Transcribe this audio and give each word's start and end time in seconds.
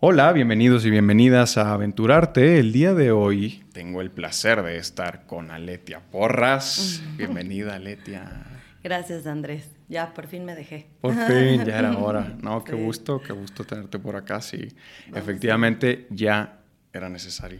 Hola, 0.00 0.32
bienvenidos 0.32 0.86
y 0.86 0.90
bienvenidas 0.90 1.58
a 1.58 1.72
Aventurarte. 1.72 2.60
El 2.60 2.70
día 2.70 2.94
de 2.94 3.10
hoy 3.10 3.64
tengo 3.72 4.00
el 4.00 4.12
placer 4.12 4.62
de 4.62 4.76
estar 4.76 5.26
con 5.26 5.50
Aletia 5.50 5.98
Porras. 5.98 7.02
Bienvenida, 7.16 7.74
Aletia. 7.74 8.46
Gracias, 8.84 9.26
Andrés. 9.26 9.68
Ya, 9.88 10.14
por 10.14 10.28
fin 10.28 10.44
me 10.44 10.54
dejé. 10.54 10.86
Por 11.00 11.14
fin, 11.14 11.64
ya 11.64 11.80
era 11.80 11.98
hora. 11.98 12.36
No, 12.42 12.62
qué 12.62 12.74
gusto, 12.74 13.20
qué 13.20 13.32
gusto 13.32 13.64
tenerte 13.64 13.98
por 13.98 14.14
acá. 14.14 14.40
Sí, 14.40 14.68
efectivamente 15.12 16.06
ya 16.10 16.60
era 16.92 17.08
necesario, 17.08 17.58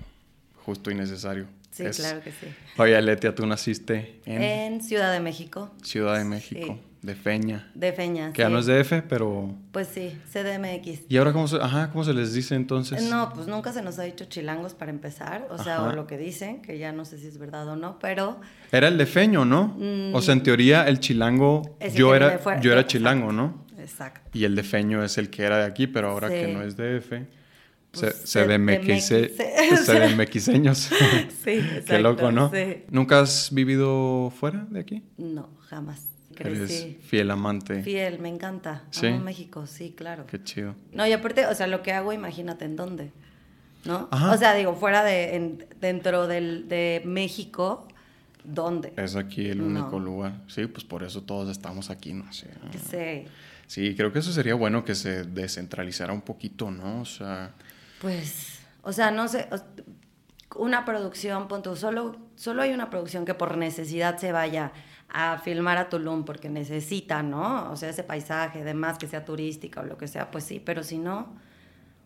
justo 0.65 0.93
y 0.93 0.95
necesario. 0.95 1.49
Sí, 1.73 1.83
claro 1.87 2.23
que 2.23 2.31
sí. 2.31 2.47
Oye, 2.77 2.97
Aletia, 2.97 3.35
tú 3.35 3.47
naciste 3.49 4.21
en... 4.25 4.43
En 4.43 4.81
Ciudad 4.81 5.13
de 5.13 5.19
México. 5.19 5.75
Ciudad 5.83 6.17
de 6.17 6.25
México. 6.25 6.79
De 7.03 7.15
Feña. 7.15 7.71
De 7.75 7.93
Feña. 7.93 8.33
Que 8.33 8.43
ya 8.43 8.49
no 8.49 8.59
es 8.59 8.67
DF, 8.67 9.05
pero. 9.09 9.55
Pues 9.73 9.89
sí, 9.89 10.19
CDMX. 10.33 11.03
¿Y 11.09 11.17
ahora 11.17 11.33
cómo 11.33 11.47
se, 11.47 11.57
ajá, 11.57 11.91
cómo 11.91 12.03
se 12.03 12.13
les 12.13 12.33
dice 12.33 12.57
entonces? 12.57 13.03
No, 13.05 13.33
pues 13.33 13.47
nunca 13.47 13.73
se 13.73 13.83
nos 13.83 13.99
ha 13.99 14.03
dicho 14.03 14.25
chilangos 14.25 14.75
para 14.75 14.91
empezar. 14.91 15.47
O 15.51 15.63
sea, 15.63 15.83
o 15.83 15.93
lo 15.93 16.07
que 16.07 16.19
dicen, 16.19 16.61
que 16.61 16.79
ya 16.79 16.93
no 16.93 17.05
sé 17.05 17.19
si 17.19 17.29
es 17.29 17.39
verdad 17.39 17.69
o 17.69 17.77
no, 17.77 17.99
pero. 18.01 18.41
Era 18.73 18.89
el 18.89 18.99
de 18.99 19.07
Feño, 19.07 19.45
¿no? 19.45 19.77
Mm. 19.79 20.15
O 20.15 20.21
sea, 20.21 20.35
en 20.35 20.43
teoría, 20.43 20.89
el 20.89 20.99
chilango. 20.99 21.77
Yo 21.95 22.15
era, 22.15 22.61
yo 22.61 22.73
era 22.73 22.87
chilango, 22.87 23.33
¿no? 23.33 23.65
Exacto. 23.79 24.29
Y 24.37 24.45
el 24.45 24.57
de 24.57 24.65
Feño 24.65 25.05
es 25.05 25.19
el 25.19 25.31
que 25.31 25.45
era 25.45 25.59
de 25.59 25.65
aquí, 25.65 25.87
pero 25.87 26.11
ahora 26.11 26.29
que 26.29 26.49
no 26.49 26.63
es 26.63 26.77
DF. 26.77 27.13
Pues 27.91 28.17
se, 28.25 28.45
CDMXeños. 28.45 30.79
sí, 30.79 30.95
exacto. 31.51 31.85
Qué 31.87 31.99
loco, 31.99 32.33
¿no? 32.33 32.51
Sí. 32.51 32.85
¿Nunca 32.91 33.21
has 33.21 33.53
vivido 33.53 34.31
fuera 34.31 34.67
de 34.71 34.81
aquí? 34.81 35.03
No, 35.17 35.49
jamás. 35.69 36.08
Eres 36.47 36.97
fiel 37.03 37.31
amante. 37.31 37.83
Fiel, 37.83 38.19
me 38.19 38.29
encanta. 38.29 38.85
¿Sí? 38.91 39.07
Amo 39.07 39.21
México, 39.21 39.67
sí, 39.67 39.95
claro. 39.97 40.27
Qué 40.27 40.43
chido. 40.43 40.75
No, 40.93 41.07
y 41.07 41.13
aparte, 41.13 41.47
o 41.47 41.55
sea, 41.55 41.67
lo 41.67 41.83
que 41.83 41.93
hago, 41.93 42.13
imagínate 42.13 42.65
en 42.65 42.77
dónde. 42.77 43.13
¿No? 43.85 44.09
O 44.11 44.37
sea, 44.37 44.55
digo, 44.55 44.75
fuera 44.75 45.05
de, 45.05 45.67
dentro 45.81 46.27
del, 46.27 46.69
de 46.69 47.03
México, 47.05 47.87
¿dónde? 48.45 48.93
Es 48.97 49.17
aquí 49.17 49.49
el 49.49 49.63
único 49.63 49.99
lugar. 49.99 50.43
Sí, 50.49 50.67
pues 50.67 50.85
por 50.85 51.05
eso 51.05 51.23
todos 51.23 51.49
estamos 51.49 51.91
aquí, 51.91 52.13
¿no? 52.13 52.31
Sí. 52.33 52.47
sí. 52.91 53.25
Sí, 53.69 53.95
creo 53.95 54.13
que 54.13 54.21
eso 54.21 54.33
sería 54.33 54.55
bueno 54.55 54.83
que 54.83 54.95
se 54.95 55.25
descentralizara 55.25 56.13
un 56.13 56.23
poquito, 56.23 56.71
¿no? 56.71 57.03
O 57.03 57.05
sea. 57.05 57.53
Pues, 58.01 58.61
o 58.83 58.93
sea, 58.93 59.11
no 59.11 59.29
sé. 59.29 59.49
Una 60.57 60.87
producción, 60.87 61.47
punto, 61.47 61.77
solo, 61.77 62.17
solo 62.35 62.63
hay 62.63 62.73
una 62.73 62.89
producción 62.89 63.27
que 63.27 63.35
por 63.35 63.59
necesidad 63.59 64.17
se 64.17 64.33
vaya 64.33 64.73
a 65.09 65.39
filmar 65.39 65.79
a 65.79 65.89
Tulum 65.89 66.25
porque 66.25 66.49
necesita, 66.49 67.23
¿no? 67.23 67.71
O 67.71 67.77
sea, 67.77 67.89
ese 67.89 68.03
paisaje, 68.03 68.61
además 68.61 68.99
que 68.99 69.07
sea 69.07 69.25
turística 69.25 69.81
o 69.81 69.85
lo 69.85 69.97
que 69.97 70.07
sea, 70.07 70.31
pues 70.31 70.45
sí, 70.45 70.61
pero 70.65 70.83
si 70.83 70.99
no, 70.99 71.35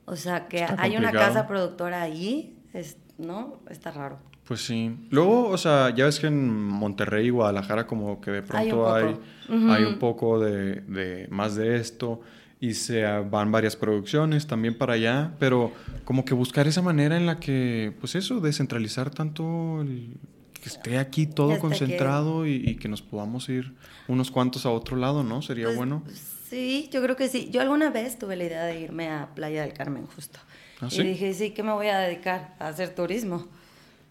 o 0.05 0.17
sea, 0.17 0.49
que 0.49 0.65
hay 0.65 0.97
una 0.97 1.13
casa 1.13 1.47
productora 1.47 2.03
ahí, 2.03 2.57
es, 2.73 2.97
¿no? 3.19 3.61
Está 3.69 3.91
raro. 3.91 4.19
Pues 4.47 4.61
sí. 4.65 4.97
Luego, 5.11 5.49
o 5.49 5.57
sea, 5.57 5.95
ya 5.95 6.05
ves 6.07 6.19
que 6.19 6.27
en 6.27 6.53
Monterrey 6.53 7.27
y 7.27 7.31
Guadalajara 7.31 7.87
como 7.87 8.21
que 8.21 8.31
de 8.31 8.43
pronto 8.43 8.93
hay 8.93 9.85
un 9.85 9.99
poco, 9.99 10.41
de, 10.41 10.81
de, 10.83 11.29
más 11.31 11.55
de 11.55 11.77
esto 11.77 12.21
y 12.59 12.75
se 12.75 13.05
van 13.05 13.51
varias 13.51 13.75
producciones 13.75 14.47
también 14.47 14.79
para 14.79 14.95
allá, 14.95 15.33
pero 15.41 15.73
como 16.05 16.25
que 16.25 16.35
buscar 16.35 16.69
esa 16.69 16.83
manera 16.83 17.17
en 17.17 17.27
la 17.27 17.41
que, 17.41 17.93
pues 17.99 18.15
eso, 18.15 18.41
descentralizar 18.41 19.11
tanto 19.11 19.81
el, 19.81 20.17
que 20.63 20.69
esté 20.69 20.99
aquí 20.99 21.27
todo 21.27 21.59
concentrado 21.59 22.47
y, 22.47 22.77
que 22.77 22.89
nos 22.89 23.03
podamos 23.03 23.49
ir 23.49 23.75
unos 24.07 24.31
cuantos 24.31 24.65
a 24.65 24.71
otro 24.71 24.97
lado, 24.97 25.25
¿no? 25.25 25.43
Sería 25.43 25.67
pues, 25.67 25.77
bueno. 25.77 26.05
Sí, 26.49 26.89
yo 26.93 27.03
creo 27.03 27.17
que 27.17 27.29
sí. 27.29 27.49
Yo 27.51 27.61
alguna 27.61 27.91
vez 27.91 28.19
tuve 28.19 28.37
la 28.37 28.45
idea 28.45 28.63
de 28.65 28.81
irme 28.81 29.11
a 29.11 29.31
Playa 29.35 29.63
del 29.63 29.73
Carmen 29.73 30.07
justo. 30.07 30.39
¿Ah, 30.81 30.89
y 30.91 31.03
dije, 31.03 31.35
sí, 31.35 31.51
¿qué 31.51 31.63
me 31.65 31.73
voy 31.73 31.89
a 31.89 31.99
dedicar? 31.99 32.55
A 32.61 32.69
hacer 32.69 32.95
turismo. 32.95 33.49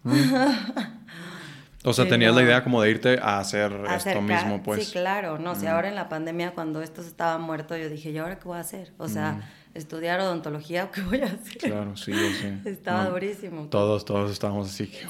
Mm. 0.02 0.12
o 1.84 1.92
sea, 1.94 2.06
tenías 2.06 2.34
la 2.34 2.42
idea 2.42 2.62
como 2.62 2.82
de 2.82 2.90
irte 2.90 3.18
a 3.22 3.38
hacer 3.38 3.72
esto 3.96 4.20
mismo, 4.20 4.62
pues. 4.62 4.84
Sí, 4.84 4.92
claro. 4.92 5.38
No, 5.38 5.54
si 5.54 5.64
mm. 5.64 5.68
ahora 5.68 5.88
en 5.88 5.94
la 5.94 6.10
pandemia, 6.10 6.50
cuando 6.50 6.82
esto 6.82 7.00
estaba 7.00 7.38
muerto, 7.38 7.76
yo 7.78 7.88
dije, 7.88 8.10
¿y 8.10 8.18
ahora 8.18 8.38
qué 8.38 8.44
voy 8.44 8.58
a 8.58 8.60
hacer? 8.60 8.92
O 8.98 9.08
sea, 9.08 9.32
mm. 9.32 9.78
estudiar 9.78 10.20
odontología, 10.20 10.90
¿qué 10.90 11.00
voy 11.00 11.22
a 11.22 11.26
hacer? 11.26 11.56
Claro, 11.58 11.96
sí, 11.96 12.12
yo 12.12 12.18
sé. 12.18 12.58
Estaba 12.70 13.08
durísimo. 13.08 13.68
Todos, 13.68 14.04
todos 14.04 14.30
estábamos 14.30 14.68
así. 14.68 14.88
Que... 14.88 15.06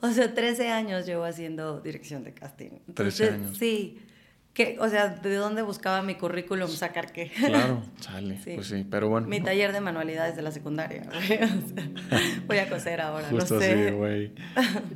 O 0.00 0.10
sea, 0.10 0.34
13 0.34 0.70
años 0.70 1.06
llevo 1.06 1.24
haciendo 1.24 1.80
dirección 1.80 2.24
de 2.24 2.32
casting. 2.32 2.70
13 2.94 3.30
años. 3.30 3.58
Sí. 3.58 4.00
Que, 4.52 4.76
o 4.78 4.88
sea, 4.88 5.08
¿de 5.08 5.34
dónde 5.34 5.62
buscaba 5.62 6.00
mi 6.02 6.14
currículum 6.14 6.68
sacar 6.68 7.12
qué? 7.12 7.28
Claro, 7.28 7.82
sale. 8.00 8.38
Pues 8.54 8.68
sí, 8.68 8.86
pero 8.88 9.08
bueno. 9.08 9.26
Mi 9.26 9.40
taller 9.40 9.72
de 9.72 9.80
manualidades 9.80 10.36
de 10.36 10.42
la 10.42 10.52
secundaria. 10.52 11.02
voy 12.46 12.58
a 12.58 12.68
coser 12.68 13.00
ahora, 13.00 13.26
Justo 13.30 13.54
no 13.54 13.60
sé. 13.60 13.86
Así, 13.86 13.94
güey. 13.94 14.32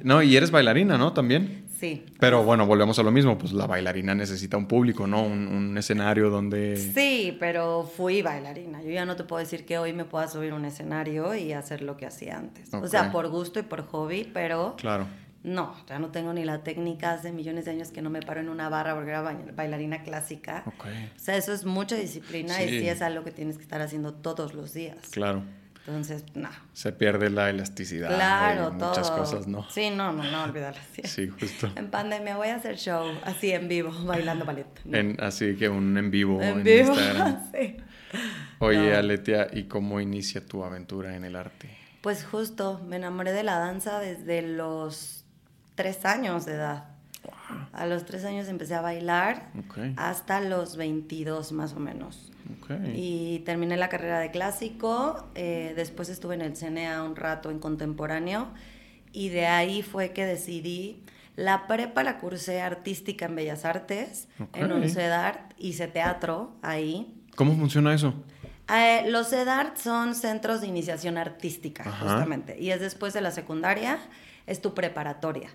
No, 0.05 0.23
y 0.23 0.37
eres 0.37 0.53
bailarina, 0.53 0.97
¿no? 0.97 1.13
También. 1.13 1.65
Sí. 1.79 2.05
Pero 2.19 2.43
bueno, 2.43 2.67
volvemos 2.67 2.99
a 2.99 3.03
lo 3.03 3.11
mismo, 3.11 3.39
pues 3.39 3.53
la 3.53 3.67
bailarina 3.67 4.15
necesita 4.15 4.57
un 4.57 4.67
público, 4.67 5.07
¿no? 5.07 5.23
Un, 5.23 5.77
escenario 5.79 6.29
donde... 6.29 6.77
Sí, 6.77 7.37
pero 7.39 7.85
fui 7.85 8.21
bailarina. 8.21 8.83
Yo 8.83 8.91
ya 8.91 9.05
no 9.05 9.15
te 9.15 9.23
puedo 9.23 9.39
decir 9.39 9.65
que 9.65 9.79
hoy 9.79 9.93
me 9.93 10.05
pueda 10.05 10.27
subir 10.27 10.53
un 10.53 10.65
escenario 10.65 11.35
y 11.37 11.53
hacer 11.53 11.83
lo 11.83 11.97
que 11.97 12.07
hacía 12.07 12.37
antes. 12.37 12.75
O 12.75 12.87
sea, 12.89 13.13
por 13.13 13.29
gusto 13.29 13.61
y 13.61 13.63
por 13.63 13.87
hobby, 13.87 14.29
pero... 14.33 14.75
Claro. 14.77 15.07
No, 15.45 15.73
ya 15.87 16.01
no 16.01 16.09
tengo 16.11 16.33
ni 16.33 16.45
la 16.45 16.65
técnica 16.65 17.13
hace 17.13 17.31
millones 17.31 17.65
de 17.65 17.71
años 17.71 17.91
que 17.91 18.03
no 18.03 18.11
me 18.11 18.21
paro 18.21 18.41
en 18.41 18.49
una 18.49 18.69
barra 18.69 18.95
porque 18.97 19.11
era 19.11 19.23
bailarina 19.23 20.03
clásica. 20.03 20.65
Okay. 20.67 21.13
O 21.17 21.19
sea, 21.19 21.37
eso 21.37 21.53
es 21.53 21.65
mucha 21.65 21.95
disciplina 21.95 22.61
y 22.63 22.69
sí 22.69 22.89
es 22.89 23.01
algo 23.03 23.23
que 23.23 23.31
tienes 23.31 23.57
que 23.57 23.63
estar 23.63 23.81
haciendo 23.81 24.13
todos 24.15 24.53
los 24.55 24.75
días. 24.75 24.99
Claro. 25.11 25.45
Entonces, 25.89 26.23
no. 26.35 26.51
Se 26.75 26.93
pierde 26.93 27.31
la 27.31 27.49
elasticidad. 27.49 28.15
Claro, 28.15 28.73
muchas 28.73 29.11
cosas, 29.11 29.47
¿no? 29.47 29.69
Sí, 29.71 29.89
no, 29.89 30.13
no, 30.13 30.23
no, 30.23 30.45
olvidarlas. 30.45 30.85
Sí. 31.05 31.29
justo. 31.29 31.73
En 31.77 31.91
pandemia 31.91 32.37
voy 32.37 32.49
a 32.49 32.57
hacer 32.57 32.77
show 32.77 33.11
así 33.25 33.53
en 33.53 33.69
vivo, 33.69 33.91
bailando 34.05 34.45
ballet. 34.45 34.67
En, 34.85 35.17
así 35.19 35.57
que 35.57 35.71
un 35.71 35.97
en 35.97 36.11
vivo 36.11 36.43
en, 36.43 36.63
vivo, 36.63 36.89
Instagram. 36.93 37.51
sí. 37.53 37.79
Oye, 38.59 38.95
Aletia, 38.95 39.49
¿y 39.51 39.65
cómo 39.65 39.99
inicia 39.99 40.45
tu 40.45 40.63
aventura 40.63 41.17
en 41.17 41.25
el 41.25 41.37
arte? 41.37 41.71
Pues 42.03 42.25
justo, 42.25 42.81
me 42.87 42.97
enamoré 42.97 43.33
de 43.33 43.43
la 43.43 43.59
danza 43.59 43.99
desde 43.99 44.43
los 44.43 45.25
tres 45.75 46.05
años 46.05 46.45
de 46.45 46.55
edad. 46.55 46.85
A 47.73 47.87
los 47.87 48.05
tres 48.05 48.27
años 48.27 48.49
empecé 48.49 48.75
a 48.75 48.83
bailar 48.83 49.51
hasta 49.97 50.41
los 50.41 50.77
22 50.77 51.53
más 51.53 51.73
o 51.73 51.81
menos. 51.81 52.31
Y 52.95 53.41
terminé 53.41 53.77
la 53.77 53.89
carrera 53.89 54.21
de 54.21 54.31
clásico, 54.31 55.29
eh, 55.35 55.73
después 55.77 56.09
estuve 56.09 56.35
en 56.35 56.43
el 56.43 56.57
CNA 56.57 57.03
un 57.03 57.17
rato 57.17 57.51
en 57.51 57.59
contemporáneo 57.59 58.49
y 59.13 59.29
de 59.29 59.47
ahí 59.47 59.83
fue 59.83 60.13
que 60.13 60.25
decidí, 60.25 61.03
la 61.37 61.67
prepa 61.67 62.03
la 62.03 62.19
cursé 62.19 62.61
artística 62.61 63.27
en 63.27 63.37
Bellas 63.37 63.65
Artes, 63.65 64.29
en 64.55 64.73
un 64.73 64.89
CEDART, 64.89 65.53
hice 65.59 65.89
teatro 65.89 66.57
ahí. 66.63 67.15
¿Cómo 67.37 67.57
funciona 67.57 67.95
eso? 67.95 68.15
Eh, 68.75 69.05
los 69.09 69.31
CEDART 69.31 69.77
son 69.77 70.15
centros 70.15 70.61
de 70.61 70.67
iniciación 70.67 71.17
artística, 71.17 71.91
justamente, 71.91 72.61
y 72.61 72.71
es 72.71 72.81
después 72.81 73.15
de 73.15 73.21
la 73.21 73.31
secundaria, 73.31 73.99
es 74.47 74.61
tu 74.61 74.75
preparatoria 74.75 75.51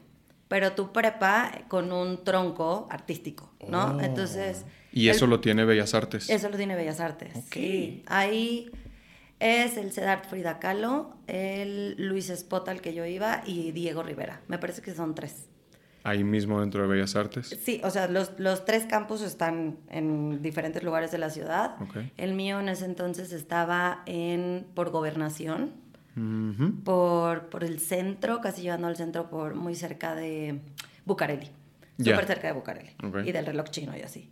pero 0.53 0.73
tu 0.73 0.91
prepa 0.91 1.51
con 1.67 1.91
un 1.91 2.23
tronco 2.23 2.87
artístico, 2.91 3.51
¿no? 3.67 3.95
Oh. 3.95 4.01
Entonces... 4.01 4.65
¿Y 4.93 5.09
eso 5.09 5.27
lo 5.27 5.39
tiene 5.39 5.65
Bellas 5.65 5.93
Artes? 5.93 6.29
Eso 6.29 6.49
lo 6.49 6.57
tiene 6.57 6.75
Bellas 6.75 6.99
Artes, 6.99 7.33
sí. 7.51 8.03
Ahí 8.05 8.71
es 9.39 9.75
el 9.77 9.91
Cedart 9.91 10.25
Frida 10.25 10.59
Kahlo, 10.59 11.17
el 11.27 11.95
Luis 11.97 12.29
Espota 12.29 12.71
al 12.71 12.81
que 12.81 12.93
yo 12.93 13.05
iba 13.05 13.41
y 13.45 13.71
Diego 13.71 14.03
Rivera. 14.03 14.41
Me 14.47 14.57
parece 14.57 14.81
que 14.81 14.93
son 14.93 15.15
tres. 15.15 15.47
Ahí 16.05 16.23
mismo 16.23 16.59
dentro 16.59 16.81
de 16.81 16.87
Bellas 16.87 17.15
Artes. 17.15 17.57
Sí, 17.63 17.79
o 17.83 17.89
sea, 17.89 18.07
los, 18.07 18.37
los 18.37 18.65
tres 18.65 18.85
campus 18.85 19.21
están 19.21 19.77
en 19.89 20.41
diferentes 20.41 20.83
lugares 20.83 21.11
de 21.11 21.17
la 21.17 21.29
ciudad. 21.29 21.75
El 22.17 22.33
mío 22.33 22.59
en 22.59 22.69
ese 22.69 22.85
entonces 22.85 23.31
estaba 23.31 24.03
en 24.05 24.67
por 24.73 24.91
gobernación, 24.91 25.71
por, 26.83 27.49
por 27.49 27.63
el 27.63 27.79
centro, 27.79 28.41
casi 28.41 28.61
llegando 28.61 28.87
al 28.87 28.97
centro, 28.97 29.29
por 29.29 29.55
muy 29.55 29.75
cerca 29.75 30.13
de 30.13 30.59
Bucareli. 31.05 31.49
Súper 31.97 32.25
cerca 32.25 32.47
de 32.47 32.53
Bucareli. 32.53 32.91
Y 33.25 33.31
del 33.31 33.45
reloj 33.45 33.69
chino 33.69 33.95
y 33.97 34.01
así. 34.01 34.29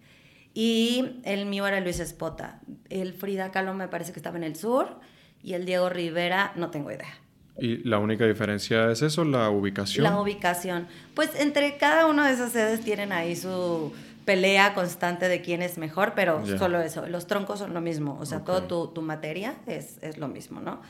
Y 0.53 1.21
el 1.23 1.45
mío 1.45 1.65
era 1.67 1.79
Luis 1.79 1.99
Espota. 1.99 2.59
El 2.89 3.13
Frida 3.13 3.51
Kahlo 3.51 3.73
me 3.73 3.87
parece 3.87 4.11
que 4.11 4.19
estaba 4.19 4.37
en 4.37 4.43
el 4.43 4.55
sur. 4.55 4.99
Y 5.43 5.53
el 5.53 5.65
Diego 5.65 5.89
Rivera, 5.89 6.51
no 6.55 6.69
tengo 6.69 6.91
idea. 6.91 7.13
¿Y 7.57 7.77
la 7.87 7.99
única 7.99 8.25
diferencia 8.25 8.91
es 8.91 9.01
eso, 9.01 9.23
la 9.23 9.49
ubicación? 9.49 10.03
La 10.03 10.19
ubicación. 10.19 10.87
Pues 11.13 11.31
entre 11.39 11.77
cada 11.77 12.05
una 12.07 12.27
de 12.27 12.33
esas 12.33 12.51
sedes 12.51 12.81
tienen 12.81 13.11
ahí 13.11 13.35
su 13.35 13.93
pelea 14.25 14.73
constante 14.73 15.27
de 15.27 15.41
quién 15.41 15.61
es 15.61 15.77
mejor, 15.77 16.13
pero 16.15 16.45
solo 16.57 16.81
eso. 16.81 17.07
Los 17.07 17.27
troncos 17.27 17.59
son 17.59 17.73
lo 17.73 17.81
mismo, 17.81 18.17
o 18.19 18.25
sea, 18.25 18.43
toda 18.43 18.67
tu, 18.67 18.87
tu, 18.87 19.01
materia 19.01 19.55
es, 19.65 19.97
es, 20.01 20.17
lo 20.17 20.27
mismo, 20.27 20.61
¿no? 20.61 20.81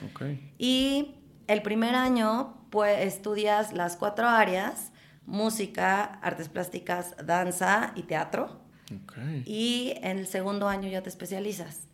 Y 0.58 1.16
el 1.48 1.62
primer 1.62 1.96
año, 1.96 2.56
pues 2.70 3.00
estudias 3.00 3.74
las 3.74 3.96
cuatro 3.96 4.28
áreas, 4.28 4.92
música, 5.26 6.04
artes 6.22 6.50
plásticas, 6.50 7.16
danza 7.26 7.94
y 7.96 8.04
teatro. 8.04 8.62
Y 9.46 9.94
en 10.02 10.18
el 10.20 10.28
segundo 10.28 10.68
año 10.68 10.90
ya 10.90 11.02
te 11.02 11.10
especializas. 11.10 11.88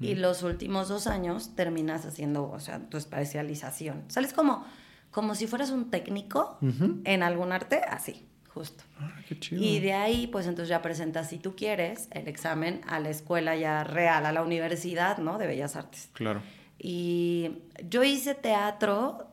y 0.00 0.14
los 0.14 0.42
últimos 0.42 0.88
dos 0.88 1.06
años 1.06 1.54
terminas 1.56 2.04
haciendo, 2.04 2.50
o 2.50 2.60
sea, 2.60 2.78
tu 2.88 2.96
especialización. 2.96 4.04
Sales 4.08 4.32
como, 4.32 4.64
como 5.10 5.34
si 5.34 5.46
fueras 5.46 5.70
un 5.70 5.90
técnico 5.90 6.58
en 7.04 7.22
algún 7.22 7.52
arte, 7.52 7.80
así, 7.88 8.26
justo. 8.48 8.84
Ah, 9.00 9.12
qué 9.28 9.38
chido. 9.38 9.62
Y 9.62 9.80
de 9.80 9.92
ahí, 9.94 10.26
pues 10.26 10.46
entonces 10.46 10.68
ya 10.68 10.82
presentas, 10.82 11.28
si 11.28 11.38
tú 11.38 11.56
quieres, 11.56 12.08
el 12.10 12.28
examen 12.28 12.80
a 12.86 13.00
la 13.00 13.10
escuela 13.10 13.56
ya 13.56 13.84
real, 13.84 14.26
a 14.26 14.32
la 14.32 14.42
universidad, 14.42 15.18
¿no? 15.18 15.38
De 15.38 15.46
Bellas 15.46 15.76
Artes. 15.76 16.10
Claro. 16.12 16.42
Y 16.78 17.62
yo 17.88 18.04
hice 18.04 18.34
teatro 18.34 19.28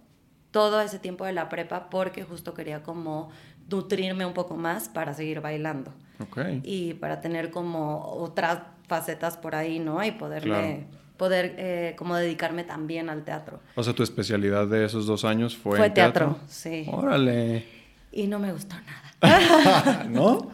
todo 0.52 0.82
ese 0.82 1.00
tiempo 1.00 1.26
de 1.26 1.34
la 1.34 1.50
prepa 1.50 1.90
porque 1.90 2.24
justo 2.24 2.54
quería 2.54 2.84
como 2.84 3.32
nutrirme 3.72 4.26
un 4.26 4.34
poco 4.34 4.56
más 4.56 4.90
para 4.90 5.14
seguir 5.14 5.42
bailando. 5.42 5.94
Okay. 6.20 6.62
Y 6.64 6.94
para 6.96 7.22
tener 7.22 7.50
como 7.50 8.06
otras 8.14 8.60
facetas 8.88 9.38
por 9.38 9.56
ahí, 9.56 9.80
¿no? 9.80 10.04
Y 10.04 10.12
poderme, 10.12 10.86
poder 11.18 11.56
eh, 11.58 11.96
como 11.98 12.16
dedicarme 12.16 12.64
también 12.64 13.10
al 13.10 13.24
teatro. 13.24 13.60
O 13.76 13.84
sea, 13.84 13.94
tu 13.94 14.04
especialidad 14.04 14.68
de 14.68 14.86
esos 14.86 15.06
dos 15.08 15.26
años 15.26 15.58
fue, 15.58 15.78
fue 15.78 15.90
teatro? 15.90 16.38
sí. 16.48 16.86
Órale. 16.92 17.66
Y 18.12 18.28
no 18.28 18.40
me 18.40 18.52
gustó 18.52 18.76
nada. 18.76 20.04
¿No? 20.10 20.52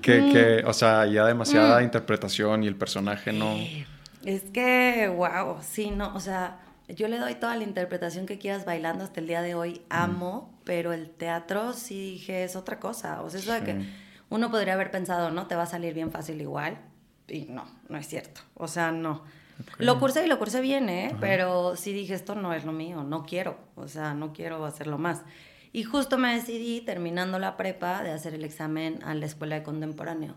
Que, 0.00 0.30
que, 0.32 0.62
o 0.66 0.72
sea, 0.72 1.06
ya 1.06 1.24
demasiada 1.26 1.80
mm. 1.80 1.84
interpretación 1.84 2.62
y 2.62 2.68
el 2.68 2.76
personaje 2.76 3.32
no... 3.32 3.56
Es 4.24 4.42
que, 4.52 5.08
wow, 5.08 5.56
sí, 5.60 5.90
no, 5.90 6.14
o 6.14 6.20
sea, 6.20 6.60
yo 6.88 7.08
le 7.08 7.18
doy 7.18 7.34
toda 7.34 7.56
la 7.56 7.64
interpretación 7.64 8.26
que 8.26 8.38
quieras 8.38 8.64
bailando 8.64 9.02
hasta 9.02 9.18
el 9.18 9.26
día 9.26 9.42
de 9.42 9.56
hoy, 9.56 9.82
amo, 9.88 10.51
pero 10.64 10.92
el 10.92 11.10
teatro 11.10 11.72
sí 11.72 12.12
dije 12.12 12.44
es 12.44 12.56
otra 12.56 12.78
cosa, 12.78 13.22
o 13.22 13.30
sea, 13.30 13.40
eso 13.40 13.52
de 13.52 13.62
que 13.62 13.86
uno 14.30 14.50
podría 14.50 14.74
haber 14.74 14.90
pensado, 14.90 15.30
no, 15.30 15.46
te 15.46 15.54
va 15.54 15.64
a 15.64 15.66
salir 15.66 15.94
bien 15.94 16.10
fácil 16.10 16.40
igual, 16.40 16.78
y 17.28 17.46
no, 17.46 17.66
no 17.88 17.98
es 17.98 18.06
cierto, 18.06 18.40
o 18.54 18.68
sea, 18.68 18.92
no. 18.92 19.22
Lo 19.78 20.00
cursé 20.00 20.24
y 20.24 20.28
lo 20.28 20.38
cursé 20.38 20.60
bien, 20.60 20.88
¿eh? 20.88 21.14
Pero 21.20 21.76
sí 21.76 21.92
dije, 21.92 22.14
esto 22.14 22.34
no 22.34 22.52
es 22.52 22.64
lo 22.64 22.72
mío, 22.72 23.04
no 23.04 23.24
quiero, 23.24 23.58
o 23.76 23.86
sea, 23.86 24.14
no 24.14 24.32
quiero 24.32 24.64
hacerlo 24.64 24.98
más. 24.98 25.22
Y 25.72 25.84
justo 25.84 26.18
me 26.18 26.34
decidí, 26.34 26.80
terminando 26.80 27.38
la 27.38 27.56
prepa, 27.56 28.02
de 28.02 28.10
hacer 28.10 28.34
el 28.34 28.44
examen 28.44 28.98
a 29.04 29.14
la 29.14 29.26
escuela 29.26 29.56
de 29.56 29.62
contemporáneo. 29.62 30.34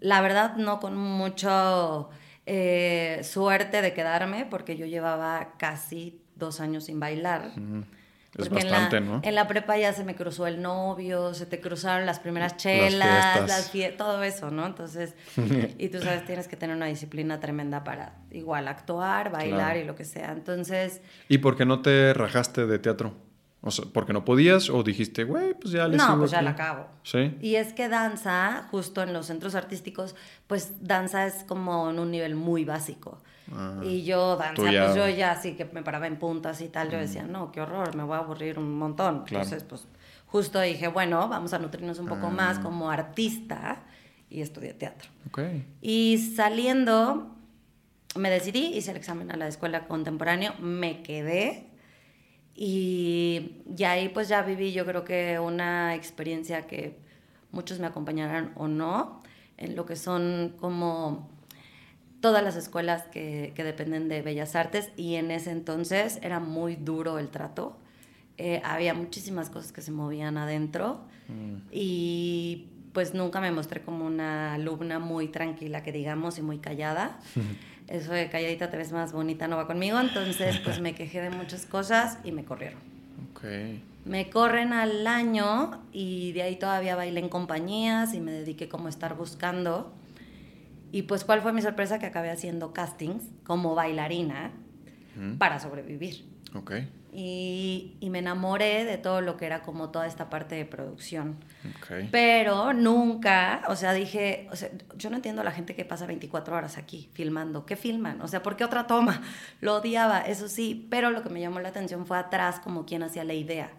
La 0.00 0.22
verdad, 0.22 0.56
no 0.56 0.80
con 0.80 0.96
mucho 0.96 2.08
eh, 2.46 3.20
suerte 3.22 3.82
de 3.82 3.92
quedarme 3.92 4.46
porque 4.46 4.76
yo 4.76 4.86
llevaba 4.86 5.52
casi 5.58 6.22
dos 6.34 6.60
años 6.60 6.84
sin 6.84 6.98
bailar. 6.98 7.52
Es 8.38 8.48
bastante, 8.48 8.98
en 8.98 9.06
la, 9.06 9.12
¿no? 9.16 9.20
En 9.24 9.34
la 9.34 9.48
prepa 9.48 9.76
ya 9.76 9.92
se 9.92 10.04
me 10.04 10.14
cruzó 10.14 10.46
el 10.46 10.62
novio, 10.62 11.34
se 11.34 11.46
te 11.46 11.60
cruzaron 11.60 12.06
las 12.06 12.20
primeras 12.20 12.56
chelas, 12.56 13.48
las 13.48 13.72
todo 13.96 14.22
eso, 14.22 14.50
¿no? 14.52 14.66
Entonces, 14.66 15.14
y 15.78 15.88
tú 15.88 16.00
sabes, 16.00 16.24
tienes 16.24 16.46
que 16.46 16.56
tener 16.56 16.76
una 16.76 16.86
disciplina 16.86 17.40
tremenda 17.40 17.82
para 17.82 18.14
igual 18.30 18.68
actuar, 18.68 19.32
bailar 19.32 19.76
y 19.78 19.84
lo 19.84 19.96
que 19.96 20.04
sea. 20.04 20.30
Entonces... 20.30 21.00
¿Y 21.28 21.38
por 21.38 21.56
qué 21.56 21.64
no 21.64 21.82
te 21.82 22.14
rajaste 22.14 22.66
de 22.66 22.78
teatro? 22.78 23.14
O 23.62 23.70
sea, 23.70 23.84
¿porque 23.92 24.12
no 24.12 24.24
podías 24.24 24.70
o 24.70 24.82
dijiste, 24.82 25.24
güey, 25.24 25.54
pues 25.54 25.72
ya 25.72 25.86
le 25.86 25.96
No, 25.96 26.16
pues 26.18 26.30
ya 26.30 26.40
la 26.40 26.50
acabo. 26.50 26.86
Sí. 27.02 27.36
Y 27.42 27.56
es 27.56 27.74
que 27.74 27.88
danza, 27.88 28.68
justo 28.70 29.02
en 29.02 29.12
los 29.12 29.26
centros 29.26 29.54
artísticos, 29.54 30.14
pues 30.46 30.74
danza 30.80 31.26
es 31.26 31.44
como 31.44 31.90
en 31.90 31.98
un 31.98 32.10
nivel 32.10 32.36
muy 32.36 32.64
básico. 32.64 33.22
Y 33.82 34.04
yo 34.04 34.36
danza, 34.36 34.62
pues 34.62 34.94
yo 34.94 35.08
ya 35.08 35.32
así 35.32 35.54
que 35.54 35.64
me 35.64 35.82
paraba 35.82 36.06
en 36.06 36.18
puntas 36.18 36.60
y 36.60 36.68
tal, 36.68 36.90
yo 36.90 36.98
mm. 36.98 37.00
decía, 37.00 37.22
no, 37.24 37.50
qué 37.50 37.60
horror, 37.60 37.96
me 37.96 38.04
voy 38.04 38.16
a 38.16 38.18
aburrir 38.18 38.58
un 38.58 38.78
montón. 38.78 39.24
Entonces, 39.26 39.64
pues 39.64 39.86
justo 40.26 40.60
dije, 40.60 40.88
bueno, 40.88 41.28
vamos 41.28 41.52
a 41.52 41.58
nutrirnos 41.58 41.98
un 41.98 42.06
poco 42.06 42.30
más 42.30 42.58
ah. 42.58 42.62
como 42.62 42.90
artista 42.90 43.82
y 44.28 44.42
estudié 44.42 44.74
teatro. 44.74 45.10
Okay. 45.28 45.66
Y 45.80 46.18
saliendo, 46.36 47.34
me 48.14 48.30
decidí, 48.30 48.66
hice 48.76 48.92
el 48.92 48.96
examen 48.96 49.32
a 49.32 49.36
la 49.36 49.48
escuela 49.48 49.88
contemporánea, 49.88 50.54
me 50.60 51.02
quedé 51.02 51.70
y, 52.54 53.62
ahí 53.86 54.10
pues 54.10 54.28
ya 54.28 54.42
viví 54.42 54.72
yo 54.72 54.84
creo 54.84 55.02
que 55.02 55.38
una 55.38 55.94
experiencia 55.94 56.66
que 56.66 56.98
muchos 57.52 57.78
me 57.78 57.86
acompañarán 57.86 58.52
o 58.54 58.68
no, 58.68 59.22
en 59.56 59.76
lo 59.76 59.86
que 59.86 59.96
son 59.96 60.56
como 60.60 61.30
todas 62.20 62.42
las 62.42 62.56
escuelas 62.56 63.04
que, 63.04 63.52
que 63.54 63.64
dependen 63.64 64.08
de 64.08 64.22
Bellas 64.22 64.54
Artes 64.56 64.90
y 64.96 65.14
en 65.16 65.30
ese 65.30 65.50
entonces 65.50 66.18
era 66.22 66.40
muy 66.40 66.76
duro 66.76 67.18
el 67.18 67.28
trato. 67.28 67.76
Eh, 68.38 68.62
había 68.64 68.94
muchísimas 68.94 69.50
cosas 69.50 69.72
que 69.72 69.82
se 69.82 69.90
movían 69.90 70.38
adentro 70.38 71.02
mm. 71.28 71.68
y 71.70 72.68
pues 72.92 73.14
nunca 73.14 73.40
me 73.40 73.50
mostré 73.52 73.82
como 73.82 74.06
una 74.06 74.54
alumna 74.54 74.98
muy 74.98 75.28
tranquila, 75.28 75.82
que 75.82 75.92
digamos, 75.92 76.38
y 76.38 76.42
muy 76.42 76.58
callada. 76.58 77.18
eso 77.88 78.12
de 78.12 78.30
calladita 78.30 78.70
te 78.70 78.76
ves 78.76 78.92
más 78.92 79.12
bonita 79.12 79.48
no 79.48 79.56
va 79.56 79.66
conmigo, 79.66 79.98
entonces 80.00 80.58
pues 80.64 80.80
me 80.80 80.94
quejé 80.94 81.20
de 81.20 81.30
muchas 81.30 81.66
cosas 81.66 82.18
y 82.24 82.32
me 82.32 82.44
corrieron. 82.44 82.78
Okay. 83.34 83.82
Me 84.04 84.30
corren 84.30 84.72
al 84.72 85.06
año 85.06 85.82
y 85.92 86.32
de 86.32 86.42
ahí 86.42 86.56
todavía 86.56 86.96
bailé 86.96 87.20
en 87.20 87.28
compañías 87.28 88.14
y 88.14 88.20
me 88.20 88.32
dediqué 88.32 88.68
como 88.68 88.86
a 88.86 88.90
estar 88.90 89.16
buscando. 89.16 89.92
Y 90.92 91.02
pues 91.02 91.24
cuál 91.24 91.40
fue 91.42 91.52
mi 91.52 91.62
sorpresa 91.62 91.98
que 91.98 92.06
acabé 92.06 92.30
haciendo 92.30 92.72
castings 92.72 93.24
como 93.44 93.74
bailarina 93.74 94.52
para 95.38 95.60
sobrevivir. 95.60 96.24
Okay. 96.54 96.90
Y, 97.12 97.96
y, 98.00 98.08
me 98.10 98.20
enamoré 98.20 98.84
de 98.84 98.96
todo 98.96 99.20
lo 99.20 99.36
que 99.36 99.44
era 99.44 99.62
como 99.62 99.90
toda 99.90 100.06
esta 100.06 100.30
parte 100.30 100.54
de 100.54 100.64
producción. 100.64 101.36
Pero 102.12 102.72
nunca, 102.72 103.62
o 103.68 103.74
sea, 103.74 103.92
dije, 103.92 104.48
o 104.52 104.56
sea, 104.56 104.70
yo 104.96 105.10
no 105.10 105.16
entiendo 105.16 105.42
a 105.42 105.44
la 105.44 105.50
gente 105.50 105.74
que 105.74 105.84
pasa 105.84 106.06
24 106.06 106.56
horas 106.56 106.78
aquí 106.78 107.10
filmando. 107.12 107.66
¿Qué 107.66 107.74
filman? 107.74 108.20
O 108.20 108.28
sea, 108.28 108.42
¿por 108.42 108.56
qué 108.56 108.64
otra 108.64 108.86
toma? 108.86 109.22
Lo 109.60 109.76
odiaba, 109.76 110.20
eso 110.20 110.48
sí, 110.48 110.86
pero 110.88 111.10
lo 111.10 111.22
que 111.22 111.30
me 111.30 111.40
llamó 111.40 111.58
la 111.58 111.70
atención 111.70 112.06
fue 112.06 112.16
atrás 112.16 112.60
como 112.60 112.86
quien 112.86 113.02
hacía 113.02 113.24
la 113.24 113.34
idea 113.34 113.70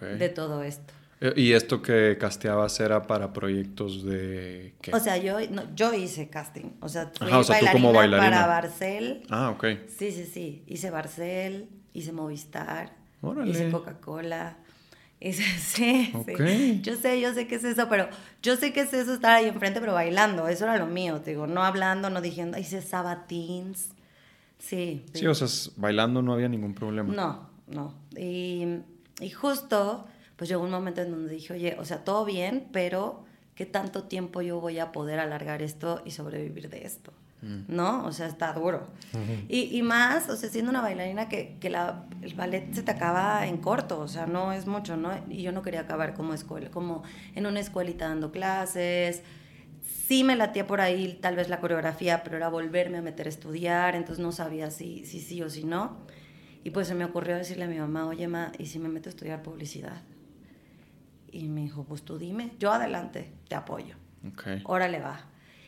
de 0.00 0.28
todo 0.28 0.62
esto. 0.62 0.92
Eh, 1.20 1.32
¿Y 1.36 1.52
esto 1.52 1.80
que 1.80 2.16
casteabas 2.18 2.78
era 2.80 3.06
para 3.06 3.32
proyectos 3.32 4.04
de 4.04 4.74
qué? 4.80 4.92
O 4.94 5.00
sea, 5.00 5.16
yo, 5.16 5.38
yo 5.74 5.94
hice 5.94 6.28
casting. 6.28 6.70
O 6.80 6.88
sea, 6.88 7.12
fui 7.16 7.30
bailarina, 7.30 7.72
como 7.72 7.92
bailarina 7.92 8.30
para 8.30 8.46
Barcel. 8.46 9.22
Ah, 9.30 9.50
ok. 9.50 9.64
Sí, 9.88 10.10
sí, 10.12 10.24
sí. 10.24 10.64
Hice 10.66 10.90
Barcel, 10.90 11.68
hice 11.92 12.12
Movistar, 12.12 12.92
hice 13.46 13.70
Coca-Cola. 13.70 14.58
Hice, 15.20 15.42
sí, 15.58 16.12
sí, 16.36 16.80
Yo 16.82 16.96
sé, 16.96 17.20
yo 17.20 17.32
sé 17.32 17.46
qué 17.46 17.54
es 17.54 17.64
eso, 17.64 17.88
pero 17.88 18.08
yo 18.42 18.56
sé 18.56 18.72
qué 18.72 18.80
es 18.82 18.92
eso 18.92 19.14
estar 19.14 19.32
ahí 19.32 19.46
enfrente, 19.46 19.80
pero 19.80 19.94
bailando. 19.94 20.48
Eso 20.48 20.64
era 20.64 20.76
lo 20.76 20.86
mío, 20.86 21.20
te 21.20 21.30
digo, 21.30 21.46
no 21.46 21.62
hablando, 21.62 22.10
no 22.10 22.20
diciendo, 22.20 22.58
hice 22.58 22.82
sabatins. 22.82 23.90
Sí. 24.58 25.04
Sí, 25.14 25.26
o 25.26 25.34
sea, 25.34 25.48
bailando 25.76 26.20
no 26.20 26.34
había 26.34 26.48
ningún 26.48 26.74
problema. 26.74 27.12
No, 27.14 27.48
no. 27.68 27.94
Y, 28.18 28.66
y 29.20 29.30
justo, 29.30 30.06
pues 30.36 30.48
llegó 30.48 30.62
un 30.64 30.70
momento 30.70 31.02
en 31.02 31.10
donde 31.10 31.32
dije, 31.32 31.52
oye, 31.52 31.76
o 31.78 31.84
sea, 31.84 32.04
todo 32.04 32.24
bien, 32.24 32.68
pero 32.72 33.24
¿qué 33.54 33.66
tanto 33.66 34.04
tiempo 34.04 34.42
yo 34.42 34.60
voy 34.60 34.78
a 34.78 34.92
poder 34.92 35.20
alargar 35.20 35.62
esto 35.62 36.02
y 36.04 36.10
sobrevivir 36.10 36.68
de 36.68 36.84
esto? 36.84 37.12
¿no? 37.68 38.04
O 38.04 38.12
sea, 38.12 38.26
está 38.26 38.52
duro. 38.52 38.86
y, 39.48 39.76
y, 39.76 39.82
más, 39.82 40.28
o 40.28 40.36
sea, 40.36 40.48
siendo 40.48 40.70
una 40.70 40.80
bailarina 40.80 41.28
que, 41.28 41.56
que 41.60 41.70
la, 41.70 42.06
el 42.22 42.34
ballet 42.34 42.72
se 42.72 42.82
te 42.82 42.90
acaba 42.90 43.46
en 43.46 43.58
corto, 43.58 44.00
o 44.00 44.08
sea, 44.08 44.26
no 44.26 44.52
es 44.52 44.66
mucho, 44.66 44.96
¿no? 44.96 45.10
Y 45.28 45.42
yo 45.42 45.52
no 45.52 45.62
quería 45.62 45.80
acabar 45.80 46.14
como 46.14 46.34
escuela, 46.34 46.70
como 46.70 47.02
en 47.34 47.46
una 47.46 47.60
escuelita 47.60 48.08
dando 48.08 48.32
clases. 48.32 49.22
Sí 50.06 50.24
me 50.24 50.36
latía 50.36 50.66
por 50.66 50.80
ahí 50.80 51.18
tal 51.20 51.36
vez 51.36 51.48
la 51.48 51.60
coreografía, 51.60 52.22
pero 52.24 52.36
era 52.36 52.48
volverme 52.48 52.98
a 52.98 53.02
meter 53.02 53.26
a 53.26 53.30
estudiar, 53.30 53.94
entonces 53.94 54.22
no 54.22 54.32
sabía 54.32 54.70
si, 54.70 55.04
si 55.04 55.20
sí 55.20 55.42
o 55.42 55.50
si 55.50 55.64
no. 55.64 55.98
Y 56.62 56.70
pues 56.70 56.88
se 56.88 56.94
me 56.94 57.04
ocurrió 57.04 57.36
decirle 57.36 57.64
a 57.64 57.68
mi 57.68 57.78
mamá, 57.78 58.06
oye, 58.06 58.26
ma, 58.26 58.52
¿y 58.58 58.66
si 58.66 58.78
me 58.78 58.88
meto 58.88 59.08
a 59.08 59.10
estudiar 59.10 59.42
publicidad? 59.42 60.02
Y 61.34 61.48
me 61.48 61.62
dijo, 61.62 61.82
pues 61.82 62.02
tú 62.02 62.16
dime, 62.16 62.52
yo 62.60 62.72
adelante, 62.72 63.32
te 63.48 63.56
apoyo. 63.56 63.96
Okay. 64.34 64.62
Órale, 64.64 65.00
va. 65.00 65.22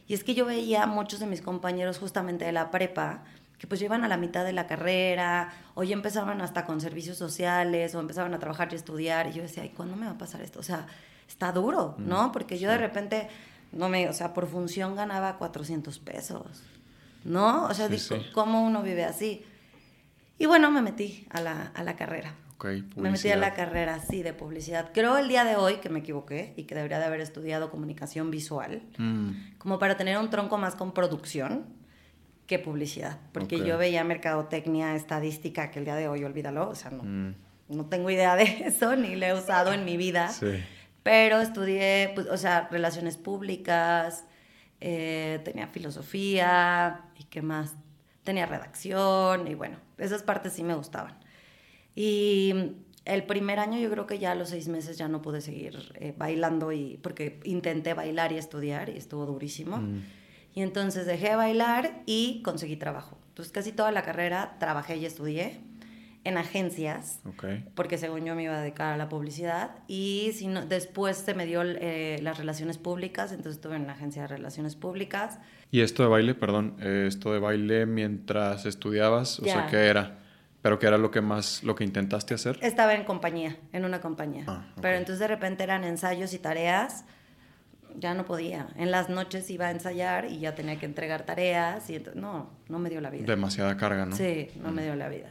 Y 0.06 0.14
es 0.14 0.22
que 0.22 0.32
yo 0.32 0.46
veía 0.46 0.84
a 0.84 0.86
muchos 0.86 1.18
de 1.18 1.26
mis 1.26 1.42
compañeros 1.42 1.98
justamente 1.98 2.44
de 2.44 2.52
la 2.52 2.70
prepa 2.70 3.24
que 3.58 3.66
pues 3.66 3.80
llevan 3.80 4.04
a 4.04 4.08
la 4.08 4.16
mitad 4.16 4.44
de 4.44 4.52
la 4.52 4.68
carrera, 4.68 5.52
o 5.74 5.82
ya 5.82 5.94
empezaban 5.94 6.40
hasta 6.40 6.66
con 6.66 6.80
servicios 6.80 7.16
sociales, 7.16 7.96
o 7.96 8.00
empezaban 8.00 8.32
a 8.32 8.38
trabajar 8.38 8.68
y 8.70 8.76
estudiar, 8.76 9.26
y 9.26 9.32
yo 9.32 9.42
decía, 9.42 9.64
¿y 9.64 9.70
cuándo 9.70 9.96
me 9.96 10.06
va 10.06 10.12
a 10.12 10.18
pasar 10.18 10.40
esto? 10.42 10.60
O 10.60 10.62
sea, 10.62 10.86
está 11.26 11.50
duro, 11.50 11.96
mm, 11.98 12.08
¿no? 12.08 12.30
Porque 12.30 12.58
yo 12.58 12.70
de 12.70 12.78
repente, 12.78 13.28
no 13.72 13.88
me, 13.88 14.08
o 14.08 14.12
sea, 14.12 14.34
por 14.34 14.46
función 14.46 14.94
ganaba 14.94 15.36
400 15.36 15.98
pesos, 15.98 16.62
¿no? 17.24 17.64
O 17.64 17.74
sea, 17.74 17.88
¿cómo 18.34 18.64
uno 18.64 18.82
vive 18.82 19.04
así? 19.04 19.44
Y 20.38 20.46
bueno, 20.46 20.70
me 20.70 20.82
metí 20.82 21.26
a 21.30 21.40
la, 21.40 21.72
a 21.74 21.82
la 21.82 21.96
carrera 21.96 22.34
me 22.96 23.10
metí 23.10 23.28
a 23.30 23.36
la 23.36 23.54
carrera, 23.54 23.96
así 23.96 24.22
de 24.22 24.32
publicidad. 24.32 24.90
Creo 24.92 25.16
el 25.18 25.28
día 25.28 25.44
de 25.44 25.56
hoy 25.56 25.76
que 25.76 25.88
me 25.88 26.00
equivoqué 26.00 26.54
y 26.56 26.64
que 26.64 26.74
debería 26.74 26.98
de 26.98 27.04
haber 27.04 27.20
estudiado 27.20 27.70
comunicación 27.70 28.30
visual, 28.30 28.82
mm. 28.98 29.58
como 29.58 29.78
para 29.78 29.96
tener 29.96 30.18
un 30.18 30.30
tronco 30.30 30.58
más 30.58 30.74
con 30.74 30.92
producción 30.92 31.66
que 32.46 32.58
publicidad. 32.58 33.18
Porque 33.32 33.64
yo 33.64 33.76
veía 33.76 34.04
mercadotecnia, 34.04 34.94
estadística, 34.94 35.70
que 35.70 35.80
el 35.80 35.84
día 35.84 35.96
de 35.96 36.08
hoy, 36.08 36.24
olvídalo, 36.24 36.68
o 36.68 36.74
sea, 36.74 36.90
no, 36.90 37.02
mm. 37.02 37.34
no 37.68 37.86
tengo 37.86 38.10
idea 38.10 38.36
de 38.36 38.44
eso, 38.66 38.96
ni 38.96 39.16
lo 39.16 39.26
he 39.26 39.34
usado 39.34 39.72
en 39.72 39.84
mi 39.84 39.96
vida. 39.96 40.30
Pero 41.02 41.40
estudié, 41.40 42.10
pues, 42.14 42.26
o 42.28 42.36
sea, 42.36 42.68
relaciones 42.70 43.16
públicas, 43.16 44.24
eh, 44.80 45.40
tenía 45.44 45.68
filosofía 45.68 47.02
y 47.16 47.24
qué 47.24 47.42
más 47.42 47.74
tenía 48.24 48.44
redacción 48.44 49.46
y 49.46 49.54
bueno, 49.54 49.78
esas 49.98 50.22
partes 50.22 50.52
sí 50.52 50.64
me 50.64 50.74
gustaban. 50.74 51.16
Y 51.96 52.54
el 53.06 53.24
primer 53.24 53.58
año 53.58 53.80
yo 53.80 53.90
creo 53.90 54.06
que 54.06 54.18
ya 54.18 54.32
a 54.32 54.34
los 54.34 54.50
seis 54.50 54.68
meses 54.68 54.98
ya 54.98 55.08
no 55.08 55.22
pude 55.22 55.40
seguir 55.40 55.92
eh, 55.94 56.14
bailando 56.16 56.70
y 56.72 56.98
porque 57.02 57.40
intenté 57.44 57.94
bailar 57.94 58.32
y 58.32 58.36
estudiar 58.36 58.90
y 58.90 58.98
estuvo 58.98 59.26
durísimo. 59.26 59.78
Mm. 59.78 60.02
Y 60.54 60.62
entonces 60.62 61.06
dejé 61.06 61.30
de 61.30 61.36
bailar 61.36 62.02
y 62.06 62.42
conseguí 62.42 62.76
trabajo. 62.76 63.18
Entonces 63.28 63.52
casi 63.52 63.72
toda 63.72 63.92
la 63.92 64.02
carrera 64.02 64.56
trabajé 64.58 64.96
y 64.96 65.06
estudié 65.06 65.60
en 66.24 66.38
agencias, 66.38 67.20
porque 67.76 67.98
según 67.98 68.24
yo 68.24 68.34
me 68.34 68.42
iba 68.42 68.56
a 68.56 68.60
dedicar 68.60 68.92
a 68.92 68.96
la 68.96 69.08
publicidad, 69.08 69.76
y 69.86 70.32
si 70.34 70.48
no, 70.48 70.66
después 70.66 71.18
se 71.18 71.34
me 71.34 71.46
dio 71.46 71.62
eh, 71.62 72.18
las 72.20 72.36
relaciones 72.36 72.78
públicas, 72.78 73.30
entonces 73.30 73.56
estuve 73.56 73.76
en 73.76 73.82
una 73.82 73.92
agencia 73.92 74.22
de 74.22 74.28
relaciones 74.28 74.74
públicas. 74.74 75.38
¿Y 75.70 75.82
esto 75.82 76.02
de 76.02 76.08
baile, 76.08 76.34
perdón, 76.34 76.74
eh, 76.80 77.04
esto 77.06 77.32
de 77.32 77.38
baile 77.38 77.86
mientras 77.86 78.66
estudiabas, 78.66 79.38
o 79.38 79.44
sea, 79.44 79.68
qué 79.68 79.86
era? 79.86 80.18
¿Pero 80.66 80.80
qué 80.80 80.86
era 80.88 80.98
lo 80.98 81.12
que 81.12 81.20
más, 81.20 81.62
lo 81.62 81.76
que 81.76 81.84
intentaste 81.84 82.34
hacer? 82.34 82.58
Estaba 82.60 82.94
en 82.94 83.04
compañía, 83.04 83.56
en 83.72 83.84
una 83.84 84.00
compañía. 84.00 84.44
Ah, 84.48 84.66
Pero 84.82 84.96
entonces 84.96 85.20
de 85.20 85.28
repente 85.28 85.62
eran 85.62 85.84
ensayos 85.84 86.34
y 86.34 86.38
tareas, 86.38 87.04
ya 87.94 88.14
no 88.14 88.24
podía. 88.24 88.66
En 88.76 88.90
las 88.90 89.08
noches 89.08 89.48
iba 89.50 89.66
a 89.66 89.70
ensayar 89.70 90.24
y 90.24 90.40
ya 90.40 90.56
tenía 90.56 90.76
que 90.78 90.86
entregar 90.86 91.24
tareas 91.24 91.88
y 91.88 91.94
entonces, 91.94 92.20
no, 92.20 92.50
no 92.68 92.80
me 92.80 92.90
dio 92.90 93.00
la 93.00 93.10
vida. 93.10 93.26
Demasiada 93.26 93.76
carga, 93.76 94.06
¿no? 94.06 94.16
Sí, 94.16 94.50
no 94.56 94.72
me 94.72 94.82
mm. 94.82 94.84
dio 94.84 94.96
la 94.96 95.08
vida 95.08 95.30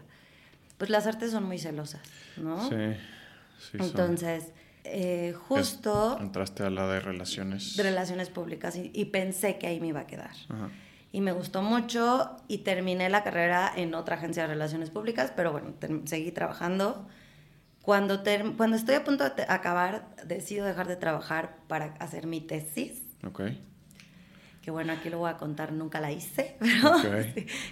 pues 0.77 0.89
las 0.89 1.07
artes 1.07 1.31
son 1.31 1.45
muy 1.45 1.57
celosas, 1.57 2.01
¿no? 2.37 2.69
Sí, 2.69 2.75
sí. 3.71 3.77
Entonces, 3.79 4.51
eh, 4.83 5.33
justo... 5.47 6.17
entraste 6.19 6.63
a 6.63 6.69
la 6.69 6.87
de 6.87 6.99
relaciones. 6.99 7.77
De 7.77 7.83
relaciones 7.83 8.29
públicas 8.29 8.75
y, 8.75 9.05
pensé 9.05 9.57
que 9.57 9.67
ahí 9.67 9.79
me 9.79 9.87
iba 9.87 10.01
a 10.01 10.07
quedar. 10.07 10.35
Y 11.15 11.21
me 11.21 11.31
gustó 11.31 11.61
mucho 11.61 12.35
y 12.49 12.57
terminé 12.57 13.09
la 13.09 13.23
carrera 13.23 13.71
en 13.73 13.95
otra 13.95 14.17
agencia 14.17 14.43
de 14.43 14.49
relaciones 14.49 14.89
públicas, 14.89 15.31
pero 15.33 15.53
bueno, 15.53 15.73
seguí 16.03 16.33
trabajando. 16.33 17.07
Cuando, 17.81 18.21
cuando 18.57 18.75
estoy 18.75 18.95
a 18.95 19.05
punto 19.05 19.23
de 19.29 19.45
acabar, 19.47 20.13
decido 20.25 20.65
dejar 20.65 20.89
de 20.89 20.97
trabajar 20.97 21.55
para 21.69 21.93
hacer 21.99 22.27
mi 22.27 22.41
tesis. 22.41 23.01
Ok. 23.25 23.43
Que 24.61 24.71
bueno, 24.71 24.91
aquí 24.91 25.09
lo 25.09 25.19
voy 25.19 25.29
a 25.29 25.37
contar, 25.37 25.71
nunca 25.71 26.01
la 26.01 26.11
hice, 26.11 26.57
pero 26.59 26.91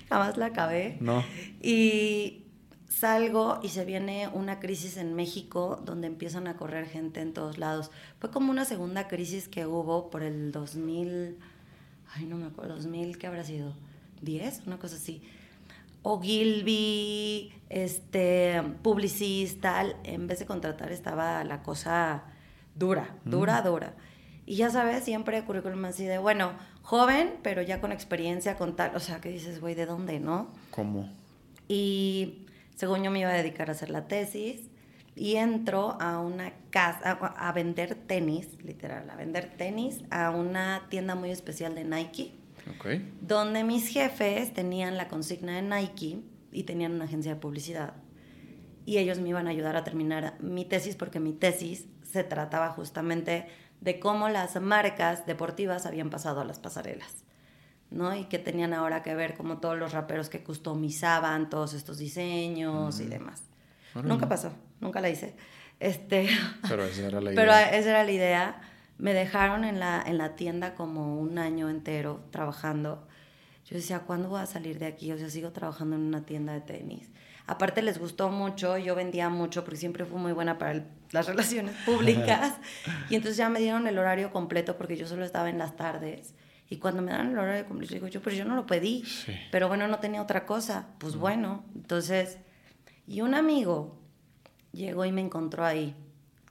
jamás 0.08 0.38
la 0.38 0.46
acabé. 0.46 0.96
No. 1.02 1.22
Y 1.62 2.46
salgo 2.88 3.60
y 3.62 3.68
se 3.68 3.84
viene 3.84 4.30
una 4.30 4.62
crisis 4.62 4.96
en 4.96 5.16
México 5.16 5.82
donde 5.84 6.08
empiezan 6.08 6.48
a 6.48 6.56
correr 6.56 6.88
gente 6.88 7.20
en 7.20 7.34
todos 7.34 7.58
lados. 7.58 7.92
Fue 8.20 8.32
como 8.32 8.52
una 8.52 8.64
segunda 8.64 9.10
crisis 9.10 9.50
que 9.50 9.66
hubo 9.66 10.10
por 10.10 10.24
el 10.24 10.54
2000, 10.54 11.40
ay 12.16 12.26
no 12.26 12.38
me 12.38 12.46
acuerdo, 12.46 12.76
2000, 12.76 13.18
¿qué 13.18 13.28
habrá 13.28 13.44
sido? 13.44 13.74
¿10? 14.24 14.66
Una 14.68 14.78
cosa 14.78 14.96
así. 14.96 15.22
Ogilvy, 16.02 17.54
este, 17.70 18.62
publicista, 18.82 19.86
en 20.04 20.28
vez 20.28 20.40
de 20.40 20.46
contratar 20.46 20.92
estaba 20.92 21.44
la 21.44 21.64
cosa 21.64 22.24
dura, 22.76 23.16
dura, 23.26 23.62
mm. 23.62 23.66
dura. 23.66 23.94
Y 24.46 24.58
ya 24.58 24.70
sabes, 24.70 25.04
siempre 25.04 25.44
currículum 25.46 25.86
así 25.86 26.06
de, 26.06 26.18
bueno, 26.18 26.52
joven, 26.82 27.36
pero 27.42 27.62
ya 27.62 27.80
con 27.80 27.92
experiencia, 27.94 28.58
con 28.58 28.76
tal, 28.76 28.96
o 28.96 29.00
sea, 29.00 29.22
que 29.22 29.30
dices, 29.30 29.62
güey, 29.62 29.74
¿de 29.76 29.86
dónde, 29.86 30.20
no? 30.20 30.50
¿Cómo? 30.72 31.10
Y 31.70 32.46
según 32.76 33.04
yo 33.04 33.12
me 33.12 33.20
iba 33.20 33.30
a 33.30 33.34
dedicar 33.34 33.70
a 33.70 33.72
hacer 33.72 33.90
la 33.90 34.08
tesis, 34.08 34.70
y 35.16 35.36
entro 35.36 35.98
a 36.02 36.20
una 36.20 36.54
casa, 36.70 37.12
a, 37.12 37.52
vender 37.52 37.96
tenis, 37.96 38.48
literal, 38.64 39.10
a 39.10 39.16
vender 39.16 39.56
tenis 39.58 40.04
a 40.10 40.32
una 40.32 40.88
tienda 40.90 41.16
muy 41.16 41.32
especial 41.32 41.76
de 41.76 41.84
Nike, 41.84 42.34
okay. 42.78 43.14
donde 43.22 43.64
mis 43.64 43.88
jefes 43.88 44.54
tenían 44.54 44.98
la 44.98 45.08
consigna 45.08 45.56
de 45.56 45.62
Nike 45.62 46.24
y 46.52 46.64
tenían 46.64 46.94
una 46.94 47.06
agencia 47.06 47.36
de 47.36 47.40
publicidad. 47.40 47.94
Y 48.86 48.98
ellos 48.98 49.20
me 49.20 49.30
iban 49.30 49.48
a 49.48 49.52
ayudar 49.52 49.76
a 49.76 49.84
terminar 49.84 50.36
mi 50.42 50.66
tesis 50.66 50.96
porque 50.96 51.20
mi 51.20 51.34
tesis 51.34 51.86
se 52.04 52.24
trataba 52.24 52.70
justamente 52.70 53.48
de 53.82 54.00
cómo 54.00 54.30
las 54.30 54.60
marcas 54.60 55.26
deportivas 55.26 55.86
habían 55.86 56.10
pasado 56.10 56.42
a 56.42 56.46
las 56.46 56.60
pasarelas. 56.60 57.24
¿no? 57.94 58.16
Y 58.16 58.26
que 58.26 58.40
tenían 58.40 58.74
ahora 58.74 59.04
que 59.04 59.14
ver 59.14 59.38
como 59.38 59.60
todos 59.60 59.78
los 59.78 59.94
raperos 59.94 60.30
que 60.30 60.44
customizaban 60.44 61.50
todos 61.50 61.74
estos 61.74 62.00
diseños 62.00 63.00
y 63.00 63.06
demás. 63.06 63.44
Nunca 64.02 64.28
pasó, 64.28 64.52
nunca 64.84 65.02
la 65.02 65.10
hice. 65.10 65.36
Este, 65.80 66.30
pero 66.70 66.84
esa 66.84 67.08
era 67.08 67.22
la 67.22 67.32
idea. 67.34 67.44
Pero 67.44 67.78
esa 67.78 67.90
era 67.90 68.04
la 68.04 68.12
idea. 68.12 68.62
Me 68.98 69.14
dejaron 69.14 69.64
en 69.64 69.80
la, 69.80 70.04
en 70.06 70.18
la 70.18 70.36
tienda 70.36 70.76
como 70.76 71.20
un 71.20 71.40
año 71.40 71.70
entero 71.70 72.24
trabajando. 72.32 73.08
Yo 73.66 73.78
decía, 73.78 74.00
¿cuándo 74.02 74.30
voy 74.30 74.42
a 74.42 74.46
salir 74.46 74.78
de 74.78 74.86
aquí? 74.86 75.12
O 75.12 75.18
sea, 75.18 75.30
sigo 75.30 75.52
trabajando 75.52 75.96
en 75.96 76.04
una 76.04 76.26
tienda 76.26 76.54
de 76.54 76.62
tenis. 76.62 77.10
Aparte 77.46 77.82
les 77.82 77.98
gustó 77.98 78.30
mucho, 78.30 78.78
yo 78.78 78.96
vendía 78.96 79.28
mucho 79.30 79.66
porque 79.66 79.78
siempre 79.78 80.06
fui 80.06 80.20
muy 80.20 80.32
buena 80.32 80.58
para 80.58 80.86
las 81.12 81.26
relaciones 81.28 81.76
públicas. 81.86 82.56
y 83.10 83.16
entonces 83.16 83.38
ya 83.38 83.50
me 83.50 83.60
dieron 83.60 83.88
el 83.88 83.98
horario 83.98 84.32
completo 84.32 84.78
porque 84.78 84.96
yo 84.96 85.08
solo 85.08 85.26
estaba 85.26 85.50
en 85.50 85.58
las 85.58 85.76
tardes. 85.76 86.36
Y 86.70 86.78
cuando 86.78 87.02
me 87.02 87.12
dan 87.12 87.32
el 87.32 87.38
horario 87.38 87.66
cumplir, 87.66 87.90
digo 87.90 88.08
yo, 88.08 88.22
pero 88.22 88.36
yo 88.36 88.46
no 88.46 88.56
lo 88.56 88.66
pedí. 88.66 89.04
Pero 89.52 89.68
bueno, 89.68 89.88
no 89.88 90.00
tenía 90.00 90.22
otra 90.22 90.46
cosa. 90.46 90.88
Pues 90.98 91.16
bueno, 91.16 91.66
entonces, 91.76 92.40
y 93.06 93.22
un 93.22 93.36
amigo 93.36 94.03
llegó 94.74 95.06
y 95.06 95.12
me 95.12 95.22
encontró 95.22 95.66
ahí, 95.66 95.96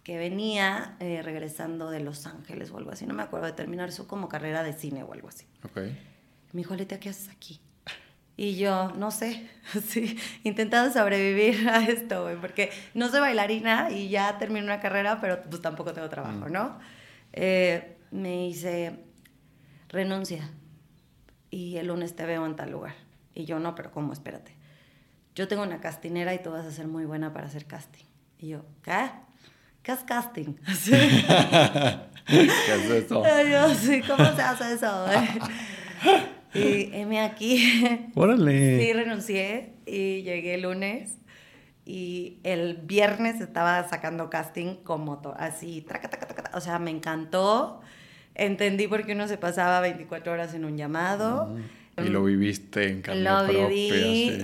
que 0.03 0.17
venía 0.17 0.97
eh, 1.01 1.21
regresando 1.23 1.91
de 1.91 2.01
Los 2.01 2.27
Ángeles 2.27 2.71
o 2.71 2.79
algo 2.79 2.91
así, 2.91 3.07
no 3.07 3.15
me 3.15 3.23
acuerdo 3.23 3.47
de 3.47 3.53
terminar 3.53 3.93
su 3.93 4.07
como 4.07 4.29
carrera 4.29 4.63
de 4.63 4.73
cine 4.73 5.03
o 5.03 5.13
algo 5.13 5.29
así. 5.29 5.47
Okay. 5.65 5.99
Me 6.53 6.59
dijo, 6.59 6.75
Letia, 6.75 6.99
¿qué 6.99 7.11
haces 7.11 7.29
aquí? 7.29 7.61
Y 8.37 8.57
yo, 8.57 8.93
no 8.97 9.11
sé, 9.11 9.49
sí, 9.87 10.19
intentando 10.43 10.93
sobrevivir 10.93 11.69
a 11.69 11.85
esto, 11.85 12.23
güey, 12.23 12.37
porque 12.37 12.71
no 12.95 13.09
soy 13.09 13.21
bailarina 13.21 13.91
y 13.91 14.09
ya 14.09 14.39
terminé 14.39 14.65
una 14.65 14.81
carrera, 14.81 15.21
pero 15.21 15.43
pues 15.43 15.61
tampoco 15.61 15.93
tengo 15.93 16.09
trabajo, 16.09 16.49
mm. 16.49 16.53
¿no? 16.53 16.79
Eh, 17.33 17.99
me 18.11 18.47
dice, 18.47 18.99
renuncia 19.89 20.51
y 21.51 21.77
el 21.77 21.89
lunes 21.89 22.17
te 22.17 22.25
veo 22.25 22.47
en 22.47 22.57
tal 22.57 22.71
lugar. 22.71 22.95
Y 23.35 23.45
yo, 23.45 23.59
no, 23.59 23.75
pero 23.75 23.91
¿cómo? 23.93 24.13
Espérate. 24.13 24.57
Yo 25.35 25.49
tengo 25.49 25.63
una 25.63 25.81
castinera 25.81 26.35
y 26.35 26.43
tú 26.43 26.51
vas 26.51 26.67
a 26.67 26.71
ser 26.71 26.87
muy 26.87 27.05
buena 27.05 27.33
para 27.33 27.47
hacer 27.47 27.67
casting. 27.67 28.05
Y 28.43 28.49
yo, 28.49 28.65
¿qué? 28.83 29.11
¿Qué 29.85 29.93
es 29.93 30.01
casting? 30.01 30.55
¿Qué 32.27 32.43
es 32.43 32.91
eso? 32.91 33.23
yo, 33.49 33.75
sí, 33.75 34.03
¿cómo 34.03 34.35
se 34.35 34.43
hace 34.43 34.75
eso? 34.75 35.07
y 36.55 36.91
M 36.93 37.21
aquí. 37.21 38.11
Órale. 38.17 38.81
Sí, 38.81 38.93
renuncié 38.93 39.75
y 39.87 40.23
llegué 40.23 40.55
el 40.55 40.63
lunes. 40.63 41.19
Y 41.85 42.41
el 42.43 42.79
viernes 42.79 43.41
estaba 43.41 43.89
sacando 43.89 44.29
casting 44.29 44.75
como 44.83 45.23
así, 45.37 45.83
traca, 45.83 46.11
traca, 46.11 46.27
traca, 46.27 46.57
o 46.57 46.61
sea, 46.61 46.79
me 46.79 46.91
encantó 46.91 47.81
entendí 48.35 48.89
por 48.89 49.05
qué 49.05 49.13
uno 49.13 49.29
se 49.29 49.37
pasaba 49.37 49.81
24 49.81 50.33
horas 50.33 50.55
en 50.55 50.65
un 50.65 50.77
llamado. 50.77 51.55
Y 51.99 52.09
lo 52.09 52.25
viviste 52.25 52.89
en 52.89 53.03
carne 53.03 53.23
Lo 53.23 53.47
viví 53.47 53.91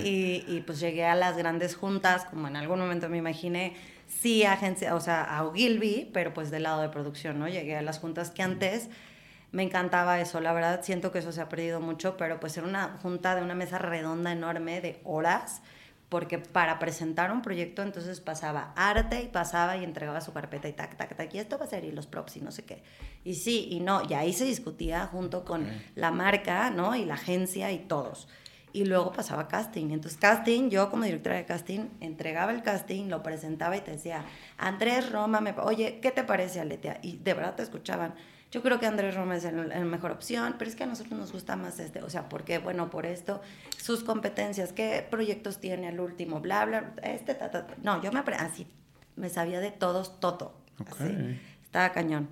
y, 0.03 0.45
y, 0.47 0.61
pues 0.61 0.79
llegué 0.79 1.05
a 1.05 1.15
las 1.15 1.35
grandes 1.35 1.75
juntas, 1.75 2.25
como 2.25 2.47
en 2.47 2.55
algún 2.55 2.79
momento 2.79 3.09
me 3.09 3.17
imaginé, 3.17 3.75
sí 4.07 4.43
agencia, 4.43 4.93
o 4.95 4.99
sea, 4.99 5.23
a 5.23 5.43
Ogilvy, 5.45 6.09
pero 6.13 6.33
pues 6.33 6.51
del 6.51 6.63
lado 6.63 6.81
de 6.81 6.89
producción, 6.89 7.39
¿no? 7.39 7.47
Llegué 7.47 7.75
a 7.75 7.81
las 7.81 7.99
juntas 7.99 8.29
que 8.29 8.43
antes 8.43 8.89
me 9.51 9.63
encantaba 9.63 10.19
eso, 10.21 10.39
la 10.41 10.53
verdad 10.53 10.81
siento 10.83 11.11
que 11.11 11.19
eso 11.19 11.31
se 11.31 11.41
ha 11.41 11.49
perdido 11.49 11.79
mucho, 11.79 12.17
pero 12.17 12.39
pues 12.39 12.55
era 12.57 12.67
una 12.67 12.99
junta 13.01 13.35
de 13.35 13.41
una 13.41 13.55
mesa 13.55 13.79
redonda 13.79 14.31
enorme 14.31 14.79
de 14.81 14.99
horas 15.03 15.61
porque 16.09 16.39
para 16.39 16.79
presentar 16.79 17.31
un 17.31 17.43
proyecto 17.43 17.83
entonces 17.83 18.19
pasaba 18.19 18.73
arte 18.75 19.21
y 19.21 19.27
pasaba 19.27 19.77
y 19.77 19.83
entregaba 19.83 20.21
su 20.21 20.33
carpeta 20.33 20.67
y 20.67 20.73
tac, 20.73 20.97
tac, 20.97 21.15
tac, 21.15 21.33
y 21.33 21.37
esto 21.37 21.57
va 21.59 21.65
a 21.65 21.67
ser 21.67 21.85
y 21.85 21.91
los 21.91 22.07
props 22.07 22.37
y 22.37 22.41
no 22.41 22.51
sé 22.51 22.65
qué. 22.65 22.81
Y 23.23 23.35
sí 23.35 23.67
y 23.69 23.79
no, 23.79 24.01
y 24.09 24.15
ahí 24.15 24.33
se 24.33 24.45
discutía 24.45 25.05
junto 25.05 25.45
con 25.45 25.67
la 25.95 26.09
marca, 26.09 26.71
¿no? 26.71 26.95
Y 26.95 27.05
la 27.05 27.13
agencia 27.13 27.71
y 27.71 27.79
todos. 27.79 28.27
Y 28.71 28.85
luego 28.85 29.11
pasaba 29.11 29.47
casting. 29.47 29.91
Entonces, 29.91 30.19
casting, 30.19 30.69
yo 30.69 30.91
como 30.91 31.03
directora 31.03 31.37
de 31.37 31.45
casting, 31.45 31.87
entregaba 32.01 32.51
el 32.51 32.61
casting, 32.61 33.09
lo 33.09 33.23
presentaba 33.23 33.75
y 33.77 33.81
te 33.81 33.91
decía, 33.91 34.25
Andrés 34.57 35.11
Roma, 35.11 35.41
me, 35.41 35.55
oye, 35.59 35.99
¿qué 36.01 36.11
te 36.11 36.23
parece, 36.23 36.59
Aletea? 36.59 36.99
Y 37.01 37.17
de 37.17 37.33
verdad 37.33 37.55
te 37.55 37.63
escuchaban 37.63 38.13
yo 38.51 38.63
creo 38.63 38.79
que 38.79 38.87
Andrés 38.87 39.13
Roma 39.13 39.35
es 39.35 39.43
la 39.43 39.85
mejor 39.85 40.11
opción, 40.11 40.55
pero 40.57 40.69
es 40.69 40.75
que 40.75 40.83
a 40.83 40.87
nosotros 40.87 41.19
nos 41.19 41.31
gusta 41.31 41.55
más 41.55 41.79
este, 41.79 42.01
o 42.01 42.09
sea, 42.09 42.29
porque, 42.29 42.57
bueno, 42.57 42.89
por 42.89 43.05
esto, 43.05 43.41
sus 43.77 44.03
competencias, 44.03 44.73
qué 44.73 45.05
proyectos 45.07 45.59
tiene 45.59 45.89
el 45.89 45.99
último, 45.99 46.41
bla, 46.41 46.65
bla, 46.65 46.93
este, 47.03 47.35
ta, 47.35 47.51
ta, 47.51 47.67
no, 47.83 48.01
yo 48.01 48.11
me 48.11 48.19
así, 48.19 48.65
me 49.15 49.29
sabía 49.29 49.59
de 49.59 49.71
todos, 49.71 50.19
todo, 50.19 50.55
así, 50.87 51.39
estaba 51.63 51.91
cañón. 51.91 52.29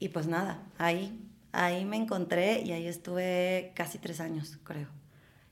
Y 0.00 0.08
pues 0.08 0.26
nada, 0.26 0.62
ahí, 0.76 1.20
ahí 1.52 1.84
me 1.84 1.96
encontré 1.96 2.60
y 2.62 2.72
ahí 2.72 2.88
estuve 2.88 3.72
casi 3.76 3.98
tres 3.98 4.20
años, 4.20 4.58
creo. 4.64 4.88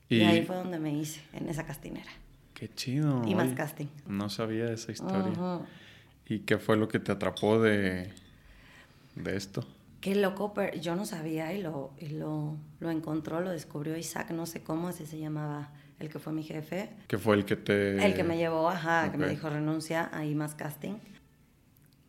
Y, 0.09 0.21
ahí 0.21 0.43
fue 0.43 0.55
donde 0.55 0.79
me 0.79 0.93
hice, 0.93 1.21
en 1.33 1.47
esa 1.47 1.65
castinera. 1.65 2.11
Qué 2.53 2.73
chido. 2.73 3.21
Y 3.25 3.35
más 3.35 3.53
casting. 3.53 3.87
No 4.05 4.29
sabía 4.29 4.71
esa 4.71 4.91
historia. 4.91 5.33
¿Y 6.25 6.39
qué 6.39 6.57
fue 6.57 6.75
lo 6.75 6.87
que 6.87 6.99
te 6.99 7.11
atrapó 7.11 7.61
de, 7.61 8.11
de 9.15 9.35
esto? 9.35 9.65
Qué 10.07 10.15
loco, 10.15 10.53
pero 10.53 10.73
yo 10.77 10.95
no 10.95 11.05
sabía 11.05 11.51
y 11.51 11.61
lo, 11.61 11.91
lo, 12.11 12.55
lo 12.79 12.91
encontró, 12.91 13.41
lo 13.41 13.49
descubrió 13.49 13.97
Isaac, 13.97 14.31
no 14.31 14.45
sé 14.45 14.63
cómo, 14.63 14.87
así 14.87 15.05
se 15.05 15.19
llamaba 15.19 15.73
el 15.99 16.07
que 16.07 16.17
fue 16.17 16.31
mi 16.31 16.43
jefe. 16.43 16.91
Que 17.09 17.17
fue 17.17 17.35
el 17.35 17.43
que 17.43 17.57
te... 17.57 18.05
El 18.05 18.13
que 18.13 18.23
me 18.23 18.37
llevó, 18.37 18.69
ajá, 18.69 19.11
que 19.11 19.17
me 19.17 19.27
dijo 19.27 19.49
renuncia, 19.49 20.09
ahí 20.13 20.33
más 20.33 20.55
casting. 20.55 20.93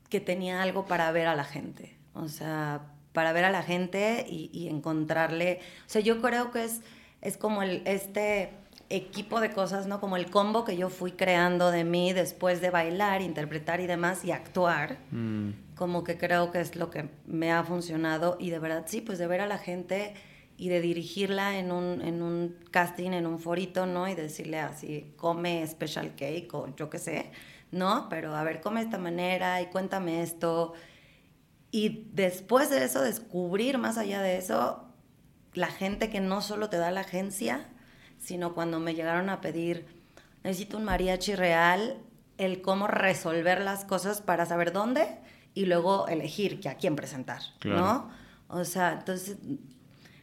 Que 0.08 0.20
tenía 0.20 0.62
algo 0.62 0.86
para 0.86 1.10
ver 1.10 1.26
a 1.26 1.34
la 1.34 1.42
gente. 1.42 1.96
O 2.14 2.28
sea, 2.28 2.82
para 3.12 3.32
ver 3.32 3.44
a 3.44 3.50
la 3.50 3.64
gente 3.64 4.24
y, 4.28 4.48
y 4.52 4.68
encontrarle... 4.68 5.58
O 5.84 5.90
sea, 5.90 6.00
yo 6.00 6.22
creo 6.22 6.52
que 6.52 6.66
es, 6.66 6.82
es 7.20 7.36
como 7.36 7.64
el, 7.64 7.82
este 7.84 8.52
equipo 8.90 9.40
de 9.40 9.50
cosas, 9.50 9.86
¿no? 9.86 10.00
Como 10.00 10.16
el 10.16 10.30
combo 10.30 10.64
que 10.64 10.76
yo 10.76 10.88
fui 10.88 11.12
creando 11.12 11.70
de 11.70 11.84
mí 11.84 12.12
después 12.12 12.60
de 12.60 12.70
bailar, 12.70 13.20
interpretar 13.20 13.80
y 13.80 13.86
demás 13.86 14.24
y 14.24 14.32
actuar. 14.32 14.98
Mm. 15.10 15.50
Como 15.76 16.04
que 16.04 16.16
creo 16.16 16.50
que 16.50 16.60
es 16.60 16.74
lo 16.74 16.90
que 16.90 17.08
me 17.26 17.52
ha 17.52 17.62
funcionado 17.64 18.36
y 18.40 18.50
de 18.50 18.58
verdad 18.58 18.84
sí, 18.86 19.00
pues 19.00 19.18
de 19.18 19.26
ver 19.26 19.40
a 19.40 19.46
la 19.46 19.58
gente 19.58 20.14
y 20.56 20.70
de 20.70 20.80
dirigirla 20.80 21.58
en 21.58 21.70
un, 21.70 22.00
en 22.00 22.22
un 22.22 22.56
casting, 22.70 23.12
en 23.12 23.26
un 23.26 23.38
forito, 23.38 23.86
¿no? 23.86 24.08
Y 24.08 24.14
decirle 24.14 24.58
así, 24.58 25.12
come 25.16 25.64
special 25.66 26.14
cake 26.16 26.52
o 26.52 26.74
yo 26.74 26.90
qué 26.90 26.98
sé, 26.98 27.30
¿no? 27.70 28.08
Pero 28.08 28.34
a 28.34 28.42
ver, 28.42 28.60
come 28.60 28.80
de 28.80 28.86
esta 28.86 28.98
manera 28.98 29.60
y 29.60 29.66
cuéntame 29.66 30.22
esto. 30.22 30.72
Y 31.70 32.08
después 32.12 32.70
de 32.70 32.84
eso, 32.84 33.02
descubrir 33.02 33.78
más 33.78 33.98
allá 33.98 34.20
de 34.20 34.38
eso, 34.38 34.84
la 35.52 35.68
gente 35.68 36.10
que 36.10 36.20
no 36.20 36.40
solo 36.40 36.70
te 36.70 36.78
da 36.78 36.90
la 36.90 37.02
agencia, 37.02 37.68
sino 38.18 38.54
cuando 38.54 38.80
me 38.80 38.94
llegaron 38.94 39.30
a 39.30 39.40
pedir, 39.40 39.86
necesito 40.44 40.76
un 40.76 40.84
mariachi 40.84 41.34
real, 41.34 41.96
el 42.36 42.60
cómo 42.60 42.86
resolver 42.86 43.60
las 43.60 43.84
cosas 43.84 44.20
para 44.20 44.46
saber 44.46 44.72
dónde 44.72 45.06
y 45.54 45.66
luego 45.66 46.06
elegir 46.08 46.60
a 46.68 46.74
quién 46.74 46.96
presentar, 46.96 47.42
¿no? 47.64 48.10
O 48.48 48.64
sea, 48.64 48.92
entonces 48.92 49.36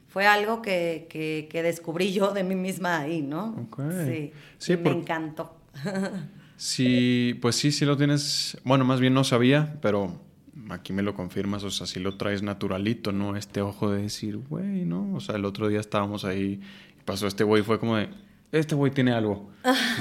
fue 0.08 0.25
algo 0.25 0.62
que, 0.62 1.08
que, 1.10 1.62
descubrí 1.62 2.14
yo 2.14 2.32
de 2.32 2.44
mí 2.44 2.56
misma 2.56 3.00
ahí, 3.00 3.22
¿no? 3.22 3.68
Sí, 4.06 4.32
sí 4.58 4.78
me 4.78 4.92
encantó. 4.92 5.58
sí, 6.58 7.38
pues 7.42 7.58
sí, 7.58 7.72
sí 7.72 7.84
lo 7.84 7.98
tienes, 7.98 8.58
bueno, 8.64 8.86
más 8.86 9.02
bien 9.02 9.14
no 9.14 9.25
sabía, 9.25 9.78
pero 9.82 10.22
aquí 10.70 10.94
me 10.94 11.04
lo 11.04 11.14
confirmas, 11.14 11.64
o 11.64 11.72
sea, 11.72 11.86
sí 11.86 12.00
lo 12.00 12.16
traes 12.16 12.42
naturalito, 12.44 13.12
¿no? 13.12 13.36
Este 13.36 13.62
ojo 13.62 13.92
de 13.92 14.04
decir, 14.04 14.38
güey, 14.38 14.86
¿no? 14.86 15.14
O 15.14 15.20
sea, 15.20 15.36
el 15.36 15.46
otro 15.46 15.68
día 15.68 15.80
estábamos 15.80 16.24
ahí, 16.24 16.62
pasó 17.05 17.27
este 17.27 17.43
güey, 17.43 17.63
fue 17.63 17.79
como 17.79 17.97
de, 17.97 18.09
este 18.51 18.75
güey 18.75 18.91
tiene 18.91 19.13
algo, 19.13 19.50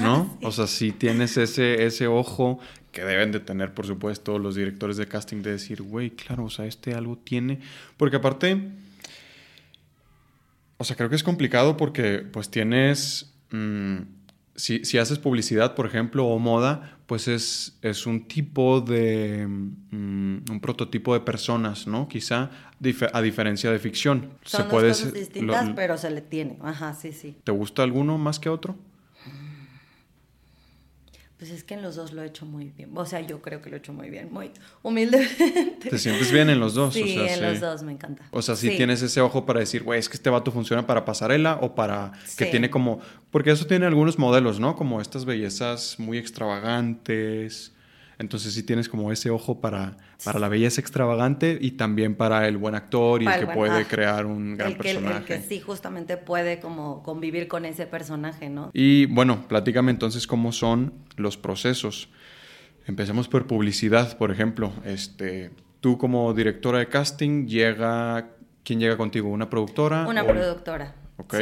¿no? 0.01 0.37
O 0.43 0.51
sea, 0.51 0.67
sí 0.67 0.91
tienes 0.91 1.37
ese, 1.37 1.85
ese 1.85 2.07
ojo 2.07 2.59
que 2.91 3.03
deben 3.03 3.31
de 3.31 3.39
tener, 3.39 3.73
por 3.73 3.85
supuesto, 3.85 4.39
los 4.39 4.55
directores 4.55 4.97
de 4.97 5.07
casting 5.07 5.41
de 5.41 5.51
decir, 5.51 5.81
güey, 5.81 6.11
claro, 6.11 6.45
o 6.45 6.49
sea, 6.49 6.65
este 6.65 6.93
algo 6.93 7.17
tiene, 7.17 7.59
porque 7.97 8.17
aparte 8.17 8.71
o 10.77 10.83
sea, 10.83 10.95
creo 10.95 11.09
que 11.09 11.15
es 11.15 11.23
complicado 11.23 11.77
porque 11.77 12.19
pues 12.19 12.49
tienes... 12.49 13.33
Mm, 13.51 13.99
si, 14.55 14.97
haces 14.97 15.19
publicidad, 15.19 15.75
por 15.75 15.85
ejemplo, 15.85 16.25
o 16.25 16.39
moda, 16.39 16.97
pues 17.05 17.27
es, 17.27 17.77
es 17.81 18.05
un 18.05 18.27
tipo 18.27 18.81
de... 18.81 19.45
Mm, 19.47 20.49
un 20.49 20.59
prototipo 20.61 21.13
de 21.13 21.19
personas, 21.19 21.87
¿no? 21.87 22.07
Quizá 22.07 22.49
a 23.13 23.21
diferencia 23.21 23.71
de 23.71 23.79
ficción. 23.79 24.29
Son 24.43 24.63
se 24.63 24.69
puede, 24.69 24.89
cosas 24.89 25.13
distintas, 25.13 25.71
pero 25.75 25.97
se 25.97 26.09
le 26.11 26.21
tiene. 26.21 26.57
Ajá, 26.61 26.93
sí, 26.93 27.11
sí. 27.11 27.35
¿Te 27.43 27.51
gusta 27.51 27.83
alguno 27.83 28.17
más 28.17 28.39
que 28.39 28.49
otro? 28.49 28.75
Pues 31.37 31.51
es 31.51 31.65
que 31.65 31.73
en 31.73 31.81
los 31.81 31.97
dos 31.97 32.13
lo 32.13 32.23
he 32.23 32.27
hecho 32.27 32.45
muy 32.45 32.69
bien. 32.69 32.91
O 32.95 33.05
sea, 33.05 33.19
yo 33.19 33.41
creo 33.41 33.61
que 33.61 33.69
lo 33.69 33.75
he 33.75 33.79
hecho 33.79 33.91
muy 33.91 34.09
bien, 34.09 34.31
muy 34.31 34.51
humildemente. 34.83 35.89
¿Te 35.89 35.97
sientes 35.97 36.31
bien 36.31 36.49
en 36.49 36.61
los 36.61 36.75
dos? 36.75 36.93
Sí, 36.93 37.17
en 37.19 37.41
los 37.41 37.59
dos, 37.59 37.83
me 37.83 37.91
encanta. 37.91 38.25
O 38.31 38.41
sea, 38.41 38.55
si 38.55 38.69
tienes 38.77 39.01
ese 39.01 39.19
ojo 39.19 39.45
para 39.45 39.59
decir, 39.59 39.83
güey, 39.83 39.99
es 39.99 40.07
que 40.07 40.15
este 40.15 40.29
vato 40.29 40.51
funciona 40.51 40.87
para 40.87 41.03
pasarela 41.03 41.59
o 41.61 41.75
para 41.75 42.13
que 42.37 42.45
tiene 42.45 42.69
como... 42.69 43.01
Porque 43.31 43.51
eso 43.51 43.67
tiene 43.67 43.85
algunos 43.85 44.17
modelos, 44.17 44.61
¿no? 44.61 44.77
Como 44.77 45.01
estas 45.01 45.25
bellezas 45.25 45.99
muy 45.99 46.17
extravagantes 46.17 47.74
entonces 48.17 48.53
sí 48.53 48.63
tienes 48.63 48.87
como 48.87 49.11
ese 49.11 49.29
ojo 49.29 49.59
para, 49.59 49.97
para 50.23 50.39
la 50.39 50.47
belleza 50.47 50.79
extravagante 50.79 51.57
y 51.59 51.71
también 51.71 52.15
para 52.15 52.47
el 52.47 52.57
buen 52.57 52.75
actor 52.75 53.21
y 53.21 53.27
el 53.27 53.39
que 53.39 53.47
puede 53.47 53.85
crear 53.85 54.25
un 54.25 54.55
gran 54.55 54.75
personaje. 54.75 55.35
El 55.35 55.41
que 55.41 55.47
sí 55.47 55.59
justamente 55.59 56.17
puede 56.17 56.59
como 56.59 57.03
convivir 57.03 57.47
con 57.47 57.65
ese 57.65 57.85
personaje, 57.85 58.49
¿no? 58.49 58.71
Y 58.73 59.05
bueno, 59.07 59.47
platícame 59.47 59.91
entonces 59.91 60.27
cómo 60.27 60.51
son 60.51 60.93
los 61.17 61.37
procesos. 61.37 62.09
Empecemos 62.87 63.27
por 63.27 63.47
publicidad, 63.47 64.17
por 64.17 64.31
ejemplo. 64.31 64.71
Este, 64.85 65.51
tú 65.81 65.97
como 65.97 66.33
directora 66.33 66.79
de 66.79 66.87
casting, 66.87 67.47
llega, 67.47 68.29
¿quién 68.63 68.79
llega 68.79 68.95
contigo? 68.95 69.29
¿Una 69.29 69.49
productora? 69.49 70.07
Una 70.07 70.25
productora. 70.25 70.95
Ok. 71.17 71.35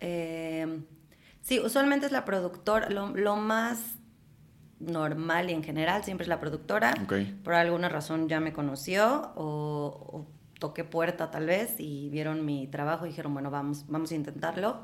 Eh, 0.00 0.78
sí. 1.42 1.58
usualmente 1.58 2.06
es 2.06 2.12
la 2.12 2.24
productora. 2.24 2.88
Lo, 2.88 3.14
lo 3.16 3.36
más 3.36 3.95
normal 4.78 5.50
y 5.50 5.52
en 5.52 5.62
general 5.62 6.04
siempre 6.04 6.24
es 6.24 6.28
la 6.28 6.40
productora. 6.40 6.94
Por 7.42 7.54
alguna 7.54 7.88
razón 7.88 8.28
ya 8.28 8.40
me 8.40 8.52
conoció 8.52 9.32
o, 9.36 10.26
toqué 10.58 10.84
puerta 10.84 11.30
tal 11.30 11.46
vez 11.46 11.74
y 11.78 12.08
vieron 12.08 12.44
mi 12.44 12.66
trabajo 12.66 13.04
y 13.04 13.10
dijeron, 13.10 13.34
bueno, 13.34 13.50
vamos, 13.50 13.84
vamos 13.88 14.10
a 14.12 14.14
intentarlo. 14.14 14.80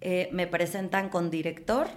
Eh, 0.00 0.28
me 0.32 0.46
presentan 0.46 1.08
con 1.08 1.30
director 1.30 1.88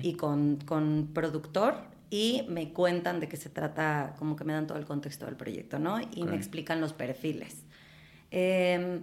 y 0.00 0.14
con, 0.14 0.58
con, 0.64 1.10
productor 1.12 1.74
y 2.08 2.44
me 2.48 2.72
cuentan 2.72 3.20
de 3.20 3.28
qué 3.28 3.36
se 3.36 3.48
trata, 3.48 4.14
como 4.18 4.36
que 4.36 4.44
me 4.44 4.52
dan 4.52 4.66
todo 4.66 4.78
el 4.78 4.84
contexto 4.84 5.26
del 5.26 5.36
proyecto, 5.36 5.78
¿no? 5.78 5.98
Y 6.00 6.24
me 6.24 6.36
explican 6.36 6.80
los 6.80 6.92
perfiles. 6.92 7.64
Em, 8.30 9.02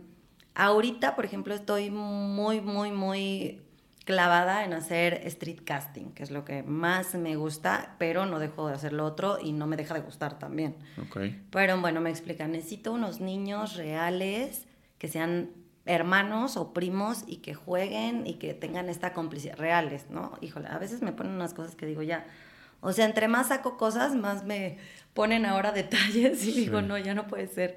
ahorita, 0.56 1.16
por 1.16 1.26
ejemplo, 1.26 1.54
estoy 1.54 1.90
muy, 1.90 2.62
muy, 2.62 2.92
muy 2.92 3.62
clavada 4.10 4.66
en 4.66 4.74
hacer 4.74 5.22
street 5.26 5.60
casting, 5.64 6.14
que 6.14 6.24
es 6.24 6.32
lo 6.32 6.44
que 6.44 6.64
más 6.64 7.14
me 7.14 7.36
gusta, 7.36 7.94
pero 8.00 8.26
no 8.26 8.40
dejo 8.40 8.68
de 8.68 8.74
hacer 8.74 8.92
lo 8.92 9.06
otro 9.06 9.38
y 9.40 9.52
no 9.52 9.68
me 9.68 9.78
deja 9.78 9.94
de 9.94 10.00
gustar 10.00 10.40
también. 10.40 10.76
Okay. 11.10 11.40
Pero 11.52 11.80
bueno, 11.80 12.02
me 12.02 12.10
explican, 12.10 12.54
necesito 12.54 12.92
unos 12.92 13.22
niños 13.22 13.76
reales 13.76 14.66
que 14.98 15.10
sean 15.10 15.52
hermanos 15.86 16.58
o 16.58 16.74
primos 16.74 17.24
y 17.28 17.36
que 17.36 17.54
jueguen 17.54 18.26
y 18.26 18.40
que 18.40 18.56
tengan 18.56 18.90
esta 18.90 19.14
complicidad, 19.14 19.60
reales, 19.60 20.08
¿no? 20.10 20.40
Híjole, 20.42 20.70
a 20.70 20.80
veces 20.80 21.04
me 21.04 21.12
ponen 21.12 21.34
unas 21.34 21.54
cosas 21.54 21.76
que 21.76 21.86
digo 21.86 22.02
ya, 22.02 22.26
o 22.82 22.92
sea, 22.94 23.06
entre 23.06 23.28
más 23.28 23.50
saco 23.50 23.78
cosas, 23.78 24.16
más 24.16 24.44
me 24.44 24.80
ponen 25.14 25.46
ahora 25.46 25.72
detalles 25.84 26.44
y 26.48 26.52
digo, 26.54 26.82
no, 26.82 26.98
ya 26.98 27.14
no 27.14 27.28
puede 27.28 27.46
ser. 27.46 27.76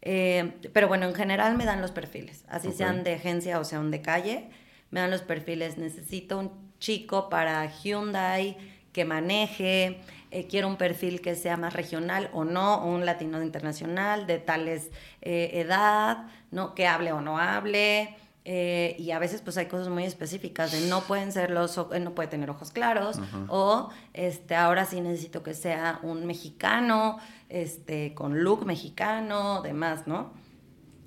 Eh, 0.00 0.50
pero 0.72 0.88
bueno, 0.88 1.04
en 1.04 1.14
general 1.14 1.58
me 1.58 1.66
dan 1.66 1.82
los 1.82 1.90
perfiles, 1.90 2.46
así 2.48 2.72
sean 2.72 3.04
de 3.04 3.16
agencia 3.16 3.60
o 3.60 3.64
sean 3.64 3.90
de 3.90 4.00
calle 4.00 4.48
me 4.90 5.00
dan 5.00 5.10
los 5.10 5.22
perfiles, 5.22 5.78
necesito 5.78 6.38
un 6.38 6.50
chico 6.78 7.28
para 7.28 7.66
Hyundai 7.66 8.56
que 8.92 9.04
maneje, 9.04 10.00
eh, 10.30 10.46
quiero 10.46 10.68
un 10.68 10.76
perfil 10.76 11.20
que 11.20 11.34
sea 11.34 11.56
más 11.56 11.72
regional 11.72 12.30
o 12.32 12.44
no, 12.44 12.84
un 12.84 13.06
latino 13.06 13.42
internacional 13.42 14.26
de 14.26 14.38
tales 14.38 14.90
eh, 15.22 15.50
edad, 15.54 16.26
¿no? 16.50 16.74
que 16.74 16.86
hable 16.86 17.12
o 17.12 17.20
no 17.20 17.38
hable. 17.38 18.16
Eh, 18.44 18.96
y 18.98 19.10
a 19.10 19.18
veces 19.18 19.42
pues 19.42 19.58
hay 19.58 19.66
cosas 19.66 19.88
muy 19.88 20.04
específicas 20.04 20.72
de 20.72 20.80
no 20.88 21.02
pueden 21.02 21.32
ser 21.32 21.50
los 21.50 21.76
no 21.76 22.14
puede 22.14 22.28
tener 22.28 22.48
ojos 22.48 22.70
claros 22.70 23.20
o 23.48 23.90
este 24.14 24.54
ahora 24.54 24.86
sí 24.86 25.02
necesito 25.02 25.42
que 25.42 25.52
sea 25.52 26.00
un 26.02 26.24
mexicano 26.24 27.18
este 27.50 28.14
con 28.14 28.42
look 28.42 28.64
mexicano 28.64 29.60
demás 29.60 30.06
no 30.06 30.32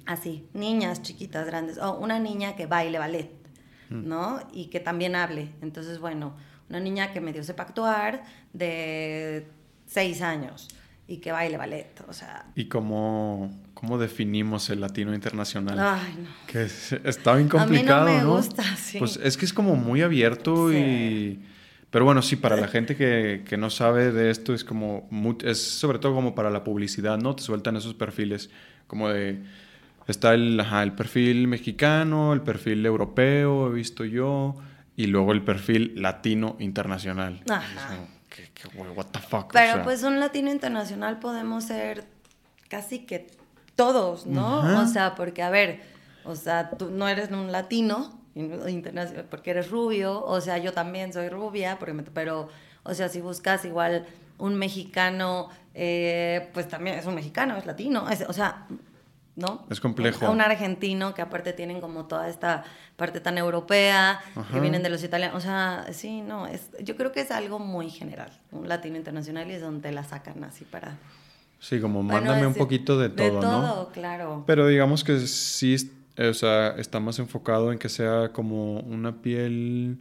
así 0.05 0.47
niñas 0.53 1.01
chiquitas 1.01 1.47
grandes 1.47 1.79
o 1.79 1.97
una 1.97 2.19
niña 2.19 2.55
que 2.55 2.67
baile 2.67 2.99
ballet 2.99 3.40
¿no? 3.91 4.39
Y 4.53 4.67
que 4.67 4.79
también 4.79 5.15
hable. 5.15 5.49
Entonces, 5.61 5.99
bueno, 5.99 6.33
una 6.69 6.79
niña 6.79 7.11
que 7.11 7.21
medio 7.21 7.43
sepa 7.43 7.63
actuar 7.63 8.23
de 8.53 9.47
seis 9.85 10.21
años 10.21 10.69
y 11.07 11.17
que 11.17 11.31
baile 11.33 11.57
ballet, 11.57 12.01
o 12.07 12.13
sea... 12.13 12.45
¿Y 12.55 12.65
cómo, 12.65 13.51
cómo 13.73 13.97
definimos 13.97 14.69
el 14.69 14.79
latino 14.79 15.13
internacional? 15.13 15.77
Ay, 15.77 16.15
no. 16.17 16.29
Que 16.47 16.63
está 16.63 17.35
bien 17.35 17.49
complicado, 17.49 18.07
A 18.07 18.11
mí 18.11 18.17
no 18.17 18.27
me 18.29 18.35
gusta, 18.37 18.63
sí. 18.77 18.97
Pues 18.97 19.19
es 19.21 19.35
que 19.35 19.43
es 19.43 19.53
como 19.53 19.75
muy 19.75 20.01
abierto 20.01 20.71
y... 20.71 21.41
Pero 21.89 22.05
bueno, 22.05 22.21
sí, 22.21 22.37
para 22.37 22.55
la 22.55 22.69
gente 22.69 22.95
que, 22.95 23.43
que, 23.45 23.57
no 23.57 23.69
sabe 23.69 24.13
de 24.13 24.31
esto 24.31 24.53
es 24.53 24.63
como... 24.63 25.09
es 25.43 25.61
sobre 25.61 25.99
todo 25.99 26.15
como 26.15 26.33
para 26.33 26.49
la 26.49 26.63
publicidad, 26.63 27.17
¿no? 27.17 27.35
Te 27.35 27.43
sueltan 27.43 27.75
esos 27.75 27.93
perfiles 27.93 28.49
como 28.87 29.09
de 29.09 29.43
Está 30.07 30.33
el, 30.33 30.59
el 30.59 30.93
perfil 30.93 31.47
mexicano, 31.47 32.33
el 32.33 32.41
perfil 32.41 32.85
europeo, 32.85 33.67
he 33.67 33.73
visto 33.73 34.03
yo, 34.03 34.55
y 34.95 35.07
luego 35.07 35.31
el 35.31 35.43
perfil 35.43 35.93
latino 36.01 36.55
internacional. 36.59 37.43
Ajá. 37.49 37.97
¿Qué, 38.29 38.49
what 38.95 39.07
the 39.07 39.19
fuck? 39.19 39.51
Pero 39.51 39.83
pues 39.83 40.03
un 40.03 40.19
latino 40.19 40.51
internacional 40.51 41.19
podemos 41.19 41.65
ser 41.65 42.05
casi 42.69 42.99
que 42.99 43.27
todos, 43.75 44.25
¿no? 44.25 44.81
O 44.81 44.87
sea, 44.87 45.15
porque 45.15 45.43
a 45.43 45.49
ver, 45.49 45.81
o 46.23 46.35
sea, 46.35 46.69
tú 46.71 46.89
no 46.91 47.07
eres 47.07 47.31
un 47.31 47.51
latino 47.51 48.21
internacional 48.35 49.25
porque 49.29 49.51
eres 49.51 49.69
rubio, 49.69 50.23
o 50.23 50.39
sea, 50.39 50.57
yo 50.57 50.71
también 50.71 51.11
soy 51.11 51.29
rubia, 51.29 51.77
porque 51.79 51.93
pero, 52.13 52.47
o 52.83 52.93
sea, 52.93 53.09
si 53.09 53.19
buscas 53.19 53.65
igual 53.65 54.05
un 54.37 54.55
mexicano, 54.55 55.49
eh, 55.73 56.49
pues 56.53 56.67
también 56.67 56.97
es 56.97 57.05
un 57.05 57.15
mexicano, 57.15 57.57
es 57.57 57.65
latino, 57.65 58.05
o 58.27 58.33
sea, 58.33 58.67
¿no? 59.35 59.65
Es 59.69 59.79
complejo. 59.79 60.25
A 60.25 60.29
un 60.29 60.41
argentino 60.41 61.13
que 61.13 61.21
aparte 61.21 61.53
tienen 61.53 61.81
como 61.81 62.05
toda 62.05 62.27
esta 62.29 62.63
parte 62.95 63.19
tan 63.19 63.37
europea, 63.37 64.19
que 64.51 64.59
vienen 64.59 64.83
de 64.83 64.89
los 64.89 65.03
italianos. 65.03 65.37
O 65.37 65.41
sea, 65.41 65.87
sí, 65.91 66.21
no, 66.21 66.47
es, 66.47 66.69
yo 66.83 66.95
creo 66.95 67.11
que 67.11 67.21
es 67.21 67.31
algo 67.31 67.59
muy 67.59 67.89
general, 67.89 68.31
un 68.51 68.67
latino 68.67 68.97
internacional 68.97 69.49
y 69.49 69.53
es 69.53 69.61
donde 69.61 69.91
la 69.91 70.03
sacan 70.03 70.43
así 70.43 70.65
para... 70.65 70.97
Sí, 71.59 71.79
como 71.79 72.01
mándame 72.01 72.47
un 72.47 72.55
poquito 72.55 72.97
de 72.97 73.09
todo, 73.09 73.35
de 73.35 73.41
todo, 73.41 73.89
claro. 73.89 74.43
Pero 74.47 74.67
digamos 74.67 75.03
que 75.03 75.19
sí, 75.19 75.91
o 76.17 76.33
sea, 76.33 76.69
está 76.77 76.99
más 76.99 77.19
enfocado 77.19 77.71
en 77.71 77.77
que 77.77 77.87
sea 77.87 78.29
como 78.33 78.79
una 78.79 79.21
piel 79.21 79.99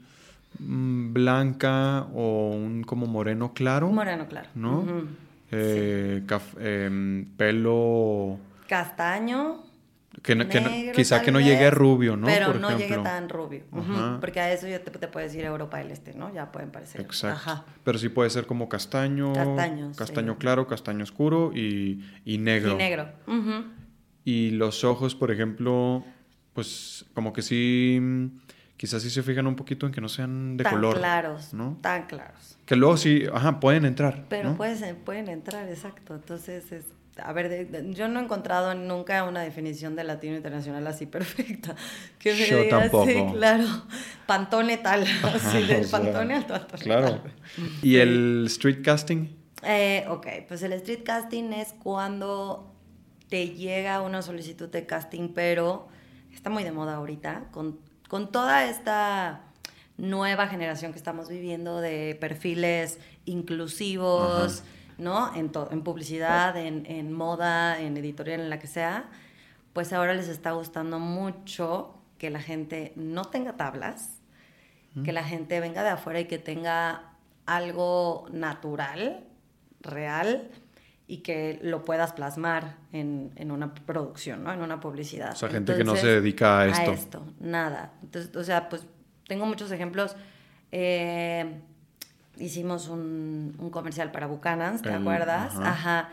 mm, 0.59 1.13
blanca 1.13 2.07
o 2.15 2.51
un 2.51 2.83
como 2.83 3.07
moreno 3.07 3.53
claro. 3.53 3.91
Moreno 3.91 4.27
claro. 4.27 4.49
¿No? 4.55 4.85
Eh, 5.53 6.23
em, 6.61 7.27
pelo 7.37 8.39
castaño. 8.71 9.65
Que, 10.23 10.93
quizá 10.95 11.23
que 11.23 11.33
no 11.33 11.41
llegue 11.41 11.71
rubio, 11.71 12.17
¿no? 12.17 12.27
Pero 12.27 12.55
no 12.55 12.77
llegue 12.77 12.99
tan 12.99 13.29
rubio. 13.29 13.65
Porque 14.21 14.41
a 14.41 14.53
eso 14.53 14.69
ya 14.69 14.83
te, 14.83 14.91
te, 14.91 15.09
puedes 15.09 15.35
ir 15.35 15.45
a 15.45 15.49
Europa 15.49 15.79
del 15.79 15.91
Este, 15.91 16.15
¿no? 16.15 16.33
Ya 16.33 16.53
pueden 16.53 16.71
parecer. 16.71 17.01
Exacto. 17.01 17.65
Pero 17.85 17.99
sí 17.99 18.09
puede 18.09 18.31
ser 18.31 18.47
como 18.47 18.69
castaño. 18.69 19.33
Castaño. 19.33 19.93
Castaño 19.97 20.39
claro, 20.39 20.67
castaño 20.67 21.03
oscuro 21.03 21.53
y, 21.55 22.05
y 22.25 22.39
negro. 22.39 22.73
Y 22.73 22.77
negro. 22.77 23.09
Y 24.25 24.51
los 24.51 24.85
ojos, 24.85 25.15
por 25.15 25.31
ejemplo, 25.31 26.05
pues 26.53 27.05
como 27.15 27.33
que 27.33 27.43
sí. 27.43 28.01
Quizás 28.77 29.03
sí 29.03 29.11
se 29.11 29.23
fijan 29.23 29.47
un 29.47 29.57
poquito 29.57 29.85
en 29.85 29.93
que 29.93 30.01
no 30.01 30.09
sean 30.09 30.57
de 30.57 30.65
color. 30.65 30.95
Tan 30.95 31.03
claros. 31.03 31.55
¿no? 31.55 31.79
Tan 31.83 32.07
claros. 32.07 32.57
Que 32.65 32.77
luego 32.77 32.97
sí, 32.97 33.25
ajá, 33.33 33.61
pueden 33.61 33.85
entrar. 33.85 34.25
Pero 34.29 34.57
pueden, 34.57 34.97
pueden 34.97 35.29
entrar, 35.29 35.69
exacto. 35.69 36.15
Entonces 36.15 36.73
es 36.73 36.87
a 37.23 37.33
ver, 37.33 37.93
yo 37.93 38.09
no 38.09 38.21
he 38.21 38.23
encontrado 38.23 38.75
nunca 38.75 39.25
una 39.25 39.43
definición 39.43 39.97
de 39.97 40.05
latino 40.05 40.37
internacional 40.37 40.87
así 40.87 41.07
perfecta. 41.07 41.75
Que 42.19 42.35
me 42.35 42.47
yo 42.49 42.69
tampoco. 42.69 43.07
Sí, 43.07 43.25
claro, 43.33 43.67
pantone 44.27 44.77
tal, 44.79 45.05
así 45.23 45.63
del 45.67 45.87
pantone 45.87 46.35
al 46.35 46.47
pantone. 46.47 46.83
Claro. 46.83 47.23
¿Y 47.83 47.97
el 47.97 48.45
street 48.47 48.83
casting? 48.85 49.29
Eh, 49.63 50.05
ok, 50.09 50.27
pues 50.49 50.63
el 50.63 50.73
street 50.75 51.03
casting 51.05 51.53
es 51.53 51.75
cuando 51.83 52.75
te 53.29 53.51
llega 53.51 54.01
una 54.03 54.23
solicitud 54.23 54.69
de 54.69 54.87
casting, 54.87 55.33
pero 55.35 55.89
está 56.33 56.51
muy 56.51 56.65
de 56.65 56.73
moda 56.73 56.97
ahorita, 56.97 57.49
con, 57.53 57.79
con 58.09 58.33
toda 58.33 58.65
esta 58.65 59.45
nueva 59.97 60.49
generación 60.49 60.93
que 60.93 60.99
estamos 60.99 61.29
viviendo 61.29 61.81
de 61.81 62.17
perfiles 62.21 62.99
inclusivos. 63.25 64.65
¿No? 65.01 65.35
En, 65.35 65.51
en 65.71 65.83
publicidad, 65.83 66.57
en, 66.57 67.13
moda, 67.13 67.81
en 67.81 67.97
editorial, 67.97 68.41
en 68.41 68.51
la 68.51 68.59
que 68.59 68.67
sea, 68.67 69.09
pues 69.73 69.93
ahora 69.93 70.15
les 70.15 70.29
está 70.29 70.53
gustando 70.53 70.99
mucho 70.99 71.95
que 72.19 72.31
la 72.31 72.41
gente 72.41 72.93
no 72.97 73.25
tenga 73.25 73.57
tablas, 73.57 74.21
que 75.05 75.13
la 75.13 75.25
gente 75.25 75.61
venga 75.61 75.83
de 75.83 75.91
afuera 75.91 76.21
y 76.21 76.25
que 76.25 76.39
tenga 76.39 77.13
algo 77.47 78.27
natural, 78.31 79.25
real, 79.81 80.51
y 81.07 81.19
que 81.19 81.59
lo 81.63 81.85
puedas 81.85 82.13
plasmar 82.13 82.77
en, 82.93 83.33
una 83.51 83.75
producción, 83.75 84.45
¿no? 84.45 84.53
En 84.53 84.61
una 84.61 84.79
publicidad. 84.79 85.33
O 85.33 85.37
sea, 85.37 85.49
gente 85.49 85.77
que 85.77 85.83
no 85.83 85.97
se 85.97 86.07
dedica 86.07 86.61
a 86.61 86.67
esto. 86.67 86.91
A 86.91 86.95
esto, 86.95 87.27
nada. 87.41 87.93
Entonces, 88.03 88.35
o 88.37 88.45
sea, 88.45 88.69
pues 88.69 88.87
tengo 89.27 89.47
muchos 89.47 89.73
ejemplos. 89.73 90.15
Eh, 90.71 91.61
hicimos 92.41 92.89
un, 92.89 93.55
un 93.59 93.71
comercial 93.71 94.11
para 94.11 94.27
Buchanan's, 94.27 94.83
¿te 94.83 94.93
acuerdas? 94.93 95.55
Ajá. 95.57 96.09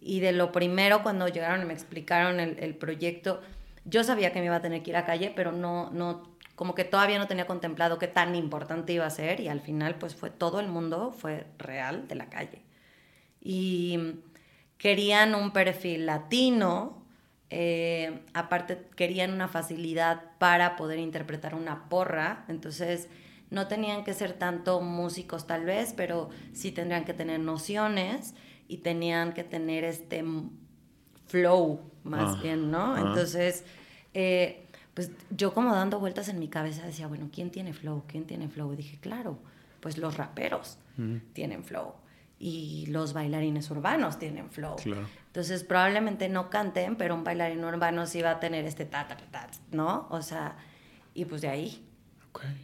Y 0.00 0.20
de 0.20 0.32
lo 0.32 0.52
primero, 0.52 1.02
cuando 1.02 1.28
llegaron 1.28 1.62
y 1.62 1.64
me 1.64 1.72
explicaron 1.72 2.40
el, 2.40 2.58
el, 2.58 2.74
proyecto, 2.74 3.40
yo 3.84 4.04
sabía 4.04 4.32
que 4.32 4.40
me 4.40 4.46
iba 4.46 4.56
a 4.56 4.62
tener 4.62 4.82
que 4.82 4.90
ir 4.90 4.96
a 4.96 5.04
calle, 5.04 5.32
pero 5.34 5.52
no, 5.52 5.90
no, 5.90 6.28
como 6.54 6.74
que 6.74 6.84
todavía 6.84 7.18
no 7.18 7.26
tenía 7.26 7.46
contemplado 7.46 7.98
qué 7.98 8.08
tan 8.08 8.34
importante 8.34 8.92
iba 8.92 9.06
a 9.06 9.10
ser. 9.10 9.40
Y 9.40 9.48
al 9.48 9.60
final, 9.60 9.96
pues 9.96 10.14
fue 10.14 10.30
todo 10.30 10.60
el 10.60 10.68
mundo, 10.68 11.12
fue 11.12 11.46
real 11.58 12.06
de 12.08 12.14
la 12.14 12.26
calle. 12.26 12.62
Y 13.40 14.20
querían 14.76 15.34
un 15.34 15.52
perfil 15.52 16.06
latino, 16.06 17.02
eh, 17.50 18.20
aparte 18.34 18.86
querían 18.94 19.32
una 19.32 19.48
facilidad 19.48 20.22
para 20.38 20.76
poder 20.76 20.98
interpretar 20.98 21.54
una 21.54 21.88
porra, 21.88 22.44
entonces 22.48 23.08
no 23.50 23.66
tenían 23.66 24.04
que 24.04 24.14
ser 24.14 24.34
tanto 24.34 24.80
músicos 24.80 25.46
tal 25.46 25.64
vez, 25.64 25.94
pero 25.96 26.30
sí 26.52 26.72
tendrían 26.72 27.04
que 27.04 27.14
tener 27.14 27.40
nociones 27.40 28.34
y 28.68 28.78
tenían 28.78 29.32
que 29.32 29.44
tener 29.44 29.84
este 29.84 30.24
flow 31.26 31.80
más 32.04 32.36
ah, 32.36 32.40
bien, 32.42 32.70
¿no? 32.70 32.94
Ah. 32.94 33.00
Entonces, 33.00 33.64
eh, 34.14 34.66
pues 34.94 35.10
yo 35.30 35.54
como 35.54 35.74
dando 35.74 36.00
vueltas 36.00 36.28
en 36.28 36.38
mi 36.38 36.48
cabeza 36.48 36.84
decía, 36.84 37.06
bueno, 37.06 37.30
¿quién 37.32 37.50
tiene 37.50 37.72
flow? 37.72 38.04
¿Quién 38.06 38.26
tiene 38.26 38.48
flow? 38.48 38.72
Y 38.72 38.76
dije, 38.76 38.98
claro, 38.98 39.38
pues 39.80 39.96
los 39.98 40.16
raperos 40.16 40.78
tienen 41.32 41.62
flow 41.62 41.94
y 42.40 42.86
los 42.86 43.12
bailarines 43.12 43.70
urbanos 43.70 44.18
tienen 44.18 44.50
flow. 44.50 44.76
Entonces 45.26 45.64
probablemente 45.64 46.28
no 46.28 46.50
canten, 46.50 46.96
pero 46.96 47.14
un 47.14 47.24
bailarín 47.24 47.64
urbano 47.64 48.06
sí 48.06 48.22
va 48.22 48.32
a 48.32 48.40
tener 48.40 48.64
este 48.64 48.84
ta, 48.84 49.06
ta, 49.06 49.16
ta, 49.16 49.48
¿no? 49.70 50.08
O 50.10 50.22
sea, 50.22 50.56
y 51.14 51.24
pues 51.24 51.42
de 51.42 51.48
ahí 51.48 51.87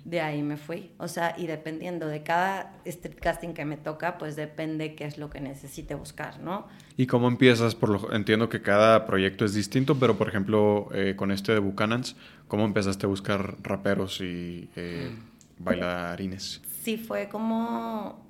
de 0.05 0.21
ahí 0.21 0.43
me 0.43 0.57
fui. 0.57 0.93
O 0.99 1.09
sea, 1.09 1.35
y 1.37 1.47
dependiendo 1.47 2.07
de 2.07 2.23
cada 2.23 2.75
street 2.85 3.19
casting 3.21 3.55
que 3.55 3.65
me 3.65 3.77
toca, 3.77 4.19
pues 4.19 4.37
depende 4.37 4.95
qué 4.95 5.05
es 5.05 5.19
lo 5.19 5.31
que 5.31 5.41
necesite 5.41 5.95
buscar, 5.95 6.41
¿no? 6.41 6.67
¿Y 6.97 7.07
cómo 7.07 7.29
empiezas? 7.29 7.75
Por 7.75 7.89
lo, 7.89 8.13
entiendo 8.13 8.49
que 8.49 8.63
cada 8.63 9.07
proyecto 9.07 9.45
es 9.45 9.55
distinto, 9.55 9.99
pero 9.99 10.17
por 10.17 10.29
ejemplo, 10.29 10.89
eh, 10.93 11.15
con 11.17 11.31
este 11.31 11.53
de 11.53 11.59
Buchanan's, 11.59 12.17
¿cómo 12.49 12.65
empezaste 12.65 13.07
a 13.07 13.09
buscar 13.09 13.57
raperos 13.63 14.21
y 14.21 14.69
eh, 14.77 15.11
bailarines? 15.59 16.63
Sí, 16.83 16.97
fue 16.97 17.29
como... 17.29 18.23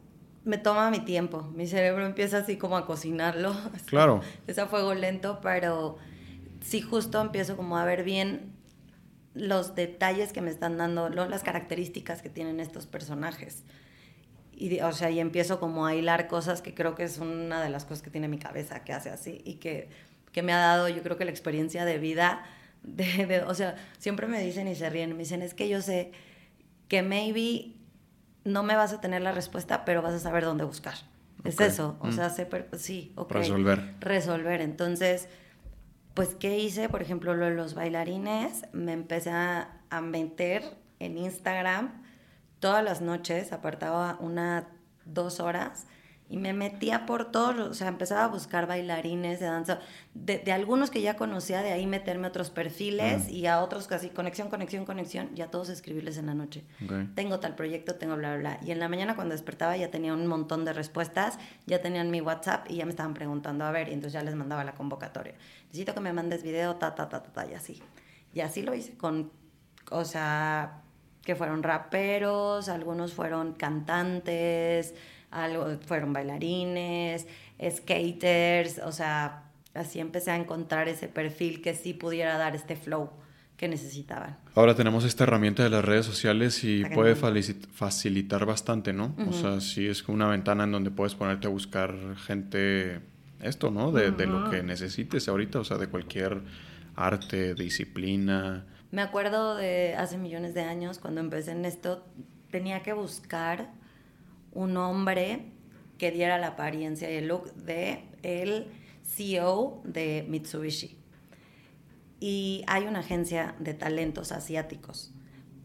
Me 0.44 0.58
toma 0.58 0.90
mi 0.90 1.00
tiempo. 1.00 1.50
Mi 1.54 1.66
cerebro 1.66 2.04
empieza 2.04 2.38
así 2.38 2.56
como 2.56 2.76
a 2.76 2.86
cocinarlo. 2.86 3.54
Claro. 3.86 4.20
Es 4.46 4.58
a 4.58 4.66
fuego 4.66 4.94
lento, 4.94 5.40
pero 5.42 5.96
sí 6.60 6.82
justo 6.82 7.20
empiezo 7.20 7.56
como 7.56 7.78
a 7.78 7.84
ver 7.84 8.04
bien 8.04 8.53
los 9.34 9.74
detalles 9.74 10.32
que 10.32 10.40
me 10.40 10.50
están 10.50 10.76
dando, 10.76 11.08
las 11.08 11.42
características 11.42 12.22
que 12.22 12.30
tienen 12.30 12.60
estos 12.60 12.86
personajes. 12.86 13.64
Y, 14.52 14.80
o 14.80 14.92
sea, 14.92 15.10
y 15.10 15.18
empiezo 15.18 15.58
como 15.58 15.86
a 15.86 15.94
hilar 15.94 16.28
cosas 16.28 16.62
que 16.62 16.74
creo 16.74 16.94
que 16.94 17.02
es 17.02 17.18
una 17.18 17.62
de 17.62 17.70
las 17.70 17.84
cosas 17.84 18.02
que 18.02 18.10
tiene 18.10 18.28
mi 18.28 18.38
cabeza 18.38 18.84
que 18.84 18.92
hace 18.92 19.10
así 19.10 19.42
y 19.44 19.54
que, 19.54 19.88
que 20.30 20.42
me 20.42 20.52
ha 20.52 20.58
dado, 20.58 20.88
yo 20.88 21.02
creo 21.02 21.16
que 21.16 21.24
la 21.24 21.32
experiencia 21.32 21.84
de 21.84 21.98
vida, 21.98 22.44
de, 22.84 23.42
o 23.46 23.54
sea, 23.54 23.74
siempre 23.98 24.28
me 24.28 24.40
dicen 24.40 24.68
y 24.68 24.76
se 24.76 24.88
ríen, 24.88 25.12
me 25.12 25.18
dicen, 25.18 25.42
es 25.42 25.54
que 25.54 25.68
yo 25.68 25.82
sé 25.82 26.12
que 26.86 27.02
maybe 27.02 27.74
no 28.44 28.62
me 28.62 28.76
vas 28.76 28.92
a 28.92 29.00
tener 29.00 29.22
la 29.22 29.32
respuesta, 29.32 29.84
pero 29.84 30.02
vas 30.02 30.14
a 30.14 30.20
saber 30.20 30.44
dónde 30.44 30.64
buscar. 30.64 30.94
Es 31.42 31.60
eso, 31.60 31.96
o 32.00 32.06
mm. 32.06 32.12
sea, 32.12 32.30
sé, 32.30 32.48
sí, 32.78 33.12
ok. 33.16 33.32
Resolver. 33.32 33.94
Resolver. 34.00 34.60
Entonces, 34.62 35.28
pues, 36.14 36.34
¿qué 36.36 36.58
hice? 36.58 36.88
Por 36.88 37.02
ejemplo, 37.02 37.34
lo 37.34 37.46
de 37.46 37.54
los 37.54 37.74
bailarines, 37.74 38.66
me 38.72 38.92
empecé 38.92 39.30
a, 39.30 39.80
meter 40.02 40.64
en 40.98 41.18
Instagram 41.18 42.02
todas 42.58 42.82
las 42.82 43.00
noches, 43.00 43.52
apartaba 43.52 44.16
una, 44.18 44.66
dos 45.04 45.38
horas 45.38 45.86
y 46.28 46.38
me 46.38 46.54
metía 46.54 47.04
por 47.04 47.30
todos, 47.30 47.58
o 47.58 47.74
sea, 47.74 47.88
empezaba 47.88 48.24
a 48.24 48.28
buscar 48.28 48.66
bailarines 48.66 49.40
de 49.40 49.46
danza, 49.46 49.80
de, 50.14 50.50
algunos 50.52 50.90
que 50.90 51.02
ya 51.02 51.16
conocía, 51.16 51.62
de 51.62 51.72
ahí 51.72 51.86
meterme 51.86 52.26
a 52.26 52.30
otros 52.30 52.50
perfiles 52.50 53.28
y 53.28 53.46
a 53.46 53.60
otros 53.60 53.86
casi 53.86 54.08
conexión, 54.08 54.48
conexión, 54.48 54.86
conexión, 54.86 55.30
y 55.36 55.42
a 55.42 55.50
todos 55.50 55.68
escribirles 55.68 56.16
en 56.16 56.26
la 56.26 56.34
noche. 56.34 56.64
Tengo 57.14 57.40
tal 57.40 57.54
proyecto, 57.54 57.96
tengo 57.96 58.16
bla, 58.16 58.36
bla, 58.36 58.56
bla. 58.56 58.66
Y 58.66 58.70
en 58.70 58.78
la 58.78 58.88
mañana 58.88 59.16
cuando 59.16 59.32
despertaba 59.32 59.76
ya 59.76 59.90
tenía 59.90 60.14
un 60.14 60.26
montón 60.26 60.64
de 60.64 60.72
respuestas, 60.72 61.38
ya 61.66 61.82
tenían 61.82 62.10
mi 62.10 62.22
WhatsApp 62.22 62.70
y 62.70 62.76
ya 62.76 62.86
me 62.86 62.90
estaban 62.90 63.12
preguntando, 63.12 63.64
a 63.66 63.70
ver, 63.70 63.88
y 63.88 63.92
entonces 63.92 64.14
ya 64.14 64.22
les 64.22 64.34
mandaba 64.34 64.64
la 64.64 64.74
convocatoria. 64.74 65.34
Necesito 65.66 65.92
que 65.92 66.00
me 66.00 66.12
mandes 66.14 66.42
video, 66.42 66.76
ta, 66.76 66.94
ta, 66.94 67.08
ta, 67.08 67.22
ta, 67.22 67.32
ta, 67.32 67.46
y 67.46 67.54
así. 67.54 67.82
Y 68.32 68.40
así 68.40 68.62
lo 68.62 68.74
hice 68.74 68.96
con, 68.96 69.30
o 69.90 70.04
sea, 70.04 70.80
que 71.22 71.34
fueron 71.34 71.62
raperos, 71.62 72.68
algunos 72.68 73.12
fueron 73.12 73.52
cantantes, 73.52 74.94
algo, 75.34 75.66
fueron 75.86 76.12
bailarines, 76.12 77.26
skaters, 77.70 78.78
o 78.78 78.92
sea, 78.92 79.44
así 79.74 80.00
empecé 80.00 80.30
a 80.30 80.36
encontrar 80.36 80.88
ese 80.88 81.08
perfil 81.08 81.60
que 81.60 81.74
sí 81.74 81.92
pudiera 81.92 82.38
dar 82.38 82.54
este 82.54 82.76
flow 82.76 83.10
que 83.56 83.68
necesitaban. 83.68 84.36
Ahora 84.54 84.74
tenemos 84.74 85.04
esta 85.04 85.24
herramienta 85.24 85.62
de 85.62 85.70
las 85.70 85.84
redes 85.84 86.06
sociales 86.06 86.64
y 86.64 86.84
puede 86.86 87.14
facilitar 87.14 88.46
bastante, 88.46 88.92
¿no? 88.92 89.14
O 89.28 89.32
sea, 89.32 89.60
sí 89.60 89.86
es 89.86 90.02
como 90.02 90.16
una 90.16 90.28
ventana 90.28 90.64
en 90.64 90.72
donde 90.72 90.90
puedes 90.90 91.14
ponerte 91.14 91.46
a 91.46 91.50
buscar 91.50 91.94
gente, 92.16 93.00
esto, 93.40 93.70
¿no? 93.70 93.92
De, 93.92 94.10
de 94.10 94.26
lo 94.26 94.50
que 94.50 94.62
necesites 94.62 95.28
ahorita, 95.28 95.60
o 95.60 95.64
sea, 95.64 95.78
de 95.78 95.86
cualquier 95.88 96.42
arte, 96.96 97.54
disciplina. 97.54 98.64
Me 98.90 99.02
acuerdo 99.02 99.56
de 99.56 99.94
hace 99.96 100.18
millones 100.18 100.54
de 100.54 100.62
años, 100.62 100.98
cuando 100.98 101.20
empecé 101.20 101.52
en 101.52 101.64
esto, 101.64 102.04
tenía 102.50 102.82
que 102.82 102.92
buscar 102.92 103.70
un 104.54 104.76
hombre 104.76 105.52
que 105.98 106.10
diera 106.10 106.38
la 106.38 106.48
apariencia 106.48 107.10
y 107.10 107.16
el 107.16 107.28
look 107.28 107.52
de 107.54 108.04
el 108.22 108.68
CEO 109.02 109.82
de 109.84 110.24
Mitsubishi. 110.28 110.98
Y 112.20 112.64
hay 112.66 112.84
una 112.84 113.00
agencia 113.00 113.54
de 113.58 113.74
talentos 113.74 114.32
asiáticos, 114.32 115.12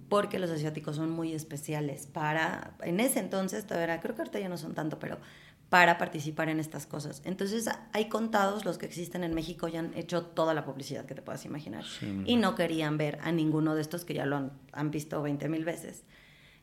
porque 0.10 0.39
los 0.39 0.49
asiáticos 0.49 0.97
son 0.97 1.10
muy 1.10 1.34
especiales 1.34 2.08
para, 2.08 2.75
en 2.82 2.99
ese 2.99 3.19
entonces, 3.19 3.65
todavía, 3.65 3.99
creo 4.02 4.15
que 4.15 4.21
ahorita 4.21 4.39
ya 4.39 4.49
no 4.49 4.58
son 4.58 4.73
tanto, 4.73 4.99
pero 4.99 5.19
para 5.69 5.99
participar 5.99 6.49
en 6.49 6.60
estas 6.60 6.88
cosas. 6.88 7.21
Entonces, 7.25 7.69
hay 7.93 8.10
contados 8.10 8.65
los 8.65 8.78
que 8.80 8.88
existen 8.88 9.23
en 9.23 9.36
México 9.36 9.67
y 9.67 9.78
han 9.78 9.93
hecho 9.95 10.23
toda 10.25 10.54
la 10.56 10.65
publicidad 10.65 11.06
que 11.06 11.13
te 11.13 11.21
puedas 11.21 11.45
imaginar. 11.45 11.86
y 12.25 12.36
no 12.36 12.56
querían 12.56 12.97
ver 12.97 13.19
a 13.21 13.32
ninguno 13.32 13.75
de 13.75 13.82
estos 13.82 14.04
que 14.04 14.15
ya 14.15 14.25
lo 14.25 14.36
han, 14.36 14.52
han 14.73 14.91
visto 14.91 15.21
20 15.21 15.47
mil 15.47 15.63
veces. 15.63 16.04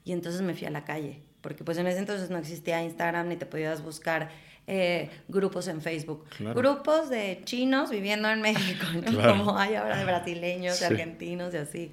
Y 0.04 0.12
entonces 0.12 0.42
me 0.42 0.54
fui 0.54 0.66
a 0.66 0.70
la 0.70 0.84
calle, 0.84 1.22
porque 1.46 1.62
pues 1.62 1.78
en 1.78 1.86
ese 1.86 2.00
entonces 2.00 2.28
no 2.28 2.38
existía 2.38 2.82
Instagram 2.82 3.28
ni 3.28 3.36
te 3.36 3.46
podías 3.46 3.80
buscar 3.80 4.30
eh, 4.66 5.08
grupos 5.28 5.68
en 5.68 5.80
Facebook. 5.80 6.24
Grupos 6.40 7.08
de 7.08 7.40
chinos 7.44 7.88
viviendo 7.88 8.28
en 8.28 8.40
México, 8.40 8.84
Como 9.24 9.56
hay 9.56 9.76
ahora 9.76 9.96
de 9.96 10.04
brasileños, 10.04 10.80
de 10.80 10.86
argentinos 10.86 11.54
y 11.54 11.56
así. 11.58 11.92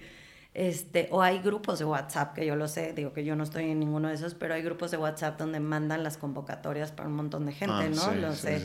Este, 0.55 1.07
o 1.11 1.21
hay 1.21 1.37
grupos 1.37 1.77
de 1.77 1.85
WhatsApp, 1.85 2.33
que 2.33 2.47
yo 2.47 2.55
lo 2.55 2.67
sé, 2.67 2.93
digo 2.93 3.13
que 3.13 3.23
yo 3.23 3.35
no 3.35 3.43
estoy 3.43 3.69
en 3.69 3.79
ninguno 3.79 4.07
de 4.07 4.15
esos, 4.15 4.33
pero 4.33 4.55
hay 4.55 4.63
grupos 4.63 4.89
de 4.89 4.97
WhatsApp 4.97 5.37
donde 5.37 5.59
mandan 5.59 6.03
las 6.03 6.17
convocatorias 6.17 6.91
para 6.91 7.07
un 7.07 7.15
montón 7.15 7.45
de 7.45 7.51
gente, 7.51 7.75
ah, 7.75 7.89
¿no? 7.89 8.11
lo 8.15 8.33
sé. 8.33 8.59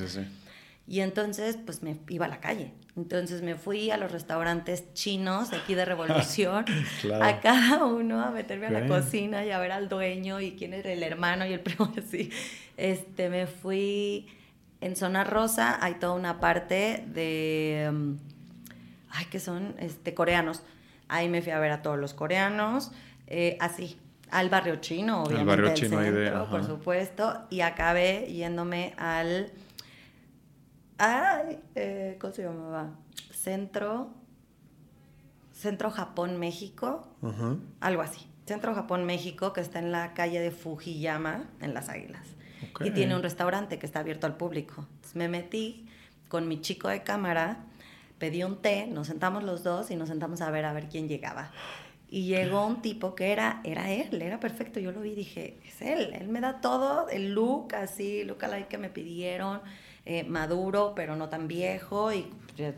Y 0.89 1.01
entonces, 1.01 1.59
pues 1.63 1.83
me 1.83 1.99
iba 2.09 2.25
a 2.25 2.29
la 2.29 2.41
calle. 2.41 2.73
Entonces 2.97 3.43
me 3.43 3.55
fui 3.57 3.91
a 3.91 3.99
los 3.99 4.11
restaurantes 4.11 4.93
chinos 4.95 5.51
de 5.51 5.59
aquí 5.59 5.75
de 5.75 5.85
Revolución, 5.85 6.65
a 7.23 7.41
cada 7.41 7.85
uno 7.85 8.23
a 8.23 8.31
meterme 8.31 8.67
a 8.67 8.71
la 8.71 8.87
cocina 8.87 9.45
y 9.45 9.51
a 9.51 9.59
ver 9.59 9.71
al 9.71 9.89
dueño 9.89 10.41
y 10.41 10.53
quién 10.53 10.73
era 10.73 10.91
el 10.91 11.03
hermano 11.03 11.47
y 11.47 11.53
el 11.53 11.61
primo, 11.61 11.93
así. 11.97 12.31
Este, 12.79 13.29
me 13.29 13.47
fui 13.47 14.27
en 14.81 14.97
Zona 14.97 15.25
Rosa, 15.25 15.79
hay 15.81 15.95
toda 15.95 16.15
una 16.15 16.41
parte 16.41 17.05
de, 17.07 17.91
mm, 17.93 18.13
ay, 19.11 19.27
que 19.27 19.41
son 19.41 19.75
este, 19.79 20.15
coreanos. 20.15 20.63
Ahí 21.07 21.29
me 21.29 21.43
fui 21.43 21.53
a 21.53 21.59
ver 21.59 21.71
a 21.71 21.83
todos 21.83 21.99
los 21.99 22.15
coreanos, 22.15 22.93
eh, 23.27 23.59
así, 23.61 23.99
al 24.31 24.49
barrio 24.49 24.77
chino, 24.77 25.23
obviamente. 25.23 25.53
Al 25.53 25.59
barrio 25.59 25.75
chino, 25.75 26.03
centro, 26.03 26.49
por 26.51 26.65
supuesto, 26.65 27.47
y 27.51 27.61
acabé 27.61 28.27
yéndome 28.33 28.95
al 28.97 29.53
Ay, 30.99 31.61
eh, 31.75 32.17
¿cómo 32.21 32.33
se 32.33 32.43
llamaba? 32.43 32.91
Centro. 33.33 34.11
Centro 35.53 35.91
Japón 35.91 36.39
México. 36.39 37.09
Algo 37.81 38.03
así. 38.03 38.29
Centro 38.47 38.75
Japón 38.75 39.05
México, 39.05 39.53
que 39.53 39.61
está 39.61 39.79
en 39.79 39.93
la 39.93 40.15
calle 40.15 40.41
de 40.41 40.51
Fujiyama, 40.51 41.51
en 41.61 41.75
Las 41.75 41.89
Águilas. 41.89 42.27
Y 42.81 42.91
tiene 42.91 43.15
un 43.15 43.23
restaurante 43.23 43.79
que 43.79 43.87
está 43.87 44.01
abierto 44.01 44.27
al 44.27 44.37
público. 44.37 44.87
Entonces 44.95 45.17
me 45.17 45.29
metí 45.29 45.87
con 46.29 46.49
mi 46.49 46.61
chico 46.61 46.89
de 46.89 47.03
cámara, 47.03 47.65
pedí 48.19 48.43
un 48.43 48.61
té, 48.61 48.87
nos 48.87 49.07
sentamos 49.07 49.43
los 49.45 49.63
dos 49.63 49.91
y 49.91 49.97
nos 49.97 50.09
sentamos 50.09 50.41
a 50.41 50.51
ver 50.51 50.65
a 50.65 50.73
ver 50.73 50.89
quién 50.89 51.09
llegaba. 51.09 51.51
Y 52.11 52.27
llegó 52.27 52.67
un 52.67 52.81
tipo 52.81 53.15
que 53.15 53.33
era, 53.33 53.61
era 53.65 53.91
él, 53.91 54.23
era 54.23 54.41
perfecto. 54.41 54.81
Yo 54.81 54.93
lo 54.93 55.01
vi 55.01 55.11
y 55.11 55.15
dije, 55.15 55.61
es 55.67 55.83
él, 55.83 56.15
él 56.15 56.29
me 56.29 56.41
da 56.41 56.61
todo, 56.61 57.09
el 57.11 57.35
look 57.35 57.75
así, 57.75 58.25
look 58.25 58.45
alike 58.45 58.69
que 58.69 58.79
me 58.79 58.89
pidieron. 58.89 59.61
Eh, 60.11 60.25
maduro, 60.25 60.95
pero 60.97 61.17
no 61.17 61.29
tan 61.29 61.49
viejo, 61.49 62.11
y 62.15 62.25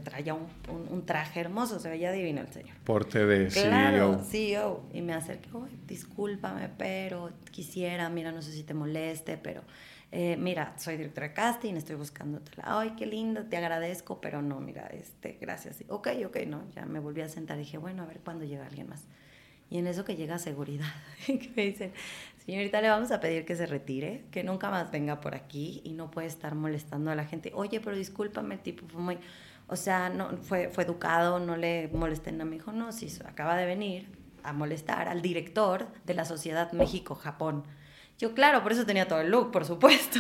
traía 0.02 0.34
un, 0.34 0.48
un, 0.68 1.06
traje 1.06 1.38
hermoso, 1.38 1.78
se 1.78 1.88
veía 1.88 2.10
divino 2.10 2.40
el 2.40 2.52
señor. 2.52 2.76
Porte 2.82 3.24
de 3.24 3.46
claro, 3.46 4.18
CEO. 4.24 4.24
CEO. 4.24 4.82
Y 4.92 5.00
me 5.00 5.14
acerqué, 5.14 5.48
discúlpame, 5.86 6.68
pero 6.76 7.30
quisiera, 7.52 8.08
mira, 8.08 8.32
no 8.32 8.42
sé 8.42 8.50
si 8.50 8.64
te 8.64 8.74
moleste, 8.74 9.36
pero 9.36 9.62
eh, 10.10 10.36
mira, 10.40 10.74
soy 10.76 10.96
directora 10.96 11.28
de 11.28 11.34
casting, 11.34 11.74
estoy 11.74 11.94
buscándote. 11.94 12.50
Ay, 12.64 12.94
qué 12.98 13.06
lindo, 13.06 13.44
te 13.44 13.56
agradezco, 13.56 14.20
pero 14.20 14.42
no, 14.42 14.58
mira, 14.58 14.88
este, 14.88 15.38
gracias. 15.40 15.84
Ok, 15.88 16.08
ok, 16.26 16.36
no, 16.48 16.68
ya 16.74 16.84
me 16.84 16.98
volví 16.98 17.20
a 17.20 17.28
sentar 17.28 17.58
y 17.58 17.60
dije, 17.60 17.78
bueno, 17.78 18.02
a 18.02 18.06
ver 18.06 18.18
cuándo 18.24 18.44
llega 18.44 18.66
alguien 18.66 18.88
más. 18.88 19.04
Y 19.70 19.78
en 19.78 19.86
eso 19.86 20.04
que 20.04 20.16
llega 20.16 20.38
seguridad, 20.38 20.92
que 21.26 21.52
me 21.54 21.66
dicen, 21.66 21.92
señorita, 22.44 22.80
le 22.80 22.88
vamos 22.88 23.10
a 23.10 23.20
pedir 23.20 23.44
que 23.44 23.56
se 23.56 23.66
retire, 23.66 24.24
que 24.30 24.44
nunca 24.44 24.70
más 24.70 24.90
venga 24.90 25.20
por 25.20 25.34
aquí 25.34 25.80
y 25.84 25.92
no 25.92 26.10
puede 26.10 26.26
estar 26.26 26.54
molestando 26.54 27.10
a 27.10 27.14
la 27.14 27.24
gente. 27.24 27.52
Oye, 27.54 27.80
pero 27.80 27.96
discúlpame, 27.96 28.58
tipo, 28.58 28.86
fue 28.88 29.00
muy, 29.00 29.18
o 29.66 29.76
sea, 29.76 30.08
no, 30.08 30.36
fue, 30.38 30.68
fue 30.68 30.84
educado, 30.84 31.38
no 31.38 31.56
le 31.56 31.88
molesté 31.92 32.32
nada. 32.32 32.44
Me 32.44 32.56
dijo, 32.56 32.72
no, 32.72 32.92
sí, 32.92 33.08
acaba 33.24 33.56
de 33.56 33.66
venir 33.66 34.08
a 34.42 34.52
molestar 34.52 35.08
al 35.08 35.22
director 35.22 35.86
de 36.04 36.14
la 36.14 36.24
Sociedad 36.24 36.72
México-Japón. 36.72 37.64
Yo, 38.20 38.34
claro, 38.34 38.62
por 38.62 38.72
eso 38.72 38.84
tenía 38.84 39.08
todo 39.08 39.22
el 39.22 39.30
look, 39.30 39.50
por 39.50 39.64
supuesto. 39.64 40.18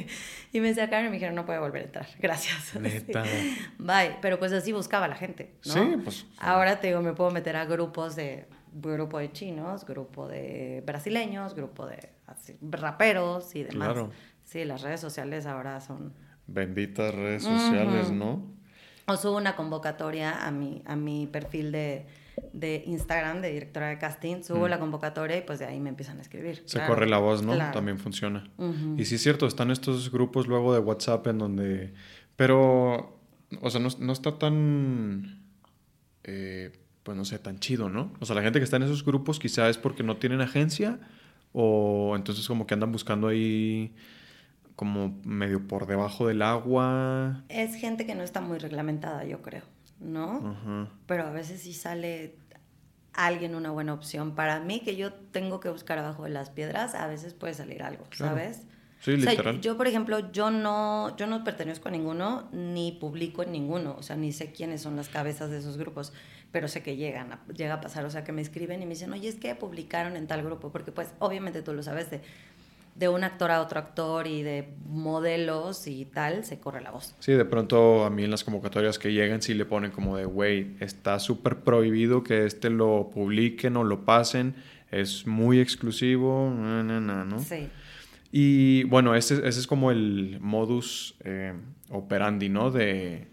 y 0.52 0.60
me 0.60 0.72
sacaron 0.72 1.06
y 1.06 1.08
me 1.10 1.14
dijeron, 1.16 1.34
no 1.34 1.44
puede 1.44 1.58
volver 1.58 1.82
a 1.82 1.84
entrar. 1.84 2.06
Gracias. 2.18 2.74
Neta. 2.80 3.24
Bye. 3.78 4.16
Pero 4.22 4.38
pues 4.38 4.52
así 4.52 4.72
buscaba 4.72 5.06
la 5.06 5.16
gente, 5.16 5.52
¿no? 5.66 5.74
Sí, 5.74 5.96
pues. 6.02 6.26
Ahora 6.38 6.80
te 6.80 6.86
digo, 6.86 7.02
me 7.02 7.12
puedo 7.12 7.30
meter 7.30 7.56
a 7.56 7.66
grupos 7.66 8.16
de 8.16 8.46
grupo 8.72 9.18
de 9.18 9.32
chinos, 9.32 9.84
grupo 9.86 10.28
de 10.28 10.82
brasileños, 10.86 11.54
grupo 11.54 11.86
de 11.86 12.10
raperos 12.70 13.54
y 13.54 13.64
demás. 13.64 13.92
Claro. 13.92 14.10
Sí, 14.44 14.64
las 14.64 14.82
redes 14.82 15.00
sociales 15.00 15.46
ahora 15.46 15.80
son... 15.80 16.12
Benditas 16.46 17.14
redes 17.14 17.44
sociales, 17.44 18.10
¿no? 18.10 18.52
O 19.06 19.16
subo 19.16 19.36
una 19.36 19.56
convocatoria 19.56 20.46
a 20.46 20.50
mi, 20.50 20.82
a 20.86 20.96
mi 20.96 21.26
perfil 21.26 21.72
de, 21.72 22.06
de 22.52 22.82
Instagram 22.86 23.40
de 23.40 23.52
directora 23.52 23.88
de 23.88 23.98
casting, 23.98 24.42
subo 24.42 24.66
mm. 24.66 24.70
la 24.70 24.78
convocatoria 24.78 25.36
y 25.38 25.42
pues 25.42 25.58
de 25.58 25.66
ahí 25.66 25.80
me 25.80 25.88
empiezan 25.88 26.18
a 26.18 26.22
escribir. 26.22 26.62
Se 26.66 26.84
corre 26.86 27.06
la 27.08 27.18
voz, 27.18 27.42
¿no? 27.42 27.56
También 27.72 27.98
funciona. 27.98 28.50
Y 28.96 29.04
sí 29.04 29.14
es 29.16 29.22
cierto, 29.22 29.46
están 29.46 29.70
estos 29.70 30.10
grupos 30.10 30.46
luego 30.46 30.72
de 30.74 30.80
WhatsApp 30.80 31.26
en 31.28 31.38
donde... 31.38 31.94
Pero, 32.36 33.20
o 33.60 33.70
sea, 33.70 33.80
no, 33.80 33.88
no 33.98 34.12
está 34.12 34.38
tan... 34.38 35.42
Eh, 36.24 36.72
pues 37.02 37.16
no 37.16 37.24
sé, 37.24 37.38
tan 37.38 37.58
chido, 37.58 37.88
¿no? 37.88 38.12
O 38.20 38.26
sea, 38.26 38.36
la 38.36 38.42
gente 38.42 38.58
que 38.58 38.64
está 38.64 38.76
en 38.76 38.84
esos 38.84 39.04
grupos 39.04 39.38
quizá 39.38 39.68
es 39.68 39.78
porque 39.78 40.02
no 40.02 40.16
tienen 40.16 40.40
agencia 40.40 41.00
o 41.52 42.14
entonces 42.16 42.46
como 42.46 42.66
que 42.66 42.74
andan 42.74 42.92
buscando 42.92 43.28
ahí 43.28 43.94
como 44.76 45.20
medio 45.24 45.66
por 45.66 45.86
debajo 45.86 46.26
del 46.26 46.42
agua. 46.42 47.44
Es 47.48 47.74
gente 47.74 48.06
que 48.06 48.14
no 48.14 48.22
está 48.22 48.40
muy 48.40 48.58
reglamentada, 48.58 49.24
yo 49.24 49.42
creo, 49.42 49.62
¿no? 50.00 50.88
Pero 51.06 51.26
a 51.26 51.30
veces 51.30 51.62
sí 51.62 51.72
sale 51.72 52.36
alguien 53.12 53.54
una 53.54 53.70
buena 53.70 53.92
opción. 53.92 54.34
Para 54.34 54.60
mí, 54.60 54.80
que 54.80 54.96
yo 54.96 55.12
tengo 55.12 55.60
que 55.60 55.68
buscar 55.68 55.98
abajo 55.98 56.24
de 56.24 56.30
las 56.30 56.50
piedras, 56.50 56.94
a 56.94 57.06
veces 57.06 57.34
puede 57.34 57.54
salir 57.54 57.82
algo, 57.82 58.04
¿sabes? 58.12 58.62
Sí, 59.00 59.16
literal. 59.16 59.60
yo, 59.60 59.76
por 59.76 59.88
ejemplo, 59.88 60.30
yo 60.30 60.52
no, 60.52 61.16
yo 61.16 61.26
no 61.26 61.42
pertenezco 61.42 61.88
a 61.88 61.90
ninguno, 61.90 62.48
ni 62.52 62.92
publico 62.92 63.42
en 63.42 63.50
ninguno, 63.50 63.96
o 63.98 64.02
sea, 64.02 64.14
ni 64.14 64.30
sé 64.30 64.52
quiénes 64.52 64.80
son 64.80 64.94
las 64.94 65.08
cabezas 65.08 65.50
de 65.50 65.58
esos 65.58 65.76
grupos 65.76 66.12
pero 66.52 66.68
sé 66.68 66.82
que 66.82 66.96
llegan, 66.96 67.32
a, 67.32 67.40
llega 67.52 67.74
a 67.74 67.80
pasar, 67.80 68.04
o 68.04 68.10
sea, 68.10 68.24
que 68.24 68.32
me 68.32 68.42
escriben 68.42 68.82
y 68.82 68.84
me 68.84 68.90
dicen, 68.90 69.12
oye, 69.12 69.28
es 69.28 69.36
que 69.36 69.54
publicaron 69.54 70.16
en 70.16 70.26
tal 70.26 70.42
grupo, 70.42 70.70
porque 70.70 70.92
pues 70.92 71.08
obviamente 71.18 71.62
tú 71.62 71.72
lo 71.72 71.82
sabes, 71.82 72.10
de, 72.10 72.20
de 72.94 73.08
un 73.08 73.24
actor 73.24 73.50
a 73.50 73.62
otro 73.62 73.80
actor 73.80 74.26
y 74.26 74.42
de 74.42 74.68
modelos 74.86 75.86
y 75.86 76.04
tal, 76.04 76.44
se 76.44 76.60
corre 76.60 76.82
la 76.82 76.90
voz. 76.90 77.14
Sí, 77.20 77.32
de 77.32 77.46
pronto 77.46 78.04
a 78.04 78.10
mí 78.10 78.22
en 78.22 78.30
las 78.30 78.44
convocatorias 78.44 78.98
que 78.98 79.12
llegan 79.12 79.40
sí 79.40 79.54
le 79.54 79.64
ponen 79.64 79.90
como 79.90 80.16
de, 80.18 80.26
güey, 80.26 80.76
está 80.80 81.18
súper 81.18 81.60
prohibido 81.60 82.22
que 82.22 82.44
este 82.44 82.68
lo 82.68 83.10
publiquen 83.12 83.78
o 83.78 83.84
lo 83.84 84.04
pasen, 84.04 84.54
es 84.90 85.26
muy 85.26 85.58
exclusivo, 85.58 86.50
no, 86.54 86.82
no, 86.84 87.24
no, 87.24 87.40
Sí. 87.40 87.68
Y 88.34 88.84
bueno, 88.84 89.14
ese, 89.14 89.46
ese 89.46 89.60
es 89.60 89.66
como 89.66 89.90
el 89.90 90.38
modus 90.40 91.16
eh, 91.22 91.52
operandi, 91.90 92.48
¿no? 92.48 92.70
De, 92.70 93.28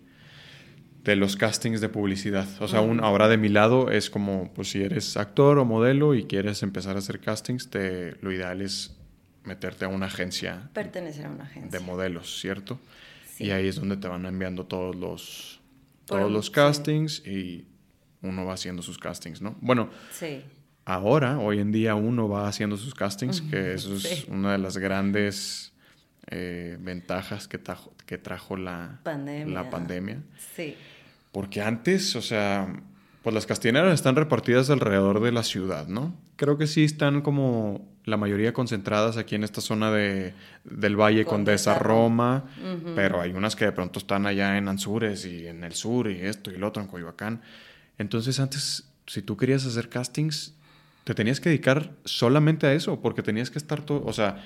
de 1.10 1.16
los 1.16 1.36
castings 1.36 1.82
de 1.82 1.90
publicidad. 1.90 2.48
O 2.60 2.68
sea, 2.68 2.82
un, 2.82 3.04
ahora 3.04 3.28
de 3.28 3.38
mi 3.38 3.50
lado 3.50 3.90
es 3.90 4.12
como, 4.12 4.54
pues 4.54 4.70
si 4.70 4.84
eres 4.84 5.18
actor 5.18 5.58
o 5.58 5.66
modelo 5.66 6.14
y 6.14 6.26
quieres 6.26 6.62
empezar 6.62 6.98
a 6.98 7.00
hacer 7.00 7.20
castings, 7.20 7.72
te, 7.72 8.16
lo 8.22 8.32
ideal 8.32 8.62
es 8.62 8.96
meterte 9.44 9.86
a 9.86 9.88
una 9.88 10.06
agencia. 10.06 10.70
Pertenecer 10.72 11.26
a 11.26 11.32
una 11.32 11.46
agencia. 11.46 11.80
De 11.80 11.84
modelos, 11.84 12.40
¿cierto? 12.40 12.80
Y 13.40 13.50
ahí 13.50 13.68
es 13.68 13.78
donde 13.78 13.98
te 13.98 14.08
van 14.08 14.24
enviando 14.28 14.68
todos 14.68 14.96
los, 14.96 15.60
todos 16.06 16.32
los 16.32 16.52
castings 16.52 17.26
y 17.26 17.66
uno 18.22 18.46
va 18.46 18.54
haciendo 18.54 18.84
sus 18.84 19.00
castings, 19.00 19.42
¿no? 19.42 19.56
Bueno, 19.62 19.90
sí. 20.12 20.44
ahora, 20.86 21.40
hoy 21.40 21.60
en 21.60 21.72
día, 21.72 21.96
uno 21.96 22.30
va 22.30 22.48
haciendo 22.48 22.78
sus 22.78 22.94
castings, 22.94 23.42
que 23.42 23.74
eso 23.74 23.96
es 23.96 24.26
una 24.28 24.52
de 24.52 24.60
las 24.60 24.78
grandes 24.78 25.74
eh, 26.28 26.78
ventajas 26.80 27.48
que, 27.48 27.60
que 28.06 28.20
trajo 28.20 28.58
la 28.58 29.00
pandemia. 29.02 29.54
la 29.56 29.70
pandemia. 29.72 30.22
Sí. 30.56 30.76
Porque 31.32 31.62
antes, 31.62 32.16
o 32.16 32.22
sea, 32.22 32.82
pues 33.24 33.34
las 33.34 33.46
castineras 33.46 33.94
están 33.94 34.16
repartidas 34.16 34.70
alrededor 34.70 35.22
de 35.22 35.32
la 35.32 35.44
ciudad, 35.44 35.88
¿no? 35.88 36.16
Creo 36.36 36.58
que 36.58 36.68
sí 36.68 36.84
están 36.84 37.22
como 37.22 37.88
la 38.06 38.18
mayoría 38.18 38.54
concentradas 38.54 39.18
aquí 39.18 39.36
en 39.36 39.44
esta 39.44 39.62
zona 39.62 39.92
de, 39.92 40.34
del 40.64 40.96
Valle 40.96 41.26
Condesa, 41.26 41.78
Roma, 41.78 42.46
pero 42.96 43.22
hay 43.22 43.32
unas 43.32 43.56
que 43.56 43.66
de 43.66 43.72
pronto 43.72 44.00
están 44.00 44.26
allá 44.26 44.58
en 44.58 44.68
Anzures 44.68 45.26
y 45.26 45.48
en 45.48 45.64
el 45.64 45.74
sur 45.74 46.10
y 46.10 46.22
esto 46.22 46.50
y 46.50 46.58
lo 46.58 46.68
otro, 46.68 46.82
en 46.82 46.88
Coyoacán. 46.88 47.42
Entonces 47.98 48.40
antes, 48.40 48.90
si 49.06 49.22
tú 49.22 49.38
querías 49.38 49.66
hacer 49.66 49.90
castings, 49.90 50.56
te 51.04 51.14
tenías 51.14 51.40
que 51.40 51.50
dedicar 51.50 51.92
solamente 52.06 52.68
a 52.68 52.74
eso, 52.74 53.02
porque 53.02 53.22
tenías 53.22 53.52
que 53.52 53.60
estar 53.60 53.82
todo, 53.82 54.04
o 54.06 54.14
sea, 54.14 54.44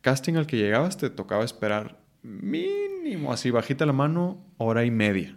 casting 0.00 0.34
al 0.34 0.46
que 0.46 0.56
llegabas 0.56 0.98
te 0.98 1.10
tocaba 1.10 1.44
esperar 1.44 1.98
mínimo, 2.26 3.32
así 3.32 3.50
bajita 3.50 3.86
la 3.86 3.92
mano, 3.92 4.44
hora 4.58 4.84
y 4.84 4.90
media. 4.90 5.36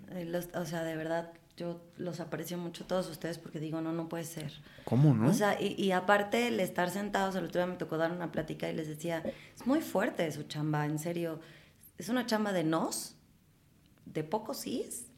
o 0.55 0.65
sea, 0.65 0.83
de 0.83 0.95
verdad, 0.95 1.31
yo 1.55 1.81
los 1.97 2.19
aprecio 2.19 2.57
mucho 2.57 2.85
todos 2.85 3.09
ustedes 3.09 3.37
porque 3.37 3.59
digo, 3.59 3.81
no, 3.81 3.93
no 3.93 4.09
puede 4.09 4.23
ser. 4.23 4.51
¿Cómo 4.85 5.13
no? 5.13 5.29
O 5.29 5.33
sea, 5.33 5.61
y, 5.61 5.75
y 5.77 5.91
aparte 5.91 6.47
el 6.47 6.59
estar 6.59 6.89
sentados, 6.89 7.35
el 7.35 7.45
otro 7.45 7.61
día 7.61 7.71
me 7.71 7.77
tocó 7.77 7.97
dar 7.97 8.11
una 8.11 8.31
plática 8.31 8.69
y 8.69 8.75
les 8.75 8.87
decía, 8.87 9.23
es 9.55 9.67
muy 9.67 9.81
fuerte 9.81 10.31
su 10.31 10.43
chamba, 10.43 10.85
en 10.85 10.99
serio. 10.99 11.39
Es 11.97 12.09
una 12.09 12.25
chamba 12.25 12.53
de 12.53 12.63
nos, 12.63 13.15
de 14.05 14.23
pocos 14.23 14.59
sís, 14.59 15.09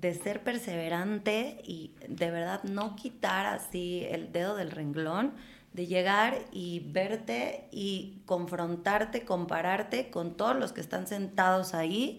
de 0.00 0.14
ser 0.14 0.42
perseverante 0.42 1.60
y 1.64 1.94
de 2.08 2.30
verdad 2.30 2.62
no 2.64 2.96
quitar 2.96 3.46
así 3.46 4.06
el 4.10 4.32
dedo 4.32 4.56
del 4.56 4.70
renglón, 4.70 5.34
de 5.72 5.86
llegar 5.86 6.38
y 6.52 6.80
verte 6.90 7.68
y 7.70 8.22
confrontarte, 8.26 9.24
compararte 9.24 10.10
con 10.10 10.36
todos 10.36 10.56
los 10.56 10.72
que 10.72 10.80
están 10.80 11.06
sentados 11.06 11.74
ahí 11.74 12.18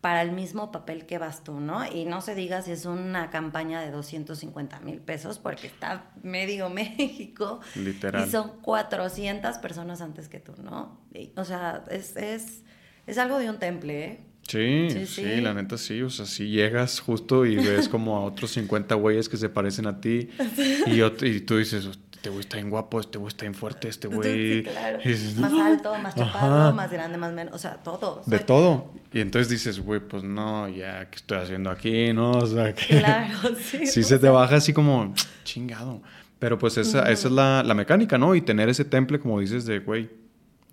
para 0.00 0.22
el 0.22 0.30
mismo 0.30 0.70
papel 0.70 1.06
que 1.06 1.18
vas 1.18 1.42
tú, 1.42 1.58
¿no? 1.58 1.84
Y 1.90 2.04
no 2.04 2.20
se 2.20 2.34
diga 2.34 2.62
si 2.62 2.70
es 2.70 2.86
una 2.86 3.30
campaña 3.30 3.80
de 3.80 3.90
250 3.90 4.80
mil 4.80 4.98
pesos, 5.00 5.38
porque 5.38 5.66
está 5.66 6.10
medio 6.22 6.70
México. 6.70 7.60
Literal. 7.74 8.26
Y 8.26 8.30
son 8.30 8.60
400 8.62 9.58
personas 9.58 10.00
antes 10.00 10.28
que 10.28 10.38
tú, 10.38 10.52
¿no? 10.62 11.00
o 11.34 11.44
sea, 11.44 11.84
es, 11.90 12.16
es, 12.16 12.62
es 13.06 13.18
algo 13.18 13.38
de 13.38 13.50
un 13.50 13.58
temple, 13.58 14.04
¿eh? 14.04 14.24
Sí, 14.48 14.88
sí, 15.06 15.40
la 15.42 15.52
neta 15.52 15.76
sí, 15.76 16.00
o 16.00 16.08
sea, 16.08 16.24
si 16.24 16.48
llegas 16.48 17.00
justo 17.00 17.44
y 17.44 17.56
ves 17.56 17.86
como 17.86 18.16
a 18.16 18.20
otros 18.24 18.52
50 18.52 18.94
güeyes 18.94 19.28
que 19.28 19.36
se 19.36 19.50
parecen 19.50 19.86
a 19.86 20.00
ti 20.00 20.30
y, 20.86 21.02
y 21.02 21.40
tú 21.40 21.58
dices, 21.58 21.86
este 22.18 22.30
güey 22.30 22.40
está 22.40 22.56
bien 22.56 22.68
guapo, 22.68 22.98
este 22.98 23.16
güey 23.16 23.28
está 23.28 23.44
bien 23.44 23.54
fuerte, 23.54 23.88
este 23.88 24.08
güey... 24.08 24.64
claro. 24.64 24.98
más 25.38 25.52
alto, 25.52 25.94
más 26.02 26.16
chaparro, 26.16 26.74
más 26.74 26.90
grande, 26.90 27.16
más 27.16 27.32
menos, 27.32 27.54
o 27.54 27.58
sea, 27.58 27.76
todo. 27.76 28.22
De 28.26 28.40
todo. 28.40 28.92
Y 29.12 29.20
entonces 29.20 29.48
dices, 29.48 29.78
güey, 29.78 30.00
pues 30.00 30.24
no, 30.24 30.68
ya, 30.68 31.08
¿qué 31.10 31.16
estoy 31.16 31.38
haciendo 31.38 31.70
aquí? 31.70 32.12
¿No? 32.12 32.32
O 32.32 32.46
sea, 32.46 32.74
que... 32.74 32.98
Claro, 32.98 33.38
sí. 33.62 33.86
Sí 33.86 34.02
se 34.02 34.18
te 34.18 34.28
baja 34.28 34.56
así 34.56 34.72
como, 34.72 35.14
chingado. 35.44 36.02
Pero 36.40 36.58
pues 36.58 36.76
esa, 36.76 37.08
esa 37.08 37.28
es 37.28 37.32
la, 37.32 37.62
la 37.62 37.74
mecánica, 37.74 38.18
¿no? 38.18 38.34
Y 38.34 38.40
tener 38.40 38.68
ese 38.68 38.84
temple, 38.84 39.20
como 39.20 39.38
dices, 39.38 39.64
de, 39.64 39.78
güey, 39.78 40.10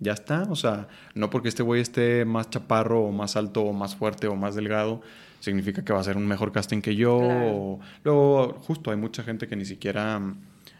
ya 0.00 0.14
está. 0.14 0.48
O 0.50 0.56
sea, 0.56 0.88
no 1.14 1.30
porque 1.30 1.48
este 1.48 1.62
güey 1.62 1.80
esté 1.80 2.24
más 2.24 2.50
chaparro 2.50 3.04
o 3.04 3.12
más 3.12 3.36
alto 3.36 3.62
o 3.62 3.72
más 3.72 3.94
fuerte 3.94 4.26
o 4.26 4.34
más 4.34 4.56
delgado, 4.56 5.00
significa 5.38 5.84
que 5.84 5.92
va 5.92 6.00
a 6.00 6.04
ser 6.04 6.16
un 6.16 6.26
mejor 6.26 6.50
casting 6.50 6.80
que 6.80 6.96
yo. 6.96 7.78
luego, 8.02 8.54
justo 8.66 8.90
hay 8.90 8.96
mucha 8.96 9.22
gente 9.22 9.46
que 9.46 9.54
ni 9.54 9.64
siquiera 9.64 10.20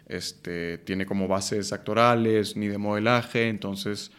este, 0.07 0.79
tiene 0.79 1.07
como 1.07 1.29
bases 1.29 1.73
actorales 1.73 2.57
ni 2.57 2.69
de 2.69 2.79
modelaje, 2.79 3.49
entonces 3.49 4.11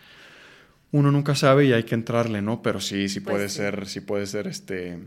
uno 0.92 1.12
nunca 1.12 1.36
sabe 1.36 1.66
y 1.66 1.74
hay 1.74 1.84
que 1.84 1.96
entrarle, 1.96 2.42
¿no? 2.42 2.62
Pero 2.62 2.80
sí, 2.80 3.10
sí 3.10 3.20
pues 3.20 3.36
puede 3.36 3.50
ser, 3.50 3.88
sí 3.88 4.02
puede 4.02 4.26
ser 4.28 4.48
este 4.48 5.00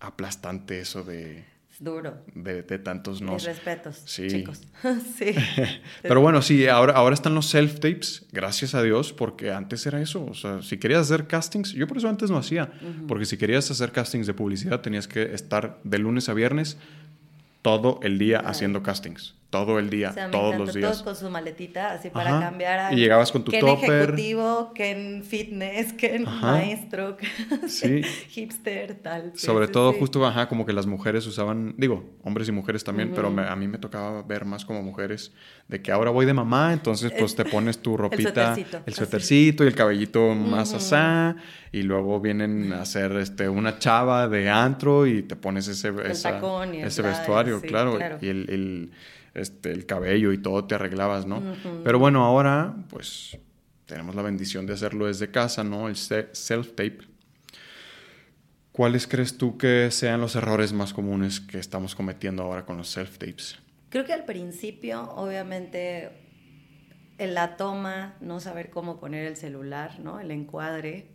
aplastante 0.00 0.80
eso 0.80 1.02
de 1.02 1.44
duro. 1.78 2.18
De, 2.34 2.62
tantos 2.78 3.20
nos. 3.20 3.34
Mis 3.34 3.44
respetos, 3.44 4.02
sí. 4.04 4.28
chicos. 4.28 4.62
sí. 5.18 5.34
Pero 6.02 6.20
bueno, 6.20 6.42
sí, 6.42 6.66
ahora, 6.66 6.94
ahora 6.94 7.14
están 7.14 7.34
los 7.34 7.52
self-tapes, 7.52 8.26
gracias 8.32 8.74
a 8.74 8.82
Dios, 8.82 9.12
porque 9.12 9.50
antes 9.50 9.84
era 9.86 10.00
eso. 10.00 10.24
O 10.24 10.34
sea, 10.34 10.62
si 10.62 10.78
querías 10.78 11.02
hacer 11.02 11.26
castings, 11.26 11.72
yo 11.72 11.86
por 11.86 11.98
eso 11.98 12.08
antes 12.08 12.30
no 12.30 12.38
hacía, 12.38 12.72
porque 13.08 13.24
si 13.24 13.36
querías 13.36 13.70
hacer 13.70 13.92
castings 13.92 14.26
de 14.26 14.34
publicidad 14.34 14.80
tenías 14.80 15.08
que 15.08 15.34
estar 15.34 15.78
de 15.84 15.98
lunes 15.98 16.28
a 16.28 16.34
viernes 16.34 16.76
todo 17.62 17.98
el 18.02 18.18
día 18.18 18.40
haciendo 18.40 18.82
castings 18.82 19.34
todo 19.54 19.78
el 19.78 19.88
día, 19.88 20.12
todos 20.32 20.56
los 20.56 20.74
días. 20.74 20.90
Todos 20.90 21.02
con 21.04 21.14
su 21.14 21.30
maletita, 21.30 21.92
así 21.92 22.10
para 22.10 22.40
cambiar 22.40 22.78
a. 22.80 22.92
Y 22.92 22.96
llegabas 22.96 23.30
con 23.30 23.44
tu 23.44 23.52
que 23.52 23.60
topper. 23.60 23.88
en 23.88 24.00
ejecutivo, 24.00 24.72
que 24.74 24.90
en 24.90 25.22
fitness, 25.22 25.92
que 25.92 26.16
en 26.16 26.24
maestro, 26.24 27.16
que 27.16 27.28
sí. 27.68 28.02
hipster, 28.30 28.96
tal. 28.96 29.30
Sobre 29.36 29.68
todo, 29.68 29.92
justo, 29.92 30.26
ajá, 30.26 30.48
como 30.48 30.66
que 30.66 30.72
las 30.72 30.86
mujeres 30.86 31.24
usaban, 31.28 31.74
digo, 31.78 32.04
hombres 32.24 32.48
y 32.48 32.52
mujeres 32.52 32.82
también, 32.82 33.12
pero 33.14 33.28
a 33.28 33.54
mí 33.54 33.68
me 33.68 33.78
tocaba 33.78 34.22
ver 34.22 34.44
más 34.44 34.64
como 34.64 34.82
mujeres, 34.82 35.32
de 35.68 35.80
que 35.80 35.92
ahora 35.92 36.10
voy 36.10 36.26
de 36.26 36.34
mamá, 36.34 36.72
entonces 36.72 37.12
pues 37.16 37.36
te 37.36 37.44
pones 37.44 37.78
tu 37.78 37.96
ropita, 37.96 38.56
el 38.84 38.92
suétercito, 38.92 39.62
y 39.62 39.68
el 39.68 39.74
cabellito 39.76 40.34
más 40.34 40.74
asá, 40.74 41.36
y 41.70 41.82
luego 41.82 42.20
vienen 42.20 42.72
a 42.72 42.82
hacer 42.82 43.12
este, 43.12 43.48
una 43.48 43.78
chava 43.78 44.26
de 44.26 44.50
antro 44.50 45.06
y 45.06 45.22
te 45.22 45.36
pones 45.36 45.68
ese, 45.68 45.92
ese 46.04 47.02
vestuario, 47.02 47.60
claro, 47.60 47.98
y 48.20 48.28
el 48.28 48.90
este, 49.34 49.72
el 49.72 49.84
cabello 49.84 50.32
y 50.32 50.38
todo 50.38 50.64
te 50.64 50.76
arreglabas, 50.76 51.26
¿no? 51.26 51.42
Pero 51.82 51.98
bueno, 51.98 52.24
ahora 52.24 52.74
pues 52.88 53.36
tenemos 53.86 54.14
la 54.14 54.22
bendición 54.22 54.66
de 54.66 54.74
hacerlo 54.74 55.06
desde 55.06 55.30
casa, 55.30 55.64
¿no? 55.64 55.88
El 55.88 55.96
self-tape. 55.96 57.06
¿Cuáles 58.72 59.06
crees 59.06 59.36
tú 59.36 59.56
que 59.56 59.90
sean 59.90 60.20
los 60.20 60.34
errores 60.36 60.72
más 60.72 60.94
comunes 60.94 61.40
que 61.40 61.58
estamos 61.58 61.94
cometiendo 61.94 62.42
ahora 62.42 62.64
con 62.64 62.76
los 62.76 62.96
self-tapes? 62.96 63.58
Creo 63.88 64.04
que 64.04 64.12
al 64.12 64.24
principio, 64.24 65.02
obviamente, 65.14 66.10
en 67.18 67.34
la 67.34 67.56
toma, 67.56 68.16
no 68.20 68.40
saber 68.40 68.70
cómo 68.70 68.98
poner 68.98 69.26
el 69.26 69.36
celular, 69.36 70.00
¿no? 70.00 70.18
El 70.18 70.32
encuadre 70.32 71.10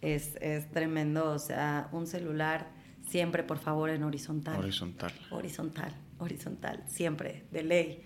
es, 0.00 0.36
es 0.40 0.70
tremendo. 0.70 1.32
O 1.32 1.38
sea, 1.40 1.88
un 1.90 2.06
celular 2.06 2.70
siempre, 3.08 3.42
por 3.42 3.58
favor, 3.58 3.90
en 3.90 4.04
horizontal. 4.04 4.56
Horizontal. 4.56 5.12
Horizontal 5.30 6.03
horizontal, 6.18 6.82
siempre, 6.86 7.44
de 7.50 7.62
ley. 7.62 8.04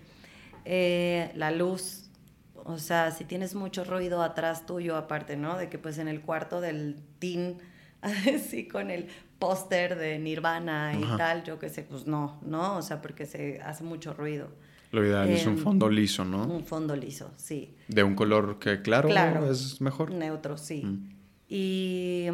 Eh, 0.65 1.31
la 1.35 1.51
luz, 1.51 2.09
o 2.55 2.77
sea, 2.77 3.11
si 3.11 3.23
tienes 3.23 3.55
mucho 3.55 3.83
ruido 3.83 4.21
atrás 4.21 4.65
tuyo, 4.65 4.95
aparte, 4.95 5.37
¿no? 5.37 5.57
De 5.57 5.69
que 5.69 5.77
pues 5.77 5.97
en 5.97 6.07
el 6.07 6.21
cuarto 6.21 6.61
del 6.61 6.97
teen, 7.19 7.57
así 8.01 8.67
con 8.67 8.91
el 8.91 9.07
póster 9.39 9.97
de 9.97 10.19
Nirvana 10.19 10.93
y 10.97 11.17
tal, 11.17 11.43
yo 11.43 11.59
qué 11.59 11.69
sé, 11.69 11.83
pues 11.83 12.05
no, 12.05 12.39
¿no? 12.43 12.77
O 12.77 12.81
sea, 12.81 13.01
porque 13.01 13.25
se 13.25 13.61
hace 13.61 13.83
mucho 13.83 14.13
ruido. 14.13 14.49
Lo 14.91 15.05
ideal 15.05 15.29
es 15.29 15.45
un 15.45 15.53
em, 15.53 15.59
fondo 15.59 15.89
liso, 15.89 16.25
¿no? 16.25 16.43
Un 16.43 16.63
fondo 16.63 16.95
liso, 16.95 17.31
sí. 17.37 17.75
De 17.87 18.03
un 18.03 18.15
color 18.15 18.57
que 18.59 18.81
claro, 18.81 19.07
claro 19.07 19.49
es 19.49 19.79
mejor. 19.81 20.11
Neutro, 20.11 20.57
sí. 20.57 20.83
Mm. 20.83 21.09
Y 21.47 22.27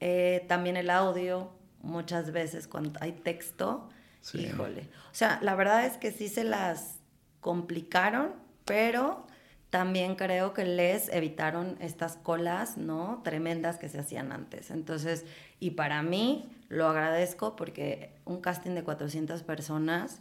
eh, 0.00 0.44
también 0.48 0.76
el 0.76 0.90
audio, 0.90 1.50
muchas 1.82 2.32
veces 2.32 2.68
cuando 2.68 2.92
hay 3.00 3.12
texto, 3.12 3.88
Híjole. 4.34 4.88
O 5.12 5.14
sea, 5.14 5.38
la 5.42 5.54
verdad 5.54 5.86
es 5.86 5.96
que 5.96 6.12
sí 6.12 6.28
se 6.28 6.44
las 6.44 6.96
complicaron, 7.40 8.32
pero 8.64 9.26
también 9.70 10.14
creo 10.14 10.52
que 10.54 10.64
les 10.64 11.08
evitaron 11.08 11.76
estas 11.80 12.16
colas, 12.16 12.76
¿no? 12.76 13.20
Tremendas 13.24 13.78
que 13.78 13.88
se 13.88 13.98
hacían 13.98 14.32
antes. 14.32 14.70
Entonces, 14.70 15.24
y 15.60 15.72
para 15.72 16.02
mí 16.02 16.50
lo 16.68 16.88
agradezco 16.88 17.56
porque 17.56 18.10
un 18.24 18.40
casting 18.40 18.72
de 18.72 18.82
400 18.82 19.42
personas 19.42 20.20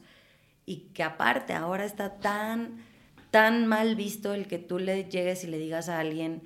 y 0.66 0.90
que 0.94 1.04
aparte 1.04 1.54
ahora 1.54 1.86
está 1.86 2.16
tan, 2.16 2.84
tan 3.32 3.68
mal 3.68 3.96
visto 3.96 4.34
el 4.34 4.48
que 4.48 4.60
tú 4.60 4.80
le 4.80 5.06
llegues 5.06 5.44
y 5.44 5.48
le 5.48 5.58
digas 5.58 5.90
a 5.90 6.00
alguien 6.00 6.42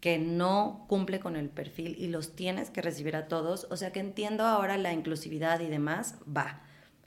que 0.00 0.18
no 0.18 0.84
cumple 0.88 1.20
con 1.20 1.36
el 1.36 1.48
perfil 1.48 1.96
y 1.98 2.08
los 2.08 2.36
tienes 2.36 2.70
que 2.70 2.82
recibir 2.82 3.16
a 3.16 3.28
todos. 3.28 3.66
O 3.70 3.76
sea 3.76 3.92
que 3.92 4.00
entiendo 4.00 4.44
ahora 4.44 4.76
la 4.76 4.92
inclusividad 4.92 5.60
y 5.60 5.66
demás, 5.66 6.16
va. 6.24 6.62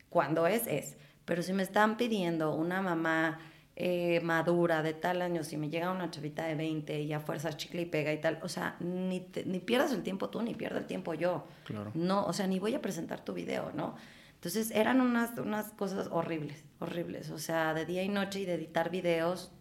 Cuando 0.09 0.47
es, 0.47 0.67
es. 0.67 0.97
Pero 1.25 1.43
si 1.43 1.53
me 1.53 1.63
están 1.63 1.97
pidiendo 1.97 2.55
una 2.55 2.81
mamá 2.81 3.39
eh, 3.75 4.19
madura 4.21 4.83
de 4.83 4.93
tal 4.93 5.21
año, 5.21 5.43
si 5.43 5.55
me 5.55 5.69
llega 5.69 5.91
una 5.91 6.11
chavita 6.11 6.45
de 6.45 6.55
20 6.55 7.01
y 7.01 7.13
a 7.13 7.19
fuerza 7.19 7.55
chicle 7.55 7.83
y 7.83 7.85
pega 7.85 8.11
y 8.11 8.19
tal, 8.19 8.39
o 8.41 8.49
sea, 8.49 8.75
ni, 8.79 9.25
ni 9.45 9.59
pierdas 9.59 9.93
el 9.93 10.03
tiempo 10.03 10.29
tú, 10.29 10.41
ni 10.41 10.53
pierda 10.53 10.79
el 10.79 10.85
tiempo 10.85 11.13
yo. 11.13 11.47
Claro. 11.63 11.91
No, 11.93 12.25
o 12.25 12.33
sea, 12.33 12.47
ni 12.47 12.59
voy 12.59 12.75
a 12.75 12.81
presentar 12.81 13.23
tu 13.23 13.33
video, 13.33 13.71
¿no? 13.75 13.95
Entonces 14.33 14.71
eran 14.71 15.01
unas, 15.01 15.37
unas 15.37 15.71
cosas 15.71 16.07
horribles, 16.11 16.63
horribles. 16.79 17.29
O 17.29 17.39
sea, 17.39 17.73
de 17.73 17.85
día 17.85 18.03
y 18.03 18.09
noche 18.09 18.39
y 18.39 18.45
de 18.45 18.55
editar 18.55 18.89
videos. 18.89 19.51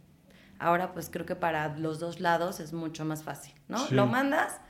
Ahora 0.58 0.92
pues 0.92 1.10
creo 1.10 1.26
que 1.26 1.36
para 1.36 1.76
los 1.76 2.00
dos 2.00 2.18
lados 2.18 2.60
es 2.60 2.72
mucho 2.72 3.04
más 3.04 3.22
fácil, 3.22 3.54
¿no? 3.68 3.86
Lo 3.90 4.06
mandas, 4.06 4.60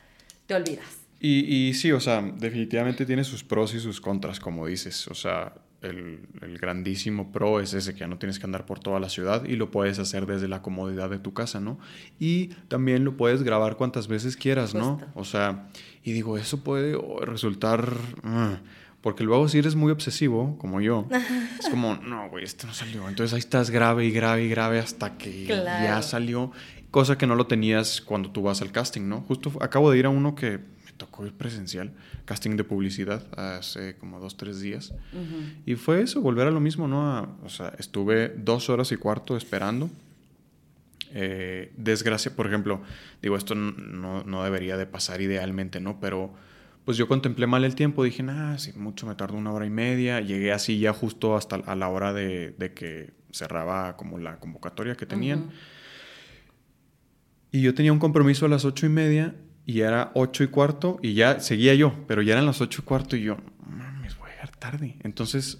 te 0.46 0.54
olvidas. 0.54 1.06
Y, 1.20 1.68
y 1.68 1.74
sí, 1.74 1.92
o 1.92 2.00
sea, 2.00 2.20
definitivamente 2.20 3.06
tiene 3.06 3.24
sus 3.24 3.44
pros 3.44 3.74
y 3.74 3.80
sus 3.80 4.00
contras, 4.00 4.40
como 4.40 4.66
dices. 4.66 5.08
O 5.08 5.14
sea, 5.14 5.54
el, 5.82 6.58
grandísimo 6.60 7.30
pro 7.30 7.60
es 7.60 7.74
ese 7.74 7.94
que 7.94 8.00
ya 8.00 8.08
no 8.08 8.18
tienes 8.18 8.38
que 8.38 8.46
andar 8.46 8.66
por 8.66 8.80
toda 8.80 8.98
la 9.00 9.08
ciudad 9.08 9.44
y 9.44 9.56
lo 9.56 9.70
puedes 9.70 9.98
hacer 9.98 10.26
desde 10.26 10.48
la 10.48 10.62
comodidad 10.62 11.10
de 11.10 11.18
tu 11.18 11.32
casa, 11.32 11.60
¿no? 11.60 11.78
Y 12.18 12.48
también 12.68 13.04
lo 13.04 13.16
puedes 13.16 13.42
grabar 13.42 13.76
cuantas 13.76 14.08
veces 14.08 14.36
quieras, 14.36 14.74
¿no? 14.74 15.00
O 15.14 15.24
sea, 15.24 15.68
y 16.02 16.12
digo, 16.12 16.38
eso 16.38 16.62
puede 16.62 16.98
resultar... 17.22 17.92
Ah, 18.24 18.60
porque 19.00 19.22
luego 19.22 19.48
si 19.48 19.58
eres 19.58 19.76
muy 19.76 19.92
obsesivo, 19.92 20.58
como 20.58 20.80
yo, 20.80 21.06
es 21.60 21.68
como, 21.68 21.94
no, 21.96 22.28
güey, 22.30 22.44
este 22.44 22.66
no 22.66 22.74
salió. 22.74 23.08
Entonces 23.08 23.32
ahí 23.32 23.38
estás 23.38 23.70
grave 23.70 24.04
y 24.04 24.10
grave 24.10 24.44
y 24.44 24.48
grave 24.48 24.80
hasta 24.80 25.16
que 25.16 25.46
ya 25.46 26.02
salió. 26.02 26.50
Cosa 26.90 27.16
que 27.16 27.26
no 27.26 27.36
lo 27.36 27.46
tenías 27.46 28.00
cuando 28.00 28.30
tú 28.32 28.42
vas 28.42 28.60
al 28.60 28.72
casting, 28.72 29.02
¿no? 29.02 29.20
Justo 29.20 29.52
acabo 29.60 29.90
de 29.90 29.98
ir 29.98 30.06
a 30.06 30.08
uno 30.08 30.34
que 30.34 30.58
tocó 30.98 31.24
ir 31.24 31.32
presencial, 31.32 31.92
casting 32.26 32.56
de 32.56 32.64
publicidad 32.64 33.26
hace 33.38 33.96
como 33.96 34.20
dos, 34.20 34.36
tres 34.36 34.60
días. 34.60 34.92
Y 35.64 35.76
fue 35.76 36.02
eso, 36.02 36.20
volver 36.20 36.46
a 36.46 36.50
lo 36.50 36.60
mismo, 36.60 36.86
¿no? 36.86 37.38
o 37.42 37.48
sea, 37.48 37.72
estuve 37.78 38.28
dos 38.36 38.68
horas 38.68 38.92
y 38.92 38.96
cuarto 38.96 39.36
esperando. 39.36 39.88
Eh, 41.14 41.72
desgracia, 41.76 42.36
por 42.36 42.46
ejemplo, 42.46 42.82
digo, 43.22 43.36
esto 43.36 43.54
no, 43.54 44.24
no, 44.24 44.44
debería 44.44 44.76
de 44.76 44.84
pasar 44.84 45.22
idealmente, 45.22 45.80
¿no? 45.80 45.98
Pero 46.00 46.34
pues 46.84 46.98
yo 46.98 47.08
contemplé 47.08 47.46
mal 47.46 47.64
el 47.64 47.74
tiempo, 47.74 48.04
dije, 48.04 48.22
nah, 48.22 48.56
si 48.58 48.72
mucho 48.72 49.06
me 49.06 49.14
tardó 49.14 49.36
una 49.36 49.52
hora 49.52 49.64
y 49.64 49.70
media, 49.70 50.20
llegué 50.20 50.52
así 50.52 50.78
ya 50.78 50.92
justo 50.92 51.36
hasta 51.36 51.56
a 51.56 51.76
la 51.76 51.88
hora 51.88 52.12
de, 52.12 52.54
que 52.74 53.12
cerraba 53.30 53.96
como 53.96 54.18
la 54.18 54.38
convocatoria 54.38 54.96
que 54.96 55.06
tenían. 55.06 55.50
Y 57.52 57.62
yo 57.62 57.74
tenía 57.74 57.92
un 57.92 57.98
compromiso 57.98 58.46
a 58.46 58.48
las 58.48 58.64
ocho 58.64 58.84
y 58.84 58.90
media 58.90 59.34
y 59.68 59.82
era 59.82 60.12
ocho 60.14 60.42
y 60.42 60.46
cuarto 60.46 60.98
y 61.02 61.12
ya 61.12 61.40
seguía 61.40 61.74
yo, 61.74 61.92
pero 62.06 62.22
ya 62.22 62.32
eran 62.32 62.46
las 62.46 62.62
ocho 62.62 62.80
y 62.80 62.84
cuarto 62.86 63.16
y 63.16 63.20
yo, 63.20 63.36
mames, 63.66 64.16
voy 64.16 64.30
a 64.30 64.32
llegar 64.32 64.56
tarde. 64.56 64.96
Entonces, 65.02 65.58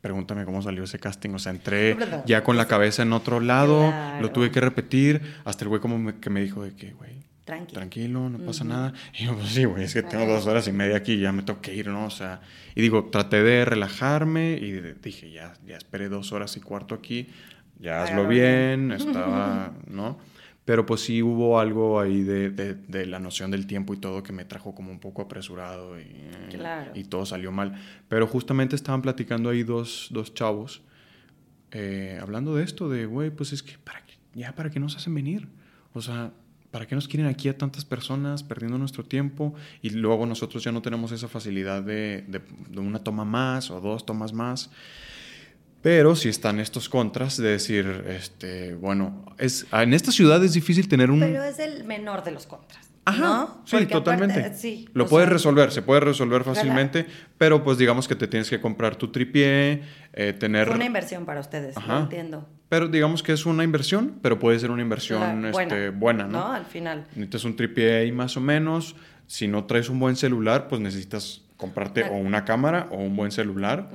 pregúntame 0.00 0.44
cómo 0.44 0.62
salió 0.62 0.84
ese 0.84 1.00
casting. 1.00 1.30
O 1.30 1.40
sea, 1.40 1.50
entré 1.50 1.96
ya 2.24 2.44
con 2.44 2.56
la 2.56 2.68
cabeza 2.68 3.02
en 3.02 3.12
otro 3.12 3.40
lado, 3.40 3.92
lo 4.20 4.30
tuve 4.30 4.52
que 4.52 4.60
repetir, 4.60 5.22
hasta 5.44 5.64
el 5.64 5.70
güey 5.70 5.80
como 5.80 6.20
que 6.20 6.30
me 6.30 6.40
dijo 6.40 6.62
de 6.62 6.76
que, 6.76 6.92
güey, 6.92 7.18
tranquilo, 7.44 8.30
no 8.30 8.38
pasa 8.38 8.62
nada. 8.62 8.92
Y 9.12 9.24
yo, 9.24 9.34
pues 9.34 9.48
sí, 9.48 9.64
güey, 9.64 9.82
es 9.82 9.92
que 9.92 10.04
tengo 10.04 10.24
dos 10.24 10.46
horas 10.46 10.68
y 10.68 10.72
media 10.72 10.96
aquí 10.96 11.14
y 11.14 11.20
ya 11.22 11.32
me 11.32 11.42
tengo 11.42 11.60
que 11.60 11.74
ir, 11.74 11.88
¿no? 11.88 12.06
O 12.06 12.10
sea, 12.10 12.40
y 12.76 12.80
digo, 12.80 13.06
traté 13.06 13.42
de 13.42 13.64
relajarme 13.64 14.52
y 14.52 14.70
dije, 15.02 15.32
ya, 15.32 15.54
ya 15.66 15.76
esperé 15.76 16.08
dos 16.08 16.30
horas 16.30 16.56
y 16.56 16.60
cuarto 16.60 16.94
aquí, 16.94 17.28
ya 17.80 18.04
hazlo 18.04 18.28
bien, 18.28 18.92
estaba, 18.92 19.72
¿no? 19.88 20.16
Pero 20.68 20.84
pues 20.84 21.00
sí 21.00 21.22
hubo 21.22 21.58
algo 21.58 21.98
ahí 21.98 22.20
de, 22.20 22.50
de, 22.50 23.06
la 23.06 23.18
noción 23.18 23.50
del 23.50 23.66
tiempo 23.66 23.94
y 23.94 23.96
todo 23.96 24.22
que 24.22 24.34
me 24.34 24.44
trajo 24.44 24.74
como 24.74 24.90
un 24.90 25.00
poco 25.00 25.22
apresurado 25.22 25.98
y, 25.98 26.04
y 26.92 27.04
todo 27.04 27.24
salió 27.24 27.50
mal. 27.50 27.80
Pero 28.06 28.26
justamente 28.26 28.76
estaban 28.76 29.00
platicando 29.00 29.48
ahí 29.48 29.62
dos, 29.62 30.08
dos 30.10 30.34
chavos 30.34 30.82
eh, 31.70 32.18
hablando 32.20 32.54
de 32.54 32.64
esto, 32.64 32.90
de, 32.90 33.06
güey, 33.06 33.30
pues 33.30 33.54
es 33.54 33.62
que 33.62 33.78
para, 33.78 34.02
ya 34.34 34.54
para 34.54 34.68
qué 34.68 34.78
nos 34.78 34.94
hacen 34.94 35.14
venir. 35.14 35.48
O 35.94 36.02
sea, 36.02 36.32
¿para 36.70 36.86
qué 36.86 36.94
nos 36.94 37.08
quieren 37.08 37.28
aquí 37.28 37.48
a 37.48 37.56
tantas 37.56 37.86
personas 37.86 38.42
perdiendo 38.42 38.76
nuestro 38.76 39.04
tiempo? 39.04 39.54
Y 39.80 39.88
luego 39.88 40.26
nosotros 40.26 40.62
ya 40.62 40.70
no 40.70 40.82
tenemos 40.82 41.12
esa 41.12 41.28
facilidad 41.28 41.82
de, 41.82 42.26
de, 42.28 42.42
una 42.78 42.98
toma 42.98 43.24
más 43.24 43.70
o 43.70 43.80
dos 43.80 44.04
tomas 44.04 44.34
más. 44.34 44.70
Pero 45.82 46.16
si 46.16 46.28
están 46.28 46.58
estos 46.58 46.88
contras 46.88 47.36
de 47.36 47.50
decir, 47.50 48.04
este, 48.08 48.74
bueno, 48.74 49.24
es, 49.38 49.66
en 49.72 49.94
esta 49.94 50.10
ciudad 50.10 50.42
es 50.44 50.52
difícil 50.52 50.88
tener 50.88 51.10
un... 51.10 51.20
Pero 51.20 51.44
es 51.44 51.58
el 51.60 51.84
menor 51.84 52.24
de 52.24 52.32
los 52.32 52.46
contras. 52.46 52.88
Ajá, 53.04 53.54
sí, 53.64 53.86
totalmente. 53.86 54.52
sí, 54.54 54.86
Lo 54.92 55.06
puedes 55.06 55.30
resolver, 55.30 55.72
se 55.72 55.80
puede 55.80 56.00
resolver 56.00 56.44
fácilmente, 56.44 57.06
pero 57.38 57.64
pues 57.64 57.78
digamos 57.78 58.06
que 58.06 58.14
te 58.14 58.26
tienes 58.26 58.50
que 58.50 58.60
comprar 58.60 58.96
tu 58.96 59.08
tripié, 59.08 59.82
eh, 60.12 60.34
tener... 60.34 60.68
una 60.68 60.84
inversión 60.84 61.24
para 61.24 61.40
ustedes, 61.40 61.74
Ajá. 61.76 62.00
entiendo. 62.00 62.46
Pero 62.68 62.88
digamos 62.88 63.22
que 63.22 63.32
es 63.32 63.46
una 63.46 63.64
inversión, 63.64 64.18
pero 64.20 64.38
puede 64.38 64.58
ser 64.58 64.70
una 64.70 64.82
inversión 64.82 65.46
este, 65.46 65.88
buena, 65.88 66.24
¿no? 66.24 66.38
¿no? 66.38 66.52
Al 66.52 66.66
final. 66.66 67.06
Necesitas 67.14 67.44
un 67.44 67.56
tripié 67.56 67.96
ahí 67.96 68.12
más 68.12 68.36
o 68.36 68.42
menos. 68.42 68.94
Si 69.26 69.48
no 69.48 69.64
traes 69.64 69.88
un 69.88 69.98
buen 69.98 70.16
celular, 70.16 70.68
pues 70.68 70.82
necesitas 70.82 71.42
comprarte 71.56 72.04
o 72.04 72.12
una 72.12 72.44
cámara 72.44 72.88
o 72.90 72.96
un 72.96 73.16
buen 73.16 73.30
celular 73.30 73.88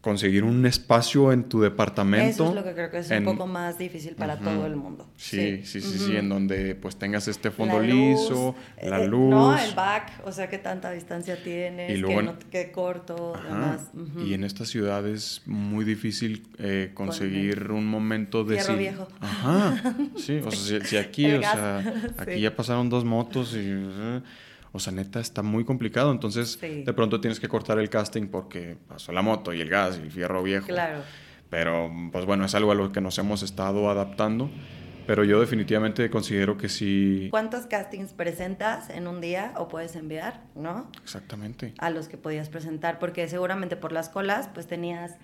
conseguir 0.00 0.44
un 0.44 0.64
espacio 0.64 1.30
en 1.30 1.44
tu 1.44 1.60
departamento. 1.60 2.44
Eso 2.44 2.48
es 2.48 2.54
lo 2.54 2.64
que 2.64 2.72
creo 2.72 2.90
que 2.90 2.98
es 2.98 3.10
un 3.10 3.24
poco 3.24 3.46
más 3.46 3.76
difícil 3.78 4.14
para 4.14 4.38
todo 4.38 4.66
el 4.66 4.76
mundo. 4.76 5.06
Sí, 5.16 5.60
sí, 5.64 5.80
sí, 5.80 5.98
sí, 5.98 6.16
en 6.16 6.28
donde 6.28 6.74
pues 6.74 6.96
tengas 6.96 7.28
este 7.28 7.50
fondo 7.50 7.80
liso, 7.80 8.54
la 8.82 9.02
eh, 9.02 9.08
luz. 9.08 9.30
No, 9.30 9.58
el 9.58 9.74
back, 9.74 10.22
o 10.24 10.32
sea, 10.32 10.48
qué 10.48 10.56
tanta 10.56 10.90
distancia 10.92 11.42
tienes, 11.42 11.90
y 11.90 11.98
luego, 11.98 12.34
que 12.50 12.66
no 12.66 12.72
corto, 12.72 13.34
demás. 13.44 13.90
Y 14.24 14.32
en 14.32 14.44
esta 14.44 14.64
ciudad 14.64 15.06
es 15.06 15.42
muy 15.44 15.84
difícil 15.84 16.46
eh, 16.58 16.92
conseguir 16.94 17.70
un 17.70 17.86
momento 17.86 18.44
de... 18.44 18.56
Fierro 18.56 18.76
viejo. 18.78 19.08
Ajá, 19.20 19.94
sí, 20.16 20.40
o 20.44 20.50
sea, 20.50 20.82
si, 20.82 20.96
aquí, 20.96 21.30
o 21.30 21.40
sea, 21.40 21.94
aquí 22.16 22.40
ya 22.40 22.56
pasaron 22.56 22.88
dos 22.88 23.04
motos 23.04 23.54
y... 23.54 24.22
O 24.72 24.78
sea, 24.78 24.92
neta, 24.92 25.20
está 25.20 25.42
muy 25.42 25.64
complicado. 25.64 26.12
Entonces, 26.12 26.60
de 26.60 26.92
pronto 26.92 27.20
tienes 27.20 27.40
que 27.40 27.48
cortar 27.48 27.78
el 27.78 27.90
casting 27.90 28.28
porque 28.28 28.76
pasó 28.88 29.12
la 29.12 29.22
moto 29.22 29.52
y 29.52 29.60
el 29.60 29.68
gas 29.68 29.98
y 29.98 30.02
el 30.02 30.10
fierro 30.10 30.42
viejo. 30.42 30.66
Claro. 30.66 31.02
Pero, 31.48 31.90
pues 32.12 32.24
bueno, 32.24 32.44
es 32.44 32.54
algo 32.54 32.70
a 32.72 32.74
lo 32.74 32.92
que 32.92 33.00
nos 33.00 33.18
hemos 33.18 33.42
estado 33.42 33.90
adaptando. 33.90 34.50
Pero 35.06 35.24
yo 35.24 35.40
definitivamente 35.40 36.08
considero 36.08 36.56
que 36.56 36.68
sí. 36.68 37.28
¿Cuántos 37.32 37.66
castings 37.66 38.12
presentas 38.12 38.90
en 38.90 39.08
un 39.08 39.20
día 39.20 39.54
o 39.56 39.66
puedes 39.66 39.96
enviar, 39.96 40.44
no? 40.54 40.88
Exactamente. 41.02 41.74
A 41.78 41.90
los 41.90 42.06
que 42.06 42.16
podías 42.16 42.48
presentar, 42.48 43.00
porque 43.00 43.26
seguramente 43.26 43.74
por 43.74 43.90
las 43.90 44.08
colas, 44.08 44.48
pues 44.54 44.68
tenías 44.68 45.16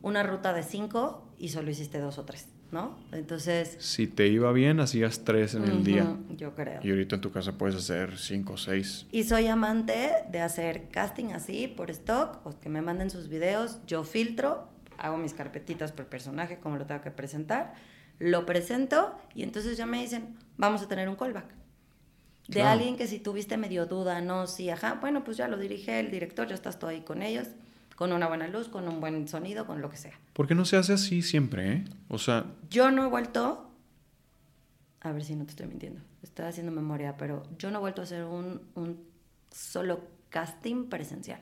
una 0.00 0.22
ruta 0.22 0.52
de 0.52 0.62
cinco 0.62 1.26
y 1.38 1.48
solo 1.48 1.70
hiciste 1.72 1.98
dos 1.98 2.18
o 2.18 2.24
tres. 2.24 2.46
¿No? 2.72 2.98
Entonces... 3.12 3.76
Si 3.78 4.06
te 4.06 4.26
iba 4.26 4.50
bien, 4.50 4.80
hacías 4.80 5.24
tres 5.24 5.54
en 5.54 5.64
el 5.64 5.84
día. 5.84 6.16
Yo 6.36 6.54
creo. 6.54 6.80
Y 6.82 6.90
ahorita 6.90 7.16
en 7.16 7.20
tu 7.20 7.30
casa 7.30 7.52
puedes 7.52 7.76
hacer 7.76 8.18
cinco 8.18 8.54
o 8.54 8.56
seis. 8.56 9.06
Y 9.12 9.24
soy 9.24 9.46
amante 9.46 10.10
de 10.30 10.40
hacer 10.40 10.88
casting 10.90 11.32
así, 11.32 11.68
por 11.68 11.90
stock, 11.90 12.44
o 12.44 12.58
que 12.58 12.70
me 12.70 12.80
manden 12.80 13.10
sus 13.10 13.28
videos, 13.28 13.78
yo 13.86 14.02
filtro, 14.04 14.66
hago 14.98 15.18
mis 15.18 15.34
carpetitas 15.34 15.92
por 15.92 16.06
personaje, 16.06 16.58
como 16.58 16.78
lo 16.78 16.86
tengo 16.86 17.02
que 17.02 17.10
presentar, 17.10 17.74
lo 18.18 18.46
presento 18.46 19.14
y 19.34 19.42
entonces 19.42 19.76
ya 19.76 19.84
me 19.84 20.00
dicen, 20.00 20.36
vamos 20.56 20.82
a 20.82 20.88
tener 20.88 21.08
un 21.08 21.16
callback. 21.16 21.52
De 22.48 22.62
alguien 22.62 22.96
que 22.96 23.06
si 23.06 23.18
tuviste 23.18 23.56
medio 23.56 23.86
duda, 23.86 24.20
no, 24.20 24.46
sí, 24.46 24.68
ajá, 24.68 24.98
bueno, 25.00 25.24
pues 25.24 25.36
ya 25.36 25.46
lo 25.46 25.56
dirige 25.58 26.00
el 26.00 26.10
director, 26.10 26.48
ya 26.48 26.54
estás 26.54 26.78
todo 26.78 26.90
ahí 26.90 27.02
con 27.02 27.22
ellos 27.22 27.48
con 27.96 28.12
una 28.12 28.28
buena 28.28 28.48
luz, 28.48 28.68
con 28.68 28.88
un 28.88 29.00
buen 29.00 29.28
sonido, 29.28 29.66
con 29.66 29.80
lo 29.80 29.90
que 29.90 29.96
sea. 29.96 30.18
¿Por 30.32 30.46
qué 30.46 30.54
no 30.54 30.64
se 30.64 30.76
hace 30.76 30.94
así 30.94 31.22
siempre, 31.22 31.72
eh? 31.72 31.84
O 32.08 32.18
sea... 32.18 32.46
Yo 32.70 32.90
no 32.90 33.04
he 33.04 33.08
vuelto... 33.08 33.70
A 35.00 35.12
ver 35.12 35.24
si 35.24 35.34
no 35.34 35.44
te 35.44 35.50
estoy 35.50 35.66
mintiendo. 35.66 36.00
Estoy 36.22 36.46
haciendo 36.46 36.70
memoria, 36.70 37.16
pero 37.16 37.42
yo 37.58 37.70
no 37.70 37.78
he 37.78 37.80
vuelto 37.80 38.02
a 38.02 38.04
hacer 38.04 38.24
un, 38.24 38.62
un 38.74 39.04
solo 39.50 40.04
casting 40.30 40.88
presencial 40.88 41.40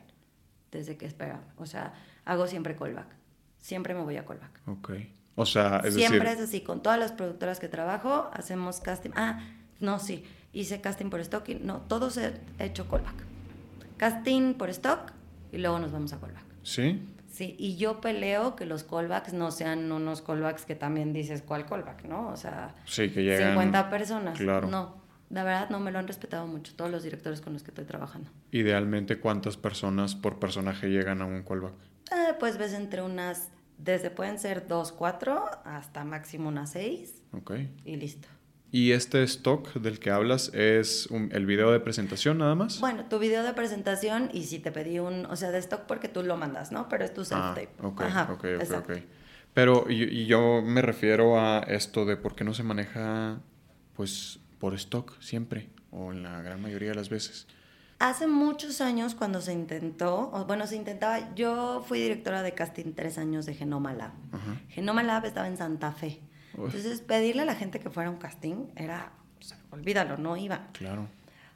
desde 0.70 0.96
que 0.96 1.06
esperaba. 1.06 1.42
O 1.56 1.66
sea, 1.66 1.92
hago 2.24 2.46
siempre 2.46 2.76
callback. 2.76 3.08
Siempre 3.58 3.94
me 3.94 4.02
voy 4.02 4.16
a 4.16 4.24
callback. 4.24 4.60
Ok. 4.66 4.90
O 5.34 5.46
sea, 5.46 5.80
es 5.84 5.94
Siempre 5.94 6.32
es 6.32 6.40
así. 6.40 6.60
Con 6.60 6.82
todas 6.82 6.98
las 6.98 7.12
productoras 7.12 7.60
que 7.60 7.68
trabajo, 7.68 8.30
hacemos 8.32 8.80
casting. 8.80 9.10
Ah, 9.14 9.40
no, 9.78 9.98
sí. 9.98 10.24
Hice 10.52 10.80
casting 10.80 11.10
por 11.10 11.20
stock. 11.20 11.48
no, 11.60 11.78
todos 11.82 12.16
he 12.16 12.32
hecho 12.58 12.88
callback. 12.88 13.24
Casting 13.96 14.54
por 14.54 14.70
stock, 14.70 15.12
y 15.52 15.58
luego 15.58 15.78
nos 15.78 15.92
vamos 15.92 16.12
a 16.12 16.20
callback. 16.20 16.44
¿Sí? 16.62 17.02
Sí, 17.30 17.54
y 17.58 17.76
yo 17.76 18.00
peleo 18.00 18.56
que 18.56 18.66
los 18.66 18.82
callbacks 18.82 19.32
no 19.32 19.50
sean 19.50 19.90
unos 19.90 20.20
callbacks 20.20 20.64
que 20.64 20.74
también 20.74 21.12
dices 21.12 21.42
cuál 21.42 21.64
callback, 21.64 22.04
¿no? 22.04 22.28
O 22.28 22.36
sea, 22.36 22.74
sí, 22.84 23.10
que 23.10 23.22
llegan, 23.22 23.52
50 23.52 23.88
personas. 23.88 24.38
Claro. 24.38 24.68
No, 24.68 24.96
la 25.30 25.44
verdad 25.44 25.70
no 25.70 25.78
me 25.78 25.92
lo 25.92 26.00
han 26.00 26.08
respetado 26.08 26.46
mucho 26.46 26.74
todos 26.74 26.90
los 26.90 27.04
directores 27.04 27.40
con 27.40 27.52
los 27.52 27.62
que 27.62 27.70
estoy 27.70 27.84
trabajando. 27.84 28.28
Idealmente, 28.50 29.20
¿cuántas 29.20 29.56
personas 29.56 30.16
por 30.16 30.40
personaje 30.40 30.88
llegan 30.88 31.22
a 31.22 31.26
un 31.26 31.44
callback? 31.44 31.72
Eh, 32.10 32.34
pues 32.40 32.58
ves 32.58 32.72
entre 32.72 33.02
unas, 33.02 33.50
desde 33.78 34.10
pueden 34.10 34.38
ser 34.40 34.66
dos, 34.66 34.90
cuatro, 34.90 35.48
hasta 35.64 36.04
máximo 36.04 36.48
unas 36.48 36.72
seis. 36.72 37.22
Ok. 37.32 37.52
Y 37.84 37.96
listo. 37.96 38.28
¿Y 38.72 38.92
este 38.92 39.22
stock 39.24 39.72
del 39.74 39.98
que 39.98 40.10
hablas 40.10 40.52
es 40.54 41.08
el 41.32 41.44
video 41.46 41.72
de 41.72 41.80
presentación 41.80 42.38
nada 42.38 42.54
más? 42.54 42.78
Bueno, 42.78 43.04
tu 43.06 43.18
video 43.18 43.42
de 43.42 43.52
presentación 43.52 44.30
y 44.32 44.44
si 44.44 44.60
te 44.60 44.70
pedí 44.70 45.00
un, 45.00 45.26
o 45.26 45.34
sea, 45.34 45.50
de 45.50 45.58
stock 45.58 45.82
porque 45.82 46.08
tú 46.08 46.22
lo 46.22 46.36
mandas, 46.36 46.70
¿no? 46.70 46.88
Pero 46.88 47.04
es 47.04 47.12
tu 47.12 47.22
self-tape. 47.22 47.70
Ah, 47.80 48.28
ok, 48.30 48.44
ok, 48.44 48.62
ok, 48.62 48.78
ok. 48.78 48.92
Pero 49.54 49.90
y, 49.90 50.26
yo 50.26 50.62
me 50.62 50.82
refiero 50.82 51.40
a 51.40 51.60
esto 51.60 52.04
de 52.04 52.16
por 52.16 52.36
qué 52.36 52.44
no 52.44 52.54
se 52.54 52.62
maneja, 52.62 53.40
pues, 53.96 54.38
por 54.60 54.74
stock 54.74 55.20
siempre, 55.20 55.70
o 55.90 56.12
en 56.12 56.22
la 56.22 56.40
gran 56.42 56.62
mayoría 56.62 56.90
de 56.90 56.94
las 56.94 57.08
veces. 57.08 57.48
Hace 57.98 58.28
muchos 58.28 58.80
años 58.80 59.16
cuando 59.16 59.40
se 59.40 59.52
intentó, 59.52 60.30
o 60.32 60.44
bueno, 60.44 60.68
se 60.68 60.76
intentaba, 60.76 61.34
yo 61.34 61.84
fui 61.86 62.00
directora 62.00 62.42
de 62.42 62.54
casting 62.54 62.92
tres 62.94 63.18
años 63.18 63.46
de 63.46 63.54
Genoma 63.54 63.92
Lab. 63.92 64.12
Genoma 64.68 65.02
Lab 65.02 65.26
estaba 65.26 65.48
en 65.48 65.56
Santa 65.56 65.90
Fe. 65.92 66.20
Entonces, 66.54 67.00
pedirle 67.00 67.42
a 67.42 67.44
la 67.44 67.54
gente 67.54 67.80
que 67.80 67.90
fuera 67.90 68.10
un 68.10 68.16
casting 68.16 68.66
era, 68.76 69.12
o 69.38 69.42
sea, 69.42 69.58
olvídalo, 69.70 70.16
no 70.16 70.36
iba. 70.36 70.68
Claro. 70.72 71.08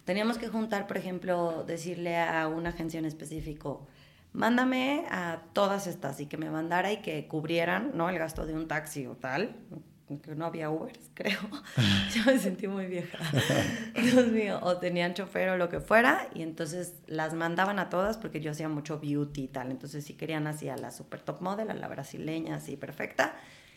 Teníamos 0.05 0.39
que 0.39 0.49
juntar, 0.49 0.87
por 0.87 0.97
ejemplo, 0.97 1.65
decirle 1.67 2.19
a 2.19 2.47
una 2.49 2.71
agencia 2.71 2.99
en 2.99 3.07
específico, 3.07 3.87
mándame 4.33 5.07
a 5.11 5.41
todas 5.53 5.87
estas 5.87 6.21
y 6.21 6.27
que 6.27 6.37
me 6.37 6.51
mandara 6.51 6.93
y 6.93 6.99
que 6.99 7.27
cubrieran, 7.27 7.93
¿no? 7.95 8.11
El 8.11 8.19
gasto 8.19 8.45
de 8.45 8.55
un 8.55 8.69
taxi 8.69 9.07
o 9.07 9.15
tal. 9.15 9.57
Que 10.23 10.35
no 10.35 10.45
había 10.45 10.69
Uber, 10.69 10.93
creo. 11.15 11.41
Yo 12.15 12.25
me 12.27 12.39
sentí 12.39 12.69
muy 12.69 12.85
vieja. 12.87 13.19
Dios 13.95 14.27
mío. 14.27 14.61
O 14.63 14.77
tenían 14.77 15.15
chofer 15.15 15.49
o 15.49 15.57
lo 15.57 15.71
que 15.71 15.81
fuera. 15.81 16.29
Y 16.35 16.43
entonces 16.43 16.93
las 17.07 17.33
mandaban 17.33 17.79
a 17.79 17.89
todas 17.89 18.19
porque 18.19 18.43
yo 18.43 18.51
hacía 18.51 18.69
mucho 18.69 19.01
beauty 19.01 19.45
y 19.45 19.49
tal. 19.49 19.71
Entonces, 19.71 20.05
si 20.05 20.13
querían 20.13 20.47
así 20.47 20.69
a 20.69 20.77
la 20.77 20.91
super 20.91 21.23
top 21.23 21.41
model, 21.41 21.71
a 21.71 21.75
la 21.75 21.89
brasileña, 21.89 22.57
así 22.57 22.77
perfecta 22.77 23.35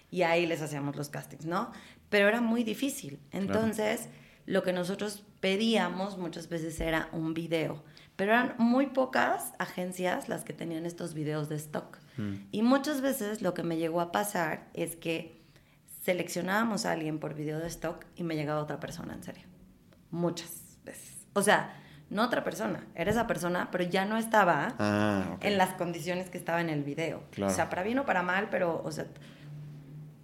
y 0.09 0.21
ahí 0.23 0.45
les 0.45 0.61
hacíamos 0.61 0.95
los 0.95 1.09
castings, 1.09 1.45
¿no? 1.45 1.71
Pero 2.09 2.27
era 2.27 2.41
muy 2.41 2.63
difícil. 2.63 3.19
Entonces, 3.31 4.09
lo 4.45 4.63
que 4.63 4.73
nosotros 4.73 5.23
pedíamos 5.39 6.17
muchas 6.17 6.49
veces 6.49 6.79
era 6.79 7.09
un 7.11 7.33
video, 7.33 7.83
pero 8.15 8.31
eran 8.31 8.55
muy 8.57 8.87
pocas 8.87 9.53
agencias 9.59 10.29
las 10.29 10.43
que 10.43 10.53
tenían 10.53 10.85
estos 10.85 11.13
videos 11.13 11.49
de 11.49 11.55
stock. 11.55 11.97
Mm. 12.17 12.33
Y 12.51 12.61
muchas 12.63 13.01
veces 13.01 13.41
lo 13.41 13.53
que 13.53 13.63
me 13.63 13.77
llegó 13.77 14.01
a 14.01 14.11
pasar 14.11 14.69
es 14.73 14.95
que 14.95 15.41
seleccionábamos 16.03 16.85
a 16.85 16.93
alguien 16.93 17.19
por 17.19 17.35
video 17.35 17.59
de 17.59 17.67
stock 17.67 18.05
y 18.15 18.23
me 18.23 18.35
llegaba 18.35 18.61
otra 18.61 18.79
persona, 18.79 19.13
en 19.13 19.23
serio. 19.23 19.43
Muchas 20.09 20.77
veces. 20.85 21.27
O 21.33 21.41
sea, 21.41 21.75
no 22.09 22.23
otra 22.23 22.45
persona, 22.45 22.87
era 22.95 23.11
esa 23.11 23.27
persona, 23.27 23.67
pero 23.71 23.83
ya 23.83 24.05
no 24.05 24.17
estaba 24.17 24.75
ah, 24.79 25.37
en 25.41 25.57
las 25.57 25.73
condiciones 25.73 26.29
que 26.29 26.37
estaba 26.37 26.61
en 26.61 26.69
el 26.69 26.83
video. 26.83 27.23
O 27.41 27.49
sea, 27.49 27.69
para 27.69 27.83
bien 27.83 27.99
o 27.99 28.05
para 28.05 28.23
mal, 28.23 28.47
pero, 28.49 28.81
o 28.83 28.91
sea, 28.91 29.07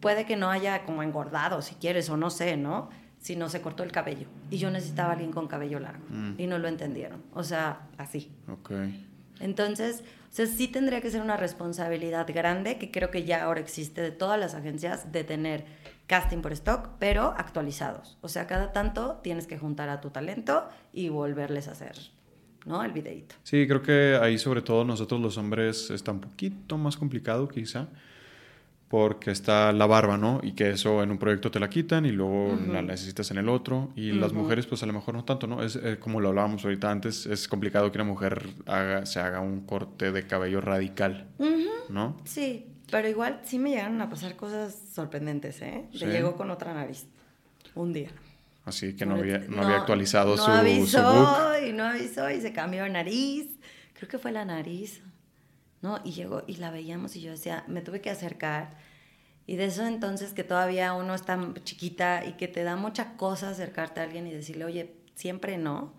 puede 0.03 0.25
que 0.25 0.35
no 0.35 0.51
haya 0.51 0.83
como 0.83 1.01
engordado, 1.01 1.61
si 1.61 1.75
quieres, 1.75 2.09
o 2.09 2.17
no 2.17 2.29
sé, 2.29 2.57
¿no? 2.57 2.89
Si 3.19 3.37
no 3.37 3.47
se 3.47 3.61
cortó 3.61 3.83
el 3.83 3.93
cabello. 3.93 4.27
Y 4.51 4.57
yo 4.57 4.69
necesitaba 4.69 5.11
a 5.11 5.11
alguien 5.13 5.31
con 5.31 5.47
cabello 5.47 5.79
largo. 5.79 6.03
Mm. 6.09 6.33
Y 6.37 6.45
no 6.45 6.59
lo 6.59 6.67
entendieron. 6.67 7.23
O 7.33 7.41
sea, 7.41 7.87
así. 7.97 8.29
Ok. 8.51 8.71
Entonces, 9.39 10.03
o 10.29 10.35
sea, 10.35 10.45
sí 10.45 10.67
tendría 10.67 10.99
que 10.99 11.09
ser 11.09 11.21
una 11.21 11.37
responsabilidad 11.37 12.27
grande, 12.27 12.77
que 12.77 12.91
creo 12.91 13.11
que 13.11 13.23
ya 13.23 13.45
ahora 13.45 13.61
existe 13.61 14.01
de 14.01 14.11
todas 14.11 14.37
las 14.37 14.55
agencias, 14.55 15.13
de 15.13 15.23
tener 15.23 15.63
casting 16.05 16.39
por 16.39 16.51
stock, 16.51 16.89
pero 16.99 17.33
actualizados. 17.37 18.17
O 18.19 18.27
sea, 18.27 18.45
cada 18.45 18.73
tanto 18.73 19.21
tienes 19.23 19.47
que 19.47 19.57
juntar 19.57 19.87
a 19.87 20.01
tu 20.01 20.09
talento 20.09 20.67
y 20.91 21.07
volverles 21.07 21.69
a 21.69 21.71
hacer, 21.71 21.95
¿no? 22.65 22.83
El 22.83 22.91
videito. 22.91 23.35
Sí, 23.43 23.65
creo 23.67 23.81
que 23.81 24.19
ahí 24.21 24.37
sobre 24.37 24.61
todo 24.61 24.83
nosotros 24.83 25.21
los 25.21 25.37
hombres 25.37 25.89
está 25.91 26.11
un 26.11 26.19
poquito 26.19 26.77
más 26.77 26.97
complicado 26.97 27.47
quizá, 27.47 27.87
porque 28.93 29.31
está 29.31 29.71
la 29.71 29.87
barba, 29.87 30.19
¿no? 30.19 30.39
Y 30.43 30.51
que 30.51 30.69
eso 30.69 31.01
en 31.01 31.09
un 31.09 31.17
proyecto 31.17 31.49
te 31.49 31.59
la 31.59 31.67
quitan 31.67 32.05
y 32.05 32.11
luego 32.11 32.55
la 32.71 32.83
necesitas 32.83 33.31
en 33.31 33.39
el 33.39 33.49
otro. 33.49 33.91
Y 33.95 34.11
las 34.11 34.33
mujeres, 34.33 34.67
pues 34.67 34.83
a 34.83 34.85
lo 34.85 34.93
mejor 34.93 35.15
no 35.15 35.25
tanto, 35.25 35.47
¿no? 35.47 35.63
Es 35.63 35.77
eh, 35.77 35.97
como 35.99 36.21
lo 36.21 36.29
hablábamos 36.29 36.63
ahorita 36.63 36.91
antes, 36.91 37.25
es 37.25 37.47
complicado 37.47 37.91
que 37.91 37.97
una 37.97 38.03
mujer 38.03 38.51
haga, 38.67 39.07
se 39.07 39.19
haga 39.19 39.39
un 39.39 39.61
corte 39.65 40.11
de 40.11 40.27
cabello 40.27 40.61
radical, 40.61 41.25
¿no? 41.89 42.17
Sí, 42.25 42.67
pero 42.91 43.09
igual 43.09 43.41
sí 43.43 43.57
me 43.57 43.71
llegaron 43.71 43.99
a 43.99 44.11
pasar 44.11 44.35
cosas 44.35 44.79
sorprendentes, 44.93 45.59
¿eh? 45.63 45.85
Le 45.93 46.05
llegó 46.11 46.35
con 46.35 46.51
otra 46.51 46.75
nariz. 46.75 47.07
Un 47.73 47.93
día. 47.93 48.11
Así 48.63 48.95
que 48.95 49.07
no, 49.07 49.15
había, 49.15 49.39
no, 49.39 49.63
había 49.63 49.77
actualizado 49.77 50.35
no 50.35 50.45
su, 50.45 50.51
avisó, 50.51 51.59
Y 51.67 51.73
no 51.73 51.85
avisó 51.85 52.29
y 52.29 52.41
se 52.41 52.53
cambió 52.53 52.83
de 52.83 52.91
nariz. 52.91 53.57
Creo 53.95 54.07
que 54.07 54.19
fue 54.19 54.31
la 54.31 54.45
nariz. 54.45 55.01
¿No? 55.83 55.99
Y 56.03 56.13
llegó 56.13 56.41
y 56.47 56.55
la 56.55 56.71
veíamos 56.71 57.15
y 57.15 57.21
yo 57.21 57.29
decía, 57.29 57.63
me 57.67 57.81
tuve 57.81 58.01
que 58.01 58.09
acercar. 58.09 58.75
Y 59.45 59.57
de 59.57 59.65
eso 59.65 59.85
entonces 59.85 60.33
que 60.33 60.43
todavía 60.43 60.93
uno 60.93 61.13
está 61.13 61.37
chiquita 61.63 62.25
y 62.25 62.33
que 62.33 62.47
te 62.47 62.63
da 62.63 62.75
mucha 62.75 63.15
cosa 63.17 63.49
acercarte 63.49 63.99
a 63.99 64.03
alguien 64.03 64.25
y 64.25 64.31
decirle, 64.31 64.65
oye, 64.65 64.95
siempre 65.13 65.57
no. 65.57 65.93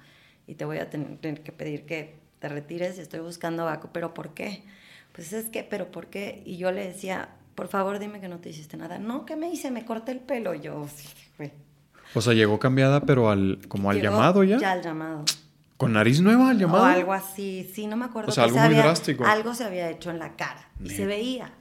Y 0.46 0.54
te 0.54 0.64
voy 0.64 0.78
a 0.78 0.90
tener, 0.90 1.42
que 1.42 1.52
pedir 1.52 1.86
que 1.86 2.16
te 2.40 2.48
retires, 2.48 2.98
estoy 2.98 3.20
buscando 3.20 3.66
vaco, 3.66 3.90
pero 3.92 4.12
¿por 4.12 4.34
qué? 4.34 4.64
pues 5.12 5.32
es 5.32 5.48
que, 5.50 5.62
pero 5.62 5.92
¿por 5.92 6.08
qué? 6.08 6.42
Y 6.44 6.56
yo 6.56 6.72
le 6.72 6.88
decía, 6.88 7.28
por 7.54 7.68
favor 7.68 8.00
dime 8.00 8.20
que 8.20 8.28
no 8.28 8.38
te 8.38 8.48
hiciste 8.48 8.76
nada. 8.76 8.98
No, 8.98 9.24
¿qué 9.24 9.36
me 9.36 9.48
hice? 9.48 9.70
Me 9.70 9.84
corté 9.84 10.10
el 10.10 10.18
pelo. 10.18 10.54
Yo, 10.54 10.88
sí, 10.92 11.06
güey. 11.38 11.52
O 12.14 12.20
sea, 12.20 12.32
llegó 12.32 12.58
cambiada, 12.58 13.00
pero 13.00 13.30
al, 13.30 13.60
como 13.68 13.90
al 13.90 14.02
llamado 14.02 14.42
ya. 14.42 14.58
Ya 14.58 14.72
al 14.72 14.82
llamado. 14.82 15.24
¿Con 15.76 15.92
nariz 15.92 16.20
nueva 16.20 16.50
al 16.50 16.58
llamado? 16.58 16.84
O 16.84 16.86
algo 16.86 17.12
así, 17.12 17.68
sí, 17.74 17.86
no 17.86 17.96
me 17.96 18.04
acuerdo. 18.04 18.30
O 18.30 18.32
sea, 18.32 18.44
algo 18.44 18.58
muy 18.58 18.74
drástico. 18.74 19.24
Algo 19.24 19.54
se 19.54 19.64
había 19.64 19.90
hecho 19.90 20.10
en 20.10 20.18
la 20.18 20.36
cara 20.36 20.68
y 20.82 20.90
se 20.90 21.06
veía. 21.06 21.52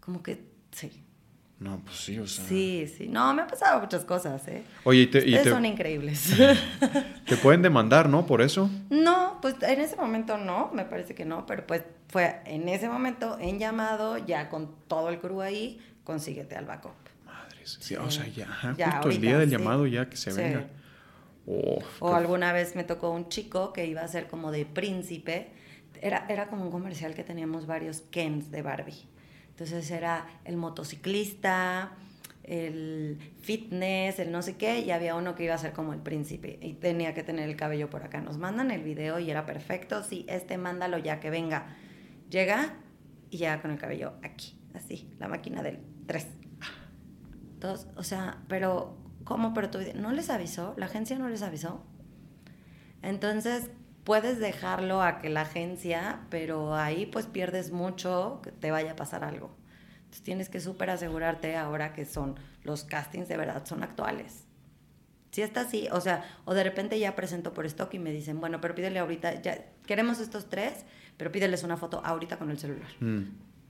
Como 0.00 0.22
que, 0.22 0.44
sí. 0.72 1.04
No, 1.58 1.80
pues 1.84 1.96
sí, 1.96 2.18
o 2.18 2.26
sea. 2.26 2.44
Sí, 2.44 2.86
sí. 2.96 3.08
No, 3.08 3.34
me 3.34 3.42
han 3.42 3.48
pasado 3.48 3.80
muchas 3.80 4.04
cosas, 4.04 4.46
¿eh? 4.46 4.62
Oye, 4.84 5.02
y 5.02 5.06
te, 5.08 5.18
Ustedes 5.18 5.48
son 5.48 5.64
increíbles. 5.64 6.32
¿Te 7.26 7.36
pueden 7.36 7.62
demandar, 7.62 8.08
no? 8.08 8.26
Por 8.26 8.42
eso. 8.42 8.70
No, 8.90 9.38
pues 9.42 9.56
en 9.62 9.80
ese 9.80 9.96
momento 9.96 10.38
no, 10.38 10.70
me 10.72 10.84
parece 10.84 11.16
que 11.16 11.24
no, 11.24 11.46
pero 11.46 11.66
pues 11.66 11.82
fue 12.08 12.40
en 12.44 12.68
ese 12.68 12.88
momento 12.88 13.38
en 13.40 13.58
llamado, 13.58 14.18
ya 14.18 14.48
con 14.50 14.72
todo 14.86 15.08
el 15.08 15.18
crew 15.18 15.40
ahí, 15.40 15.80
consíguete 16.04 16.54
al 16.54 16.66
backup. 16.66 16.92
Madre, 17.26 17.58
sí, 17.64 17.96
o 17.96 18.08
sea, 18.08 18.26
ya, 18.28 18.46
justo 18.46 19.08
el 19.08 19.20
día 19.20 19.38
del 19.38 19.50
llamado 19.50 19.86
ya 19.86 20.08
que 20.08 20.16
se 20.16 20.32
venga. 20.32 20.68
O 22.00 22.14
alguna 22.14 22.52
vez 22.52 22.76
me 22.76 22.84
tocó 22.84 23.10
un 23.10 23.28
chico 23.28 23.72
que 23.72 23.86
iba 23.86 24.02
a 24.02 24.08
ser 24.08 24.28
como 24.28 24.50
de 24.50 24.66
príncipe. 24.66 25.48
Era, 26.00 26.26
era 26.28 26.48
como 26.48 26.64
un 26.64 26.70
comercial 26.70 27.14
que 27.14 27.24
teníamos 27.24 27.66
varios 27.66 28.02
Kens 28.02 28.50
de 28.50 28.62
Barbie. 28.62 29.08
Entonces 29.50 29.90
era 29.90 30.26
el 30.44 30.56
motociclista, 30.56 31.96
el 32.44 33.18
fitness, 33.40 34.18
el 34.18 34.32
no 34.32 34.40
sé 34.42 34.56
qué, 34.56 34.80
y 34.80 34.90
había 34.90 35.14
uno 35.14 35.34
que 35.34 35.44
iba 35.44 35.54
a 35.54 35.58
ser 35.58 35.72
como 35.72 35.92
el 35.92 36.00
príncipe 36.00 36.58
y 36.62 36.74
tenía 36.74 37.12
que 37.12 37.22
tener 37.22 37.48
el 37.48 37.56
cabello 37.56 37.90
por 37.90 38.02
acá. 38.02 38.20
Nos 38.20 38.38
mandan 38.38 38.70
el 38.70 38.82
video 38.82 39.18
y 39.18 39.30
era 39.30 39.44
perfecto, 39.44 40.02
sí, 40.02 40.24
este 40.28 40.56
mándalo 40.56 40.98
ya 40.98 41.20
que 41.20 41.28
venga. 41.28 41.76
Llega 42.30 42.74
y 43.30 43.38
llega 43.38 43.60
con 43.60 43.70
el 43.70 43.78
cabello 43.78 44.14
aquí, 44.22 44.58
así, 44.74 45.10
la 45.18 45.28
máquina 45.28 45.62
del 45.62 45.80
3. 46.06 46.26
Dos, 47.60 47.88
o 47.96 48.02
sea, 48.02 48.42
pero 48.48 48.96
¿cómo? 49.28 49.52
Pero 49.52 49.68
tú 49.68 49.78
no 49.94 50.12
les 50.12 50.30
avisó, 50.30 50.74
la 50.78 50.86
agencia 50.86 51.18
no 51.18 51.28
les 51.28 51.42
avisó. 51.42 51.84
Entonces, 53.02 53.70
puedes 54.02 54.38
dejarlo 54.38 55.02
a 55.02 55.18
que 55.18 55.28
la 55.28 55.42
agencia, 55.42 56.20
pero 56.30 56.74
ahí 56.74 57.04
pues 57.04 57.26
pierdes 57.26 57.70
mucho 57.70 58.40
que 58.42 58.50
te 58.50 58.70
vaya 58.70 58.92
a 58.92 58.96
pasar 58.96 59.22
algo. 59.22 59.54
Entonces 59.96 60.22
tienes 60.22 60.48
que 60.48 60.60
súper 60.60 60.88
asegurarte 60.88 61.56
ahora 61.56 61.92
que 61.92 62.06
son 62.06 62.36
los 62.64 62.84
castings 62.84 63.28
de 63.28 63.36
verdad, 63.36 63.66
son 63.66 63.82
actuales. 63.82 64.46
Si 65.30 65.42
está 65.42 65.60
así, 65.60 65.88
o 65.92 66.00
sea, 66.00 66.24
o 66.46 66.54
de 66.54 66.64
repente 66.64 66.98
ya 66.98 67.14
presento 67.14 67.52
por 67.52 67.66
stock 67.66 67.92
y 67.92 67.98
me 67.98 68.12
dicen, 68.12 68.40
bueno, 68.40 68.62
pero 68.62 68.74
pídele 68.74 68.98
ahorita, 68.98 69.42
ya 69.42 69.66
queremos 69.86 70.20
estos 70.20 70.48
tres, 70.48 70.86
pero 71.18 71.30
pídeles 71.30 71.62
una 71.62 71.76
foto 71.76 72.00
ahorita 72.02 72.38
con 72.38 72.50
el 72.50 72.58
celular. 72.58 72.88
Mm. 73.00 73.24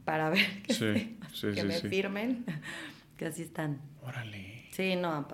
Para 0.04 0.30
ver 0.30 0.62
que, 0.62 1.16
que 1.52 1.64
me 1.64 1.80
firmen, 1.80 2.44
que 3.16 3.26
así 3.26 3.42
están. 3.42 3.80
Órale. 4.02 4.57
Sí, 4.78 4.94
no, 4.94 5.26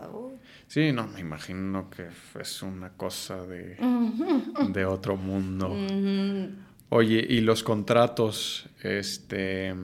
Sí, 0.68 0.90
no, 0.90 1.06
me 1.06 1.20
imagino 1.20 1.90
que 1.90 2.08
es 2.40 2.62
una 2.62 2.94
cosa 2.94 3.44
de, 3.44 3.76
de 4.70 4.86
otro 4.86 5.18
mundo. 5.18 5.76
Oye, 6.88 7.26
y 7.28 7.42
los 7.42 7.62
contratos, 7.62 8.70
este, 8.82 9.74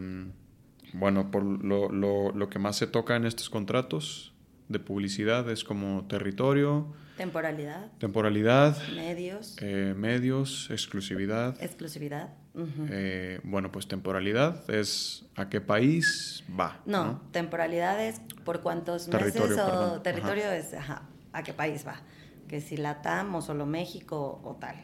bueno, 0.94 1.30
por 1.30 1.44
lo, 1.44 1.90
lo, 1.90 2.32
lo, 2.32 2.48
que 2.48 2.58
más 2.58 2.76
se 2.76 2.86
toca 2.86 3.16
en 3.16 3.26
estos 3.26 3.50
contratos 3.50 4.32
de 4.70 4.78
publicidad 4.78 5.50
es 5.50 5.62
como 5.62 6.06
territorio. 6.08 6.94
Temporalidad. 7.18 7.92
Temporalidad. 7.98 8.78
Medios. 8.94 9.58
Eh, 9.60 9.92
medios, 9.94 10.70
exclusividad. 10.70 11.62
Exclusividad. 11.62 12.30
Eh, 12.54 13.40
bueno, 13.44 13.70
pues 13.70 13.86
temporalidad 13.86 14.68
es 14.70 15.24
a 15.36 15.48
qué 15.48 15.60
país 15.60 16.44
va. 16.58 16.80
No, 16.84 17.22
temporalidad 17.30 18.04
es 18.04 18.20
por 18.44 18.60
cuántos 18.60 19.08
meses 19.08 19.58
o 19.58 20.00
territorio 20.02 20.50
es 20.50 20.74
a 20.74 21.42
qué 21.44 21.52
país 21.52 21.86
va. 21.86 22.00
Que 22.48 22.60
si 22.60 22.76
Latam 22.76 23.34
o 23.36 23.42
solo 23.42 23.66
México 23.66 24.40
o 24.42 24.56
tal. 24.56 24.76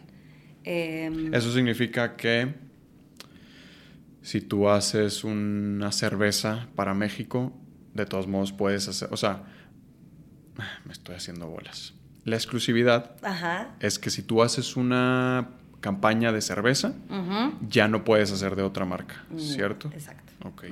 Em, 0.62 1.32
Eso 1.32 1.52
significa 1.52 2.16
que 2.16 2.54
si 4.22 4.40
tú 4.40 4.68
haces 4.68 5.22
una 5.22 5.92
cerveza 5.92 6.68
para 6.74 6.94
México, 6.94 7.52
de 7.94 8.06
todos 8.06 8.26
modos 8.26 8.52
puedes 8.52 8.88
hacer, 8.88 9.08
o 9.12 9.16
sea, 9.16 9.44
me 10.84 10.92
estoy 10.92 11.14
haciendo 11.14 11.46
bolas. 11.48 11.94
La 12.24 12.34
exclusividad 12.34 13.16
es 13.78 14.00
que 14.00 14.10
si 14.10 14.22
tú 14.22 14.42
haces 14.42 14.76
una 14.76 15.50
campaña 15.80 16.32
de 16.32 16.40
cerveza, 16.40 16.94
ya 17.68 17.88
no 17.88 18.04
puedes 18.04 18.32
hacer 18.32 18.56
de 18.56 18.62
otra 18.62 18.84
marca, 18.84 19.24
mm, 19.30 19.38
¿cierto? 19.38 19.90
Exacto. 19.92 20.32
Ok. 20.44 20.64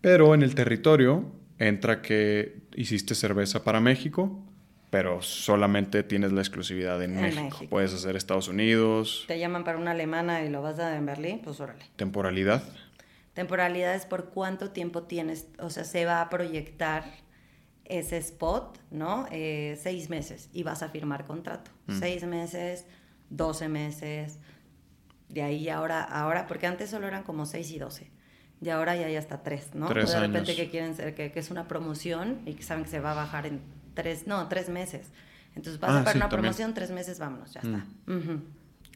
Pero 0.00 0.34
en 0.34 0.42
el 0.42 0.54
territorio 0.54 1.24
entra 1.58 2.02
que 2.02 2.62
hiciste 2.74 3.14
cerveza 3.14 3.64
para 3.64 3.80
México, 3.80 4.44
pero 4.90 5.20
solamente 5.22 6.02
tienes 6.02 6.32
la 6.32 6.40
exclusividad 6.40 7.02
en, 7.02 7.20
México. 7.20 7.58
Puedes 7.68 7.92
hacer 7.92 8.16
Estados 8.16 8.48
Unidos. 8.48 9.24
Te 9.26 9.38
llaman 9.38 9.64
para 9.64 9.78
una 9.78 9.90
alemana 9.90 10.44
y 10.44 10.48
lo 10.48 10.62
vas 10.62 10.78
a 10.78 10.84
dar 10.84 10.96
en 10.96 11.06
Berlín, 11.06 11.40
pues 11.42 11.60
órale. 11.60 11.84
Temporalidad. 11.96 12.62
Temporalidad 13.34 13.94
es 13.94 14.06
por 14.06 14.30
cuánto 14.30 14.70
tiempo 14.70 15.02
tienes, 15.04 15.48
o 15.58 15.70
sea, 15.70 15.84
se 15.84 16.04
va 16.04 16.20
a 16.22 16.30
proyectar 16.30 17.04
ese 17.84 18.16
spot, 18.18 18.78
¿no? 18.90 19.26
Eh, 19.30 19.78
seis 19.80 20.10
meses 20.10 20.48
y 20.52 20.62
vas 20.62 20.82
a 20.82 20.88
firmar 20.88 21.24
contrato. 21.24 21.70
Mm. 21.86 21.98
Seis 21.98 22.24
meses, 22.24 22.86
12 23.30 23.68
meses, 23.68 24.38
de 25.28 25.42
ahí 25.42 25.68
ahora, 25.68 26.02
ahora, 26.02 26.46
porque 26.46 26.66
antes 26.66 26.90
solo 26.90 27.06
eran 27.06 27.22
como 27.22 27.46
6 27.46 27.70
y 27.70 27.78
12, 27.78 28.10
de 28.60 28.72
ahora 28.72 28.96
ya 28.96 29.06
hay 29.06 29.16
hasta 29.16 29.42
3, 29.42 29.74
¿no? 29.74 29.88
Tres 29.88 30.12
de 30.12 30.20
repente 30.20 30.56
que 30.56 30.70
quieren 30.70 30.94
ser, 30.94 31.14
que, 31.14 31.32
es 31.34 31.50
una 31.50 31.68
promoción 31.68 32.40
y 32.46 32.54
que 32.54 32.62
saben 32.62 32.84
que 32.84 32.90
se 32.90 33.00
va 33.00 33.12
a 33.12 33.14
bajar 33.14 33.46
en 33.46 33.60
3, 33.94 34.26
no, 34.26 34.48
3 34.48 34.68
meses. 34.70 35.08
Entonces 35.54 35.80
vas 35.80 35.90
a 35.90 36.04
para 36.04 36.16
una 36.16 36.28
promoción, 36.28 36.74
3 36.74 36.90
meses, 36.90 37.18
vámonos, 37.18 37.52
ya 37.52 37.60
está. 37.60 37.86
Mm. 38.06 38.42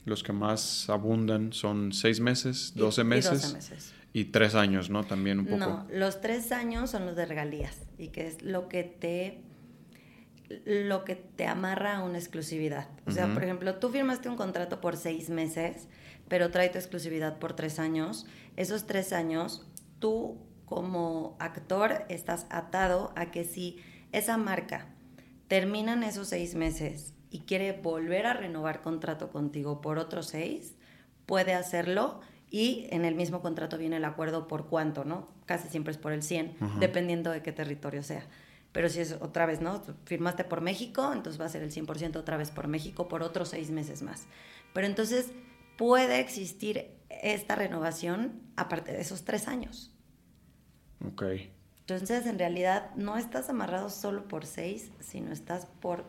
Los 0.04 0.22
que 0.22 0.32
más 0.32 0.88
abundan 0.90 1.52
son 1.52 1.92
6 1.92 2.20
meses, 2.20 2.72
12 2.74 3.04
meses. 3.04 3.32
Y 3.32 3.34
12 3.34 3.54
meses. 3.54 3.94
Y 4.14 4.24
3 4.26 4.54
años, 4.56 4.90
¿no? 4.90 5.04
También 5.04 5.38
un 5.40 5.46
poco. 5.46 5.58
No, 5.58 5.86
los 5.92 6.20
3 6.20 6.52
años 6.52 6.90
son 6.90 7.06
los 7.06 7.16
de 7.16 7.26
regalías 7.26 7.76
y 7.98 8.08
que 8.08 8.26
es 8.26 8.42
lo 8.42 8.68
que 8.68 8.84
te 8.84 9.42
lo 10.64 11.04
que 11.04 11.16
te 11.16 11.46
amarra 11.46 11.96
a 11.96 12.02
una 12.02 12.18
exclusividad. 12.18 12.88
O 13.06 13.10
sea, 13.10 13.32
por 13.32 13.42
ejemplo, 13.42 13.76
tú 13.76 13.90
firmaste 13.90 14.28
un 14.28 14.36
contrato 14.36 14.80
por 14.80 14.96
seis 14.96 15.30
meses, 15.30 15.88
pero 16.28 16.50
trae 16.50 16.68
tu 16.68 16.78
exclusividad 16.78 17.38
por 17.38 17.54
tres 17.54 17.78
años. 17.78 18.26
Esos 18.56 18.86
tres 18.86 19.12
años, 19.12 19.66
tú 19.98 20.38
como 20.66 21.36
actor 21.38 22.04
estás 22.08 22.46
atado 22.50 23.12
a 23.16 23.30
que 23.30 23.44
si 23.44 23.78
esa 24.12 24.36
marca 24.36 24.86
termina 25.48 25.92
en 25.92 26.02
esos 26.02 26.28
seis 26.28 26.54
meses 26.54 27.14
y 27.30 27.40
quiere 27.40 27.72
volver 27.72 28.26
a 28.26 28.34
renovar 28.34 28.82
contrato 28.82 29.30
contigo 29.30 29.80
por 29.80 29.98
otros 29.98 30.28
seis, 30.28 30.76
puede 31.26 31.54
hacerlo 31.54 32.20
y 32.50 32.86
en 32.90 33.06
el 33.06 33.14
mismo 33.14 33.40
contrato 33.40 33.78
viene 33.78 33.96
el 33.96 34.04
acuerdo 34.04 34.46
por 34.46 34.66
cuánto, 34.66 35.04
¿no? 35.04 35.28
Casi 35.46 35.68
siempre 35.68 35.92
es 35.92 35.98
por 35.98 36.12
el 36.12 36.22
100, 36.22 36.56
dependiendo 36.78 37.30
de 37.30 37.42
qué 37.42 37.50
territorio 37.50 38.02
sea. 38.02 38.26
Pero 38.72 38.88
si 38.88 39.00
es 39.00 39.12
otra 39.20 39.46
vez, 39.46 39.60
¿no? 39.60 39.82
Firmaste 40.06 40.44
por 40.44 40.62
México, 40.62 41.12
entonces 41.12 41.40
va 41.40 41.44
a 41.44 41.50
ser 41.50 41.62
el 41.62 41.70
100% 41.70 42.16
otra 42.16 42.36
vez 42.36 42.50
por 42.50 42.68
México 42.68 43.06
por 43.06 43.22
otros 43.22 43.50
seis 43.50 43.70
meses 43.70 44.02
más. 44.02 44.26
Pero 44.72 44.86
entonces 44.86 45.30
puede 45.76 46.20
existir 46.20 46.90
esta 47.10 47.54
renovación 47.54 48.40
aparte 48.56 48.92
de 48.92 49.00
esos 49.00 49.24
tres 49.24 49.46
años. 49.46 49.92
Ok. 51.06 51.24
Entonces, 51.80 52.26
en 52.26 52.38
realidad, 52.38 52.90
no 52.94 53.16
estás 53.16 53.50
amarrado 53.50 53.90
solo 53.90 54.28
por 54.28 54.46
seis, 54.46 54.90
sino 55.00 55.32
estás 55.32 55.66
por 55.80 56.04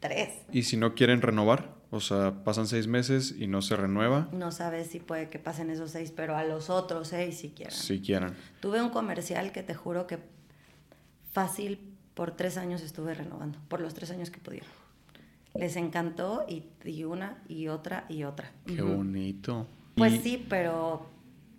tres. 0.00 0.30
¿Y 0.50 0.64
si 0.64 0.76
no 0.76 0.94
quieren 0.94 1.22
renovar? 1.22 1.76
O 1.90 2.00
sea, 2.00 2.42
pasan 2.42 2.66
seis 2.66 2.86
meses 2.86 3.34
y 3.38 3.46
no 3.46 3.60
se 3.60 3.76
renueva. 3.76 4.28
No 4.32 4.50
sabes 4.50 4.88
si 4.88 4.98
puede 4.98 5.28
que 5.28 5.38
pasen 5.38 5.68
esos 5.68 5.90
seis, 5.90 6.10
pero 6.10 6.34
a 6.34 6.44
los 6.44 6.70
otros 6.70 7.08
seis 7.08 7.38
si 7.38 7.50
quieren. 7.50 7.76
Si 7.76 8.00
quieren. 8.00 8.34
Tuve 8.60 8.80
un 8.80 8.88
comercial 8.88 9.52
que 9.52 9.62
te 9.62 9.74
juro 9.74 10.06
que 10.06 10.18
fácil 11.30 11.91
por 12.14 12.32
tres 12.32 12.56
años 12.56 12.82
estuve 12.82 13.14
renovando, 13.14 13.58
por 13.68 13.80
los 13.80 13.94
tres 13.94 14.10
años 14.10 14.30
que 14.30 14.40
pudieron. 14.40 14.68
Les 15.54 15.76
encantó 15.76 16.46
y, 16.48 16.64
y 16.84 17.04
una 17.04 17.42
y 17.48 17.68
otra 17.68 18.06
y 18.08 18.24
otra. 18.24 18.52
Qué 18.66 18.80
bonito. 18.80 19.66
Pues 19.96 20.22
sí, 20.22 20.44
pero 20.48 21.06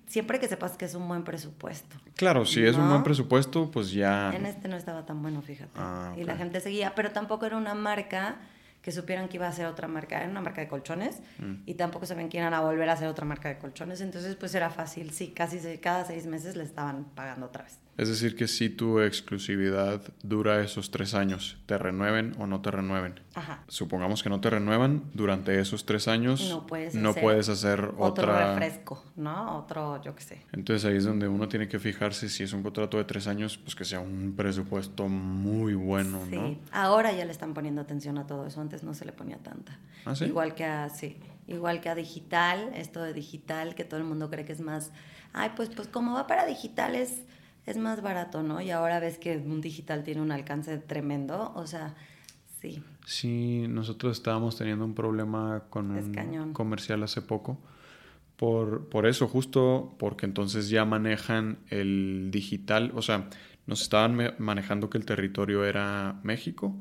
siempre 0.08 0.40
que 0.40 0.48
sepas 0.48 0.78
que 0.78 0.86
es 0.86 0.96
un 0.96 1.08
buen 1.08 1.24
presupuesto. 1.24 1.98
Claro, 2.16 2.46
si 2.46 2.64
es 2.64 2.76
un 2.76 2.90
buen 2.90 3.04
presupuesto, 3.04 3.70
pues 3.72 3.92
ya... 3.92 4.34
En 4.34 4.46
este 4.46 4.68
no 4.68 4.76
estaba 4.76 5.06
tan 5.06 5.22
bueno, 5.22 5.42
fíjate. 5.42 5.72
Ah, 5.76 6.14
y 6.18 6.24
la 6.24 6.36
gente 6.36 6.60
seguía, 6.60 6.94
pero 6.96 7.12
tampoco 7.12 7.46
era 7.46 7.58
una 7.58 7.74
marca 7.76 8.38
que 8.84 8.92
supieran 8.92 9.30
que 9.30 9.38
iba 9.38 9.48
a 9.48 9.52
ser 9.52 9.66
otra 9.66 9.88
marca, 9.88 10.20
era 10.20 10.30
una 10.30 10.42
marca 10.42 10.62
de 10.62 10.68
colchones 10.68 11.22
mm. 11.40 11.64
y 11.66 11.74
tampoco 11.76 12.06
sabían 12.06 12.30
que 12.30 12.38
iban 12.38 12.54
a 12.54 12.60
volver 12.60 12.90
a 12.90 12.98
ser 12.98 13.08
otra 13.08 13.26
marca 13.26 13.48
de 13.48 13.58
colchones, 13.58 14.02
entonces 14.02 14.36
pues 14.36 14.54
era 14.54 14.70
fácil, 14.70 15.12
sí, 15.12 15.30
casi 15.30 15.78
cada 15.78 16.04
seis 16.04 16.28
meses 16.28 16.58
le 16.58 16.64
estaban 16.64 17.06
pagando 17.16 17.46
otra 17.46 17.64
vez. 17.64 17.80
Es 17.96 18.10
decir, 18.10 18.36
que 18.36 18.48
si 18.48 18.70
tu 18.70 19.00
exclusividad 19.00 20.02
dura 20.24 20.62
esos 20.62 20.90
tres 20.90 21.14
años, 21.14 21.58
te 21.68 21.78
renueven 21.78 22.36
o 22.40 22.48
no 22.48 22.62
te 22.62 22.72
renueven. 22.72 23.20
Ajá. 23.36 23.64
Supongamos 23.68 24.24
que 24.24 24.30
no 24.30 24.42
te 24.42 24.50
renuevan, 24.50 25.04
durante 25.14 25.60
esos 25.60 25.86
tres 25.86 26.08
años 26.08 26.50
no 26.50 26.66
puedes, 26.66 26.96
no 26.96 27.10
hacer, 27.10 27.22
puedes 27.22 27.50
hacer 27.50 27.92
otro 27.98 28.36
refresco, 28.36 29.04
¿no? 29.16 29.60
Otro, 29.60 30.02
yo 30.02 30.16
qué 30.16 30.24
sé. 30.24 30.42
Entonces 30.54 30.86
ahí 30.86 30.98
es 30.98 31.04
donde 31.04 31.28
uno 31.28 31.48
tiene 31.48 31.68
que 31.68 31.78
fijarse 31.78 32.30
si 32.30 32.44
es 32.44 32.54
un 32.54 32.64
contrato 32.64 32.98
de 32.98 33.04
tres 33.04 33.28
años, 33.28 33.58
pues 33.58 33.76
que 33.76 33.86
sea 33.86 34.00
un 34.00 34.34
presupuesto 34.36 35.08
muy 35.08 35.76
bueno, 35.76 36.22
sí. 36.30 36.36
¿no? 36.36 36.58
Ahora 36.72 37.12
ya 37.12 37.26
le 37.26 37.32
están 37.32 37.54
poniendo 37.54 37.82
atención 37.82 38.18
a 38.18 38.26
todo 38.26 38.48
eso, 38.48 38.60
antes 38.60 38.84
no 38.84 38.96
se 38.96 39.06
le 39.06 39.12
ponía 39.12 39.38
tanta. 39.38 39.78
¿Ah, 40.06 40.16
sí? 40.16 40.26
Igual 40.26 40.56
que 40.56 40.66
a, 40.66 40.90
sí, 40.90 41.18
igual 41.48 41.80
que 41.80 41.90
a 41.90 41.96
digital, 41.96 42.72
esto 42.74 43.04
de 43.04 43.14
digital, 43.14 43.76
que 43.76 43.84
todo 43.84 44.00
el 44.00 44.06
mundo 44.06 44.32
cree 44.32 44.46
que 44.46 44.54
es 44.54 44.62
más, 44.62 44.92
ay, 45.32 45.52
pues, 45.56 45.70
pues 45.70 45.88
como 45.88 46.14
va 46.14 46.26
para 46.26 46.46
digital 46.46 46.96
es 46.96 47.24
es 47.66 47.78
más 47.78 48.02
barato, 48.02 48.44
¿no? 48.44 48.62
Y 48.62 48.72
ahora 48.72 49.00
ves 49.00 49.18
que 49.18 49.38
un 49.38 49.62
digital 49.62 50.04
tiene 50.04 50.22
un 50.22 50.32
alcance 50.32 50.78
tremendo, 50.78 51.52
o 51.56 51.68
sea, 51.68 51.96
sí. 52.62 52.84
Sí, 53.06 53.66
nosotros 53.68 54.18
estábamos 54.18 54.58
teniendo 54.58 54.86
un 54.86 54.94
problema 54.94 55.64
con 55.70 55.92
un 55.92 56.54
comercial 56.54 57.04
hace 57.04 57.22
poco. 57.22 57.60
Por, 58.36 58.90
por 58.90 59.06
eso, 59.06 59.28
justo 59.28 59.96
porque 60.00 60.26
entonces 60.26 60.70
ya 60.70 60.86
manejan 60.86 61.60
el 61.70 62.30
digital, 62.32 62.92
o 62.96 63.02
sea, 63.02 63.30
nos 63.68 63.82
estaban 63.82 64.36
manejando 64.40 64.90
que 64.90 64.98
el 64.98 65.06
territorio 65.06 65.64
era 65.64 66.20
México, 66.24 66.76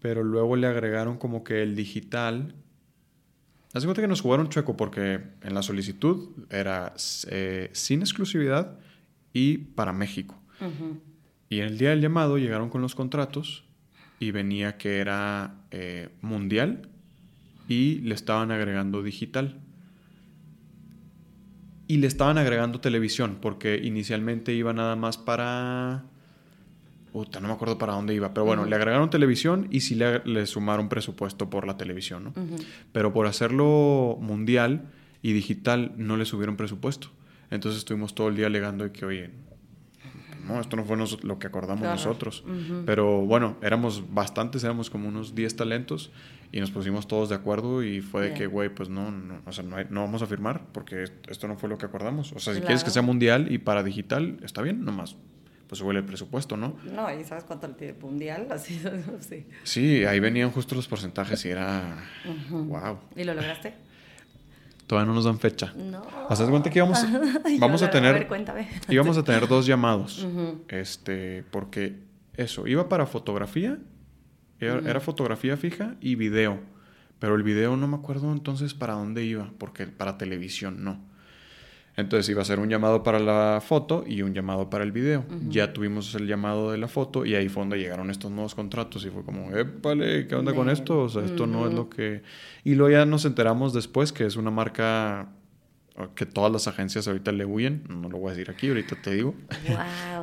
pero 0.00 0.24
luego 0.24 0.56
le 0.56 0.66
agregaron 0.66 1.16
como 1.16 1.44
que 1.44 1.62
el 1.62 1.76
digital 1.76 2.54
Hace 3.74 3.86
cuenta 3.86 4.02
que 4.02 4.08
nos 4.08 4.20
jugaron 4.20 4.50
chueco 4.50 4.76
porque 4.76 5.20
en 5.40 5.54
la 5.54 5.62
solicitud 5.62 6.28
era 6.50 6.92
eh, 7.28 7.70
sin 7.72 8.00
exclusividad 8.00 8.78
y 9.32 9.58
para 9.58 9.92
México. 9.92 10.38
Y 11.48 11.60
el 11.60 11.76
día 11.76 11.90
del 11.90 12.00
llamado 12.00 12.38
llegaron 12.38 12.70
con 12.70 12.82
los 12.82 12.94
contratos 12.94 13.64
y 14.20 14.30
venía 14.30 14.78
que 14.78 14.98
era 14.98 15.56
eh, 15.70 16.10
mundial 16.20 16.88
y 17.68 17.98
le 18.00 18.14
estaban 18.14 18.50
agregando 18.50 19.02
digital. 19.02 19.58
Y 21.88 21.96
le 21.98 22.06
estaban 22.06 22.38
agregando 22.38 22.80
televisión 22.80 23.38
porque 23.40 23.80
inicialmente 23.82 24.54
iba 24.54 24.72
nada 24.72 24.96
más 24.96 25.18
para... 25.18 26.04
Puta, 27.12 27.40
no 27.40 27.48
me 27.48 27.54
acuerdo 27.54 27.76
para 27.76 27.92
dónde 27.92 28.14
iba, 28.14 28.32
pero 28.32 28.46
bueno, 28.46 28.64
le 28.64 28.74
agregaron 28.74 29.10
televisión 29.10 29.68
y 29.70 29.80
sí 29.80 29.94
le, 29.96 30.46
sumaron 30.46 30.88
presupuesto 30.88 31.50
por 31.50 31.66
la 31.66 31.76
televisión, 31.76 32.24
¿no? 32.24 32.34
Pero 32.92 33.12
por 33.12 33.26
hacerlo 33.26 34.16
mundial 34.18 34.86
y 35.20 35.34
digital 35.34 35.92
no 35.98 36.16
le 36.16 36.24
subieron 36.24 36.56
presupuesto. 36.56 37.10
Entonces 37.52 37.80
estuvimos 37.80 38.14
todo 38.14 38.28
el 38.28 38.36
día 38.36 38.46
alegando 38.46 38.82
de 38.82 38.92
que, 38.92 39.04
oye, 39.04 39.30
no, 40.46 40.58
esto 40.58 40.74
no 40.74 40.84
fue 40.84 40.96
lo 41.22 41.38
que 41.38 41.46
acordamos 41.46 41.84
nosotros. 41.84 42.44
Pero 42.86 43.20
bueno, 43.20 43.58
éramos 43.62 44.02
bastantes, 44.12 44.64
éramos 44.64 44.88
como 44.88 45.06
unos 45.06 45.34
10 45.34 45.56
talentos 45.56 46.10
y 46.50 46.60
nos 46.60 46.70
pusimos 46.70 47.06
todos 47.06 47.28
de 47.28 47.34
acuerdo 47.34 47.84
y 47.84 48.00
fue 48.00 48.30
de 48.30 48.34
que, 48.34 48.46
güey, 48.46 48.70
pues 48.74 48.88
no, 48.88 49.10
no, 49.10 49.42
o 49.44 49.52
sea, 49.52 49.64
no, 49.64 49.76
no, 49.90 50.00
vamos 50.00 50.22
a 50.22 50.26
firmar 50.26 50.66
porque 50.72 51.04
esto 51.28 51.46
no 51.46 51.58
fue 51.58 51.68
lo 51.68 51.76
que 51.76 51.84
acordamos. 51.84 52.32
O 52.32 52.38
sea, 52.38 52.54
si 52.54 52.60
quieres 52.60 52.84
que 52.84 52.90
sea 52.90 53.02
mundial 53.02 53.52
y 53.52 53.58
para 53.58 53.82
digital, 53.82 54.38
está 54.42 54.62
bien, 54.62 54.82
nomás. 54.82 55.16
Pues 55.68 55.78
sube 55.78 55.94
el 55.94 56.04
presupuesto, 56.04 56.56
¿no? 56.56 56.78
No, 56.94 57.14
¿y 57.14 57.22
sabes 57.24 57.44
cuánto 57.44 57.66
el 57.66 57.94
mundial? 58.00 58.46
Así, 58.50 58.80
sí. 59.20 59.46
sí, 59.62 60.04
ahí 60.06 60.20
venían 60.20 60.50
justo 60.50 60.74
los 60.74 60.88
porcentajes 60.88 61.44
y 61.44 61.50
era... 61.50 61.98
¡Wow! 62.50 62.98
¿Y 63.14 63.24
lo 63.24 63.34
lograste? 63.34 63.91
Todavía 64.92 65.08
no 65.08 65.14
nos 65.14 65.24
dan 65.24 65.38
fecha. 65.38 65.72
No. 65.74 66.02
¿Haz 66.28 66.42
cuenta 66.42 66.68
que 66.68 66.78
íbamos, 66.78 67.02
vamos 67.58 67.80
a 67.80 67.90
tener... 67.90 68.10
A 68.10 68.18
ver, 68.18 68.28
cuéntame. 68.28 68.68
íbamos 68.90 69.16
a 69.16 69.24
tener 69.24 69.48
dos 69.48 69.64
llamados. 69.64 70.26
Este, 70.68 71.44
porque 71.50 72.00
eso, 72.36 72.66
iba 72.66 72.90
para 72.90 73.06
fotografía, 73.06 73.78
era, 74.60 75.00
fotografía 75.00 75.56
fija 75.56 75.96
y 76.02 76.14
video. 76.16 76.60
Pero 77.20 77.36
el 77.36 77.42
video 77.42 77.74
no 77.78 77.88
me 77.88 77.96
acuerdo 77.96 78.30
entonces 78.32 78.74
para 78.74 78.92
dónde 78.92 79.24
iba, 79.24 79.50
porque 79.56 79.86
para 79.86 80.18
televisión 80.18 80.84
no. 80.84 81.00
Entonces 81.96 82.28
iba 82.30 82.40
a 82.40 82.44
ser 82.44 82.58
un 82.58 82.70
llamado 82.70 83.02
para 83.02 83.18
la 83.18 83.60
foto 83.62 84.04
y 84.06 84.22
un 84.22 84.32
llamado 84.32 84.70
para 84.70 84.82
el 84.82 84.92
video. 84.92 85.26
Ya 85.48 85.74
tuvimos 85.74 86.14
el 86.14 86.26
llamado 86.26 86.72
de 86.72 86.78
la 86.78 86.88
foto 86.88 87.26
y 87.26 87.34
ahí 87.34 87.48
fue 87.48 87.62
donde 87.62 87.78
llegaron 87.78 88.10
estos 88.10 88.30
nuevos 88.30 88.54
contratos 88.54 89.04
y 89.04 89.10
fue 89.10 89.24
como, 89.24 89.54
épale, 89.54 90.26
¿qué 90.26 90.34
onda 90.34 90.54
con 90.54 90.70
esto? 90.70 91.02
O 91.02 91.08
sea, 91.08 91.22
esto 91.24 91.46
no 91.46 91.66
es 91.66 91.74
lo 91.74 91.90
que... 91.90 92.22
Y 92.64 92.76
luego 92.76 92.92
ya 92.92 93.04
nos 93.04 93.26
enteramos 93.26 93.74
después 93.74 94.12
que 94.12 94.24
es 94.24 94.36
una 94.36 94.50
marca 94.50 95.28
que 96.14 96.24
todas 96.24 96.50
las 96.50 96.66
agencias 96.66 97.06
ahorita 97.06 97.32
le 97.32 97.44
huyen, 97.44 97.84
no 97.88 98.08
lo 98.08 98.18
voy 98.18 98.28
a 98.28 98.34
decir 98.34 98.50
aquí, 98.50 98.68
ahorita 98.68 98.96
te 99.02 99.14
digo, 99.14 99.34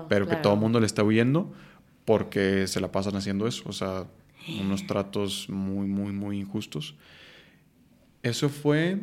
pero 0.08 0.28
que 0.28 0.36
todo 0.38 0.54
el 0.54 0.60
mundo 0.60 0.80
le 0.80 0.88
está 0.88 1.04
huyendo 1.04 1.54
porque 2.06 2.66
se 2.66 2.82
la 2.82 2.92
pasan 2.92 3.16
haciendo 3.16 3.46
eso, 3.48 3.64
o 3.68 3.74
sea, 3.74 4.08
unos 4.60 4.88
tratos 4.88 5.48
muy, 5.50 5.88
muy, 5.88 6.12
muy 6.12 6.40
injustos. 6.40 6.96
Eso 8.24 8.50
fue 8.50 8.98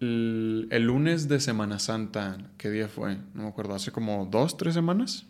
el, 0.00 0.82
lunes 0.82 1.28
de 1.28 1.40
Semana 1.40 1.78
Santa, 1.78 2.38
¿qué 2.56 2.70
día 2.70 2.88
fue? 2.88 3.16
No 3.34 3.42
me 3.42 3.48
acuerdo, 3.48 3.74
hace 3.74 3.90
como 3.90 4.26
dos, 4.26 4.56
tres 4.56 4.74
semanas. 4.74 5.26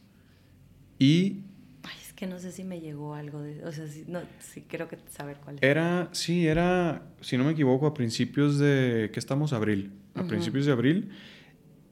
Y... 0.98 1.42
Ay, 1.82 1.96
es 2.04 2.12
que 2.12 2.26
no 2.26 2.38
sé 2.38 2.52
si 2.52 2.64
me 2.64 2.80
llegó 2.80 3.14
algo 3.14 3.40
de... 3.40 3.64
O 3.64 3.72
sea, 3.72 3.86
sí, 3.86 4.04
no, 4.06 4.20
sí 4.40 4.64
creo 4.68 4.88
que 4.88 4.98
saber 5.10 5.38
cuál. 5.42 5.58
Era, 5.60 6.08
sí, 6.12 6.46
era, 6.46 7.02
si 7.20 7.38
no 7.38 7.44
me 7.44 7.52
equivoco, 7.52 7.86
a 7.86 7.94
principios 7.94 8.58
de... 8.58 9.10
¿Qué 9.12 9.18
estamos? 9.18 9.52
Abril. 9.52 9.92
A 10.14 10.24
principios 10.24 10.66
de 10.66 10.72
abril. 10.72 11.10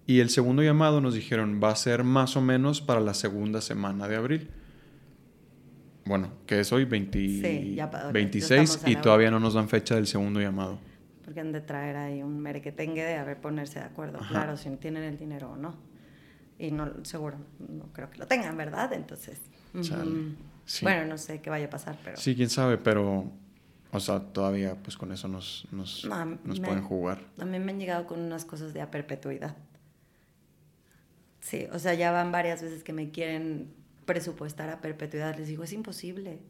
Y 0.06 0.20
el 0.20 0.30
segundo 0.30 0.62
llamado 0.62 1.00
nos 1.00 1.14
dijeron, 1.14 1.60
va 1.62 1.70
a 1.70 1.76
ser 1.76 2.04
más 2.04 2.36
o 2.36 2.40
menos 2.40 2.80
para 2.80 3.00
la 3.00 3.14
segunda 3.14 3.60
semana 3.60 4.06
de 4.06 4.16
abril. 4.16 4.50
Bueno, 6.04 6.32
que 6.46 6.60
es 6.60 6.72
hoy 6.72 6.84
20, 6.84 7.76
26 8.12 8.82
y 8.86 8.96
todavía 8.96 9.30
no 9.32 9.40
nos 9.40 9.54
dan 9.54 9.68
fecha 9.68 9.96
del 9.96 10.06
segundo 10.06 10.40
llamado 10.40 10.78
porque 11.36 11.40
han 11.48 11.52
de 11.52 11.60
traer 11.60 11.96
ahí 11.96 12.22
un 12.22 12.40
merequetengue 12.40 13.04
de 13.04 13.16
haber 13.16 13.38
ponerse 13.38 13.78
de 13.78 13.84
acuerdo, 13.84 14.20
claro, 14.28 14.56
si 14.56 14.70
tienen 14.76 15.02
el 15.02 15.18
dinero 15.18 15.50
o 15.50 15.56
no. 15.56 15.74
Y 16.58 16.70
no, 16.70 17.04
seguro, 17.04 17.36
no 17.58 17.92
creo 17.92 18.08
que 18.08 18.16
lo 18.16 18.26
tengan, 18.26 18.56
¿verdad? 18.56 18.94
Entonces, 18.94 19.38
bueno, 20.80 21.04
no 21.04 21.18
sé 21.18 21.42
qué 21.42 21.50
vaya 21.50 21.66
a 21.66 21.70
pasar, 21.70 21.98
pero... 22.02 22.16
Sí, 22.16 22.34
quién 22.34 22.48
sabe, 22.48 22.78
pero, 22.78 23.30
o 23.92 24.00
sea, 24.00 24.20
todavía 24.20 24.76
pues 24.82 24.96
con 24.96 25.12
eso 25.12 25.28
nos, 25.28 25.68
nos, 25.72 26.06
nos 26.06 26.60
pueden 26.60 26.82
jugar. 26.82 27.20
A 27.38 27.44
mí 27.44 27.58
me 27.58 27.72
han 27.72 27.78
llegado 27.78 28.06
con 28.06 28.20
unas 28.20 28.46
cosas 28.46 28.72
de 28.72 28.80
a 28.80 28.90
perpetuidad. 28.90 29.56
Sí, 31.40 31.66
o 31.70 31.78
sea, 31.78 31.92
ya 31.92 32.12
van 32.12 32.32
varias 32.32 32.62
veces 32.62 32.82
que 32.82 32.94
me 32.94 33.10
quieren 33.10 33.74
presupuestar 34.06 34.70
a 34.70 34.80
perpetuidad. 34.80 35.36
Les 35.36 35.48
digo, 35.48 35.64
es 35.64 35.74
imposible. 35.74 36.40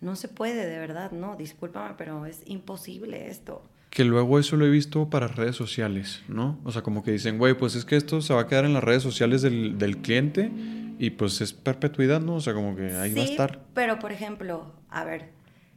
No 0.00 0.16
se 0.16 0.26
puede, 0.26 0.66
de 0.66 0.78
verdad, 0.80 1.12
no, 1.12 1.36
discúlpame, 1.36 1.94
pero 1.96 2.26
es 2.26 2.42
imposible 2.46 3.28
esto. 3.28 3.62
Que 3.90 4.04
luego 4.04 4.38
eso 4.38 4.56
lo 4.56 4.64
he 4.64 4.70
visto 4.70 5.10
para 5.10 5.26
redes 5.26 5.56
sociales, 5.56 6.22
¿no? 6.28 6.58
O 6.64 6.72
sea, 6.72 6.82
como 6.82 7.02
que 7.02 7.10
dicen, 7.10 7.38
güey, 7.38 7.54
pues 7.54 7.74
es 7.74 7.84
que 7.84 7.96
esto 7.96 8.22
se 8.22 8.32
va 8.32 8.42
a 8.42 8.46
quedar 8.46 8.64
en 8.64 8.72
las 8.72 8.84
redes 8.84 9.02
sociales 9.02 9.42
del, 9.42 9.78
del 9.78 9.98
cliente 9.98 10.50
y 10.98 11.10
pues 11.10 11.40
es 11.40 11.52
perpetuidad, 11.52 12.20
¿no? 12.20 12.36
O 12.36 12.40
sea, 12.40 12.54
como 12.54 12.76
que 12.76 12.94
ahí 12.94 13.14
va 13.14 13.22
a 13.22 13.24
estar. 13.24 13.64
Pero, 13.74 13.98
por 13.98 14.12
ejemplo, 14.12 14.72
a 14.90 15.02
ver, 15.04 15.30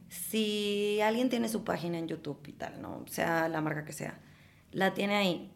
si 0.08 1.00
alguien 1.00 1.28
tiene 1.28 1.48
su 1.48 1.64
página 1.64 1.98
en 1.98 2.08
YouTube 2.08 2.40
y 2.46 2.52
tal, 2.52 2.80
¿no? 2.80 3.04
Sea 3.08 3.48
la 3.48 3.60
marca 3.60 3.84
que 3.84 3.92
sea, 3.92 4.20
la 4.70 4.94
tiene 4.94 5.16
ahí, 5.16 5.50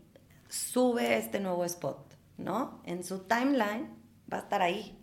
sube 0.48 1.16
este 1.16 1.38
nuevo 1.38 1.64
spot, 1.64 2.16
¿no? 2.38 2.80
En 2.84 3.04
su 3.04 3.20
timeline 3.20 3.90
va 4.32 4.38
a 4.38 4.40
estar 4.40 4.62
ahí. 4.62 4.98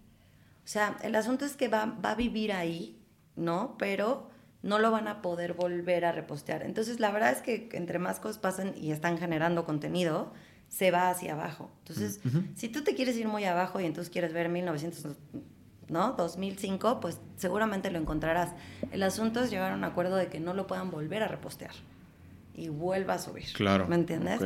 O 0.63 0.67
sea, 0.67 0.97
el 1.03 1.15
asunto 1.15 1.45
es 1.45 1.55
que 1.55 1.67
va, 1.67 1.85
va 1.85 2.11
a 2.11 2.15
vivir 2.15 2.51
ahí, 2.51 2.99
¿no? 3.35 3.75
Pero 3.77 4.29
no 4.65 4.79
lo 4.79 4.89
van 4.89 5.07
a 5.07 5.21
poder 5.21 5.53
volver 5.53 6.05
a 6.05 6.11
repostear. 6.11 6.63
Entonces, 6.63 6.99
la 6.99 7.11
verdad 7.11 7.31
es 7.31 7.43
que 7.43 7.69
entre 7.73 7.99
más 7.99 8.19
cosas 8.19 8.39
pasan 8.39 8.73
y 8.75 8.91
están 8.91 9.19
generando 9.19 9.63
contenido, 9.63 10.33
se 10.69 10.89
va 10.89 11.11
hacia 11.11 11.33
abajo. 11.33 11.71
Entonces, 11.83 12.19
si 12.55 12.69
tú 12.69 12.83
te 12.83 12.95
quieres 12.95 13.15
ir 13.15 13.27
muy 13.27 13.45
abajo 13.45 13.79
y 13.79 13.85
entonces 13.85 14.11
quieres 14.11 14.33
ver 14.33 14.49
1900, 14.49 15.17
¿no? 15.87 16.13
2005, 16.13 16.99
pues 16.99 17.19
seguramente 17.37 17.91
lo 17.91 17.99
encontrarás. 17.99 18.55
El 18.91 19.03
asunto 19.03 19.43
es 19.43 19.51
llegar 19.51 19.71
a 19.71 19.75
un 19.75 19.83
acuerdo 19.83 20.15
de 20.15 20.27
que 20.27 20.39
no 20.39 20.55
lo 20.55 20.65
puedan 20.65 20.89
volver 20.89 21.21
a 21.21 21.27
repostear 21.27 21.73
y 22.55 22.69
vuelva 22.69 23.13
a 23.13 23.19
subir. 23.19 23.45
Claro. 23.53 23.87
¿Me 23.87 23.95
entiendes? 23.95 24.41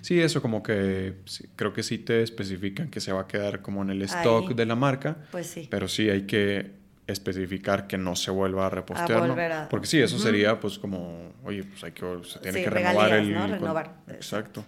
Sí, 0.00 0.18
eso 0.18 0.40
como 0.40 0.62
que 0.62 1.16
creo 1.56 1.74
que 1.74 1.82
sí 1.82 1.98
te 1.98 2.22
especifican 2.22 2.88
que 2.88 3.00
se 3.00 3.12
va 3.12 3.20
a 3.20 3.26
quedar 3.26 3.60
como 3.60 3.82
en 3.82 3.90
el 3.90 4.00
stock 4.00 4.54
de 4.54 4.64
la 4.64 4.76
marca. 4.76 5.18
Pues 5.30 5.48
sí. 5.48 5.68
Pero 5.70 5.88
sí 5.88 6.08
hay 6.08 6.22
que 6.22 6.77
especificar 7.08 7.86
que 7.86 7.96
no 7.96 8.14
se 8.14 8.30
vuelva 8.30 8.66
a 8.66 8.70
repostear. 8.70 9.68
Porque 9.70 9.86
sí, 9.86 9.98
eso 9.98 10.18
sería 10.18 10.60
pues 10.60 10.78
como, 10.78 11.32
oye, 11.42 11.64
pues 11.64 11.82
hay 11.82 11.92
que, 11.92 12.20
se 12.22 12.38
tiene 12.38 12.62
que 12.62 12.70
renovar 12.70 13.12
el... 13.14 13.34
¿no? 13.34 13.46
Renovar. 13.46 13.96
Exacto. 14.08 14.64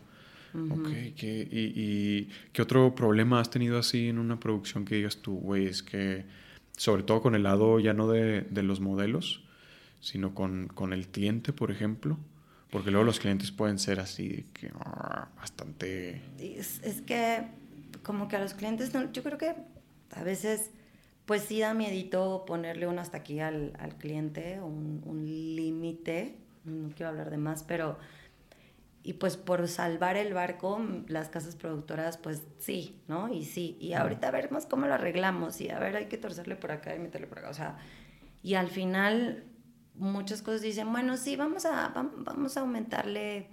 Ok, 0.53 0.89
¿qué, 1.17 1.49
y, 1.49 2.29
qué 2.53 2.63
otro 2.63 2.93
problema 2.97 3.39
has 3.39 3.51
tenido 3.51 3.79
así 3.79 4.09
en 4.09 4.19
una 4.19 4.41
producción 4.41 4.85
que 4.85 4.97
digas 4.97 5.19
tú, 5.19 5.39
güey? 5.39 5.67
Es 5.67 5.85
que, 5.85 6.25
sobre 6.77 7.05
todo 7.05 7.21
con 7.21 7.37
el 7.37 7.45
lado 7.45 7.79
ya 7.79 7.93
no 7.93 8.09
de, 8.09 8.45
los 8.51 8.81
modelos, 8.81 9.45
sino 10.01 10.35
con, 10.35 10.67
con, 10.69 10.93
el 10.93 11.07
cliente, 11.09 11.53
por 11.53 11.71
ejemplo. 11.71 12.19
Porque 12.71 12.91
luego 12.91 13.05
los 13.05 13.21
clientes 13.21 13.51
pueden 13.51 13.79
ser 13.79 14.01
así, 14.01 14.47
que 14.55 14.71
ah, 14.81 15.29
bastante... 15.37 16.23
Es, 16.39 16.81
es, 16.83 17.03
que 17.03 17.45
como 18.03 18.29
que 18.29 18.37
a 18.37 18.41
los 18.41 18.55
clientes, 18.55 18.93
yo 19.13 19.23
creo 19.23 19.39
que 19.39 19.55
a 20.13 20.23
veces 20.23 20.71
pues 21.31 21.43
sí 21.43 21.61
da 21.61 21.75
miedito 21.75 22.45
ponerle 22.45 22.89
un 22.89 22.99
hasta 22.99 23.19
aquí 23.19 23.39
al, 23.39 23.73
al 23.79 23.95
cliente, 23.95 24.61
un, 24.61 25.01
un 25.07 25.25
límite, 25.25 26.41
no 26.65 26.89
quiero 26.89 27.11
hablar 27.11 27.31
de 27.31 27.37
más, 27.37 27.63
pero 27.63 27.99
y 29.05 29.13
pues 29.13 29.37
por 29.37 29.69
salvar 29.69 30.17
el 30.17 30.35
barco, 30.35 30.85
las 31.07 31.29
casas 31.29 31.55
productoras, 31.55 32.19
pues 32.19 32.43
sí, 32.59 33.01
¿no? 33.07 33.33
Y 33.33 33.45
sí, 33.45 33.77
y 33.79 33.93
ahorita 33.93 34.33
veremos 34.33 34.67
cómo 34.67 34.89
lo 34.89 34.95
arreglamos, 34.95 35.61
y 35.61 35.71
a 35.71 35.79
ver, 35.79 35.95
hay 35.95 36.07
que 36.07 36.19
torcerle 36.19 36.57
por 36.57 36.73
acá 36.73 36.97
y 36.97 36.99
meterle 36.99 37.29
por 37.29 37.39
acá, 37.39 37.51
o 37.51 37.55
sea, 37.55 37.79
y 38.43 38.55
al 38.55 38.67
final 38.67 39.45
muchas 39.95 40.43
cosas 40.43 40.63
dicen, 40.63 40.91
bueno, 40.91 41.17
sí, 41.17 41.37
vamos 41.37 41.65
a, 41.65 41.93
vamos 41.95 42.57
a 42.57 42.61
aumentarle 42.63 43.47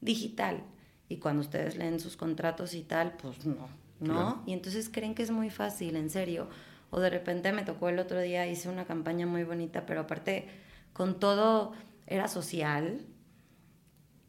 digital, 0.00 0.62
y 1.10 1.18
cuando 1.18 1.42
ustedes 1.42 1.76
leen 1.76 2.00
sus 2.00 2.16
contratos 2.16 2.72
y 2.72 2.80
tal, 2.80 3.12
pues 3.18 3.44
no, 3.44 3.68
¿no? 3.98 4.42
Y 4.46 4.54
entonces 4.54 4.88
creen 4.88 5.14
que 5.14 5.22
es 5.22 5.30
muy 5.30 5.50
fácil, 5.50 5.96
en 5.96 6.08
serio, 6.08 6.48
o 6.90 7.00
de 7.00 7.10
repente 7.10 7.52
me 7.52 7.64
tocó 7.64 7.88
el 7.88 7.98
otro 7.98 8.20
día, 8.20 8.46
hice 8.46 8.68
una 8.68 8.84
campaña 8.84 9.26
muy 9.26 9.44
bonita, 9.44 9.86
pero 9.86 10.00
aparte, 10.00 10.48
con 10.92 11.18
todo, 11.18 11.72
era 12.06 12.28
social, 12.28 13.06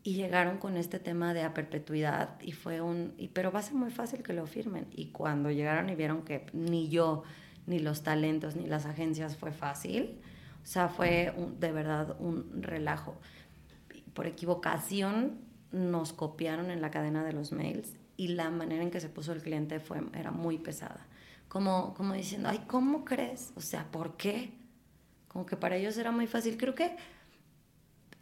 y 0.03 0.15
llegaron 0.15 0.57
con 0.57 0.77
este 0.77 0.99
tema 0.99 1.33
de 1.33 1.43
a 1.43 1.53
perpetuidad 1.53 2.39
y 2.41 2.53
fue 2.53 2.81
un, 2.81 3.13
y, 3.17 3.27
pero 3.27 3.51
va 3.51 3.59
a 3.59 3.63
ser 3.63 3.75
muy 3.75 3.91
fácil 3.91 4.23
que 4.23 4.33
lo 4.33 4.47
firmen. 4.47 4.87
Y 4.91 5.07
cuando 5.11 5.51
llegaron 5.51 5.89
y 5.89 5.95
vieron 5.95 6.23
que 6.23 6.47
ni 6.53 6.89
yo, 6.89 7.23
ni 7.67 7.79
los 7.79 8.01
talentos, 8.01 8.55
ni 8.55 8.65
las 8.65 8.85
agencias 8.85 9.37
fue 9.37 9.51
fácil, 9.51 10.19
o 10.63 10.65
sea, 10.65 10.89
fue 10.89 11.33
de 11.59 11.71
verdad 11.71 12.15
un 12.19 12.63
relajo. 12.63 13.15
Por 14.13 14.25
equivocación 14.25 15.39
nos 15.71 16.13
copiaron 16.13 16.71
en 16.71 16.81
la 16.81 16.91
cadena 16.91 17.23
de 17.23 17.33
los 17.33 17.51
mails 17.51 17.95
y 18.17 18.29
la 18.29 18.49
manera 18.49 18.83
en 18.83 18.91
que 18.91 18.99
se 18.99 19.09
puso 19.09 19.33
el 19.33 19.41
cliente 19.41 19.79
fue, 19.79 20.01
era 20.15 20.31
muy 20.31 20.57
pesada. 20.57 21.05
Como, 21.51 21.93
como 21.95 22.13
diciendo, 22.13 22.47
ay, 22.47 22.63
¿cómo 22.65 23.03
crees? 23.03 23.51
O 23.57 23.59
sea, 23.59 23.83
¿por 23.91 24.15
qué? 24.15 24.53
Como 25.27 25.45
que 25.45 25.57
para 25.57 25.75
ellos 25.75 25.97
era 25.97 26.09
muy 26.09 26.25
fácil. 26.25 26.55
Creo 26.55 26.75
que 26.75 26.95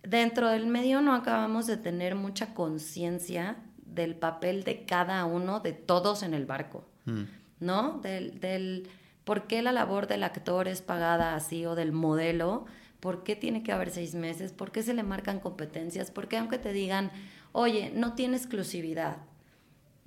dentro 0.02 0.50
del 0.50 0.66
medio 0.66 1.00
no 1.02 1.14
acabamos 1.14 1.68
de 1.68 1.78
tener 1.78 2.16
mucha 2.16 2.56
conciencia 2.56 3.58
del 3.86 4.16
papel 4.16 4.64
de 4.64 4.84
cada 4.84 5.26
uno, 5.26 5.60
de 5.60 5.74
todos 5.74 6.24
en 6.24 6.34
el 6.34 6.48
barco, 6.48 6.88
mm. 7.06 7.24
¿no? 7.60 8.00
Del, 8.00 8.40
del 8.40 8.90
por 9.26 9.46
qué 9.46 9.62
la 9.62 9.74
labor 9.74 10.08
del 10.08 10.24
actor 10.24 10.68
es 10.68 10.82
pagada 10.82 11.36
así 11.36 11.68
o 11.68 11.76
del 11.76 11.92
modelo, 11.92 12.66
por 13.00 13.24
qué 13.24 13.36
tiene 13.36 13.62
que 13.62 13.72
haber 13.72 13.92
seis 13.92 14.16
meses, 14.16 14.54
por 14.54 14.72
qué 14.72 14.82
se 14.82 14.96
le 14.96 15.04
marcan 15.04 15.40
competencias, 15.40 16.10
por 16.10 16.28
qué 16.30 16.38
aunque 16.38 16.58
te 16.58 16.74
digan, 16.74 17.12
oye, 17.52 17.92
no 17.94 18.16
tiene 18.16 18.38
exclusividad, 18.38 19.18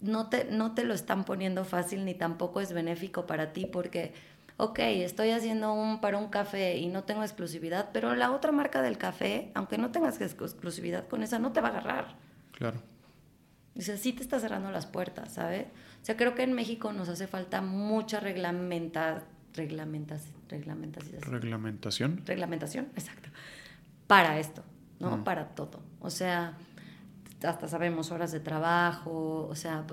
no 0.02 0.28
te, 0.28 0.44
no 0.44 0.74
te 0.74 0.84
lo 0.84 0.94
están 0.94 1.24
poniendo 1.24 1.64
fácil 1.64 2.04
ni 2.04 2.14
tampoco 2.14 2.60
es 2.60 2.72
benéfico 2.72 3.26
para 3.26 3.52
ti 3.52 3.66
porque 3.66 4.12
ok, 4.56 4.78
estoy 4.78 5.30
haciendo 5.30 5.72
un 5.72 6.00
para 6.00 6.18
un 6.18 6.28
café 6.28 6.76
y 6.76 6.88
no 6.88 7.04
tengo 7.04 7.22
exclusividad, 7.22 7.90
pero 7.92 8.14
la 8.14 8.30
otra 8.32 8.52
marca 8.52 8.82
del 8.82 8.98
café, 8.98 9.50
aunque 9.54 9.78
no 9.78 9.90
tengas 9.90 10.20
exclusividad 10.20 11.08
con 11.08 11.22
esa, 11.22 11.38
no 11.38 11.52
te 11.52 11.60
va 11.60 11.68
a 11.68 11.70
agarrar. 11.70 12.14
Claro. 12.52 12.80
Dice, 13.74 13.96
sí 13.96 14.12
te 14.12 14.22
está 14.22 14.38
cerrando 14.38 14.70
las 14.70 14.86
puertas, 14.86 15.32
¿sabes? 15.32 15.66
O 16.02 16.04
sea, 16.04 16.16
creo 16.16 16.34
que 16.34 16.42
en 16.42 16.52
México 16.52 16.92
nos 16.92 17.08
hace 17.08 17.26
falta 17.26 17.62
mucha 17.62 18.20
reglamenta, 18.20 19.22
reglamentación. 19.54 20.34
Reglamentación. 20.48 22.22
Reglamentación, 22.26 22.88
exacto. 22.94 23.30
Para 24.06 24.38
esto, 24.38 24.62
¿no? 25.00 25.24
Para 25.24 25.48
todo. 25.54 25.80
O 26.00 26.10
sea, 26.10 26.56
hasta 27.44 27.68
sabemos 27.68 28.10
horas 28.10 28.32
de 28.32 28.40
trabajo, 28.40 29.46
o 29.48 29.54
sea, 29.54 29.84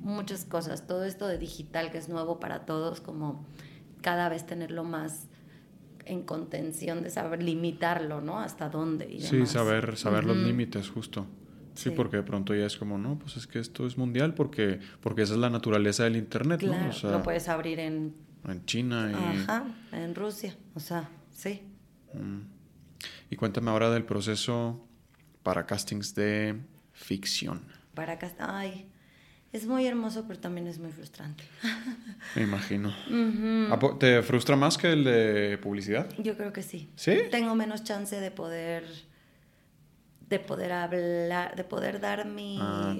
muchas 0.00 0.44
cosas. 0.44 0.86
Todo 0.86 1.04
esto 1.04 1.26
de 1.26 1.38
digital 1.38 1.90
que 1.90 1.98
es 1.98 2.08
nuevo 2.08 2.40
para 2.40 2.66
todos, 2.66 3.00
como 3.00 3.46
cada 4.00 4.28
vez 4.28 4.46
tenerlo 4.46 4.84
más 4.84 5.28
en 6.04 6.22
contención 6.22 7.02
de 7.02 7.10
saber 7.10 7.42
limitarlo, 7.42 8.20
¿no? 8.20 8.40
Hasta 8.40 8.68
dónde. 8.68 9.10
Y 9.10 9.20
sí, 9.20 9.46
saber, 9.46 9.96
saber 9.96 10.24
los 10.24 10.36
límites, 10.36 10.90
justo. 10.90 11.26
Sí, 11.74 11.90
porque 11.90 12.18
de 12.18 12.22
pronto 12.22 12.54
ya 12.54 12.66
es 12.66 12.76
como, 12.76 12.98
no, 12.98 13.18
pues 13.18 13.36
es 13.36 13.46
que 13.46 13.58
esto 13.58 13.86
es 13.86 13.96
mundial 13.96 14.34
porque, 14.34 14.80
porque 15.00 15.22
esa 15.22 15.34
es 15.34 15.38
la 15.38 15.48
naturaleza 15.48 16.04
del 16.04 16.16
Internet, 16.16 16.62
¿no? 16.62 16.88
O 16.88 16.92
sea, 16.92 17.10
lo 17.10 17.22
puedes 17.22 17.48
abrir 17.48 17.78
en... 17.80 18.14
En 18.46 18.64
China 18.66 19.10
y... 19.10 19.14
Ajá, 19.14 19.64
en 19.92 20.14
Rusia, 20.14 20.54
o 20.74 20.80
sea, 20.80 21.08
sí. 21.30 21.62
Mm. 22.12 22.40
Y 23.30 23.36
cuéntame 23.36 23.70
ahora 23.70 23.90
del 23.90 24.04
proceso 24.04 24.86
para 25.42 25.66
castings 25.66 26.14
de 26.14 26.60
ficción. 26.92 27.62
Para 27.94 28.18
castings, 28.18 28.48
ay, 28.48 28.88
es 29.52 29.66
muy 29.66 29.86
hermoso, 29.86 30.24
pero 30.26 30.40
también 30.40 30.66
es 30.66 30.78
muy 30.78 30.92
frustrante. 30.92 31.44
Me 32.34 32.42
imagino. 32.42 32.94
¿Te 33.98 34.22
frustra 34.22 34.56
más 34.56 34.78
que 34.78 34.92
el 34.92 35.04
de 35.04 35.58
publicidad? 35.58 36.08
Yo 36.18 36.36
creo 36.36 36.52
que 36.52 36.62
sí. 36.62 36.90
¿Sí? 36.96 37.18
Tengo 37.30 37.54
menos 37.54 37.84
chance 37.84 38.18
de 38.18 38.30
poder 38.30 38.84
de 40.28 40.38
poder 40.38 40.72
hablar, 40.72 41.54
de 41.54 41.64
poder 41.64 42.00
dar 42.00 42.24
mi 42.24 42.58
ah, 42.58 42.96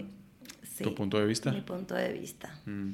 tu 0.82 0.94
punto 0.94 1.18
de 1.18 1.24
vista. 1.24 1.50
Mi 1.50 1.62
punto 1.62 1.94
de 1.94 2.12
vista. 2.12 2.54
Mm. 2.66 2.90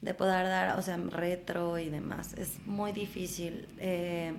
De 0.00 0.14
poder 0.14 0.46
dar, 0.46 0.78
o 0.78 0.82
sea, 0.82 0.96
retro 0.96 1.78
y 1.78 1.90
demás. 1.90 2.32
Es 2.34 2.64
muy 2.64 2.92
difícil. 2.92 3.66
Eh, 3.78 4.32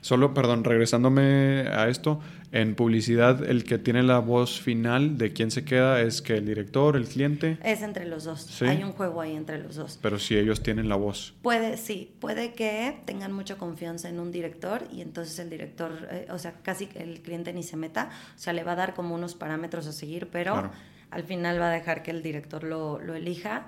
Solo, 0.00 0.34
perdón, 0.34 0.64
regresándome 0.64 1.68
a 1.68 1.88
esto, 1.88 2.20
en 2.54 2.76
publicidad 2.76 3.44
el 3.44 3.64
que 3.64 3.78
tiene 3.78 4.04
la 4.04 4.20
voz 4.20 4.60
final 4.60 5.18
de 5.18 5.32
quién 5.32 5.50
se 5.50 5.64
queda 5.64 6.00
es 6.00 6.22
que 6.22 6.36
el 6.36 6.46
director, 6.46 6.94
el 6.94 7.08
cliente. 7.08 7.58
Es 7.64 7.82
entre 7.82 8.06
los 8.06 8.22
dos. 8.22 8.62
Hay 8.62 8.84
un 8.84 8.92
juego 8.92 9.20
ahí 9.20 9.34
entre 9.34 9.60
los 9.60 9.74
dos. 9.74 9.98
Pero 10.00 10.20
si 10.20 10.36
ellos 10.36 10.62
tienen 10.62 10.88
la 10.88 10.94
voz. 10.94 11.34
Puede, 11.42 11.76
sí, 11.76 12.14
puede 12.20 12.52
que 12.52 12.96
tengan 13.06 13.32
mucha 13.32 13.56
confianza 13.56 14.08
en 14.08 14.20
un 14.20 14.30
director 14.30 14.84
y 14.92 15.00
entonces 15.00 15.36
el 15.40 15.50
director, 15.50 16.06
eh, 16.12 16.28
o 16.30 16.38
sea, 16.38 16.52
casi 16.62 16.88
el 16.94 17.22
cliente 17.22 17.52
ni 17.52 17.64
se 17.64 17.76
meta, 17.76 18.10
o 18.36 18.38
sea, 18.38 18.52
le 18.52 18.62
va 18.62 18.72
a 18.72 18.76
dar 18.76 18.94
como 18.94 19.16
unos 19.16 19.34
parámetros 19.34 19.88
a 19.88 19.92
seguir, 19.92 20.28
pero 20.30 20.70
al 21.10 21.24
final 21.24 21.60
va 21.60 21.70
a 21.70 21.72
dejar 21.72 22.04
que 22.04 22.12
el 22.12 22.22
director 22.22 22.62
lo, 22.62 23.00
lo 23.00 23.16
elija. 23.16 23.66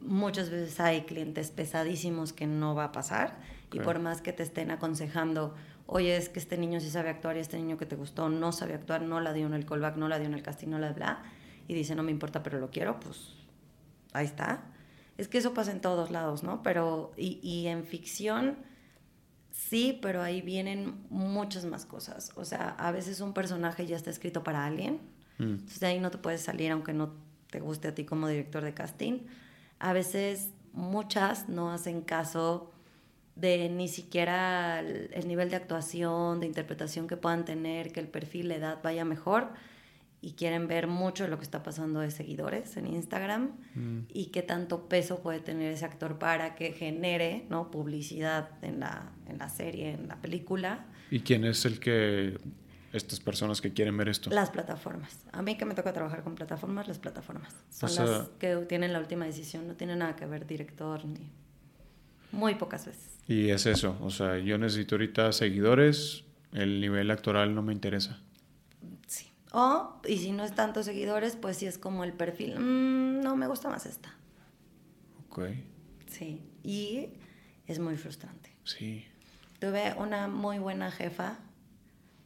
Muchas 0.00 0.48
veces 0.48 0.78
hay 0.78 1.02
clientes 1.02 1.50
pesadísimos 1.50 2.32
que 2.32 2.46
no 2.46 2.76
va 2.76 2.84
a 2.84 2.92
pasar 2.92 3.36
y 3.72 3.80
por 3.80 3.98
más 3.98 4.20
que 4.20 4.32
te 4.32 4.42
estén 4.42 4.70
aconsejando, 4.70 5.54
oye, 5.92 6.16
es 6.16 6.28
que 6.28 6.38
este 6.38 6.58
niño 6.58 6.80
sí 6.80 6.90
sabe 6.90 7.10
actuar 7.10 7.36
y 7.36 7.40
este 7.40 7.56
niño 7.56 7.76
que 7.76 7.86
te 7.86 7.96
gustó 7.96 8.28
no 8.28 8.52
sabe 8.52 8.74
actuar, 8.74 9.02
no 9.02 9.20
la 9.20 9.32
dio 9.32 9.46
en 9.46 9.54
el 9.54 9.64
callback, 9.66 9.96
no 9.96 10.08
la 10.08 10.18
dio 10.18 10.26
en 10.26 10.34
el 10.34 10.42
casting, 10.42 10.68
no 10.68 10.78
la 10.78 10.92
bla, 10.92 11.22
y 11.68 11.74
dice, 11.74 11.94
no 11.94 12.02
me 12.02 12.10
importa, 12.10 12.42
pero 12.42 12.58
lo 12.58 12.70
quiero, 12.70 12.98
pues 13.00 13.34
ahí 14.12 14.26
está. 14.26 14.64
Es 15.18 15.28
que 15.28 15.38
eso 15.38 15.54
pasa 15.54 15.70
en 15.70 15.80
todos 15.80 16.10
lados, 16.10 16.42
¿no? 16.42 16.62
Pero, 16.62 17.12
y, 17.16 17.38
y 17.42 17.68
en 17.68 17.84
ficción 17.84 18.56
Sí, 19.52 19.98
pero 20.00 20.22
ahí 20.22 20.40
vienen 20.40 21.04
muchas 21.10 21.66
más 21.66 21.84
cosas. 21.84 22.32
O 22.36 22.44
sea, 22.44 22.70
a 22.70 22.90
veces 22.90 23.20
un 23.20 23.34
personaje 23.34 23.86
ya 23.86 23.96
está 23.96 24.10
escrito 24.10 24.42
para 24.42 24.64
alguien. 24.64 25.00
Mm. 25.38 25.42
Entonces 25.42 25.80
de 25.80 25.86
ahí 25.86 26.00
no 26.00 26.10
te 26.10 26.18
puedes 26.18 26.40
salir 26.40 26.72
aunque 26.72 26.94
no 26.94 27.12
te 27.50 27.60
guste 27.60 27.88
a 27.88 27.94
ti 27.94 28.04
como 28.04 28.28
director 28.28 28.64
de 28.64 28.72
casting. 28.72 29.20
A 29.78 29.92
veces 29.92 30.50
muchas 30.72 31.50
no 31.50 31.70
hacen 31.70 32.00
caso 32.00 32.71
de 33.34 33.68
ni 33.68 33.88
siquiera 33.88 34.80
el, 34.80 35.26
nivel 35.26 35.50
de 35.50 35.56
actuación, 35.56 36.40
de 36.40 36.46
interpretación 36.46 37.08
que 37.08 37.16
puedan 37.16 37.44
tener, 37.44 37.92
que 37.92 38.00
el 38.00 38.08
perfil, 38.08 38.48
la 38.48 38.56
edad 38.56 38.78
vaya 38.82 39.04
mejor 39.04 39.48
y 40.20 40.32
quieren 40.32 40.68
ver 40.68 40.86
mucho 40.86 41.24
de 41.24 41.30
lo 41.30 41.38
que 41.38 41.44
está 41.44 41.62
pasando 41.64 42.00
de 42.00 42.10
seguidores 42.10 42.76
en 42.76 42.86
Instagram 42.86 43.50
mm. 43.74 43.98
y 44.08 44.26
qué 44.26 44.42
tanto 44.42 44.88
peso 44.88 45.20
puede 45.20 45.40
tener 45.40 45.72
ese 45.72 45.84
actor 45.84 46.18
para 46.18 46.54
que 46.54 46.72
genere 46.72 47.44
¿no? 47.50 47.70
publicidad 47.70 48.50
en 48.62 48.80
la, 48.80 49.10
en 49.26 49.38
la 49.38 49.48
serie, 49.48 49.92
en 49.92 50.06
la 50.06 50.16
película. 50.16 50.86
¿Y 51.10 51.20
quién 51.20 51.44
es 51.44 51.64
el 51.64 51.80
que, 51.80 52.38
estas 52.92 53.18
personas 53.18 53.60
que 53.60 53.72
quieren 53.72 53.96
ver 53.96 54.08
esto? 54.08 54.30
Las 54.30 54.50
plataformas. 54.50 55.18
A 55.32 55.42
mí 55.42 55.56
que 55.56 55.64
me 55.64 55.74
toca 55.74 55.92
trabajar 55.92 56.22
con 56.22 56.36
plataformas, 56.36 56.86
las 56.86 56.98
plataformas. 56.98 57.52
Son 57.70 57.94
las 57.94 58.28
que 58.38 58.54
tienen 58.68 58.92
la 58.92 59.00
última 59.00 59.24
decisión, 59.24 59.66
no 59.66 59.74
tiene 59.74 59.96
nada 59.96 60.14
que 60.14 60.26
ver 60.26 60.46
director 60.46 61.04
ni... 61.04 61.30
Muy 62.30 62.54
pocas 62.54 62.86
veces. 62.86 63.11
Y 63.28 63.50
es 63.50 63.66
eso, 63.66 63.96
o 64.00 64.10
sea, 64.10 64.38
yo 64.38 64.58
necesito 64.58 64.96
ahorita 64.96 65.32
seguidores, 65.32 66.24
el 66.52 66.80
nivel 66.80 67.10
actoral 67.10 67.54
no 67.54 67.62
me 67.62 67.72
interesa. 67.72 68.20
Sí. 69.06 69.30
O, 69.52 70.00
y 70.06 70.18
si 70.18 70.32
no 70.32 70.44
es 70.44 70.54
tantos 70.54 70.86
seguidores, 70.86 71.36
pues 71.36 71.56
sí 71.56 71.66
es 71.66 71.78
como 71.78 72.04
el 72.04 72.12
perfil, 72.12 72.58
mm, 72.58 73.20
no 73.20 73.36
me 73.36 73.46
gusta 73.46 73.68
más 73.68 73.86
esta. 73.86 74.14
Ok. 75.28 75.40
Sí, 76.08 76.42
y 76.62 77.08
es 77.66 77.78
muy 77.78 77.96
frustrante. 77.96 78.50
Sí. 78.64 79.06
Tuve 79.60 79.94
una 79.96 80.28
muy 80.28 80.58
buena 80.58 80.90
jefa, 80.90 81.38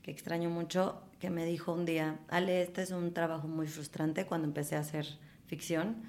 que 0.03 0.11
extraño 0.11 0.49
mucho, 0.49 1.03
que 1.21 1.31
me 1.31 1.45
dijo 1.45 1.73
un 1.73 1.85
día, 1.85 2.19
Ale, 2.29 2.63
este 2.63 2.83
es 2.83 2.91
un 2.91 3.13
trabajo 3.13 3.49
muy 3.49 3.67
frustrante 3.67 4.27
cuando 4.27 4.47
empecé 4.47 4.77
a 4.77 4.81
hacer 4.81 5.07
ficción. 5.47 6.03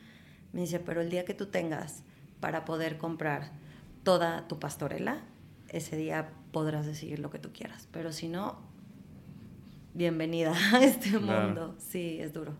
Me 0.53 0.61
dice, 0.61 0.79
pero 0.79 1.01
el 1.01 1.09
día 1.09 1.25
que 1.25 1.33
tú 1.33 1.47
tengas 1.47 2.03
para 2.39 2.65
poder 2.65 2.97
comprar 2.97 3.51
toda 4.07 4.47
tu 4.47 4.57
pastorela, 4.57 5.19
ese 5.67 5.97
día 5.97 6.29
podrás 6.53 6.85
decidir 6.85 7.19
lo 7.19 7.29
que 7.29 7.39
tú 7.39 7.49
quieras. 7.51 7.89
Pero 7.91 8.13
si 8.13 8.29
no, 8.29 8.57
bienvenida 9.93 10.53
a 10.73 10.81
este 10.81 11.19
mundo. 11.19 11.75
Sí, 11.77 12.17
es 12.21 12.31
duro. 12.31 12.53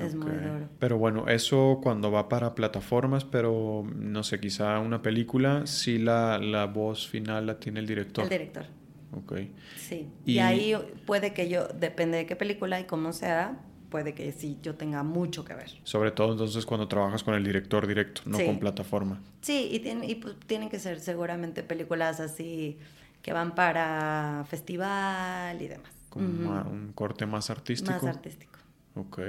Es 0.00 0.16
muy 0.16 0.32
duro. 0.32 0.68
Pero 0.80 0.98
bueno, 0.98 1.28
eso 1.28 1.78
cuando 1.80 2.10
va 2.10 2.28
para 2.28 2.56
plataformas, 2.56 3.24
pero 3.24 3.86
no 3.94 4.24
sé, 4.24 4.40
quizá 4.40 4.80
una 4.80 5.00
película, 5.00 5.64
sí 5.68 5.98
la, 5.98 6.38
la 6.38 6.66
voz 6.66 7.06
final 7.06 7.46
la 7.46 7.60
tiene 7.60 7.78
el 7.78 7.86
director. 7.86 8.24
El 8.24 8.30
director. 8.30 8.66
Ok. 9.12 9.34
Sí. 9.76 10.08
Y, 10.26 10.38
ahí 10.38 10.74
puede 11.06 11.34
que 11.34 11.48
yo, 11.48 11.68
depende 11.68 12.18
de 12.18 12.26
qué 12.26 12.34
película 12.34 12.80
y 12.80 12.84
cómo 12.86 13.12
sea, 13.12 13.60
puede 13.92 14.14
que 14.14 14.32
sí 14.32 14.58
yo 14.62 14.74
tenga 14.74 15.02
mucho 15.02 15.44
que 15.44 15.54
ver. 15.54 15.70
Sobre 15.84 16.10
todo 16.10 16.32
entonces 16.32 16.64
cuando 16.64 16.88
trabajas 16.88 17.22
con 17.22 17.34
el 17.34 17.44
director 17.44 17.86
directo, 17.86 18.22
no 18.24 18.38
con 18.44 18.58
plataforma. 18.58 19.20
Sí, 19.42 19.68
y, 19.70 19.80
tiene, 19.80 20.06
y 20.06 20.14
pues, 20.16 20.34
tienen 20.46 20.70
que 20.70 20.78
ser 20.78 20.98
seguramente 20.98 21.62
películas 21.62 22.18
así 22.18 22.78
que 23.20 23.32
van 23.32 23.54
para 23.54 24.44
festival 24.48 25.60
y 25.60 25.68
demás. 25.68 25.92
Con 26.08 26.24
un 26.24 26.92
corte 26.94 27.26
más 27.26 27.50
artístico. 27.50 27.92
Más 27.92 28.04
artístico. 28.04 28.58
Ok. 28.94 29.20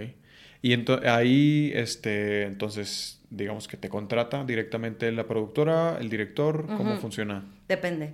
Y 0.62 0.74
ahí, 1.06 1.72
este, 1.76 2.44
entonces, 2.44 3.20
digamos 3.30 3.68
que 3.68 3.76
te 3.76 3.90
contrata 3.90 4.46
directamente 4.46 5.12
la 5.12 5.28
productora, 5.28 5.98
el 6.00 6.10
director, 6.10 6.66
¿cómo 6.68 6.96
funciona? 6.96 7.44
Depende, 7.68 8.14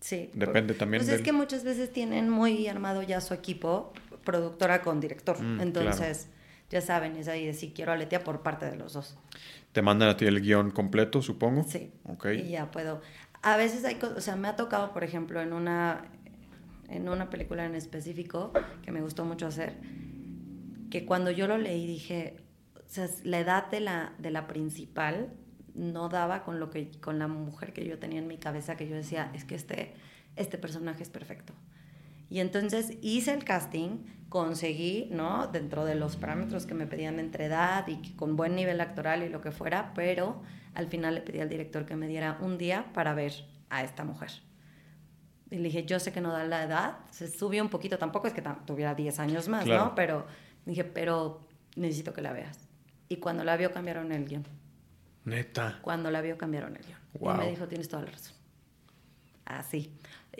sí. 0.00 0.30
Depende 0.32 0.72
también. 0.72 1.02
Pues 1.02 1.14
es 1.14 1.20
que 1.20 1.32
muchas 1.32 1.62
veces 1.62 1.92
tienen 1.92 2.30
muy 2.30 2.66
armado 2.68 3.02
ya 3.02 3.20
su 3.20 3.34
equipo, 3.34 3.92
productora 4.24 4.82
con 4.82 5.00
director. 5.00 5.40
Mm, 5.40 5.60
Entonces, 5.60 6.28
ya 6.70 6.80
saben, 6.80 7.16
es 7.16 7.28
ahí 7.28 7.46
de 7.46 7.54
si 7.54 7.70
quiero 7.72 7.92
aletea 7.92 8.22
por 8.22 8.42
parte 8.42 8.66
de 8.66 8.76
los 8.76 8.92
dos. 8.92 9.18
¿Te 9.72 9.82
mandan 9.82 10.08
a 10.08 10.16
ti 10.16 10.26
el 10.26 10.40
guion 10.40 10.70
completo, 10.70 11.22
supongo? 11.22 11.64
Sí. 11.64 11.92
Ok. 12.04 12.26
Y 12.34 12.50
ya 12.50 12.70
puedo. 12.70 13.00
A 13.42 13.56
veces 13.56 13.84
hay 13.84 13.98
o 14.02 14.20
sea, 14.20 14.36
me 14.36 14.48
ha 14.48 14.56
tocado, 14.56 14.92
por 14.92 15.02
ejemplo, 15.02 15.40
en 15.40 15.52
una, 15.52 16.02
en 16.88 17.08
una 17.08 17.30
película 17.30 17.64
en 17.64 17.74
específico 17.74 18.52
que 18.82 18.92
me 18.92 19.00
gustó 19.00 19.24
mucho 19.24 19.46
hacer, 19.46 19.74
que 20.90 21.06
cuando 21.06 21.30
yo 21.30 21.46
lo 21.46 21.56
leí 21.56 21.86
dije, 21.86 22.36
o 22.76 22.82
sea, 22.86 23.08
la 23.24 23.38
edad 23.38 23.70
de 23.70 23.80
la, 23.80 24.12
de 24.18 24.30
la 24.30 24.46
principal 24.46 25.32
no 25.74 26.08
daba 26.08 26.42
con, 26.44 26.60
lo 26.60 26.70
que, 26.70 26.90
con 27.00 27.18
la 27.18 27.28
mujer 27.28 27.72
que 27.72 27.86
yo 27.86 27.98
tenía 27.98 28.18
en 28.18 28.26
mi 28.26 28.38
cabeza, 28.38 28.76
que 28.76 28.88
yo 28.88 28.96
decía, 28.96 29.30
es 29.34 29.44
que 29.44 29.54
este, 29.54 29.94
este 30.36 30.58
personaje 30.58 31.02
es 31.02 31.10
perfecto. 31.10 31.54
Y 32.30 32.38
entonces 32.38 32.96
hice 33.02 33.34
el 33.34 33.44
casting, 33.44 34.04
conseguí, 34.28 35.08
¿no? 35.10 35.48
Dentro 35.48 35.84
de 35.84 35.96
los 35.96 36.16
parámetros 36.16 36.64
que 36.64 36.74
me 36.74 36.86
pedían 36.86 37.18
entre 37.18 37.46
edad 37.46 37.86
y 37.88 38.14
con 38.14 38.36
buen 38.36 38.54
nivel 38.54 38.80
actoral 38.80 39.24
y 39.24 39.28
lo 39.28 39.40
que 39.40 39.50
fuera, 39.50 39.92
pero 39.94 40.40
al 40.74 40.86
final 40.86 41.16
le 41.16 41.20
pedí 41.20 41.40
al 41.40 41.48
director 41.48 41.84
que 41.84 41.96
me 41.96 42.06
diera 42.06 42.38
un 42.40 42.56
día 42.56 42.92
para 42.94 43.12
ver 43.12 43.32
a 43.68 43.82
esta 43.82 44.04
mujer. 44.04 44.30
Y 45.50 45.56
le 45.56 45.64
dije, 45.64 45.84
yo 45.84 45.98
sé 45.98 46.12
que 46.12 46.20
no 46.20 46.30
da 46.30 46.44
la 46.44 46.62
edad, 46.62 46.98
se 47.10 47.28
subió 47.28 47.60
un 47.60 47.68
poquito, 47.68 47.98
tampoco 47.98 48.28
es 48.28 48.32
que 48.32 48.42
tuviera 48.64 48.94
10 48.94 49.18
años 49.18 49.48
más, 49.48 49.66
¿no? 49.66 49.96
Pero 49.96 50.24
dije, 50.64 50.84
pero 50.84 51.40
necesito 51.74 52.12
que 52.12 52.22
la 52.22 52.32
veas. 52.32 52.68
Y 53.08 53.16
cuando 53.16 53.42
la 53.42 53.56
vio 53.56 53.72
cambiaron 53.72 54.12
el 54.12 54.26
guion. 54.26 54.46
Neta. 55.24 55.80
Cuando 55.82 56.12
la 56.12 56.20
vio 56.20 56.38
cambiaron 56.38 56.76
el 56.76 56.84
guion. 56.84 56.98
Y 57.20 57.38
me 57.38 57.50
dijo, 57.50 57.66
tienes 57.66 57.88
toda 57.88 58.04
la 58.04 58.12
razón. 58.12 58.34
Así. 59.44 59.92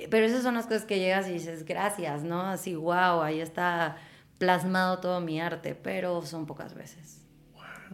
Pero 0.09 0.27
esas 0.27 0.43
son 0.43 0.55
las 0.55 0.67
cosas 0.67 0.85
que 0.85 0.99
llegas 0.99 1.29
y 1.29 1.33
dices, 1.33 1.65
gracias, 1.65 2.23
¿no? 2.23 2.43
Así, 2.43 2.75
wow, 2.75 3.23
ahí 3.23 3.41
está 3.41 3.97
plasmado 4.39 4.99
todo 5.01 5.21
mi 5.21 5.41
arte, 5.41 5.75
pero 5.75 6.23
son 6.23 6.47
pocas 6.47 6.75
veces. 6.75 7.21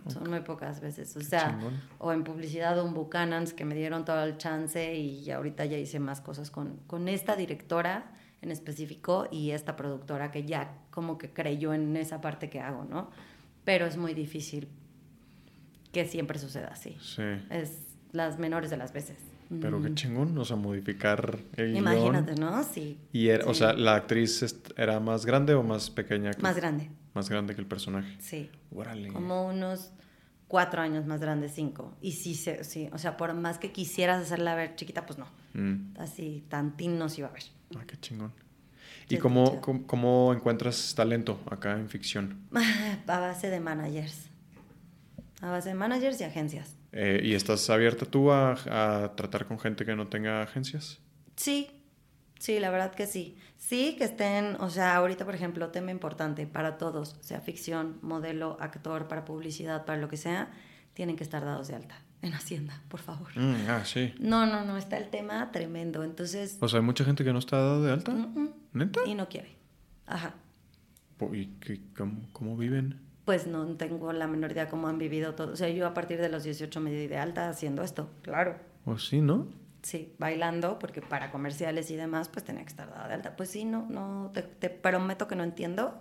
Son 0.09 0.31
muy 0.31 0.41
pocas 0.41 0.81
veces. 0.81 1.17
O 1.17 1.21
sea, 1.21 1.59
o 1.99 2.13
en 2.13 2.23
publicidad, 2.23 2.81
un 2.85 2.95
Buchanan's 2.95 3.53
que 3.53 3.65
me 3.65 3.75
dieron 3.75 4.05
todo 4.05 4.23
el 4.23 4.37
chance 4.37 4.95
y 4.95 5.29
ahorita 5.31 5.65
ya 5.65 5.79
hice 5.79 5.99
más 5.99 6.21
cosas 6.21 6.51
con, 6.51 6.77
con 6.87 7.09
esta 7.09 7.35
directora 7.35 8.13
en 8.43 8.53
específico 8.53 9.27
y 9.33 9.51
esta 9.51 9.75
productora 9.75 10.31
que 10.31 10.45
ya 10.45 10.75
como 10.91 11.19
que 11.19 11.33
creyó 11.33 11.75
en 11.75 11.97
esa 11.97 12.21
parte 12.21 12.49
que 12.49 12.61
hago, 12.61 12.85
¿no? 12.85 13.11
Pero 13.65 13.87
es 13.87 13.97
muy 13.97 14.15
difícil 14.15 14.69
que 15.93 16.05
siempre 16.05 16.39
suceda 16.39 16.69
así. 16.69 16.97
Sí. 17.01 17.23
Es 17.51 17.87
las 18.13 18.39
menores 18.39 18.71
de 18.71 18.77
las 18.77 18.93
veces. 18.93 19.17
Pero 19.61 19.81
qué 19.81 19.95
chingón, 19.95 20.37
o 20.37 20.45
sea, 20.45 20.57
modificar 20.57 21.39
el 21.57 21.77
Imagínate, 21.77 22.35
¿no? 22.35 22.63
Sí. 22.65 22.99
Y, 23.13 23.31
o 23.31 23.55
sea, 23.55 23.73
¿la 23.73 23.95
actriz 23.95 24.45
era 24.77 24.99
más 24.99 25.25
grande 25.25 25.55
o 25.55 25.63
más 25.63 25.91
pequeña? 25.91 26.33
más 26.41 26.57
grande. 26.57 26.91
Más 27.15 27.29
grande 27.31 27.55
que 27.55 27.61
el 27.61 27.67
personaje. 27.67 28.17
Sí. 28.21 28.51
Órale. 28.75 29.09
Como 29.09 29.47
unos 29.47 29.93
cuatro 30.49 30.83
años 30.83 31.07
más 31.07 31.21
grande, 31.21 31.49
cinco. 31.49 31.95
Y 32.01 32.13
sí, 32.13 32.35
sí, 32.35 32.89
o 32.93 32.99
sea, 32.99 33.17
por 33.17 33.35
más 33.35 33.59
que 33.59 33.73
quisieras 33.73 34.23
hacerla 34.23 34.55
ver 34.55 34.75
chiquita, 34.77 35.07
pues 35.07 35.19
no. 35.19 35.27
Mm. 35.55 35.99
Así, 35.99 36.45
tantín 36.49 36.99
no 36.99 37.09
se 37.09 37.21
iba 37.21 37.29
a 37.29 37.33
ver. 37.33 37.45
Ah, 37.77 37.85
qué 37.87 37.97
chingón. 37.99 38.33
¿Y 39.09 39.19
cómo, 39.19 39.61
cómo, 39.61 40.35
encuentras 40.35 40.95
talento 40.95 41.41
acá 41.49 41.73
en 41.79 41.89
ficción? 41.89 42.41
a 43.07 43.21
base 43.21 43.51
de 43.51 43.61
managers. 43.61 44.29
A 45.41 45.51
base 45.51 45.71
de 45.71 45.75
managers 45.75 46.21
y 46.21 46.25
agencias. 46.25 46.76
Eh, 46.99 47.21
¿Y 47.23 47.35
estás 47.35 47.69
abierta 47.69 48.07
tú 48.07 48.33
a, 48.33 49.13
tratar 49.17 49.47
con 49.47 49.59
gente 49.61 49.85
que 49.85 49.95
no 49.95 50.07
tenga 50.07 50.43
agencias? 50.43 50.99
Sí, 51.37 51.69
sí, 52.39 52.59
la 52.59 52.71
verdad 52.71 52.95
que 52.95 53.07
sí. 53.07 53.37
Sí, 53.59 53.97
que 53.99 54.05
estén, 54.05 54.57
o 54.61 54.71
sea, 54.71 54.97
ahorita, 54.97 55.27
por 55.27 55.35
ejemplo, 55.35 55.69
tema 55.69 55.91
importante 55.91 56.47
para 56.47 56.79
todos, 56.79 57.17
sea 57.21 57.41
ficción, 57.41 57.99
modelo, 58.01 58.57
actor, 58.61 59.09
para 59.09 59.27
publicidad, 59.27 59.85
para 59.85 60.01
lo 60.01 60.09
que 60.09 60.17
sea, 60.17 60.51
tienen 60.95 61.17
que 61.17 61.25
estar 61.25 61.45
dados 61.45 61.69
de 61.69 61.75
alta 61.75 62.01
en 62.23 62.33
Hacienda, 62.33 62.83
por 62.89 63.01
favor. 63.01 63.29
Mm, 63.37 63.69
ah, 63.69 63.85
sí. 63.85 64.15
No, 64.19 64.47
no, 64.47 64.65
no, 64.65 64.79
está 64.79 64.97
el 64.97 65.11
tema 65.11 65.53
tremendo. 65.53 66.03
Entonces. 66.03 66.57
O 66.61 66.69
sea, 66.69 66.81
hay 66.81 66.87
mucha 66.87 67.05
gente 67.05 67.25
que 67.25 67.33
no 67.33 67.39
está 67.39 67.59
dado 67.59 67.83
de 67.83 67.93
alta. 67.93 68.15
¿Neta? 68.73 69.01
Y 69.07 69.15
no 69.15 69.29
quiere. 69.29 69.55
Ajá. 70.07 70.35
¿Y 71.33 71.49
cómo 72.33 72.57
viven? 72.57 73.06
Pues 73.27 73.49
no 73.49 73.67
tengo 73.77 74.13
la 74.13 74.29
menor 74.29 74.53
idea 74.53 74.69
cómo 74.69 74.87
han 74.87 74.99
vivido 74.99 75.35
todo. 75.35 75.53
O 75.53 75.57
sea, 75.57 75.69
yo 75.69 75.87
a 75.87 75.93
partir 75.93 76.19
de 76.19 76.29
los 76.29 76.45
18 76.45 76.81
me 76.81 76.93
di 76.93 77.09
de 77.09 77.19
alta 77.19 77.49
haciendo 77.49 77.83
esto, 77.83 78.09
claro. 78.23 78.55
¿O 78.85 78.99
sí, 78.99 79.21
no? 79.21 79.49
Sí, 79.83 80.15
bailando, 80.19 80.79
porque 80.79 81.03
para 81.03 81.33
comerciales 81.33 81.91
y 81.91 81.97
demás, 81.97 82.29
pues 82.29 82.45
tenía 82.45 82.63
que 82.63 82.69
estar 82.69 82.89
dada 82.89 83.09
de 83.09 83.15
alta. 83.15 83.37
Pues 83.37 83.51
sí, 83.51 83.65
no, 83.65 83.85
no, 83.91 84.33
te, 84.33 84.71
prometo 84.71 85.27
que 85.27 85.35
no 85.35 85.43
entiendo, 85.43 85.99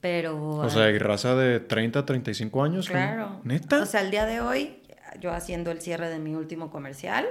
pero... 0.00 0.56
O 0.58 0.68
sea, 0.68 0.90
¿y 0.90 0.98
raza 0.98 1.36
de 1.36 1.60
30, 1.60 2.04
35 2.04 2.64
años? 2.64 2.88
Claro. 2.88 3.40
¿Neta? 3.44 3.80
O 3.80 3.86
sea, 3.86 4.00
el 4.00 4.10
día 4.10 4.26
de 4.26 4.40
hoy, 4.40 4.82
yo 5.20 5.30
haciendo 5.30 5.70
el 5.70 5.80
cierre 5.80 6.10
de 6.10 6.18
mi 6.18 6.34
último 6.34 6.70
comercial, 6.70 7.24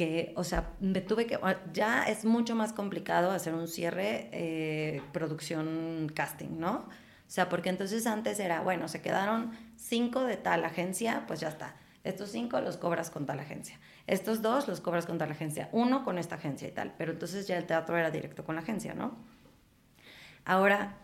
que, 0.00 0.32
o 0.34 0.44
sea, 0.44 0.72
me 0.80 1.02
tuve 1.02 1.26
que, 1.26 1.38
ya 1.74 2.04
es 2.04 2.24
mucho 2.24 2.54
más 2.54 2.72
complicado 2.72 3.32
hacer 3.32 3.52
un 3.52 3.68
cierre, 3.68 4.30
eh, 4.32 5.02
producción, 5.12 6.10
casting, 6.14 6.58
¿no? 6.58 6.76
O 6.86 6.86
sea, 7.26 7.50
porque 7.50 7.68
entonces 7.68 8.06
antes 8.06 8.40
era, 8.40 8.62
bueno, 8.62 8.88
se 8.88 9.02
quedaron 9.02 9.52
cinco 9.76 10.24
de 10.24 10.38
tal 10.38 10.64
agencia, 10.64 11.24
pues 11.26 11.40
ya 11.40 11.48
está. 11.48 11.76
Estos 12.02 12.30
cinco 12.30 12.62
los 12.62 12.78
cobras 12.78 13.10
con 13.10 13.26
tal 13.26 13.40
agencia. 13.40 13.78
Estos 14.06 14.40
dos 14.40 14.68
los 14.68 14.80
cobras 14.80 15.04
con 15.04 15.18
tal 15.18 15.32
agencia. 15.32 15.68
Uno 15.70 16.02
con 16.02 16.16
esta 16.16 16.36
agencia 16.36 16.66
y 16.66 16.72
tal. 16.72 16.94
Pero 16.96 17.12
entonces 17.12 17.46
ya 17.46 17.58
el 17.58 17.66
teatro 17.66 17.94
era 17.98 18.10
directo 18.10 18.42
con 18.42 18.54
la 18.54 18.62
agencia, 18.62 18.94
¿no? 18.94 19.18
Ahora, 20.46 20.96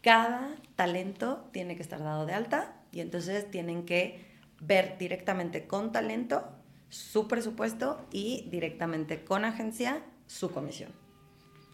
cada 0.00 0.54
talento 0.76 1.48
tiene 1.50 1.74
que 1.74 1.82
estar 1.82 1.98
dado 1.98 2.24
de 2.24 2.34
alta 2.34 2.76
y 2.92 3.00
entonces 3.00 3.50
tienen 3.50 3.84
que 3.84 4.24
ver 4.60 4.96
directamente 4.96 5.66
con 5.66 5.90
talento 5.90 6.53
su 6.94 7.26
presupuesto 7.26 8.06
y 8.12 8.46
directamente 8.50 9.24
con 9.24 9.44
agencia 9.44 10.04
su 10.28 10.52
comisión. 10.52 10.92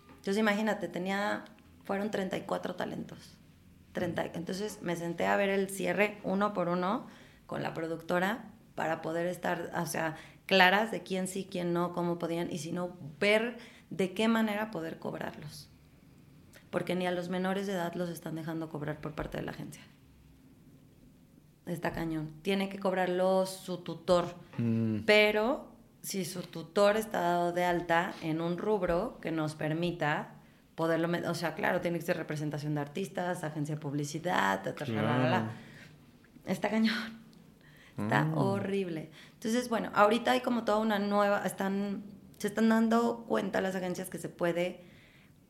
Entonces 0.09 0.39
imagínate, 0.39 0.89
tenía, 0.89 1.45
fueron 1.85 2.11
34 2.11 2.75
talentos. 2.75 3.37
30, 3.93 4.31
entonces 4.35 4.79
me 4.81 4.97
senté 4.97 5.27
a 5.27 5.37
ver 5.37 5.51
el 5.51 5.69
cierre 5.69 6.21
uno 6.23 6.55
por 6.55 6.69
uno 6.69 7.07
con 7.47 7.63
la 7.63 7.75
productora 7.75 8.51
para 8.75 9.03
poder 9.03 9.27
estar, 9.27 9.71
o 9.77 9.85
sea, 9.85 10.17
claras 10.47 10.91
de 10.91 11.03
quién 11.03 11.29
sí, 11.29 11.47
quién 11.51 11.75
no, 11.75 11.93
cómo 11.93 12.19
podían, 12.19 12.51
y 12.51 12.59
si 12.59 12.73
no, 12.73 12.97
ver 13.19 13.59
de 13.91 14.15
qué 14.15 14.27
manera 14.27 14.71
poder 14.71 14.99
cobrarlos. 14.99 15.69
Porque 16.71 16.95
ni 16.95 17.07
a 17.07 17.11
los 17.11 17.29
menores 17.29 17.67
de 17.67 17.75
edad 17.75 17.93
los 17.95 18.09
están 18.09 18.37
dejando 18.37 18.71
cobrar 18.71 19.03
por 19.03 19.15
parte 19.15 19.37
de 19.37 19.43
la 19.43 19.51
agencia 19.51 19.83
está 21.73 21.93
cañón. 21.93 22.31
Tiene 22.43 22.69
que 22.69 22.79
cobrarlo 22.79 23.47
su 23.47 23.79
tutor. 23.79 24.35
Mm. 24.59 25.01
Pero 25.07 25.69
si 26.03 26.25
su 26.25 26.43
tutor 26.43 26.97
está 26.97 27.21
dado 27.21 27.53
de 27.53 27.65
alta 27.65 28.13
en 28.23 28.41
un 28.41 28.59
rubro 28.59 29.19
que 29.21 29.31
nos 29.31 29.55
permita 29.55 30.35
poderlo, 30.75 31.09
o 31.29 31.35
sea, 31.35 31.55
claro, 31.55 31.81
tiene 31.81 31.99
que 31.99 32.05
ser 32.05 32.17
representación 32.17 32.75
de 32.75 32.81
artistas, 32.81 33.45
agencia 33.45 33.75
de 33.75 33.81
publicidad, 33.81 34.67
está 36.47 36.69
cañón. 36.71 37.21
Está 37.99 38.25
mm. 38.25 38.39
horrible. 38.39 39.11
Entonces, 39.35 39.69
bueno, 39.69 39.91
ahorita 39.95 40.33
hay 40.33 40.41
como 40.41 40.65
toda 40.65 40.79
una 40.79 40.99
nueva, 40.99 41.43
están, 41.45 42.05
se 42.39 42.49
están 42.49 42.69
dando 42.71 43.25
cuenta 43.29 43.61
las 43.61 43.75
agencias 43.75 44.09
que 44.09 44.19
se 44.19 44.29
puede 44.29 44.85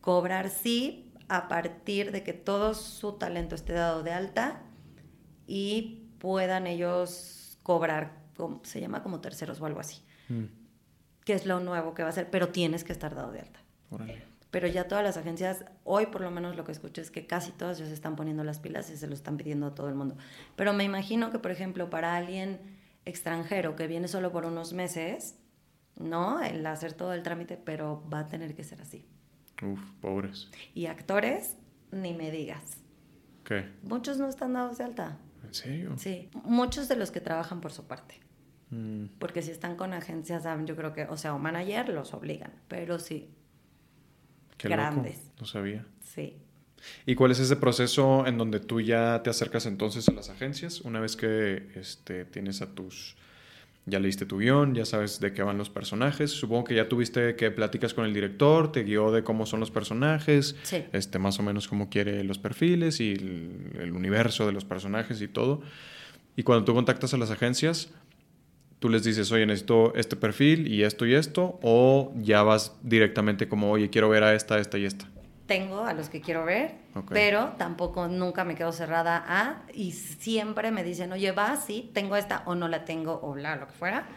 cobrar 0.01 0.49
sí 0.49 1.13
a 1.29 1.47
partir 1.47 2.11
de 2.11 2.23
que 2.23 2.33
todo 2.33 2.73
su 2.73 3.13
talento 3.13 3.55
esté 3.55 3.71
dado 3.71 4.03
de 4.03 4.11
alta 4.11 4.63
y 5.47 6.00
puedan 6.21 6.67
ellos 6.67 7.57
cobrar, 7.63 8.13
se 8.61 8.79
llama 8.79 9.01
como 9.01 9.21
terceros 9.21 9.59
o 9.59 9.65
algo 9.65 9.79
así, 9.79 10.03
mm. 10.29 10.43
que 11.25 11.33
es 11.33 11.47
lo 11.47 11.59
nuevo 11.59 11.95
que 11.95 12.03
va 12.03 12.09
a 12.09 12.11
ser, 12.11 12.29
pero 12.29 12.49
tienes 12.49 12.83
que 12.83 12.93
estar 12.93 13.15
dado 13.15 13.31
de 13.31 13.39
alta. 13.39 13.59
Pero 14.51 14.67
ya 14.67 14.87
todas 14.87 15.03
las 15.03 15.17
agencias, 15.17 15.65
hoy 15.83 16.05
por 16.05 16.21
lo 16.21 16.29
menos 16.29 16.55
lo 16.55 16.63
que 16.63 16.73
escucho 16.73 17.01
es 17.01 17.09
que 17.09 17.25
casi 17.25 17.51
todas 17.51 17.79
ya 17.79 17.87
se 17.87 17.93
están 17.93 18.15
poniendo 18.15 18.43
las 18.43 18.59
pilas 18.59 18.89
y 18.91 18.97
se 18.97 19.07
lo 19.07 19.15
están 19.15 19.37
pidiendo 19.37 19.65
a 19.65 19.73
todo 19.73 19.89
el 19.89 19.95
mundo. 19.95 20.15
Pero 20.55 20.73
me 20.73 20.83
imagino 20.83 21.31
que, 21.31 21.39
por 21.39 21.49
ejemplo, 21.49 21.89
para 21.89 22.15
alguien 22.15 22.59
extranjero 23.05 23.75
que 23.75 23.87
viene 23.87 24.07
solo 24.07 24.31
por 24.31 24.45
unos 24.45 24.73
meses, 24.73 25.39
¿no? 25.97 26.39
El 26.41 26.63
hacer 26.67 26.93
todo 26.93 27.13
el 27.13 27.23
trámite, 27.23 27.57
pero 27.57 28.07
va 28.13 28.19
a 28.19 28.27
tener 28.27 28.53
que 28.53 28.63
ser 28.63 28.81
así. 28.81 29.07
Uf, 29.63 29.79
pobres. 30.01 30.49
Y 30.75 30.85
actores, 30.85 31.57
ni 31.91 32.13
me 32.13 32.29
digas. 32.29 32.77
¿Qué? 33.43 33.71
Muchos 33.81 34.17
no 34.17 34.27
están 34.27 34.53
dados 34.53 34.77
de 34.77 34.83
alta. 34.83 35.17
¿En 35.51 35.55
serio? 35.55 35.93
Sí, 35.97 36.29
muchos 36.45 36.87
de 36.87 36.95
los 36.95 37.11
que 37.11 37.19
trabajan 37.19 37.59
por 37.59 37.73
su 37.73 37.85
parte. 37.85 38.21
Mm. 38.69 39.07
Porque 39.19 39.41
si 39.41 39.51
están 39.51 39.75
con 39.75 39.91
agencias, 39.91 40.45
yo 40.65 40.75
creo 40.77 40.93
que, 40.93 41.03
o 41.03 41.17
sea, 41.17 41.35
o 41.35 41.39
manager 41.39 41.89
los 41.89 42.13
obligan, 42.13 42.53
pero 42.69 42.99
sí. 42.99 43.29
Qué 44.57 44.69
grandes. 44.69 45.29
No 45.39 45.45
sabía. 45.45 45.85
Sí. 46.01 46.37
¿Y 47.05 47.15
cuál 47.15 47.31
es 47.31 47.39
ese 47.39 47.57
proceso 47.57 48.25
en 48.25 48.37
donde 48.37 48.61
tú 48.61 48.79
ya 48.79 49.21
te 49.23 49.29
acercas 49.29 49.65
entonces 49.65 50.07
a 50.07 50.13
las 50.13 50.29
agencias 50.29 50.81
una 50.81 50.99
vez 50.99 51.17
que 51.17 51.69
este, 51.75 52.25
tienes 52.25 52.61
a 52.61 52.73
tus 52.73 53.17
ya 53.85 53.99
leíste 53.99 54.25
tu 54.25 54.37
guion, 54.37 54.75
ya 54.75 54.85
sabes 54.85 55.19
de 55.19 55.33
qué 55.33 55.43
van 55.43 55.57
los 55.57 55.69
personajes. 55.69 56.31
Supongo 56.31 56.65
que 56.65 56.75
ya 56.75 56.87
tuviste 56.87 57.35
que 57.35 57.51
platicas 57.51 57.93
con 57.93 58.05
el 58.05 58.13
director, 58.13 58.71
te 58.71 58.83
guió 58.83 59.11
de 59.11 59.23
cómo 59.23 59.45
son 59.45 59.59
los 59.59 59.71
personajes, 59.71 60.55
este, 60.91 61.19
más 61.19 61.39
o 61.39 61.43
menos 61.43 61.67
cómo 61.67 61.89
quiere 61.89 62.23
los 62.23 62.37
perfiles 62.37 62.99
y 62.99 63.13
el, 63.13 63.91
universo 63.93 64.45
de 64.45 64.51
los 64.51 64.65
personajes 64.65 65.21
y 65.21 65.27
todo. 65.27 65.61
Y 66.35 66.43
cuando 66.43 66.63
tú 66.65 66.73
contactas 66.73 67.13
a 67.13 67.17
las 67.17 67.31
agencias, 67.31 67.89
tú 68.79 68.89
les 68.89 69.03
dices, 69.03 69.31
oye, 69.31 69.45
necesito 69.45 69.93
este 69.95 70.15
perfil 70.15 70.67
y 70.67 70.83
esto 70.83 71.05
y 71.05 71.13
esto, 71.13 71.59
o 71.61 72.13
ya 72.15 72.43
vas 72.43 72.77
directamente 72.83 73.47
como, 73.47 73.71
oye, 73.71 73.89
quiero 73.89 74.09
ver 74.09 74.23
a 74.23 74.33
esta, 74.33 74.59
esta 74.59 74.77
y 74.77 74.85
esta 74.85 75.10
tengo 75.51 75.83
a 75.83 75.93
los 75.93 76.07
que 76.07 76.21
quiero 76.21 76.45
ver, 76.45 76.75
pero 77.09 77.55
tampoco 77.57 78.07
nunca 78.07 78.45
me 78.45 78.55
quedo 78.55 78.71
cerrada 78.71 79.21
a, 79.27 79.63
y 79.73 79.91
siempre 79.91 80.71
me 80.71 80.81
dicen, 80.81 81.11
oye, 81.11 81.33
va, 81.33 81.57
sí, 81.57 81.91
tengo 81.93 82.15
esta 82.15 82.43
o 82.45 82.55
no 82.55 82.69
la 82.69 82.85
tengo 82.85 83.19
o 83.21 83.33
bla, 83.33 83.57
lo 83.57 83.67
que 83.67 83.73
fuera, 83.73 84.07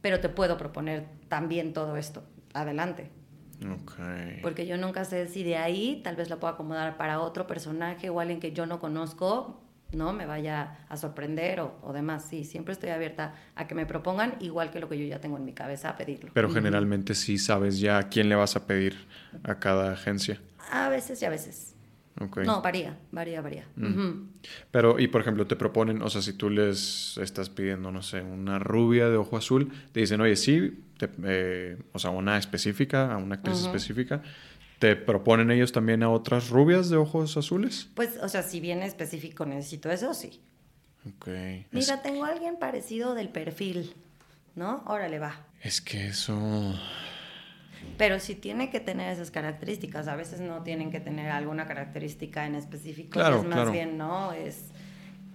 pero 0.00 0.18
te 0.18 0.28
puedo 0.28 0.58
proponer 0.58 1.06
también 1.28 1.72
todo 1.72 1.96
esto. 1.96 2.24
Adelante. 2.52 3.12
Okay. 3.60 4.40
Porque 4.42 4.66
yo 4.66 4.76
nunca 4.76 5.04
sé 5.04 5.28
si 5.28 5.44
de 5.44 5.56
ahí 5.56 6.00
tal 6.02 6.16
vez 6.16 6.28
la 6.28 6.40
puedo 6.40 6.52
acomodar 6.52 6.96
para 6.96 7.20
otro 7.20 7.46
personaje 7.46 8.10
o 8.10 8.18
alguien 8.18 8.40
que 8.40 8.50
yo 8.50 8.66
no 8.66 8.80
conozco, 8.80 9.62
¿no? 9.92 10.12
Me 10.12 10.26
vaya 10.26 10.78
a 10.88 10.96
sorprender 10.96 11.60
o, 11.60 11.78
o, 11.82 11.92
demás. 11.92 12.26
Sí, 12.28 12.42
siempre 12.42 12.72
estoy 12.72 12.90
abierta 12.90 13.34
a 13.54 13.68
que 13.68 13.76
me 13.76 13.86
propongan, 13.86 14.34
igual 14.40 14.72
que 14.72 14.80
lo 14.80 14.88
que 14.88 14.98
yo 14.98 15.04
ya 15.04 15.20
tengo 15.20 15.36
en 15.36 15.44
mi 15.44 15.52
cabeza, 15.52 15.90
a 15.90 15.96
pedirlo. 15.96 16.32
Pero 16.34 16.50
generalmente 16.50 17.14
sí 17.14 17.38
sabes 17.38 17.78
ya 17.78 17.98
a 17.98 18.08
quién 18.08 18.28
le 18.28 18.34
vas 18.34 18.56
a 18.56 18.66
pedir 18.66 18.96
a 19.44 19.60
cada 19.60 19.92
agencia. 19.92 20.40
A 20.72 20.88
veces 20.88 21.20
y 21.20 21.24
a 21.26 21.30
veces. 21.30 21.74
No, 22.44 22.62
varía, 22.62 22.98
varía, 23.10 23.40
varía. 23.40 23.66
Mm. 23.76 24.28
Pero, 24.70 24.98
y 24.98 25.08
por 25.08 25.20
ejemplo, 25.20 25.46
te 25.46 25.56
proponen, 25.56 26.02
o 26.02 26.10
sea, 26.10 26.22
si 26.22 26.34
tú 26.34 26.50
les 26.50 27.18
estás 27.18 27.48
pidiendo, 27.48 27.90
no 27.90 28.02
sé, 28.02 28.22
una 28.22 28.58
rubia 28.58 29.08
de 29.08 29.16
ojo 29.16 29.36
azul, 29.36 29.72
te 29.92 30.00
dicen, 30.00 30.20
oye, 30.20 30.36
sí, 30.36 30.78
eh, 31.24 31.78
o 31.92 31.98
sea, 31.98 32.10
una 32.10 32.38
específica, 32.38 33.12
a 33.12 33.16
una 33.16 33.36
actriz 33.36 33.60
específica, 33.62 34.22
¿te 34.78 34.94
proponen 34.94 35.50
ellos 35.50 35.72
también 35.72 36.02
a 36.02 36.10
otras 36.10 36.50
rubias 36.50 36.90
de 36.90 36.96
ojos 36.96 37.36
azules? 37.36 37.88
Pues, 37.94 38.18
o 38.22 38.28
sea, 38.28 38.42
si 38.42 38.60
bien 38.60 38.82
específico 38.82 39.44
necesito 39.46 39.90
eso, 39.90 40.14
sí. 40.14 40.40
Ok. 41.06 41.28
Mira, 41.70 42.02
tengo 42.02 42.24
a 42.24 42.28
alguien 42.28 42.58
parecido 42.58 43.14
del 43.14 43.30
perfil, 43.30 43.94
¿no? 44.54 44.84
Órale, 44.86 45.18
va. 45.18 45.46
Es 45.62 45.80
que 45.80 46.08
eso 46.08 46.74
pero 47.98 48.18
sí 48.20 48.34
tiene 48.34 48.70
que 48.70 48.80
tener 48.80 49.12
esas 49.12 49.30
características. 49.30 50.08
A 50.08 50.16
veces 50.16 50.40
no 50.40 50.62
tienen 50.62 50.90
que 50.90 51.00
tener 51.00 51.30
alguna 51.30 51.66
característica 51.66 52.46
en 52.46 52.54
específico. 52.54 53.10
Claro, 53.10 53.40
es 53.40 53.44
más 53.46 53.70
bien, 53.70 53.98
¿no? 53.98 54.32
Es 54.32 54.70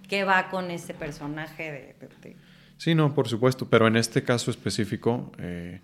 qué 0.08 0.24
va 0.24 0.48
con 0.50 0.70
ese 0.70 0.94
personaje 0.94 1.96
de, 2.02 2.36
Sí, 2.76 2.94
no, 2.94 3.14
por 3.14 3.28
supuesto. 3.28 3.68
Pero 3.68 3.86
en 3.86 3.96
este 3.96 4.22
caso 4.22 4.50
específico, 4.50 5.32
eh, 5.38 5.80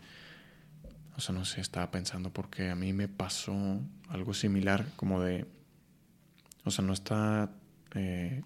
o 1.17 1.21
sea, 1.21 1.35
no 1.35 1.45
sé, 1.45 1.61
estaba 1.61 1.91
pensando 1.91 2.31
porque 2.31 2.71
a 2.71 2.75
mí 2.75 2.93
me 2.93 3.09
pasó 3.09 3.81
algo 4.09 4.35
similar, 4.35 4.87
como 4.97 5.21
de. 5.21 5.47
O 6.65 6.71
sea, 6.71 6.85
no 6.85 6.93
está. 6.93 7.51
Eh, 7.95 8.43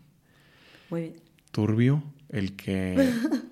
Muy 0.91 1.15
Turbio 1.51 2.03
el 2.29 2.57
que. 2.57 3.13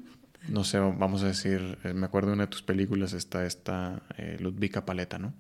no 0.49 0.65
sé, 0.65 0.79
vamos 0.79 1.23
a 1.23 1.27
decir, 1.27 1.79
eh, 1.85 1.93
me 1.93 2.07
acuerdo 2.07 2.29
de 2.29 2.35
una 2.35 2.45
de 2.45 2.51
tus 2.51 2.63
películas, 2.63 3.13
está 3.13 3.47
esta 3.47 4.03
eh, 4.17 4.37
Ludvika 4.41 4.85
Paleta, 4.85 5.19
¿no? 5.19 5.35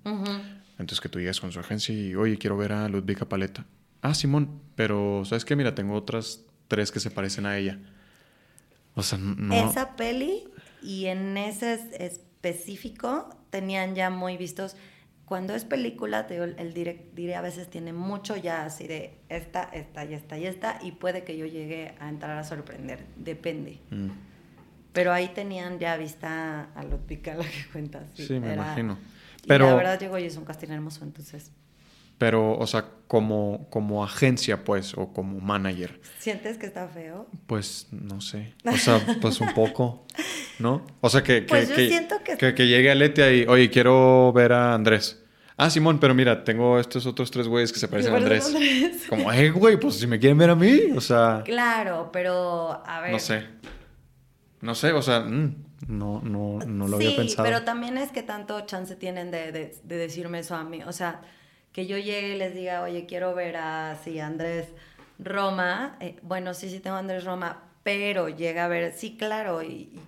Entonces 0.78 1.00
que 1.00 1.08
tú 1.08 1.18
llegas 1.18 1.40
con 1.40 1.52
su 1.52 1.60
agencia 1.60 1.94
y, 1.94 2.14
oye, 2.14 2.38
quiero 2.38 2.56
ver 2.56 2.72
a 2.72 2.88
Ludvika 2.88 3.28
Paleta. 3.28 3.64
Ah, 4.02 4.14
Simón, 4.14 4.60
pero 4.74 5.24
¿sabes 5.24 5.44
qué? 5.44 5.56
Mira, 5.56 5.74
tengo 5.74 5.94
otras 5.94 6.44
tres 6.68 6.92
que 6.92 7.00
se 7.00 7.10
parecen 7.10 7.46
a 7.46 7.56
ella. 7.56 7.78
O 8.94 9.02
sea, 9.02 9.18
no... 9.18 9.54
Esa 9.54 9.96
peli 9.96 10.44
y 10.82 11.06
en 11.06 11.36
ese 11.36 11.80
específico 11.98 13.30
tenían 13.50 13.94
ya 13.94 14.10
muy 14.10 14.36
vistos... 14.36 14.76
Cuando 15.24 15.56
es 15.56 15.64
película, 15.64 16.28
te 16.28 16.36
el 16.36 16.72
direct, 16.72 17.12
diré 17.16 17.34
a 17.34 17.40
veces 17.40 17.68
tiene 17.68 17.92
mucho 17.92 18.36
ya 18.36 18.64
así 18.64 18.86
de 18.86 19.18
esta, 19.28 19.64
esta 19.64 20.04
y 20.04 20.14
esta 20.14 20.38
y 20.38 20.46
esta, 20.46 20.78
y 20.80 20.92
puede 20.92 21.24
que 21.24 21.36
yo 21.36 21.46
llegue 21.46 21.96
a 21.98 22.08
entrar 22.08 22.38
a 22.38 22.44
sorprender, 22.44 23.04
depende. 23.16 23.80
Mm. 23.90 24.10
Pero 24.96 25.12
ahí 25.12 25.28
tenían 25.28 25.78
ya 25.78 25.98
vista 25.98 26.70
a 26.74 26.82
Ludvika, 26.82 27.34
la 27.34 27.44
que 27.44 27.66
cuentas. 27.70 28.04
Sí, 28.14 28.40
me 28.40 28.54
imagino. 28.54 28.98
Pero, 29.46 29.66
y 29.66 29.68
la 29.68 29.76
verdad 29.76 30.00
llegó 30.00 30.18
y 30.18 30.24
es 30.24 30.36
un 30.38 30.46
casting 30.46 30.70
hermoso, 30.70 31.04
entonces. 31.04 31.52
Pero, 32.16 32.56
o 32.56 32.66
sea, 32.66 32.86
como, 33.06 33.68
como 33.68 34.02
agencia, 34.02 34.64
pues, 34.64 34.94
o 34.96 35.12
como 35.12 35.38
manager. 35.38 36.00
¿Sientes 36.18 36.56
que 36.56 36.64
está 36.64 36.88
feo? 36.88 37.28
Pues, 37.46 37.88
no 37.90 38.22
sé. 38.22 38.54
O 38.64 38.76
sea, 38.78 39.18
pues 39.20 39.38
un 39.42 39.52
poco, 39.52 40.06
¿no? 40.58 40.86
O 41.02 41.10
sea, 41.10 41.22
que, 41.22 41.42
que, 41.42 41.42
pues 41.42 41.68
yo 41.68 41.76
siento 41.76 42.16
que... 42.24 42.38
que... 42.38 42.54
Que, 42.54 42.66
llegue 42.66 42.90
a 42.90 42.94
Letia 42.94 43.30
y, 43.30 43.44
oye, 43.44 43.68
quiero 43.68 44.32
ver 44.32 44.54
a 44.54 44.72
Andrés. 44.72 45.22
Ah, 45.58 45.68
Simón, 45.68 46.00
pero 46.00 46.14
mira, 46.14 46.42
tengo 46.42 46.80
estos 46.80 47.04
otros 47.04 47.30
tres 47.30 47.48
güeyes 47.48 47.70
que 47.70 47.78
se 47.78 47.88
parecen 47.88 48.14
a 48.14 48.16
Andrés. 48.16 48.46
Andrés. 48.46 49.04
Como, 49.10 49.30
eh, 49.30 49.50
güey, 49.50 49.78
pues 49.78 49.96
si 49.96 50.06
me 50.06 50.18
quieren 50.18 50.38
ver 50.38 50.48
a 50.48 50.54
mí, 50.54 50.80
o 50.96 51.02
sea... 51.02 51.42
Claro, 51.44 52.08
pero, 52.10 52.82
a 52.86 53.02
ver... 53.02 53.12
No 53.12 53.18
sé. 53.18 53.44
No 54.66 54.74
sé, 54.74 54.92
o 54.92 55.00
sea, 55.00 55.20
mm, 55.20 55.54
no, 55.86 56.20
no, 56.22 56.58
no 56.58 56.88
lo 56.88 56.96
había 56.96 57.14
pensado. 57.14 57.44
pero 57.44 57.62
también 57.62 57.96
es 57.98 58.10
que 58.10 58.24
tanto 58.24 58.60
chance 58.62 58.96
tienen 58.96 59.30
de, 59.30 59.52
de, 59.52 59.96
decirme 59.96 60.40
eso 60.40 60.56
a 60.56 60.64
mí. 60.64 60.82
O 60.82 60.92
sea, 60.92 61.20
que 61.72 61.86
yo 61.86 61.96
llegue 61.98 62.34
y 62.34 62.36
les 62.36 62.52
diga, 62.52 62.82
oye, 62.82 63.06
quiero 63.06 63.32
ver 63.32 63.58
a 63.58 63.96
sí, 64.02 64.18
Andrés 64.18 64.66
Roma. 65.20 65.96
Eh, 66.00 66.16
bueno, 66.22 66.52
sí, 66.52 66.68
sí 66.68 66.80
tengo 66.80 66.96
a 66.96 66.98
Andrés 66.98 67.22
Roma, 67.22 67.62
pero 67.84 68.28
llega 68.28 68.64
a 68.64 68.68
ver, 68.68 68.92
sí, 68.92 69.16
claro, 69.16 69.62
y, 69.62 70.00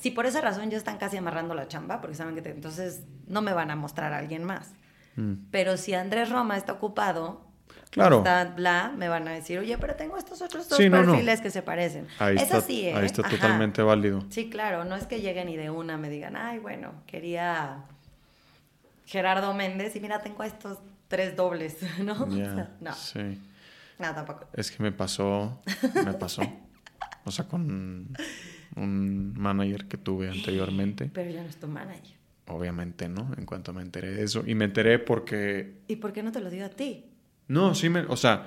si 0.00 0.10
por 0.10 0.24
esa 0.24 0.40
razón 0.40 0.70
ya 0.70 0.78
están 0.78 0.96
casi 0.96 1.18
amarrando 1.18 1.54
la 1.54 1.68
chamba, 1.68 2.00
porque 2.00 2.16
saben 2.16 2.34
que 2.34 2.48
entonces 2.48 3.02
no 3.26 3.42
me 3.42 3.52
van 3.52 3.70
a 3.70 3.76
mostrar 3.76 4.14
a 4.14 4.18
alguien 4.18 4.42
más. 4.42 4.72
Mm. 5.16 5.34
Pero 5.50 5.76
si 5.76 5.92
Andrés 5.92 6.30
Roma 6.30 6.56
está 6.56 6.72
ocupado, 6.72 7.51
claro. 7.92 8.18
está 8.18 8.44
bla, 8.44 8.92
me 8.96 9.08
van 9.08 9.28
a 9.28 9.32
decir, 9.32 9.58
oye, 9.58 9.78
pero 9.78 9.94
tengo 9.94 10.16
estos 10.16 10.42
otros 10.42 10.68
dos 10.68 10.78
perfiles 10.78 11.40
que 11.40 11.50
se 11.50 11.62
parecen. 11.62 12.08
Ahí 12.18 12.36
está, 12.36 12.60
sí, 12.60 12.86
¿eh? 12.88 12.94
Ahí 12.94 13.06
está 13.06 13.22
totalmente 13.22 13.82
válido. 13.82 14.24
Sí, 14.30 14.50
claro, 14.50 14.84
no 14.84 14.96
es 14.96 15.06
que 15.06 15.20
lleguen 15.20 15.48
y 15.48 15.56
de 15.56 15.70
una 15.70 15.98
me 15.98 16.10
digan, 16.10 16.36
ay, 16.36 16.58
bueno, 16.58 16.92
quería 17.06 17.84
Gerardo 19.06 19.54
Méndez 19.54 19.94
y 19.94 20.00
mira, 20.00 20.20
tengo 20.22 20.42
estos 20.42 20.78
tres 21.08 21.36
dobles, 21.36 21.76
¿no? 22.02 22.26
no. 22.80 22.94
Sí. 22.94 23.38
No, 23.98 24.14
tampoco. 24.14 24.48
Es 24.54 24.70
que 24.70 24.82
me 24.82 24.90
pasó, 24.90 25.62
me 26.04 26.14
pasó. 26.14 26.42
o 27.24 27.30
sea, 27.30 27.46
con 27.46 28.08
un 28.76 29.34
manager 29.36 29.86
que 29.86 29.98
tuve 29.98 30.28
anteriormente. 30.28 31.10
Pero 31.12 31.30
ya 31.30 31.42
no 31.42 31.48
es 31.48 31.56
tu 31.56 31.68
manager. 31.68 32.16
Obviamente 32.48 33.08
no, 33.08 33.30
en 33.36 33.46
cuanto 33.46 33.72
me 33.72 33.82
enteré 33.82 34.10
de 34.10 34.24
eso. 34.24 34.42
Y 34.46 34.54
me 34.54 34.64
enteré 34.64 34.98
porque... 34.98 35.82
¿Y 35.88 35.96
por 35.96 36.12
qué 36.12 36.22
no 36.22 36.32
te 36.32 36.40
lo 36.40 36.50
dio 36.50 36.66
a 36.66 36.70
ti? 36.70 37.11
No, 37.52 37.74
sí, 37.74 37.90
me, 37.90 38.00
o 38.00 38.16
sea, 38.16 38.46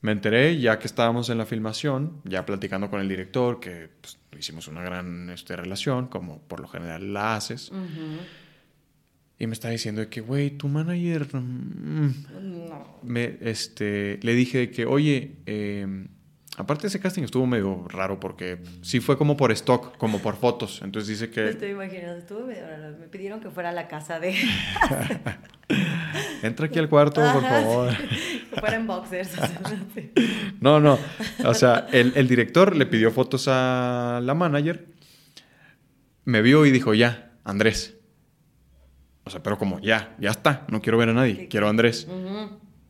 me 0.00 0.12
enteré 0.12 0.60
ya 0.60 0.78
que 0.78 0.86
estábamos 0.86 1.28
en 1.28 1.38
la 1.38 1.44
filmación, 1.44 2.20
ya 2.24 2.46
platicando 2.46 2.88
con 2.88 3.00
el 3.00 3.08
director, 3.08 3.58
que 3.58 3.90
pues, 4.00 4.16
hicimos 4.38 4.68
una 4.68 4.82
gran 4.82 5.28
este, 5.30 5.56
relación, 5.56 6.06
como 6.06 6.38
por 6.42 6.60
lo 6.60 6.68
general 6.68 7.12
la 7.12 7.34
haces. 7.34 7.72
Y 9.40 9.48
me 9.48 9.52
está 9.54 9.70
diciendo 9.70 10.08
que, 10.08 10.20
güey, 10.20 10.50
tu 10.50 10.68
manager... 10.68 11.26
Mm, 11.34 12.68
no. 12.68 12.98
Me, 13.02 13.38
este, 13.40 14.20
le 14.22 14.34
dije 14.34 14.70
que, 14.70 14.86
oye, 14.86 15.38
eh, 15.46 16.06
Aparte 16.56 16.86
ese 16.86 17.00
casting 17.00 17.24
estuvo 17.24 17.46
medio 17.46 17.84
raro 17.88 18.20
porque 18.20 18.58
sí 18.80 19.00
fue 19.00 19.18
como 19.18 19.36
por 19.36 19.50
stock, 19.50 19.96
como 19.96 20.20
por 20.20 20.36
fotos. 20.36 20.82
Entonces 20.84 21.08
dice 21.08 21.28
que... 21.28 21.48
estoy 21.48 21.70
imaginando, 21.70 22.16
estuvo 22.16 22.46
medio 22.46 22.64
raro. 22.64 22.96
Me 22.96 23.08
pidieron 23.08 23.40
que 23.40 23.50
fuera 23.50 23.70
a 23.70 23.72
la 23.72 23.88
casa 23.88 24.20
de... 24.20 24.36
Entra 26.42 26.66
aquí 26.66 26.78
al 26.78 26.88
cuarto, 26.88 27.20
por 27.32 27.42
favor. 27.42 27.92
No, 30.60 30.80
no. 30.80 30.98
O 31.44 31.54
sea, 31.54 31.86
el, 31.92 32.12
el 32.16 32.28
director 32.28 32.76
le 32.76 32.86
pidió 32.86 33.10
fotos 33.10 33.46
a 33.48 34.20
la 34.22 34.34
manager. 34.34 34.86
Me 36.24 36.42
vio 36.42 36.64
y 36.66 36.70
dijo, 36.70 36.94
ya, 36.94 37.32
Andrés. 37.44 37.96
O 39.24 39.30
sea, 39.30 39.42
pero 39.42 39.58
como, 39.58 39.80
ya, 39.80 40.14
ya 40.18 40.30
está. 40.30 40.64
No 40.68 40.80
quiero 40.82 40.98
ver 40.98 41.08
a 41.08 41.14
nadie. 41.14 41.48
Quiero 41.48 41.66
a 41.66 41.70
Andrés. 41.70 42.06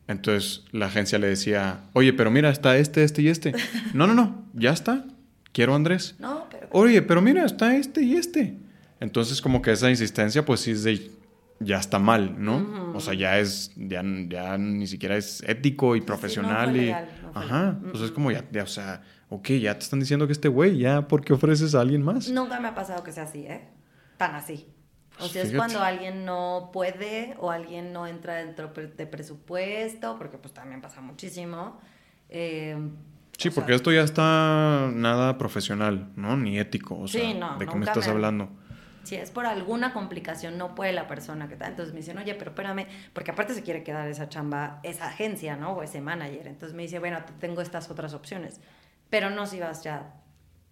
Entonces 0.07 0.65
la 0.71 0.87
agencia 0.87 1.17
le 1.17 1.27
decía, 1.27 1.85
oye, 1.93 2.13
pero 2.13 2.29
mira, 2.29 2.49
está 2.49 2.77
este, 2.77 3.03
este 3.03 3.21
y 3.21 3.29
este. 3.29 3.53
No, 3.93 4.05
no, 4.05 4.13
no, 4.13 4.45
ya 4.53 4.71
está. 4.71 5.05
Quiero 5.51 5.73
Andrés. 5.73 6.15
No, 6.19 6.47
pero... 6.51 6.67
Oye, 6.71 7.01
pero 7.01 7.21
mira, 7.21 7.45
está 7.45 7.75
este 7.75 8.03
y 8.03 8.15
este. 8.15 8.57
Entonces 8.99 9.41
como 9.41 9.61
que 9.61 9.71
esa 9.71 9.89
insistencia 9.89 10.45
pues 10.45 10.59
sí 10.59 10.71
es 10.71 10.83
de, 10.83 11.11
ya 11.59 11.79
está 11.79 11.99
mal, 11.99 12.35
¿no? 12.37 12.93
O 12.93 12.99
sea, 12.99 13.13
ya 13.13 13.39
es, 13.39 13.71
ya, 13.75 14.03
ya 14.27 14.57
ni 14.57 14.87
siquiera 14.87 15.15
es 15.15 15.41
ético 15.47 15.95
y 15.95 16.01
profesional 16.01 16.75
y... 16.75 16.91
Ajá, 17.33 17.77
pues 17.91 18.01
es 18.01 18.11
como 18.11 18.31
ya, 18.31 18.45
ya, 18.51 18.63
o 18.63 18.67
sea, 18.67 19.01
ok, 19.29 19.49
ya 19.51 19.73
te 19.73 19.83
están 19.83 19.99
diciendo 19.99 20.25
que 20.25 20.33
este 20.33 20.47
güey, 20.47 20.77
ya, 20.77 21.07
¿por 21.07 21.23
qué 21.23 21.33
ofreces 21.33 21.75
a 21.75 21.81
alguien 21.81 22.01
más? 22.01 22.29
Nunca 22.29 22.59
me 22.59 22.69
ha 22.69 22.75
pasado 22.75 23.03
que 23.03 23.11
sea 23.11 23.23
así, 23.23 23.39
¿eh? 23.39 23.67
Tan 24.17 24.35
así. 24.35 24.67
O 25.19 25.27
sea, 25.27 25.43
es 25.43 25.53
cuando 25.53 25.81
alguien 25.81 26.25
no 26.25 26.71
puede 26.73 27.35
o 27.39 27.49
alguien 27.49 27.93
no 27.93 28.05
entra 28.05 28.35
dentro 28.35 28.71
de 28.73 29.07
presupuesto, 29.07 30.17
porque 30.17 30.37
pues 30.37 30.53
también 30.53 30.81
pasa 30.81 30.99
muchísimo. 31.01 31.79
Eh, 32.29 32.77
sí, 33.37 33.49
porque 33.49 33.75
esto 33.75 33.91
ya 33.91 34.01
está 34.01 34.89
nada 34.93 35.37
profesional, 35.37 36.11
¿no? 36.15 36.35
Ni 36.35 36.59
ético. 36.59 36.99
O 36.99 37.07
sea, 37.07 37.33
no, 37.33 37.57
¿de 37.57 37.65
qué 37.65 37.75
me 37.75 37.85
estás 37.85 38.07
hablando? 38.07 38.49
Si 39.05 39.15
es 39.15 39.29
por 39.29 39.45
alguna 39.45 39.93
complicación, 39.93 40.57
no 40.57 40.73
puede 40.73 40.91
la 40.91 41.07
persona 41.07 41.47
que 41.47 41.53
está. 41.53 41.67
Entonces 41.67 41.93
me 41.93 41.99
dicen, 41.99 42.17
oye, 42.17 42.33
pero 42.33 42.51
espérame, 42.51 42.87
porque 43.13 43.31
aparte 43.31 43.53
se 43.53 43.61
quiere 43.61 43.83
quedar 43.83 44.07
esa 44.07 44.29
chamba, 44.29 44.79
esa 44.81 45.07
agencia, 45.07 45.55
¿no? 45.55 45.73
O 45.73 45.83
ese 45.83 46.01
manager. 46.01 46.47
Entonces 46.47 46.75
me 46.75 46.81
dice, 46.81 46.97
bueno, 46.97 47.19
tengo 47.39 47.61
estas 47.61 47.89
otras 47.91 48.15
opciones. 48.15 48.59
Pero 49.11 49.29
no 49.29 49.45
si 49.45 49.59
vas 49.59 49.83
ya 49.83 50.15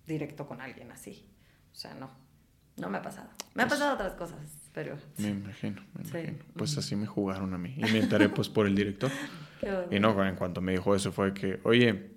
directo 0.07 0.47
con 0.47 0.61
alguien 0.61 0.91
así. 0.91 1.27
O 1.71 1.75
sea, 1.75 1.93
no. 1.93 2.09
No 2.77 2.89
me 2.89 2.97
ha 2.97 3.01
pasado. 3.03 3.29
Me 3.53 3.63
ha 3.63 3.67
pues 3.67 3.79
pasado 3.79 3.93
otras 3.93 4.13
cosas, 4.13 4.39
pero... 4.73 4.97
Me 5.17 5.29
imagino, 5.29 5.83
me 5.93 6.09
imagino. 6.09 6.43
Pues 6.57 6.75
así 6.75 6.95
me 6.95 7.05
jugaron 7.05 7.53
a 7.53 7.59
mí. 7.59 7.75
Y 7.77 7.83
me 7.83 7.99
enteré 7.99 8.29
pues 8.29 8.49
por 8.49 8.65
el 8.65 8.75
director. 8.75 9.11
y 9.91 9.99
no, 9.99 10.25
en 10.25 10.35
cuanto 10.35 10.59
me 10.59 10.71
dijo 10.71 10.95
eso 10.95 11.11
fue 11.11 11.33
que, 11.33 11.59
oye... 11.63 12.12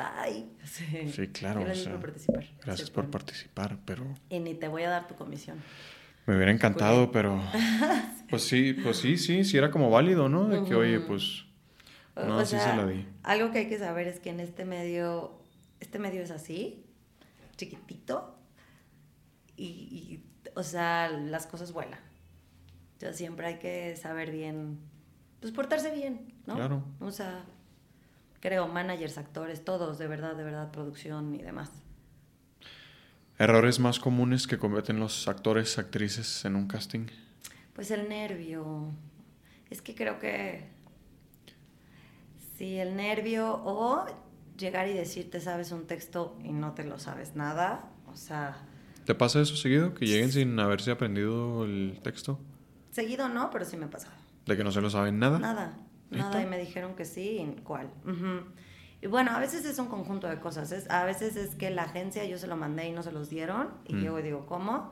Bye. 0.00 0.46
Sí, 0.64 1.28
claro. 1.28 1.60
Gracias 1.60 1.88
por 1.88 2.00
participar. 2.00 2.44
Gracias 2.64 2.90
por 2.90 3.10
participar, 3.10 3.78
pero... 3.84 4.04
Y 4.30 4.38
ni 4.38 4.54
te 4.54 4.68
voy 4.68 4.84
a 4.84 4.90
dar 4.90 5.06
tu 5.06 5.14
comisión. 5.14 5.58
Me 6.26 6.36
hubiera 6.36 6.52
encantado, 6.52 7.10
pero... 7.12 7.40
Pues 8.30 8.44
sí, 8.44 8.74
pues 8.74 8.98
sí, 8.98 9.16
sí, 9.16 9.42
sí 9.42 9.58
era 9.58 9.72
como 9.72 9.90
válido, 9.90 10.28
¿no? 10.28 10.46
De 10.46 10.62
que, 10.62 10.76
oye, 10.76 11.00
pues... 11.00 11.46
No, 12.14 12.38
así 12.38 12.56
se 12.56 12.76
la 12.76 12.86
di. 12.86 13.04
Algo 13.24 13.50
que 13.50 13.58
hay 13.58 13.68
que 13.68 13.76
saber 13.76 14.06
es 14.06 14.20
que 14.20 14.30
en 14.30 14.38
este 14.38 14.64
medio... 14.64 15.36
Este 15.80 15.98
medio 15.98 16.22
es 16.22 16.30
así, 16.30 16.84
chiquitito, 17.56 18.38
y, 19.56 20.20
o 20.54 20.62
sea, 20.62 21.08
las 21.08 21.46
cosas 21.46 21.72
vuelan. 21.72 22.00
O 23.02 23.12
siempre 23.12 23.46
hay 23.46 23.58
que 23.58 23.96
saber 23.96 24.30
bien, 24.30 24.78
pues 25.40 25.52
portarse 25.52 25.90
bien, 25.90 26.34
¿no? 26.46 26.54
Claro. 26.54 26.84
O 27.00 27.10
sea, 27.10 27.44
creo, 28.40 28.68
managers, 28.68 29.18
actores, 29.18 29.64
todos, 29.64 29.98
de 29.98 30.06
verdad, 30.06 30.34
de 30.36 30.44
verdad, 30.44 30.70
producción 30.70 31.34
y 31.34 31.42
demás. 31.42 31.70
¿Errores 33.38 33.78
más 33.78 33.98
comunes 33.98 34.46
que 34.46 34.58
cometen 34.58 35.00
los 35.00 35.26
actores, 35.28 35.78
actrices 35.78 36.44
en 36.44 36.56
un 36.56 36.66
casting? 36.66 37.06
Pues 37.74 37.90
el 37.90 38.08
nervio. 38.08 38.92
Es 39.70 39.80
que 39.80 39.94
creo 39.94 40.18
que 40.18 40.68
sí, 42.58 42.76
el 42.78 42.96
nervio 42.96 43.62
o 43.64 44.04
llegar 44.58 44.88
y 44.88 44.92
decirte 44.92 45.40
sabes 45.40 45.72
un 45.72 45.86
texto 45.86 46.36
y 46.44 46.52
no 46.52 46.72
te 46.72 46.84
lo 46.84 46.98
sabes 46.98 47.34
nada. 47.34 47.88
O 48.12 48.16
sea, 48.16 48.58
¿Te 49.04 49.14
pasa 49.14 49.40
eso 49.40 49.56
seguido? 49.56 49.94
¿Que 49.94 50.06
lleguen 50.06 50.30
sin 50.30 50.58
haberse 50.60 50.90
aprendido 50.90 51.64
el 51.64 51.98
texto? 52.02 52.38
Seguido 52.92 53.28
no, 53.28 53.50
pero 53.50 53.64
sí 53.64 53.76
me 53.76 53.86
ha 53.86 53.90
pasado. 53.90 54.14
¿De 54.46 54.56
que 54.56 54.64
no 54.64 54.72
se 54.72 54.80
lo 54.80 54.90
saben 54.90 55.18
nada? 55.18 55.38
Nada, 55.38 55.78
nada. 56.10 56.42
Y 56.42 56.46
me 56.46 56.58
dijeron 56.58 56.94
que 56.94 57.04
sí, 57.04 57.56
¿cuál? 57.64 57.90
Y 59.02 59.06
bueno, 59.06 59.30
a 59.30 59.38
veces 59.38 59.64
es 59.64 59.78
un 59.78 59.86
conjunto 59.86 60.28
de 60.28 60.40
cosas. 60.40 60.72
Es, 60.72 60.90
a 60.90 61.04
veces 61.04 61.36
es 61.36 61.54
que 61.54 61.70
la 61.70 61.84
agencia 61.84 62.24
yo 62.24 62.38
se 62.38 62.46
lo 62.46 62.56
mandé 62.56 62.88
y 62.88 62.92
no 62.92 63.02
se 63.02 63.12
los 63.12 63.30
dieron. 63.30 63.70
Y 63.86 63.94
mm. 63.94 64.02
yo 64.02 64.16
digo, 64.18 64.46
¿cómo? 64.46 64.90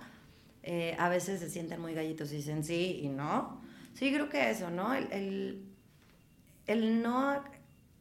Eh, 0.63 0.97
a 0.99 1.09
veces 1.09 1.41
se 1.41 1.51
sienten 1.51 1.81
muy 1.81 1.95
gallitos 1.95 2.33
y 2.33 2.37
dicen 2.37 2.65
sí 2.65 3.01
y 3.03 3.09
no. 3.09 3.61
Sí, 3.95 4.13
creo 4.13 4.29
que 4.29 4.51
eso, 4.51 4.71
¿no? 4.71 4.95
El, 4.95 5.13
el, 5.13 5.65
el 6.67 7.03
no, 7.03 7.43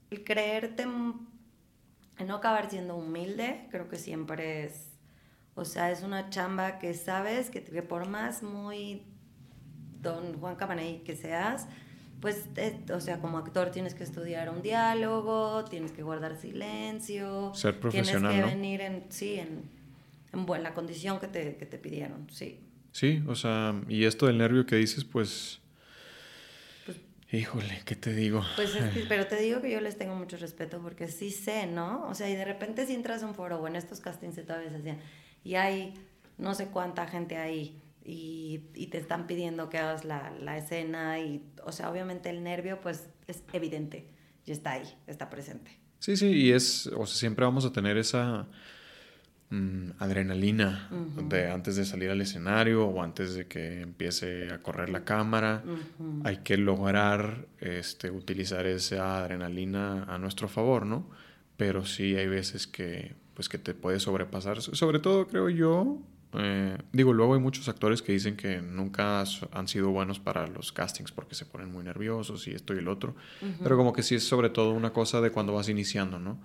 el 0.09 0.24
creerte, 0.24 0.84
el 0.84 2.28
no 2.28 2.36
acabar 2.36 2.70
siendo 2.70 2.95
humilde, 2.95 3.68
creo 3.72 3.89
que 3.89 3.97
siempre 3.97 4.65
es 4.65 4.88
o 5.57 5.65
sea, 5.65 5.89
es 5.89 6.03
una 6.03 6.30
chamba 6.30 6.78
que 6.78 6.93
sabes 6.93 7.49
que, 7.49 7.61
por 7.82 8.07
más 8.07 8.44
muy 8.44 9.02
don 9.99 10.39
Juan 10.39 10.56
Cabaney 10.56 10.99
que 10.99 11.15
seas, 11.15 11.68
pues, 12.22 12.45
o 12.94 12.99
sea, 12.99 13.19
como 13.19 13.38
actor 13.38 13.69
tienes 13.72 13.94
que 13.94 14.03
estudiar 14.03 14.49
un 14.49 14.61
diálogo, 14.61 15.65
tienes 15.65 15.91
que 15.91 16.03
guardar 16.03 16.35
silencio. 16.35 17.53
Ser 17.53 17.80
profesional, 17.80 18.31
Tienes 18.31 18.49
que 18.49 18.56
venir 18.56 18.81
en, 18.81 19.06
sí, 19.10 19.39
en, 19.39 19.64
en 20.34 20.45
buena 20.45 20.73
condición 20.73 21.19
que 21.19 21.27
te, 21.27 21.56
que 21.57 21.65
te 21.65 21.77
pidieron, 21.77 22.27
sí. 22.31 22.60
Sí, 22.91 23.22
o 23.27 23.35
sea, 23.35 23.80
y 23.88 24.06
esto 24.06 24.26
del 24.26 24.39
nervio 24.39 24.65
que 24.65 24.76
dices, 24.77 25.03
pues... 25.03 25.60
pues 26.85 26.98
híjole, 27.31 27.81
¿qué 27.85 27.95
te 27.95 28.14
digo? 28.14 28.44
Pues 28.56 28.76
es 28.76 28.91
que, 28.94 29.02
pero 29.10 29.27
te 29.27 29.35
digo 29.35 29.61
que 29.61 29.69
yo 29.69 29.80
les 29.81 29.98
tengo 29.98 30.15
mucho 30.15 30.38
respeto 30.38 30.81
porque 30.81 31.07
sí 31.07 31.30
sé, 31.30 31.68
¿no? 31.68 32.07
O 32.07 32.15
sea, 32.15 32.30
y 32.30 32.35
de 32.35 32.45
repente 32.45 32.88
si 32.88 32.95
entras 32.95 33.22
a 33.22 33.27
un 33.27 33.35
foro 33.35 33.60
o 33.60 33.68
en 33.68 33.76
estos 33.76 33.99
castings 33.99 34.35
de 34.35 34.44
todavía 34.44 34.72
se 34.72 34.77
hacían 34.77 34.98
y 35.44 35.56
hay 35.56 35.94
no 36.38 36.56
sé 36.56 36.68
cuánta 36.68 37.07
gente 37.07 37.38
ahí 37.38 37.80
y, 38.07 38.61
y 38.73 38.88
te 38.88 38.97
están 38.97 39.27
pidiendo 39.27 39.69
que 39.69 39.77
hagas 39.77 40.05
la, 40.05 40.31
la, 40.39 40.57
escena 40.57 41.19
y, 41.19 41.43
o 41.65 41.73
sea, 41.73 41.91
obviamente 41.91 42.29
el 42.29 42.41
nervio 42.41 42.79
pues 42.79 43.09
es 43.27 43.43
evidente 43.51 44.07
y 44.45 44.51
está 44.53 44.71
ahí, 44.71 44.88
está 45.07 45.29
presente. 45.29 45.77
Sí, 45.99 46.15
sí, 46.15 46.27
y 46.27 46.51
es, 46.53 46.88
o 46.88 47.05
sea, 47.05 47.17
siempre 47.17 47.43
vamos 47.43 47.65
a 47.65 47.73
tener 47.73 47.97
esa 47.97 48.47
mm, 49.49 49.89
adrenalina 49.99 50.89
de 51.27 51.51
antes 51.51 51.75
de 51.75 51.84
salir 51.84 52.09
al 52.09 52.21
escenario 52.21 52.88
o 52.88 53.03
antes 53.03 53.35
de 53.35 53.45
que 53.47 53.81
empiece 53.81 54.53
a 54.53 54.63
correr 54.63 54.89
la 54.89 55.03
cámara. 55.03 55.63
Hay 56.23 56.38
que 56.38 56.55
lograr 56.55 57.47
este, 57.59 58.09
utilizar 58.09 58.67
esa 58.67 59.17
adrenalina 59.17 60.05
a 60.05 60.17
nuestro 60.17 60.47
favor, 60.47 60.85
¿no? 60.85 61.09
Pero 61.57 61.85
sí 61.85 62.15
hay 62.15 62.27
veces 62.27 62.67
que 62.67 63.15
pues 63.34 63.49
que 63.49 63.57
te 63.57 63.73
puede 63.73 63.99
sobrepasar. 63.99 64.61
Sobre 64.61 64.99
todo, 64.99 65.27
creo 65.27 65.49
yo, 65.49 66.01
eh, 66.34 66.78
digo, 66.91 67.14
luego 67.14 67.36
hay 67.36 67.40
muchos 67.40 67.70
actores 67.70 68.02
que 68.02 68.12
dicen 68.12 68.36
que 68.36 68.62
nunca 68.62 69.24
han 69.52 69.68
sido 69.68 69.90
buenos 69.91 70.20
para 70.20 70.48
los 70.48 70.72
castings 70.72 71.12
porque 71.12 71.36
se 71.36 71.45
ponen 71.45 71.72
muy 71.72 71.84
nerviosos 71.84 72.48
y 72.48 72.52
esto 72.52 72.74
y 72.76 72.80
el 72.80 72.88
otro. 72.88 73.16
Pero 73.64 73.78
como 73.78 73.94
que 73.94 74.04
sí 74.04 74.16
es 74.16 74.28
sobre 74.28 74.49
todo 74.49 74.72
una 74.72 74.91
cosa 74.91 75.22
de 75.22 75.32
cuando 75.32 75.54
vas 75.54 75.70
iniciando, 75.70 76.20
¿no? 76.20 76.38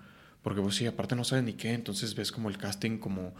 Porque 0.42 0.60
pues 0.60 0.76
sí, 0.76 0.86
aparte 0.86 1.14
no 1.14 1.24
sabes 1.24 1.44
ni 1.44 1.54
qué, 1.54 1.72
entonces 1.72 2.14
ves 2.14 2.32
como 2.32 2.48
el 2.48 2.58
casting 2.58 2.98
como 2.98 3.32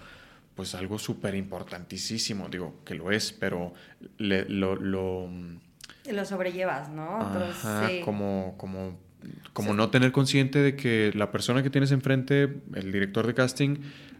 pues 0.54 0.74
algo 0.74 0.98
súper 0.98 1.34
importantísimo, 1.34 2.48
digo, 2.48 2.80
que 2.84 2.94
lo 2.94 3.10
es, 3.10 3.32
pero 3.32 3.72
lo, 4.18 4.76
lo... 4.76 5.30
Lo 6.10 6.24
sobrellevas, 6.24 6.90
¿no? 6.90 7.20
Ajá, 7.20 7.88
como, 8.04 8.54
como, 8.58 8.98
como 9.52 9.74
no 9.74 9.90
tener 9.90 10.12
consciente 10.12 10.58
de 10.60 10.76
que 10.76 11.12
la 11.14 11.30
persona 11.30 11.62
que 11.62 11.70
tienes 11.70 11.92
enfrente, 11.92 12.48
el 12.74 12.92
director 12.92 13.26
de 13.26 13.34
casting, 13.34 13.76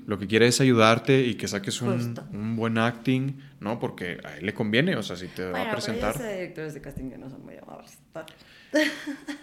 lo 0.06 0.18
que 0.18 0.26
quiere 0.26 0.46
es 0.48 0.60
ayudarte 0.60 1.22
y 1.22 1.34
que 1.34 1.46
saques 1.46 1.80
un, 1.80 2.18
un, 2.32 2.56
buen 2.56 2.76
acting, 2.78 3.40
¿no? 3.60 3.78
Porque 3.78 4.18
a 4.24 4.36
él 4.36 4.46
le 4.46 4.54
conviene, 4.54 4.96
o 4.96 5.02
sea, 5.02 5.16
si 5.16 5.28
te 5.28 5.48
va 5.50 5.62
a 5.62 5.70
presentar. 5.70 6.14
Pero 6.14 6.28
hay 6.28 6.34
directores 6.34 6.74
de 6.74 6.80
casting 6.80 7.10
que 7.10 7.18
no 7.18 7.30
son 7.30 7.44
muy 7.44 7.56
amables. 7.56 7.98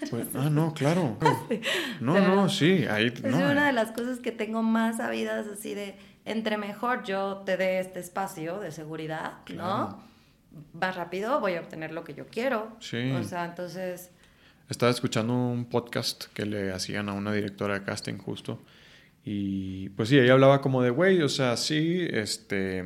Pues, 0.09 0.27
ah, 0.33 0.49
no, 0.49 0.73
claro. 0.73 1.17
No, 2.01 2.19
no, 2.19 2.49
sí. 2.49 2.85
Ahí, 2.89 3.07
es 3.07 3.23
una 3.23 3.67
de 3.67 3.73
las 3.73 3.91
cosas 3.91 4.19
que 4.19 4.31
tengo 4.31 4.63
más 4.63 4.97
sabidas 4.97 5.47
así 5.47 5.75
de 5.75 5.95
entre 6.25 6.57
mejor 6.57 7.03
yo 7.03 7.43
te 7.45 7.57
dé 7.57 7.79
este 7.79 7.99
espacio 7.99 8.59
de 8.59 8.71
seguridad, 8.71 9.33
¿no? 9.53 10.01
Más 10.73 10.95
rápido 10.95 11.39
voy 11.39 11.55
a 11.55 11.61
obtener 11.61 11.91
lo 11.91 12.03
que 12.03 12.13
yo 12.13 12.27
quiero. 12.27 12.75
Sí. 12.79 13.11
O 13.11 13.23
sea, 13.23 13.45
entonces... 13.45 14.11
Estaba 14.69 14.91
escuchando 14.91 15.33
un 15.33 15.65
podcast 15.65 16.25
que 16.25 16.45
le 16.45 16.71
hacían 16.71 17.09
a 17.09 17.13
una 17.13 17.33
directora 17.33 17.73
de 17.73 17.83
casting 17.83 18.19
justo. 18.19 18.61
Y 19.25 19.89
pues 19.89 20.09
sí, 20.09 20.19
ella 20.19 20.33
hablaba 20.33 20.61
como 20.61 20.83
de, 20.83 20.91
güey, 20.91 21.23
o 21.23 21.29
sea, 21.29 21.57
sí, 21.57 22.07
este, 22.11 22.85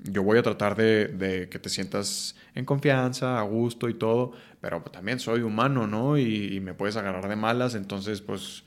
yo 0.00 0.24
voy 0.24 0.38
a 0.38 0.42
tratar 0.42 0.74
de, 0.74 1.06
de, 1.06 1.48
que 1.48 1.60
te 1.60 1.68
sientas 1.68 2.34
en 2.56 2.64
confianza, 2.64 3.38
a 3.38 3.42
gusto 3.42 3.88
y 3.88 3.94
todo, 3.94 4.32
pero 4.60 4.82
también 4.82 5.20
soy 5.20 5.42
humano, 5.42 5.86
¿no? 5.86 6.18
Y, 6.18 6.56
y, 6.56 6.58
me 6.58 6.74
puedes 6.74 6.96
agarrar 6.96 7.28
de 7.28 7.36
malas, 7.36 7.76
entonces 7.76 8.20
pues 8.20 8.64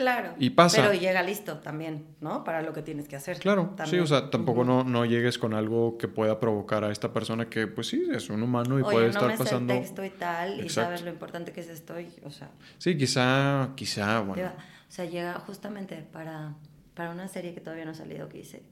Claro. 0.00 0.34
Y 0.38 0.48
pasa. 0.48 0.80
Pero 0.80 0.98
llega 0.98 1.22
listo 1.22 1.58
también, 1.58 2.06
¿no? 2.22 2.42
Para 2.42 2.62
lo 2.62 2.72
que 2.72 2.80
tienes 2.80 3.06
que 3.06 3.16
hacer. 3.16 3.38
Claro, 3.38 3.74
sí, 3.84 3.98
o 3.98 4.06
sea, 4.06 4.30
tampoco 4.30 4.64
no, 4.64 4.82
no 4.82 5.04
llegues 5.04 5.36
con 5.36 5.52
algo 5.52 5.98
que 5.98 6.08
pueda 6.08 6.40
provocar 6.40 6.84
a 6.84 6.90
esta 6.90 7.12
persona 7.12 7.50
que, 7.50 7.66
pues 7.66 7.88
sí, 7.88 8.08
es 8.10 8.30
un 8.30 8.42
humano 8.42 8.78
y 8.78 8.82
puede 8.82 9.08
estar 9.08 9.36
pasando. 9.36 9.74
el 9.74 9.80
texto 9.80 10.02
y 10.02 10.08
tal, 10.08 10.64
y 10.64 10.70
sabes 10.70 11.02
lo 11.02 11.10
importante 11.10 11.52
que 11.52 11.60
es 11.60 11.68
esto, 11.68 11.96
o 12.24 12.30
sea. 12.30 12.50
Sí, 12.78 12.96
quizá, 12.96 13.72
quizá, 13.74 14.20
bueno. 14.20 14.48
o 14.48 14.90
sea, 14.90 15.04
llega 15.04 15.34
justamente 15.40 15.96
para, 16.10 16.54
para 16.94 17.10
una 17.10 17.28
serie 17.28 17.52
que 17.52 17.60
todavía 17.60 17.84
no 17.84 17.90
ha 17.90 17.94
salido 17.94 18.26
que 18.30 18.38
dice. 18.38 18.62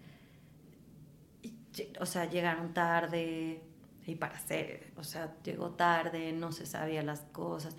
O 2.00 2.06
sea, 2.06 2.24
llegaron 2.24 2.72
tarde 2.72 3.60
y 4.06 4.14
para 4.14 4.34
hacer, 4.34 4.92
o 4.96 5.04
sea, 5.04 5.34
llegó 5.44 5.72
tarde, 5.72 6.32
no 6.32 6.52
se 6.52 6.64
sabía 6.64 7.02
las 7.02 7.20
cosas. 7.32 7.76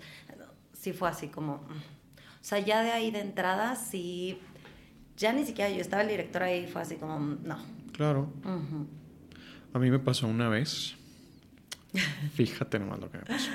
Sí 0.72 0.92
fue 0.92 1.08
así 1.08 1.26
como 1.26 1.56
mm. 1.56 1.99
O 2.40 2.44
sea, 2.44 2.58
ya 2.58 2.82
de 2.82 2.90
ahí 2.90 3.10
de 3.10 3.20
entrada, 3.20 3.76
sí, 3.76 4.38
ya 5.16 5.32
ni 5.32 5.44
siquiera 5.44 5.70
yo 5.70 5.80
estaba 5.80 6.02
el 6.02 6.08
director 6.08 6.42
ahí, 6.42 6.66
fue 6.66 6.82
así 6.82 6.96
como, 6.96 7.18
no. 7.18 7.58
Claro. 7.92 8.32
A 9.72 9.78
mí 9.78 9.90
me 9.90 9.98
pasó 9.98 10.26
una 10.26 10.48
vez, 10.48 10.96
fíjate 12.34 12.78
nomás 12.78 12.98
lo 13.00 13.10
que 13.10 13.18
me 13.18 13.24
pasó. 13.24 13.50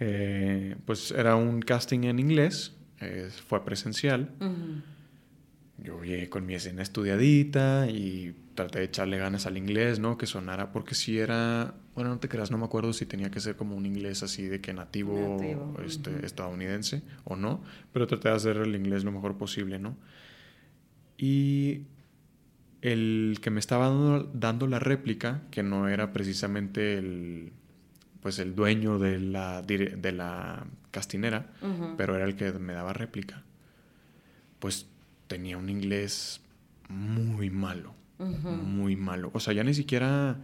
Eh, 0.00 0.76
pues 0.84 1.12
era 1.12 1.36
un 1.36 1.60
casting 1.62 2.04
en 2.04 2.18
inglés, 2.18 2.74
eh, 3.00 3.30
fue 3.46 3.64
presencial. 3.64 4.30
Yo 5.78 6.02
llegué 6.02 6.28
con 6.28 6.46
mi 6.46 6.54
escena 6.54 6.82
estudiadita 6.82 7.88
y 7.88 8.34
traté 8.54 8.80
de 8.80 8.84
echarle 8.86 9.18
ganas 9.18 9.46
al 9.46 9.56
inglés, 9.56 9.98
¿no? 9.98 10.16
Que 10.18 10.26
sonara, 10.26 10.72
porque 10.72 10.94
si 10.94 11.18
era, 11.18 11.74
bueno, 11.94 12.10
no 12.10 12.18
te 12.18 12.28
creas, 12.28 12.50
no 12.50 12.58
me 12.58 12.64
acuerdo 12.64 12.92
si 12.92 13.06
tenía 13.06 13.30
que 13.30 13.40
ser 13.40 13.56
como 13.56 13.76
un 13.76 13.86
inglés 13.86 14.22
así 14.22 14.46
de 14.46 14.60
que 14.60 14.72
nativo, 14.72 15.40
este, 15.84 16.24
estadounidense 16.24 17.02
o 17.24 17.36
no, 17.36 17.62
pero 17.92 18.06
traté 18.06 18.28
de 18.28 18.34
hacer 18.34 18.56
el 18.56 18.74
inglés 18.74 19.04
lo 19.04 19.12
mejor 19.12 19.36
posible, 19.36 19.78
¿no? 19.78 19.96
Y 21.16 21.82
el 22.82 23.38
que 23.40 23.50
me 23.50 23.60
estaba 23.60 23.88
dando, 24.32 24.66
la 24.66 24.78
réplica, 24.78 25.42
que 25.50 25.62
no 25.62 25.88
era 25.88 26.12
precisamente 26.12 26.98
el, 26.98 27.52
pues 28.20 28.38
el 28.38 28.54
dueño 28.54 28.98
de 28.98 29.20
la, 29.20 29.62
de 29.62 30.12
la 30.12 30.66
castinera, 30.90 31.52
pero 31.96 32.16
era 32.16 32.24
el 32.24 32.36
que 32.36 32.52
me 32.52 32.72
daba 32.72 32.92
réplica, 32.92 33.42
pues 34.58 34.88
tenía 35.28 35.56
un 35.56 35.68
inglés 35.68 36.40
muy 36.88 37.50
malo 37.50 37.94
muy 38.18 38.96
malo. 38.96 39.30
O 39.34 39.40
sea, 39.40 39.54
ya 39.54 39.64
ni 39.64 39.74
siquiera... 39.74 40.36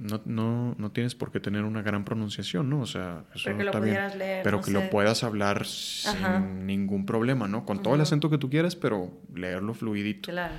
No, 0.00 0.22
no, 0.24 0.74
no, 0.78 0.92
tienes 0.92 1.14
por 1.14 1.30
qué 1.30 1.40
tener 1.40 1.64
una 1.64 1.82
gran 1.82 2.06
pronunciación, 2.06 2.70
¿no? 2.70 2.80
O 2.80 2.86
sea, 2.86 3.24
eso 3.34 3.44
pero 3.44 3.58
que 3.58 3.64
lo 3.64 3.80
leer, 3.80 4.42
Pero 4.42 4.62
que 4.62 4.70
lo 4.70 4.88
puedas 4.88 5.22
hablar 5.24 5.66
sin 5.66 6.66
ningún 6.66 7.04
problema, 7.04 7.48
¿no? 7.48 7.66
Con 7.66 7.82
todo 7.82 7.96
el 7.96 8.00
acento 8.00 8.30
que 8.30 8.38
tú 8.38 8.48
quieras, 8.48 8.76
pero 8.76 9.12
leerlo 9.34 9.74
fluidito. 9.74 10.30
Claro. 10.30 10.54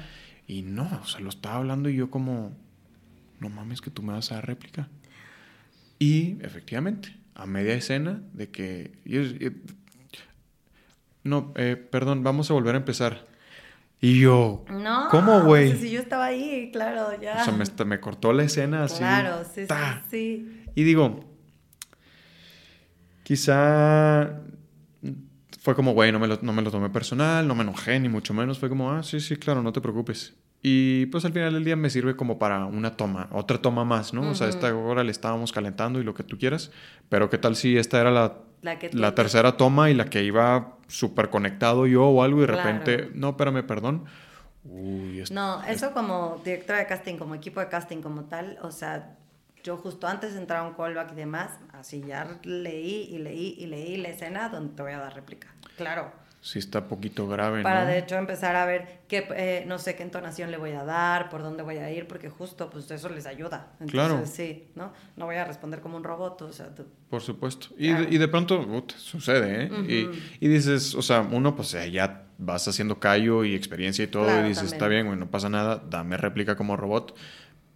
Y 0.45 0.61
no, 0.61 0.99
o 1.01 1.05
sea, 1.05 1.21
lo 1.21 1.29
estaba 1.29 1.55
hablando 1.55 1.89
y 1.89 1.95
yo 1.95 2.11
como, 2.11 2.55
no 3.39 3.49
mames 3.49 3.81
que 3.81 3.89
tú 3.89 4.03
me 4.03 4.13
vas 4.13 4.31
a 4.31 4.35
dar 4.35 4.45
réplica. 4.45 4.89
Y 5.97 6.37
efectivamente, 6.41 7.17
a 7.33 7.47
media 7.47 7.73
escena 7.73 8.21
de 8.33 8.49
que... 8.51 8.91
no, 11.23 11.51
eh, 11.55 11.77
perdón, 11.77 12.23
vamos 12.23 12.51
a 12.51 12.53
volver 12.53 12.75
a 12.75 12.77
empezar. 12.77 13.30
Y 14.03 14.19
yo, 14.19 14.65
no, 14.67 15.09
¿cómo, 15.11 15.41
güey? 15.41 15.77
si 15.77 15.91
yo 15.91 15.99
estaba 15.99 16.25
ahí, 16.25 16.71
claro, 16.73 17.09
ya. 17.21 17.39
O 17.39 17.43
sea, 17.45 17.53
me, 17.53 17.85
me 17.85 17.99
cortó 17.99 18.33
la 18.33 18.43
escena 18.43 18.83
así. 18.83 18.97
Claro, 18.97 19.43
sí, 19.43 19.67
sí, 19.67 19.75
sí. 20.09 20.63
Y 20.73 20.83
digo, 20.83 21.23
quizá 23.21 24.41
fue 25.59 25.75
como, 25.75 25.93
güey, 25.93 26.11
no, 26.11 26.17
me 26.17 26.27
lo, 26.27 26.39
no 26.41 26.51
me 26.51 26.63
lo 26.63 26.71
tomé 26.71 26.89
personal, 26.89 27.47
no 27.47 27.53
me 27.53 27.61
enojé, 27.61 27.99
ni 27.99 28.09
mucho 28.09 28.33
menos. 28.33 28.57
Fue 28.57 28.69
como, 28.69 28.91
ah, 28.91 29.03
sí, 29.03 29.19
sí, 29.19 29.35
claro, 29.35 29.61
no 29.61 29.71
te 29.71 29.81
preocupes. 29.81 30.33
Y 30.63 31.05
pues 31.07 31.23
al 31.25 31.33
final 31.33 31.53
del 31.53 31.63
día 31.63 31.75
me 31.75 31.91
sirve 31.91 32.15
como 32.15 32.39
para 32.39 32.65
una 32.65 32.97
toma, 32.97 33.29
otra 33.31 33.59
toma 33.59 33.85
más, 33.85 34.13
¿no? 34.15 34.31
O 34.31 34.35
sea, 34.35 34.47
esta 34.47 34.75
hora 34.75 35.03
le 35.03 35.11
estábamos 35.11 35.51
calentando 35.51 35.99
y 35.99 36.03
lo 36.03 36.15
que 36.15 36.23
tú 36.23 36.39
quieras, 36.39 36.71
pero 37.09 37.29
¿qué 37.29 37.37
tal 37.37 37.55
si 37.55 37.77
esta 37.77 38.01
era 38.01 38.09
la 38.09 38.37
la, 38.61 39.15
tercera 39.15 39.57
toma 39.57 39.89
y 39.89 39.95
la 39.95 40.05
que 40.05 40.23
iba 40.23 40.77
súper 40.91 41.29
conectado 41.29 41.87
yo 41.87 42.05
o 42.05 42.23
algo 42.23 42.39
y 42.39 42.41
de 42.41 42.47
repente, 42.47 43.09
no, 43.13 43.29
espérame, 43.29 43.65
perdón. 43.65 44.05
Uy, 44.63 45.23
no, 45.31 45.63
eso 45.63 45.91
como 45.91 46.39
directora 46.43 46.79
de 46.79 46.85
casting, 46.85 47.17
como 47.17 47.33
equipo 47.33 47.59
de 47.59 47.67
casting 47.67 48.01
como 48.01 48.25
tal, 48.25 48.59
o 48.61 48.71
sea, 48.71 49.17
yo 49.63 49.77
justo 49.77 50.07
antes 50.07 50.33
de 50.33 50.39
entrar 50.39 50.59
a 50.59 50.63
un 50.67 50.73
callback 50.73 51.13
y 51.13 51.15
demás, 51.15 51.51
así 51.71 52.03
ya 52.05 52.39
leí 52.43 53.07
y 53.11 53.17
leí 53.17 53.55
y 53.57 53.65
leí 53.65 53.97
la 53.97 54.09
escena 54.09 54.49
donde 54.49 54.75
te 54.75 54.83
voy 54.83 54.91
a 54.91 54.99
dar 54.99 55.15
réplica. 55.15 55.47
Claro 55.77 56.20
sí 56.41 56.57
está 56.57 56.87
poquito 56.87 57.27
grave, 57.27 57.61
Para 57.61 57.85
de 57.85 57.99
hecho 57.99 58.15
empezar 58.15 58.55
a 58.55 58.65
ver 58.65 59.01
qué, 59.07 59.27
eh, 59.35 59.63
no 59.67 59.77
sé 59.77 59.95
qué 59.95 60.01
entonación 60.01 60.49
le 60.49 60.57
voy 60.57 60.71
a 60.71 60.83
dar, 60.83 61.29
por 61.29 61.43
dónde 61.43 61.61
voy 61.61 61.77
a 61.77 61.91
ir, 61.91 62.07
porque 62.07 62.29
justo 62.29 62.69
pues 62.71 62.89
eso 62.89 63.09
les 63.09 63.27
ayuda. 63.27 63.73
Entonces, 63.73 63.91
claro. 63.91 64.23
sí, 64.25 64.67
¿no? 64.75 64.91
No 65.15 65.25
voy 65.25 65.35
a 65.35 65.45
responder 65.45 65.81
como 65.81 65.97
un 65.97 66.03
robot, 66.03 66.41
o 66.41 66.51
sea... 66.51 66.69
Por 67.09 67.21
supuesto. 67.21 67.67
Y, 67.77 67.93
de, 67.93 68.07
y 68.09 68.17
de 68.17 68.27
pronto 68.27 68.65
sucede, 68.97 69.65
¿eh? 69.65 69.69
y, 69.87 70.45
y, 70.45 70.49
dices, 70.49 70.95
o 70.95 71.03
sea, 71.03 71.21
uno 71.21 71.55
pues 71.55 71.75
ya 71.91 72.23
vas 72.39 72.67
haciendo 72.67 72.99
callo 72.99 73.43
y 73.45 73.53
experiencia 73.53 74.03
y 74.03 74.07
todo, 74.07 74.43
y 74.43 74.49
dices, 74.49 74.73
está 74.73 74.87
bien, 74.87 75.05
bueno, 75.05 75.25
no 75.25 75.31
pasa 75.31 75.47
nada, 75.47 75.81
dame 75.89 76.17
réplica 76.17 76.55
como 76.55 76.75
robot. 76.75 77.15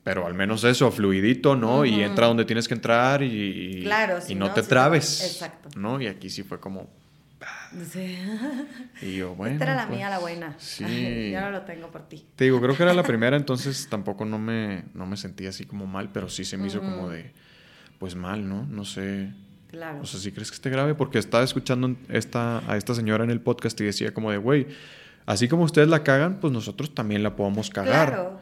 Pero 0.04 0.28
al 0.28 0.36
menos 0.36 0.64
eso, 0.64 0.92
fluidito, 0.92 1.56
¿no? 1.56 1.84
Y 1.84 2.04
entra 2.04 2.28
donde 2.28 2.46
tienes 2.46 2.68
que 2.68 2.76
entrar 2.76 3.24
y, 3.24 3.82
claro, 3.84 4.20
y 4.28 4.36
no, 4.36 4.52
te 4.52 4.62
trabes. 4.62 5.24
Exacto. 5.24 5.70
¿No? 5.76 6.00
Y 6.00 6.06
aquí 6.06 6.30
sí 6.30 6.44
fue 6.44 6.60
como, 6.60 6.88
Sí. 7.84 8.18
Y 9.02 9.16
yo, 9.18 9.36
bueno. 9.36 9.54
Esta 9.54 9.66
era 9.66 9.76
la 9.76 9.88
mía, 9.88 10.10
la 10.10 10.20
pues, 10.20 10.38
buena. 10.38 10.56
Sí. 10.58 11.32
ya 11.32 11.42
no 11.42 11.52
lo 11.52 11.62
tengo 11.62 11.92
por 11.92 12.08
ti. 12.08 12.26
Te 12.36 12.46
digo, 12.46 12.62
creo 12.62 12.76
que 12.76 12.84
era 12.84 12.94
la 12.94 13.04
primera, 13.08 13.36
entonces 13.36 13.88
tampoco 13.90 14.26
no 14.26 14.40
me, 14.40 14.86
no 14.94 15.06
me 15.06 15.18
sentí 15.18 15.48
así 15.48 15.66
como 15.66 15.86
mal, 15.86 16.12
pero 16.12 16.30
sí 16.30 16.46
se 16.46 16.58
me 16.58 16.68
hizo 16.68 16.80
como 16.80 17.10
de, 17.10 17.34
pues 18.00 18.16
mal, 18.16 18.48
¿no? 18.48 18.66
No 18.66 18.86
sé. 18.86 19.32
Claro. 19.70 20.00
O 20.02 20.06
sea, 20.06 20.20
si 20.20 20.32
crees 20.32 20.52
que 20.52 20.56
esté 20.56 20.70
grave, 20.70 20.96
porque 20.96 21.20
estaba 21.20 21.44
escuchando 21.44 21.96
esta, 22.10 22.60
a 22.72 22.78
esta 22.78 22.96
señora 22.96 23.24
en 23.24 23.32
el 23.32 23.42
podcast 23.42 23.80
y 23.82 23.86
decía 23.86 24.14
como 24.14 24.32
de, 24.32 24.38
güey, 24.38 24.68
así 25.26 25.48
como 25.48 25.64
ustedes 25.64 25.90
la 25.90 26.04
cagan, 26.04 26.40
pues 26.40 26.54
nosotros 26.54 26.96
también 26.96 27.24
la 27.24 27.36
podemos 27.36 27.70
cagar. 27.70 28.10
Claro. 28.10 28.40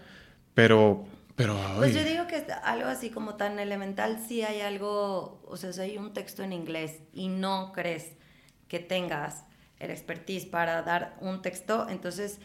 Pero, 0.54 1.06
pero... 1.36 1.58
Pues 1.78 1.96
yo 1.96 2.04
digo 2.04 2.28
que 2.28 2.46
algo 2.64 2.88
así 2.88 3.10
como 3.10 3.36
tan 3.36 3.58
elemental, 3.58 4.20
sí 4.28 4.44
hay 4.44 4.62
algo, 4.62 5.42
o 5.48 5.58
sea, 5.58 5.74
si 5.74 5.82
hay 5.82 5.98
un 5.98 6.14
texto 6.14 6.44
en 6.44 6.54
inglés 6.54 7.00
y 7.14 7.30
no 7.30 7.72
crees 7.74 8.12
que 8.74 8.80
tengas 8.80 9.46
el 9.78 9.92
expertise 9.92 10.48
para 10.48 10.82
dar 10.82 11.16
un 11.22 11.44
texto, 11.44 11.88
entonces 11.90 12.40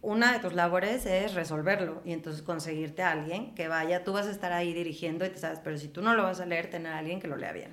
una 0.00 0.32
de 0.32 0.38
tus 0.38 0.54
labores 0.54 1.04
es 1.04 1.34
resolverlo 1.34 2.00
y 2.02 2.12
entonces 2.12 2.40
conseguirte 2.40 3.02
a 3.02 3.10
alguien 3.10 3.54
que 3.54 3.68
vaya, 3.68 4.02
tú 4.02 4.14
vas 4.14 4.26
a 4.26 4.30
estar 4.30 4.54
ahí 4.54 4.72
dirigiendo 4.72 5.26
y 5.26 5.28
te 5.28 5.36
sabes, 5.36 5.60
pero 5.62 5.76
si 5.76 5.88
tú 5.88 6.00
no 6.00 6.14
lo 6.14 6.22
vas 6.22 6.40
a 6.40 6.46
leer, 6.46 6.70
tener 6.70 6.94
a 6.94 6.98
alguien 6.98 7.20
que 7.20 7.28
lo 7.28 7.36
lea 7.36 7.52
bien 7.52 7.72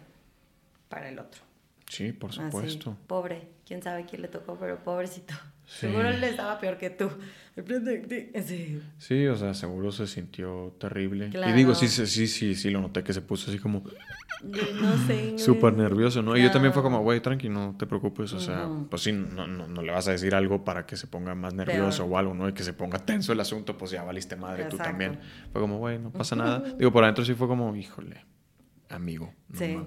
para 0.89 1.07
el 1.07 1.17
otro. 1.17 1.43
Sí, 1.87 2.11
por 2.11 2.33
supuesto. 2.33 2.97
pobre, 3.07 3.47
quién 3.65 3.81
sabe 3.81 4.05
quién 4.05 4.21
le 4.21 4.27
tocó, 4.27 4.57
pero 4.59 4.83
pobrecito. 4.83 5.33
Seguro 5.79 6.09
él 6.09 6.23
estaba 6.23 6.59
peor 6.59 6.77
que 6.77 6.89
tú. 6.89 7.09
Sí. 8.45 8.81
sí, 8.97 9.27
o 9.27 9.35
sea, 9.35 9.53
seguro 9.53 9.91
se 9.91 10.07
sintió 10.07 10.75
terrible. 10.79 11.29
Y 11.33 11.51
digo, 11.51 11.75
sí, 11.75 11.87
sí, 11.87 12.27
sí, 12.27 12.55
sí, 12.55 12.69
lo 12.69 12.81
noté 12.81 13.03
que 13.03 13.13
se 13.13 13.21
puso 13.21 13.49
así 13.51 13.59
como... 13.59 13.83
No 14.43 14.97
sé. 15.07 15.37
Súper 15.37 15.73
nervioso, 15.73 16.21
¿no? 16.21 16.35
Y 16.35 16.43
yo 16.43 16.51
también 16.51 16.73
fue 16.73 16.81
como, 16.81 17.01
güey, 17.01 17.21
tranqui, 17.21 17.49
no 17.49 17.75
te 17.77 17.85
preocupes. 17.85 18.33
O 18.33 18.39
sea, 18.39 18.67
pues 18.89 19.03
sí, 19.03 19.11
no, 19.11 19.47
no, 19.47 19.67
no, 19.67 19.81
le 19.81 19.91
vas 19.91 20.07
a 20.07 20.11
decir 20.11 20.35
algo 20.35 20.63
para 20.63 20.85
que 20.85 20.95
se 20.95 21.07
ponga 21.07 21.35
más 21.35 21.53
nervioso 21.53 22.05
o 22.05 22.17
algo, 22.17 22.33
¿no? 22.33 22.49
Y 22.49 22.53
que 22.53 22.63
se 22.63 22.73
ponga 22.73 22.99
tenso 22.99 23.33
el 23.33 23.39
asunto, 23.39 23.77
pues 23.77 23.91
ya 23.91 24.03
valiste 24.03 24.35
madre 24.35 24.65
tú 24.65 24.77
también. 24.77 25.19
Fue 25.51 25.61
como, 25.61 25.77
güey, 25.77 25.99
no 25.99 26.11
pasa 26.11 26.35
nada. 26.35 26.59
Digo, 26.77 26.91
por 26.91 27.03
adentro 27.03 27.23
sí 27.23 27.33
fue 27.33 27.47
como, 27.47 27.75
híjole, 27.75 28.25
amigo. 28.89 29.33
sí. 29.53 29.79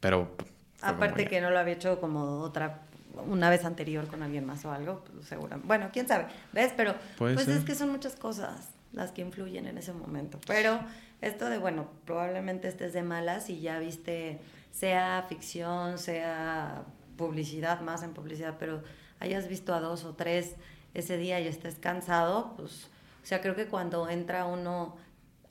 Pero... 0.00 0.36
Aparte 0.80 1.26
que 1.26 1.40
no 1.40 1.50
lo 1.50 1.58
había 1.58 1.74
hecho 1.74 2.00
como 2.00 2.38
otra 2.38 2.87
una 3.26 3.50
vez 3.50 3.64
anterior 3.64 4.06
con 4.06 4.22
alguien 4.22 4.44
más 4.44 4.64
o 4.64 4.72
algo, 4.72 5.04
pues 5.04 5.26
seguro. 5.26 5.60
Bueno, 5.64 5.90
quién 5.92 6.06
sabe, 6.08 6.26
¿ves? 6.52 6.72
Pero 6.76 6.94
pues 7.16 7.48
es 7.48 7.64
que 7.64 7.74
son 7.74 7.90
muchas 7.90 8.16
cosas 8.16 8.70
las 8.92 9.12
que 9.12 9.22
influyen 9.22 9.66
en 9.66 9.78
ese 9.78 9.92
momento. 9.92 10.38
Pero 10.46 10.80
esto 11.20 11.48
de, 11.48 11.58
bueno, 11.58 11.88
probablemente 12.04 12.68
estés 12.68 12.92
de 12.92 13.02
malas 13.02 13.50
y 13.50 13.60
ya 13.60 13.78
viste, 13.78 14.40
sea 14.70 15.24
ficción, 15.28 15.98
sea 15.98 16.84
publicidad, 17.16 17.80
más 17.80 18.02
en 18.02 18.14
publicidad, 18.14 18.56
pero 18.58 18.82
hayas 19.20 19.48
visto 19.48 19.74
a 19.74 19.80
dos 19.80 20.04
o 20.04 20.14
tres 20.14 20.54
ese 20.94 21.16
día 21.16 21.40
y 21.40 21.46
estés 21.46 21.76
cansado, 21.78 22.54
pues, 22.56 22.88
o 23.22 23.26
sea, 23.26 23.40
creo 23.40 23.54
que 23.54 23.66
cuando 23.66 24.08
entra 24.08 24.46
uno 24.46 24.96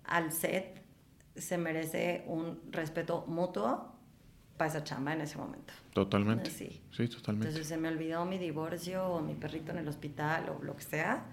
al 0.03 0.31
set 0.31 0.81
se 1.35 1.57
merece 1.57 2.23
un 2.27 2.59
respeto 2.71 3.25
mutuo 3.27 3.96
para 4.57 4.69
esa 4.69 4.83
chamba 4.83 5.13
en 5.13 5.21
ese 5.21 5.37
momento. 5.37 5.73
Totalmente. 5.93 6.49
Sí. 6.49 6.81
sí, 6.91 7.07
totalmente. 7.07 7.47
Entonces 7.47 7.67
se 7.67 7.77
me 7.77 7.87
olvidó 7.87 8.25
mi 8.25 8.37
divorcio 8.37 9.05
o 9.05 9.21
mi 9.21 9.35
perrito 9.35 9.71
en 9.71 9.77
el 9.77 9.87
hospital 9.87 10.49
o 10.49 10.63
lo 10.63 10.75
que 10.75 10.83
sea. 10.83 11.25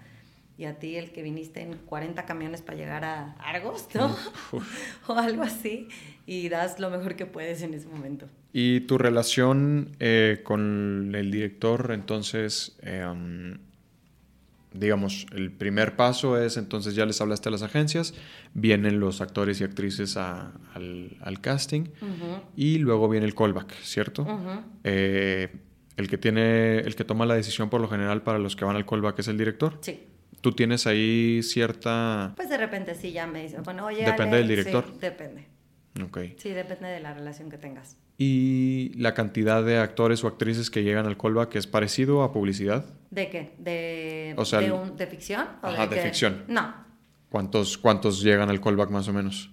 Y 0.57 0.65
a 0.65 0.79
ti 0.79 0.95
el 0.95 1.11
que 1.11 1.21
viniste 1.21 1.61
en 1.61 1.77
40 1.79 2.25
camiones 2.25 2.61
para 2.61 2.77
llegar 2.77 3.03
a 3.03 3.33
Argos, 3.39 3.89
¿no? 3.93 4.15
o 5.07 5.13
algo 5.13 5.43
así. 5.43 5.89
Y 6.25 6.47
das 6.47 6.79
lo 6.79 6.89
mejor 6.89 7.15
que 7.15 7.25
puedes 7.25 7.61
en 7.61 7.73
ese 7.73 7.87
momento. 7.87 8.27
¿Y 8.53 8.81
tu 8.81 8.97
relación 8.97 9.97
eh, 9.99 10.39
con 10.45 11.13
el 11.13 11.29
director, 11.29 11.91
entonces, 11.93 12.77
eh, 12.83 13.03
digamos, 14.77 15.25
el 15.31 15.51
primer 15.51 15.95
paso 15.95 16.41
es, 16.41 16.57
entonces 16.57 16.95
ya 16.95 17.05
les 17.05 17.19
hablaste 17.21 17.49
a 17.49 17.51
las 17.51 17.61
agencias, 17.61 18.13
vienen 18.53 18.99
los 18.99 19.21
actores 19.21 19.61
y 19.61 19.63
actrices 19.63 20.17
al, 20.17 20.59
casting 21.41 21.85
y 22.55 22.77
luego 22.77 23.09
viene 23.09 23.25
el 23.25 23.35
callback, 23.35 23.73
¿cierto? 23.81 24.25
Eh, 24.83 25.49
el 25.97 26.09
que 26.09 26.17
tiene, 26.17 26.79
el 26.79 26.95
que 26.95 27.03
toma 27.03 27.25
la 27.25 27.35
decisión 27.35 27.69
por 27.69 27.81
lo 27.81 27.87
general 27.87 28.21
para 28.23 28.39
los 28.39 28.55
que 28.55 28.65
van 28.65 28.75
al 28.75 28.85
callback 28.85 29.19
es 29.19 29.27
el 29.27 29.37
director. 29.37 29.77
Sí. 29.81 30.03
¿Tú 30.41 30.51
tienes 30.51 30.85
ahí 30.85 31.41
cierta...? 31.41 32.33
Pues 32.35 32.49
de 32.49 32.57
repente 32.57 32.93
sí, 32.93 33.11
ya 33.11 33.25
me 33.25 33.41
dicen, 33.41 33.63
bueno, 33.63 33.85
oye... 33.85 34.05
Depende 34.05 34.37
del 34.37 34.47
director. 34.47 34.85
Sí, 34.85 34.99
depende. 34.99 35.47
Ok. 36.03 36.19
Sí, 36.37 36.49
depende 36.49 36.87
de 36.89 36.99
la 36.99 37.13
relación 37.13 37.49
que 37.49 37.57
tengas. 37.57 37.97
¿Y 38.17 38.93
la 38.95 39.13
cantidad 39.13 39.63
de 39.63 39.77
actores 39.77 40.23
o 40.23 40.27
actrices 40.27 40.69
que 40.69 40.83
llegan 40.83 41.05
al 41.05 41.17
callback 41.17 41.55
es 41.55 41.67
parecido 41.67 42.23
a 42.23 42.31
publicidad? 42.31 42.85
¿De 43.11 43.29
qué? 43.29 43.55
¿De, 43.57 44.35
de, 44.35 45.07
ficción? 45.07 45.47
ajá, 45.61 45.87
de, 45.87 46.01
ficción. 46.01 46.45
No. 46.47 46.73
¿Cuántos, 47.29 47.77
¿Cuántos 47.77 48.21
llegan 48.21 48.49
al 48.49 48.61
callback 48.61 48.89
más 48.89 49.07
o 49.09 49.13
menos? 49.13 49.49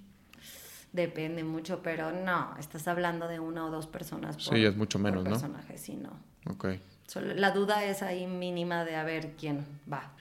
Depende 0.93 1.43
mucho, 1.43 1.81
pero 1.83 2.13
no, 2.13 2.55
estás 2.59 2.87
hablando 2.87 3.27
de 3.27 3.41
una 3.41 3.65
o 3.67 3.71
dos 3.71 3.87
personas 3.87 4.37
por, 4.37 4.55
sí, 4.55 4.65
es 4.65 4.77
mucho 4.77 4.99
menos, 4.99 5.23
por 5.23 5.33
personaje, 5.33 5.79
sí, 5.79 5.97
no. 5.97 6.11
Ok. 6.51 6.67
la 7.35 7.51
duda 7.51 7.85
es 7.85 8.03
ahí 8.03 8.27
mínima 8.27 8.85
de 8.85 8.97
a 8.97 9.03
ver 9.03 9.33
quién 9.39 9.65
va. 9.91 10.13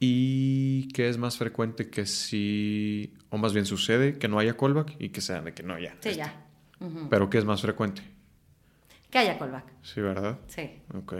¿Y 0.00 0.88
qué 0.88 1.08
es 1.08 1.18
más 1.18 1.38
frecuente 1.38 1.90
que 1.90 2.06
si, 2.06 3.14
o 3.30 3.38
más 3.38 3.52
bien 3.52 3.64
sucede, 3.64 4.18
que 4.18 4.28
no 4.28 4.38
haya 4.38 4.56
callback 4.56 4.94
y 5.00 5.08
que 5.08 5.20
sea 5.20 5.40
de 5.40 5.54
que 5.54 5.62
no 5.62 5.74
haya? 5.74 5.96
Sí, 6.00 6.14
ya. 6.14 6.47
Pero 7.10 7.28
¿qué 7.28 7.38
es 7.38 7.44
más 7.44 7.60
frecuente? 7.62 8.02
Que 9.10 9.18
haya 9.18 9.38
callback. 9.38 9.64
Sí, 9.82 10.00
¿verdad? 10.00 10.38
Sí. 10.46 10.80
Ok. 10.94 11.14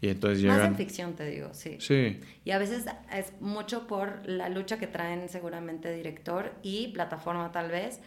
Y 0.00 0.08
entonces 0.08 0.40
llegan... 0.40 0.58
Más 0.58 0.66
en 0.68 0.76
ficción, 0.76 1.14
te 1.14 1.24
digo, 1.24 1.54
sí. 1.54 1.78
Sí. 1.80 2.20
Y 2.44 2.50
a 2.50 2.58
veces 2.58 2.84
es 3.12 3.32
mucho 3.40 3.86
por 3.86 4.26
la 4.26 4.48
lucha 4.50 4.78
que 4.78 4.86
traen 4.86 5.28
seguramente 5.28 5.92
director 5.94 6.52
y 6.62 6.88
plataforma 6.88 7.50
tal 7.52 7.70
vez, 7.70 8.00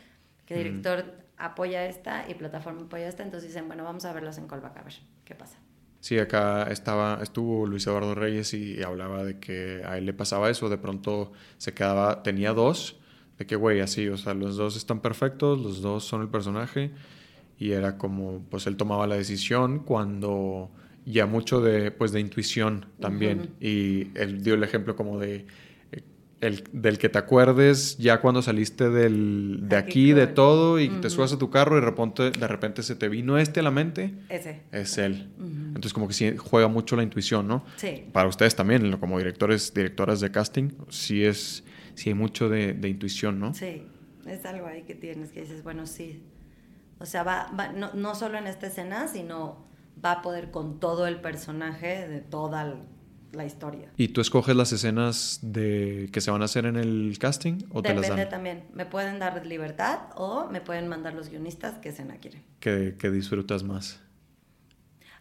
que 0.46 0.56
director 0.56 1.06
apoya 1.38 1.86
esta 1.86 2.26
y 2.30 2.36
plataforma 2.36 2.84
apoya 2.84 3.08
esta, 3.08 3.24
entonces 3.24 3.50
dicen, 3.50 3.68
bueno, 3.68 3.84
vamos 3.84 4.06
a 4.06 4.14
verlos 4.14 4.38
en 4.38 4.48
callback, 4.48 4.78
a 4.78 4.84
ver 4.84 4.94
qué 5.26 5.36
pasa. 5.36 5.58
Sí, 6.00 6.20
acá 6.20 6.64
estaba, 6.72 7.20
estuvo 7.24 7.66
Luis 7.66 7.88
Eduardo 7.88 8.14
Reyes 8.14 8.54
y 8.54 8.82
hablaba 8.84 9.24
de 9.24 9.40
que 9.40 9.82
a 9.84 9.98
él 9.98 10.06
le 10.06 10.14
pasaba 10.14 10.50
eso, 10.50 10.70
de 10.70 10.78
pronto 10.78 11.32
se 11.58 11.74
quedaba, 11.74 12.22
tenía 12.22 12.54
dos, 12.54 13.00
de 13.38 13.46
que, 13.46 13.56
güey, 13.56 13.82
así, 13.82 14.08
o 14.08 14.18
sea, 14.18 14.34
los 14.34 14.58
dos 14.58 14.76
están 14.76 15.00
perfectos, 15.00 15.60
los 15.60 15.82
dos 15.82 16.04
son 16.04 16.22
el 16.22 16.28
personaje. 16.28 16.92
Y 17.60 17.72
era 17.72 17.98
como, 17.98 18.44
pues 18.50 18.68
él 18.68 18.78
tomaba 18.78 19.08
la 19.08 19.16
decisión 19.16 19.80
cuando 19.80 20.70
ya 21.06 21.26
mucho 21.26 21.62
de, 21.62 21.92
pues, 21.92 22.12
de 22.12 22.20
intuición 22.20 22.86
también. 23.00 23.52
Y 23.60 24.10
él 24.16 24.44
dio 24.44 24.56
el 24.56 24.64
ejemplo 24.64 24.96
como 24.96 25.20
de, 25.20 25.46
eh, 25.92 26.04
el, 26.42 26.64
del 26.72 26.98
que 27.00 27.10
te 27.10 27.18
acuerdes 27.18 27.98
ya 27.98 28.22
cuando 28.22 28.42
saliste 28.42 28.90
del, 28.90 29.62
de 29.64 29.76
aquí, 29.76 30.14
de 30.14 30.28
todo, 30.28 30.80
y 30.80 30.90
te 30.90 31.10
subas 31.10 31.34
a 31.34 31.40
tu 31.40 31.50
carro 31.50 31.78
y 31.78 31.80
de 31.80 31.86
repente, 31.86 32.32
de 32.32 32.48
repente 32.48 32.84
se 32.84 32.96
te 32.96 33.08
vino 33.10 33.38
este 33.38 33.62
a 33.62 33.64
la 33.64 33.72
mente. 33.72 34.14
Ese. 34.30 34.62
Es 34.72 34.98
él. 34.98 35.30
Entonces 35.40 35.94
como 35.94 36.08
que 36.08 36.14
sí 36.14 36.36
juega 36.38 36.68
mucho 36.68 36.96
la 36.96 37.04
intuición, 37.04 37.48
¿no? 37.48 37.64
Sí. 37.78 38.04
Para 38.12 38.28
ustedes 38.28 38.56
también, 38.56 38.98
como 38.98 39.18
directores, 39.18 39.74
directoras 39.74 40.20
de 40.20 40.30
casting, 40.32 40.70
sí 40.90 41.24
es 41.24 41.64
sí 41.98 42.10
hay 42.10 42.16
mucho 42.16 42.48
de, 42.48 42.74
de, 42.74 42.90
intuición, 42.90 43.40
¿no? 43.40 43.54
Sí, 43.54 43.84
es 44.26 44.46
algo 44.46 44.68
ahí 44.68 44.84
que 44.84 44.96
tienes 44.96 45.32
que 45.32 45.42
dices, 45.42 45.64
bueno, 45.64 45.88
sí. 45.88 46.24
O 47.00 47.06
sea, 47.06 47.24
va, 47.24 47.52
va 47.60 47.74
no, 47.74 47.94
no, 47.94 48.16
solo 48.16 48.38
en 48.38 48.48
esta 48.48 48.68
escena, 48.68 49.08
sino 49.08 49.68
va 50.04 50.14
a 50.14 50.22
poder 50.22 50.52
con 50.52 50.80
todo 50.80 51.08
el 51.08 51.20
personaje 51.20 52.08
de 52.08 52.22
toda 52.22 52.76
la 53.32 53.46
historia. 53.46 53.92
¿Y 53.98 54.10
tú 54.10 54.22
escoges 54.22 54.56
las 54.56 54.72
escenas 54.72 55.40
de 55.42 56.10
que 56.12 56.22
se 56.22 56.32
van 56.32 56.42
a 56.44 56.46
hacer 56.46 56.66
en 56.66 56.76
el 56.76 57.18
casting 57.20 57.64
o 57.72 57.82
te 57.82 57.94
las 57.94 58.08
dan? 58.08 58.30
también. 58.30 58.66
Me 58.74 58.86
pueden 58.86 59.20
dar 59.20 59.46
libertad 59.46 60.00
o 60.16 60.48
me 60.50 60.62
pueden 60.62 60.88
mandar 60.88 61.14
los 61.14 61.30
guionistas 61.30 61.76
qué 61.80 61.90
escena 61.90 62.18
quieren. 62.18 62.44
¿Qué, 62.60 62.96
qué 62.98 63.10
disfrutas 63.10 63.64
más? 63.64 64.00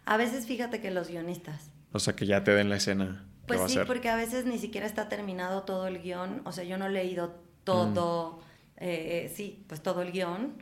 A 0.05 0.15
veces 0.17 0.45
fíjate 0.45 0.79
que 0.79 0.91
los 0.91 1.09
guionistas. 1.09 1.71
O 1.91 1.99
sea, 1.99 2.15
que 2.15 2.25
ya 2.25 2.43
te 2.43 2.51
den 2.51 2.69
la 2.69 2.77
escena. 2.77 3.26
Pues 3.47 3.71
sí, 3.71 3.79
porque 3.87 4.09
a 4.09 4.15
veces 4.15 4.45
ni 4.45 4.59
siquiera 4.59 4.85
está 4.85 5.09
terminado 5.09 5.63
todo 5.63 5.87
el 5.87 6.01
guion. 6.01 6.41
O 6.45 6.51
sea, 6.51 6.63
yo 6.63 6.77
no 6.77 6.87
he 6.87 6.89
leído 6.89 7.35
todo, 7.63 8.33
mm. 8.33 8.83
eh, 8.83 9.25
eh, 9.25 9.33
sí, 9.33 9.63
pues 9.67 9.81
todo 9.81 10.01
el 10.01 10.11
guion. 10.11 10.53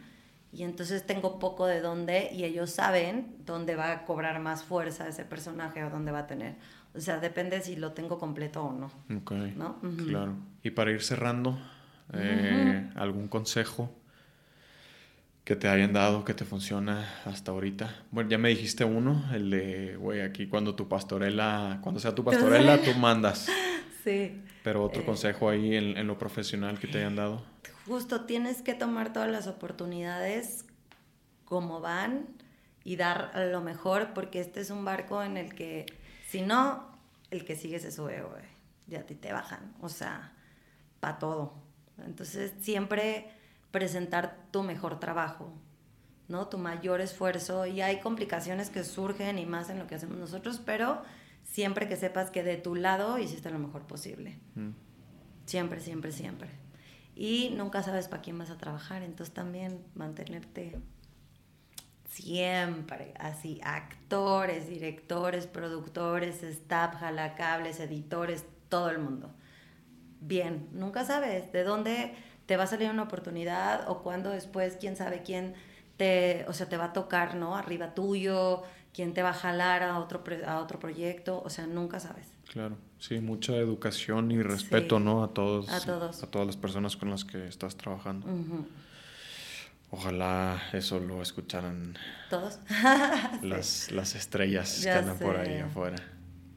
Y 0.53 0.63
entonces 0.63 1.05
tengo 1.05 1.37
poco 1.37 1.65
de 1.65 1.81
dónde 1.81 2.29
y 2.31 2.45
ellos 2.45 2.69
saben 2.69 3.35
dónde 3.45 3.75
va 3.75 3.91
a 3.91 4.05
cobrar 4.05 4.39
más 4.39 4.63
fuerza 4.63 5.07
ese 5.07 5.25
personaje 5.25 5.83
o 5.83 5.89
dónde 5.89 6.11
va 6.11 6.19
a 6.19 6.27
tener. 6.27 6.55
O 6.95 7.01
sea, 7.01 7.19
depende 7.19 7.59
si 7.61 7.75
lo 7.75 7.91
tengo 7.91 8.17
completo 8.17 8.63
o 8.63 8.71
no. 8.71 8.89
Ok. 9.17 9.31
¿no? 9.57 9.81
Claro. 10.07 10.35
Y 10.63 10.69
para 10.71 10.91
ir 10.91 11.03
cerrando, 11.03 11.57
eh, 12.13 12.89
¿algún 12.95 13.27
consejo 13.27 13.91
que 15.45 15.55
te 15.55 15.69
hayan 15.69 15.93
dado, 15.93 16.25
que 16.25 16.33
te 16.33 16.43
funciona 16.43 17.07
hasta 17.23 17.51
ahorita? 17.51 18.03
Bueno, 18.09 18.31
ya 18.31 18.39
me 18.39 18.49
dijiste 18.49 18.83
uno, 18.83 19.23
el 19.31 19.51
de, 19.51 19.95
güey, 19.95 20.21
aquí 20.21 20.47
cuando 20.47 20.73
tu 20.73 20.89
pastorela, 20.89 21.79
cuando 21.83 22.01
sea 22.01 22.15
tu 22.15 22.23
pastorela, 22.23 22.81
tú 22.81 22.93
mandas. 22.99 23.47
Sí. 24.03 24.41
Pero 24.63 24.83
otro 24.83 25.03
eh, 25.03 25.05
consejo 25.05 25.47
ahí 25.47 25.75
en, 25.75 25.97
en, 25.97 26.07
lo 26.07 26.17
profesional 26.17 26.79
que 26.79 26.87
te 26.87 26.97
hayan 26.97 27.15
dado. 27.15 27.43
Justo, 27.85 28.25
tienes 28.25 28.63
que 28.63 28.73
tomar 28.73 29.13
todas 29.13 29.29
las 29.29 29.45
oportunidades 29.45 30.65
como 31.45 31.79
van 31.79 32.25
y 32.83 32.95
dar 32.95 33.31
lo 33.51 33.61
mejor, 33.61 34.13
porque 34.15 34.39
este 34.39 34.61
es 34.61 34.71
un 34.71 34.83
barco 34.83 35.21
en 35.21 35.37
el 35.37 35.53
que, 35.53 35.85
si 36.27 36.41
no, 36.41 36.91
el 37.29 37.45
que 37.45 37.55
sigue 37.55 37.79
se 37.79 37.91
sube, 37.91 38.23
güey. 38.23 38.43
Ya 38.87 39.03
ti 39.03 39.13
te 39.13 39.31
bajan, 39.31 39.75
o 39.79 39.89
sea, 39.89 40.33
para 40.99 41.19
todo. 41.19 41.53
Entonces, 42.03 42.53
siempre 42.61 43.29
presentar 43.75 44.37
tu 44.51 44.63
mejor 44.63 45.01
trabajo, 45.01 45.51
¿no? 46.29 46.47
Tu 46.47 46.57
mayor 46.57 47.01
esfuerzo 47.01 47.65
y 47.65 47.81
hay 47.81 47.99
complicaciones 47.99 48.69
que 48.69 48.85
surgen 48.85 49.37
y 49.37 49.45
más 49.45 49.69
en 49.69 49.79
lo 49.79 49.85
que 49.85 49.95
hacemos 49.95 50.17
nosotros, 50.17 50.61
pero 50.65 51.01
siempre 51.43 51.89
que 51.89 51.97
sepas 51.97 52.31
que 52.31 52.41
de 52.41 52.55
tu 52.55 52.75
lado 52.75 53.19
hiciste 53.19 53.49
lo 53.49 53.59
mejor 53.59 53.81
posible. 53.81 54.39
Mm. 54.55 54.69
Siempre, 55.45 55.81
siempre, 55.81 56.13
siempre. 56.13 56.51
Y 57.17 57.49
nunca 57.57 57.83
sabes 57.83 58.07
para 58.07 58.21
quién 58.21 58.37
vas 58.39 58.49
a 58.49 58.57
trabajar, 58.57 59.03
entonces 59.03 59.35
también 59.35 59.83
mantenerte 59.93 60.79
siempre 62.07 63.13
así, 63.19 63.59
actores, 63.61 64.69
directores, 64.69 65.47
productores, 65.47 66.43
staff, 66.43 66.95
jalacables, 66.95 67.81
editores, 67.81 68.45
todo 68.69 68.89
el 68.89 68.99
mundo. 68.99 69.35
Bien, 70.21 70.69
nunca 70.71 71.03
sabes 71.03 71.51
de 71.51 71.65
dónde 71.65 72.15
te 72.45 72.57
va 72.57 72.63
a 72.63 72.67
salir 72.67 72.89
una 72.89 73.03
oportunidad 73.03 73.89
o 73.89 74.03
cuando 74.03 74.29
después, 74.29 74.77
quién 74.79 74.95
sabe 74.95 75.23
quién 75.23 75.53
te, 75.97 76.45
o 76.47 76.53
sea, 76.53 76.67
te 76.67 76.77
va 76.77 76.85
a 76.85 76.93
tocar, 76.93 77.35
¿no? 77.35 77.55
Arriba 77.55 77.93
tuyo, 77.93 78.63
quién 78.93 79.13
te 79.13 79.23
va 79.23 79.29
a 79.29 79.33
jalar 79.33 79.83
a 79.83 79.99
otro, 79.99 80.23
a 80.45 80.59
otro 80.59 80.79
proyecto, 80.79 81.41
o 81.43 81.49
sea, 81.49 81.67
nunca 81.67 81.99
sabes. 81.99 82.27
Claro, 82.51 82.77
sí, 82.99 83.19
mucha 83.19 83.55
educación 83.55 84.31
y 84.31 84.41
respeto, 84.41 84.99
¿no? 84.99 85.23
A 85.23 85.33
todos, 85.33 85.69
a 85.69 85.79
todos. 85.79 86.23
A 86.23 86.27
todas 86.27 86.47
las 86.47 86.57
personas 86.57 86.95
con 86.95 87.09
las 87.09 87.25
que 87.25 87.47
estás 87.47 87.75
trabajando. 87.75 88.27
Ojalá 89.91 90.61
eso 90.73 90.99
lo 90.99 91.21
escucharan 91.21 91.97
todos 92.29 92.59
las, 93.41 93.91
las 93.91 94.15
estrellas 94.15 94.81
que 94.83 94.89
andan 94.89 95.17
por 95.17 95.37
ahí 95.37 95.59
afuera. 95.59 95.97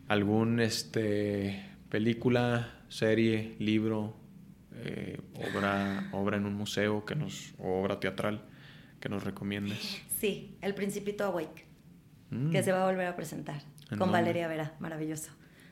¿Algún 0.09 0.61
este 0.61 1.69
película, 1.89 2.73
serie, 2.89 3.57
libro, 3.59 4.15
eh, 4.85 5.21
obra, 5.35 6.09
obra 6.13 6.37
en 6.37 6.47
un 6.47 6.55
museo 6.55 7.05
que 7.05 7.15
nos, 7.15 7.55
o 7.59 7.81
obra 7.81 8.01
teatral 8.01 8.43
que 9.01 9.09
nos 9.09 9.25
recomiendes? 9.25 10.03
Sí, 10.19 10.57
El 10.61 10.75
Principito 10.75 11.25
Awake, 11.25 11.67
mm. 12.31 12.51
que 12.51 12.63
se 12.63 12.73
va 12.73 12.83
a 12.83 12.87
volver 12.87 13.07
a 13.07 13.17
presentar 13.17 13.63
con 13.97 14.13
Valeria 14.13 14.49
Vera, 14.49 14.75
maravilloso. 14.81 15.31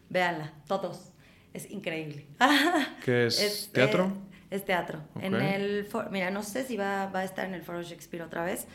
Véanla, 0.08 0.52
todos, 0.66 1.12
es 1.52 1.70
increíble. 1.70 2.26
¿Qué 3.04 3.26
es? 3.26 3.70
¿Teatro? 3.72 4.12
Es, 4.50 4.64
teatro. 4.64 5.00
En 5.20 5.34
el 5.34 5.88
mira, 6.10 6.30
no 6.30 6.42
sé 6.42 6.64
si 6.64 6.76
va, 6.76 7.06
va 7.06 7.20
a 7.20 7.24
estar 7.24 7.46
en 7.46 7.54
el 7.54 7.62
Foro 7.62 7.82
Shakespeare 7.82 8.22
otra 8.22 8.44
vez, 8.44 8.66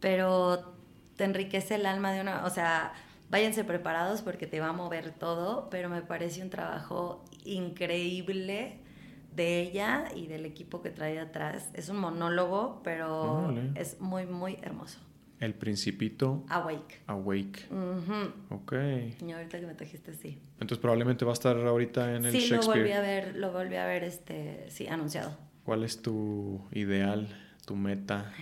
pero 0.00 0.76
te 1.16 1.24
enriquece 1.24 1.74
el 1.74 1.86
alma 1.86 2.12
de 2.12 2.20
una, 2.20 2.44
o 2.44 2.50
sea, 2.50 2.92
váyanse 3.28 3.64
preparados 3.64 4.22
porque 4.22 4.46
te 4.46 4.60
va 4.60 4.68
a 4.68 4.72
mover 4.72 5.10
todo, 5.10 5.68
pero 5.70 5.88
me 5.88 6.02
parece 6.02 6.42
un 6.42 6.50
trabajo 6.50 7.24
increíble 7.44 8.83
de 9.34 9.60
ella 9.60 10.06
y 10.14 10.26
del 10.26 10.46
equipo 10.46 10.82
que 10.82 10.90
trae 10.90 11.18
atrás. 11.18 11.70
Es 11.74 11.88
un 11.88 11.98
monólogo, 11.98 12.80
pero 12.82 13.54
es 13.74 14.00
muy, 14.00 14.26
muy 14.26 14.58
hermoso. 14.62 14.98
El 15.40 15.54
Principito. 15.54 16.44
Awake. 16.48 17.02
Awake. 17.06 17.68
Ok. 18.50 18.72
Y 19.26 19.32
ahorita 19.32 19.60
que 19.60 19.66
me 19.66 19.74
trajiste, 19.74 20.14
sí. 20.14 20.38
Entonces 20.54 20.78
probablemente 20.78 21.24
va 21.24 21.32
a 21.32 21.34
estar 21.34 21.56
ahorita 21.56 22.14
en 22.16 22.24
el 22.24 22.32
Shakespeare. 22.32 22.62
Sí, 22.62 22.68
lo 22.68 22.74
volví 22.74 22.92
a 22.92 23.00
ver, 23.00 23.36
lo 23.36 23.52
volví 23.52 23.76
a 23.76 23.86
ver, 23.86 24.04
este, 24.04 24.66
sí, 24.70 24.86
anunciado. 24.86 25.36
¿Cuál 25.64 25.84
es 25.84 26.00
tu 26.00 26.62
ideal, 26.72 27.28
tu 27.66 27.76
meta? 27.76 28.32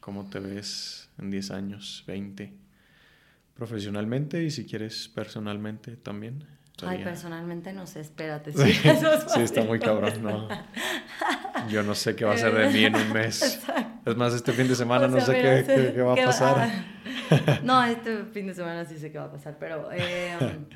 ¿Cómo 0.00 0.28
te 0.28 0.38
ves 0.38 1.10
en 1.18 1.30
10 1.30 1.50
años, 1.50 2.04
20? 2.06 2.64
profesionalmente 3.54 4.42
y 4.42 4.50
si 4.50 4.66
quieres 4.66 5.08
personalmente 5.08 5.96
también. 5.96 6.44
Ay, 6.82 7.04
personalmente 7.04 7.72
no 7.72 7.86
sé, 7.86 8.00
espérate. 8.00 8.52
Sí, 9.34 9.40
está 9.40 9.62
muy 9.62 9.78
cabrón, 9.78 10.22
¿no? 10.22 10.48
Yo 11.68 11.82
no 11.82 11.94
sé 11.94 12.16
qué 12.16 12.24
va 12.24 12.34
a 12.34 12.36
ser 12.36 12.52
de 12.52 12.68
mí 12.68 12.84
en 12.84 12.96
un 12.96 13.12
mes. 13.12 13.60
Es 14.04 14.16
más, 14.16 14.34
este 14.34 14.52
fin 14.52 14.68
de 14.68 14.74
semana 14.74 15.06
no 15.06 15.20
sé 15.20 15.32
qué, 15.64 16.02
va 16.02 16.12
a 16.12 16.16
pasar. 16.16 16.68
no, 17.62 17.82
este 17.84 18.24
fin 18.24 18.46
de 18.46 18.54
semana 18.54 18.84
sí 18.84 18.98
sé 18.98 19.12
qué 19.12 19.18
va 19.18 19.26
a 19.26 19.32
pasar, 19.32 19.56
pero... 19.58 19.90
Em, 19.92 20.66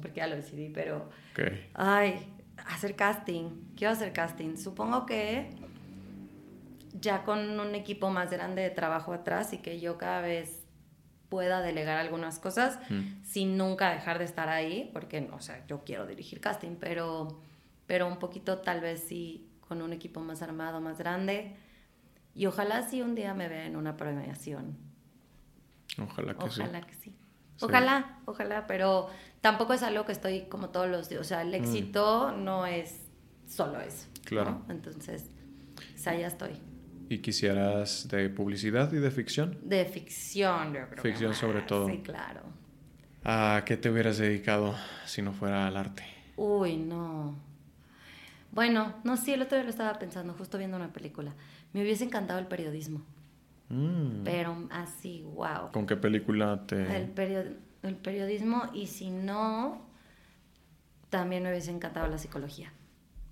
porque 0.00 0.20
ya 0.20 0.26
lo 0.26 0.36
decidí, 0.36 0.68
pero... 0.68 1.08
Ay, 1.74 2.26
hacer 2.66 2.94
casting. 2.96 3.74
Quiero 3.76 3.92
hacer 3.92 4.12
casting. 4.12 4.56
Supongo 4.56 5.06
que 5.06 5.50
ya 7.00 7.22
con 7.22 7.60
un 7.60 7.74
equipo 7.74 8.10
más 8.10 8.30
grande 8.30 8.62
de 8.62 8.70
trabajo 8.70 9.12
atrás 9.12 9.52
y 9.52 9.58
que 9.58 9.80
yo 9.80 9.98
cada 9.98 10.20
vez 10.20 10.61
pueda 11.32 11.62
delegar 11.62 11.96
algunas 11.96 12.38
cosas 12.38 12.78
sin 13.24 13.56
nunca 13.56 13.90
dejar 13.90 14.18
de 14.18 14.26
estar 14.26 14.50
ahí, 14.50 14.90
porque, 14.92 15.30
o 15.32 15.40
sea, 15.40 15.66
yo 15.66 15.82
quiero 15.82 16.06
dirigir 16.06 16.42
casting, 16.42 16.76
pero, 16.78 17.40
pero 17.86 18.06
un 18.06 18.18
poquito 18.18 18.58
tal 18.58 18.82
vez 18.82 19.02
sí 19.08 19.48
con 19.66 19.80
un 19.80 19.94
equipo 19.94 20.20
más 20.20 20.42
armado, 20.42 20.82
más 20.82 20.98
grande. 20.98 21.56
Y 22.34 22.44
ojalá 22.44 22.82
sí 22.82 23.00
un 23.00 23.14
día 23.14 23.32
me 23.32 23.48
vea 23.48 23.64
en 23.64 23.76
una 23.76 23.96
premiación. 23.96 24.76
Ojalá 25.98 26.34
que 26.34 26.44
ojalá 26.44 26.82
Que 26.82 26.94
sí. 26.96 27.16
Ojalá, 27.62 28.18
ojalá, 28.26 28.66
pero 28.66 29.08
tampoco 29.40 29.72
es 29.72 29.82
algo 29.82 30.04
que 30.04 30.12
estoy 30.12 30.42
como 30.50 30.68
todos 30.68 30.90
los 30.90 31.08
días. 31.08 31.22
O 31.22 31.24
sea, 31.24 31.40
el 31.40 31.52
mm. 31.52 31.64
éxito 31.64 32.32
no 32.32 32.66
es 32.66 33.06
solo 33.48 33.80
eso. 33.80 34.06
Claro. 34.26 34.66
Entonces, 34.68 35.30
pues 35.76 36.06
allá 36.06 36.26
estoy. 36.26 36.60
¿Y 37.08 37.18
quisieras 37.18 38.08
de 38.08 38.28
publicidad 38.30 38.92
y 38.92 38.96
de 38.96 39.10
ficción? 39.10 39.58
De 39.62 39.84
ficción, 39.84 40.74
yo 40.74 40.88
creo. 40.88 41.02
Ficción 41.02 41.34
sobre 41.34 41.62
todo. 41.62 41.88
Sí, 41.88 41.98
claro. 42.02 42.42
¿A 43.24 43.62
qué 43.64 43.76
te 43.76 43.90
hubieras 43.90 44.18
dedicado 44.18 44.74
si 45.06 45.22
no 45.22 45.32
fuera 45.32 45.66
al 45.66 45.76
arte? 45.76 46.04
Uy, 46.36 46.76
no. 46.76 47.36
Bueno, 48.50 48.94
no, 49.04 49.16
sí, 49.16 49.32
el 49.32 49.42
otro 49.42 49.56
día 49.56 49.64
lo 49.64 49.70
estaba 49.70 49.98
pensando, 49.98 50.34
justo 50.34 50.58
viendo 50.58 50.76
una 50.76 50.92
película. 50.92 51.32
Me 51.72 51.82
hubiese 51.82 52.04
encantado 52.04 52.38
el 52.38 52.46
periodismo. 52.46 53.02
Mm. 53.68 54.24
Pero 54.24 54.68
así, 54.70 55.22
wow. 55.22 55.70
¿Con 55.72 55.86
qué 55.86 55.96
película 55.96 56.66
te...? 56.66 56.82
El, 56.96 57.58
el 57.82 57.96
periodismo 57.96 58.70
y 58.74 58.86
si 58.88 59.10
no, 59.10 59.86
también 61.08 61.42
me 61.42 61.50
hubiese 61.50 61.70
encantado 61.70 62.08
la 62.08 62.18
psicología. 62.18 62.72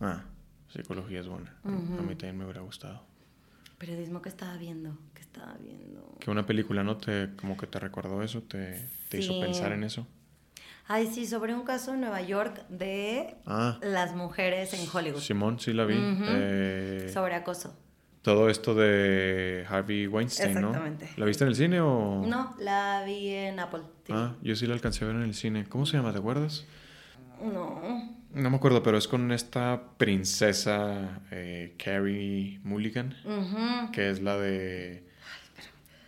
Ah, 0.00 0.24
psicología 0.68 1.20
es 1.20 1.28
buena. 1.28 1.54
A 1.64 1.68
mí 1.68 2.14
también 2.14 2.38
me 2.38 2.44
hubiera 2.44 2.62
gustado 2.62 3.09
periodismo 3.80 4.20
que 4.20 4.28
estaba 4.28 4.56
viendo, 4.58 4.96
que 5.14 5.22
estaba 5.22 5.54
viendo. 5.58 6.18
Que 6.20 6.30
una 6.30 6.44
película, 6.44 6.84
¿no? 6.84 6.98
Te, 6.98 7.30
como 7.40 7.56
que 7.56 7.66
te 7.66 7.80
recordó 7.80 8.22
eso, 8.22 8.42
te, 8.42 8.86
te 9.08 9.18
hizo 9.18 9.40
pensar 9.40 9.72
en 9.72 9.84
eso. 9.84 10.06
Ay, 10.86 11.08
sí, 11.10 11.26
sobre 11.26 11.54
un 11.54 11.64
caso 11.64 11.94
en 11.94 12.00
Nueva 12.00 12.20
York 12.20 12.66
de 12.68 13.36
ah. 13.46 13.78
las 13.80 14.14
mujeres 14.14 14.74
en 14.74 14.86
Hollywood. 14.92 15.20
Simón, 15.20 15.58
sí 15.58 15.72
la 15.72 15.86
vi. 15.86 15.94
Eh, 15.96 17.10
sobre 17.12 17.34
acoso. 17.36 17.74
Todo 18.20 18.50
esto 18.50 18.74
de 18.74 19.64
Harvey 19.66 20.06
Weinstein, 20.06 20.58
Exactamente. 20.58 21.06
¿no? 21.06 21.12
¿La 21.16 21.24
viste 21.24 21.44
en 21.44 21.48
el 21.48 21.56
cine 21.56 21.80
o...? 21.80 22.22
No, 22.26 22.54
la 22.58 23.02
vi 23.06 23.30
en 23.30 23.58
Apple 23.60 23.80
Ah, 24.10 24.34
yo 24.42 24.54
sí 24.56 24.66
la 24.66 24.74
alcancé 24.74 25.04
a 25.04 25.08
ver 25.08 25.16
en 25.16 25.22
el 25.22 25.34
cine. 25.34 25.64
¿Cómo 25.66 25.86
se 25.86 25.96
llama? 25.96 26.12
¿Te 26.12 26.18
acuerdas? 26.18 26.66
No. 27.42 28.20
No 28.32 28.50
me 28.50 28.56
acuerdo, 28.56 28.82
pero 28.82 28.96
es 28.96 29.08
con 29.08 29.32
esta 29.32 29.82
princesa 29.96 31.20
eh, 31.32 31.74
Carrie 31.82 32.60
Mulligan, 32.62 33.16
que 33.92 34.10
es 34.10 34.22
la 34.22 34.36
de. 34.36 35.04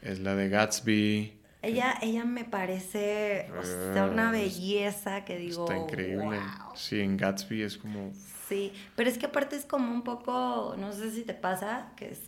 es 0.03 0.21
la 0.21 0.37
de 0.37 0.49
Gatsby. 0.49 1.39
Ella, 1.63 1.95
ella 2.01 2.25
me 2.25 2.45
parece 2.45 3.49
una 3.93 4.29
ah, 4.29 4.33
belleza 4.33 5.25
que 5.25 5.37
digo. 5.37 5.65
Está 5.65 5.77
increíble. 5.77 6.39
Sí, 6.75 7.01
en 7.01 7.17
Gatsby 7.17 7.63
es 7.63 7.77
como. 7.77 8.13
Sí, 8.49 8.73
pero 8.97 9.09
es 9.09 9.19
que 9.19 9.27
aparte 9.27 9.57
es 9.57 9.65
como 9.65 9.93
un 9.93 10.03
poco, 10.03 10.75
no 10.79 10.93
sé 10.93 11.11
si 11.11 11.23
te 11.23 11.35
pasa, 11.35 11.93
que 11.97 12.11
es 12.11 12.21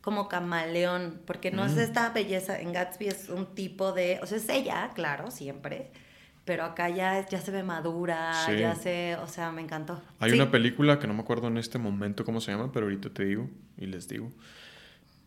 como 0.00 0.28
camaleón, 0.28 1.22
porque 1.26 1.50
no 1.50 1.64
es 1.64 1.76
mm. 1.76 1.80
esta 1.80 2.10
belleza, 2.10 2.60
en 2.60 2.74
Gatsby 2.74 3.08
es 3.08 3.30
un 3.30 3.54
tipo 3.54 3.92
de, 3.92 4.18
o 4.22 4.26
sea, 4.26 4.36
es 4.36 4.48
ella, 4.50 4.90
claro, 4.94 5.30
siempre, 5.30 5.92
pero 6.44 6.64
acá 6.64 6.90
ya, 6.90 7.26
ya 7.26 7.40
se 7.40 7.50
ve 7.50 7.62
madura, 7.62 8.32
ya 8.56 8.74
se, 8.74 9.16
o 9.16 9.26
sea, 9.26 9.50
me 9.50 9.62
encantó. 9.62 10.02
Hay 10.18 10.32
una 10.32 10.50
película 10.50 10.98
que 10.98 11.06
no 11.06 11.14
me 11.14 11.20
acuerdo 11.20 11.48
en 11.48 11.56
este 11.56 11.78
momento 11.78 12.24
cómo 12.24 12.40
se 12.40 12.52
llama, 12.52 12.70
pero 12.72 12.86
ahorita 12.86 13.10
te 13.10 13.24
digo 13.24 13.48
y 13.78 13.86
les 13.86 14.08
digo. 14.08 14.30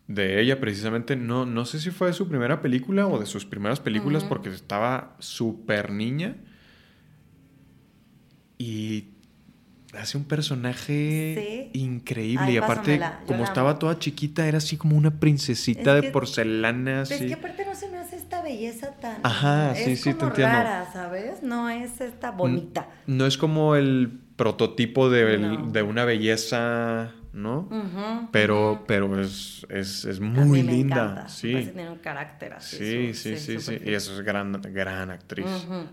De 0.06 0.40
ella 0.40 0.58
precisamente, 0.58 1.16
no, 1.16 1.44
no 1.44 1.64
sé 1.64 1.80
si 1.80 1.90
fue 1.90 2.08
de 2.08 2.14
su 2.14 2.28
primera 2.28 2.62
película 2.62 3.06
o 3.06 3.18
de 3.18 3.26
sus 3.26 3.44
primeras 3.44 3.80
películas 3.80 4.24
porque 4.24 4.48
estaba 4.48 5.16
súper 5.18 5.90
niña 5.90 6.36
y 8.56 9.17
hace 10.00 10.16
un 10.16 10.24
personaje 10.24 11.70
increíble. 11.72 12.52
y 12.52 12.56
aparte, 12.56 13.00
como 13.26 13.44
estaba 13.44 13.78
toda 13.78 13.98
chiquita, 13.98 14.46
era 14.46 14.58
así 14.58 14.76
como 14.76 14.96
una 14.96 15.18
princesita 15.18 15.94
de 15.94 16.10
porcelana. 16.10 17.02
Es 17.02 17.08
que 17.08 17.34
aparte 17.34 17.64
no 17.64 17.74
se 17.74 17.88
me 17.88 17.98
hace 17.98 18.16
esta 18.16 18.42
belleza 18.42 18.92
tan. 19.00 19.20
Ajá, 19.22 19.74
sí, 19.74 19.96
sí, 19.96 20.14
te 20.14 20.24
entiendo. 20.24 20.54
rara, 20.54 20.88
¿sabes? 20.92 21.42
No 21.42 21.68
es 21.68 22.00
esta 22.00 22.30
bonita. 22.30 22.88
No, 23.06 23.26
es 23.26 23.38
como 23.38 23.76
el 23.76 24.20
prototipo 24.36 25.10
de, 25.10 25.58
de 25.70 25.82
una 25.82 26.04
belleza. 26.04 27.12
¿no? 27.32 27.68
pero, 28.32 28.84
pero 28.86 29.20
es, 29.20 29.66
es, 29.68 30.04
es 30.04 30.20
muy 30.20 30.62
linda. 30.62 31.28
Sí. 31.28 31.52
Tiene 31.52 31.88
un 31.90 31.98
carácter 31.98 32.54
así. 32.54 32.76
Sí, 32.76 33.14
sí, 33.14 33.36
sí, 33.36 33.60
sí. 33.60 33.78
Y 33.84 33.94
es 33.94 34.20
gran, 34.20 34.52
gran 34.52 35.10
actriz. 35.10 35.46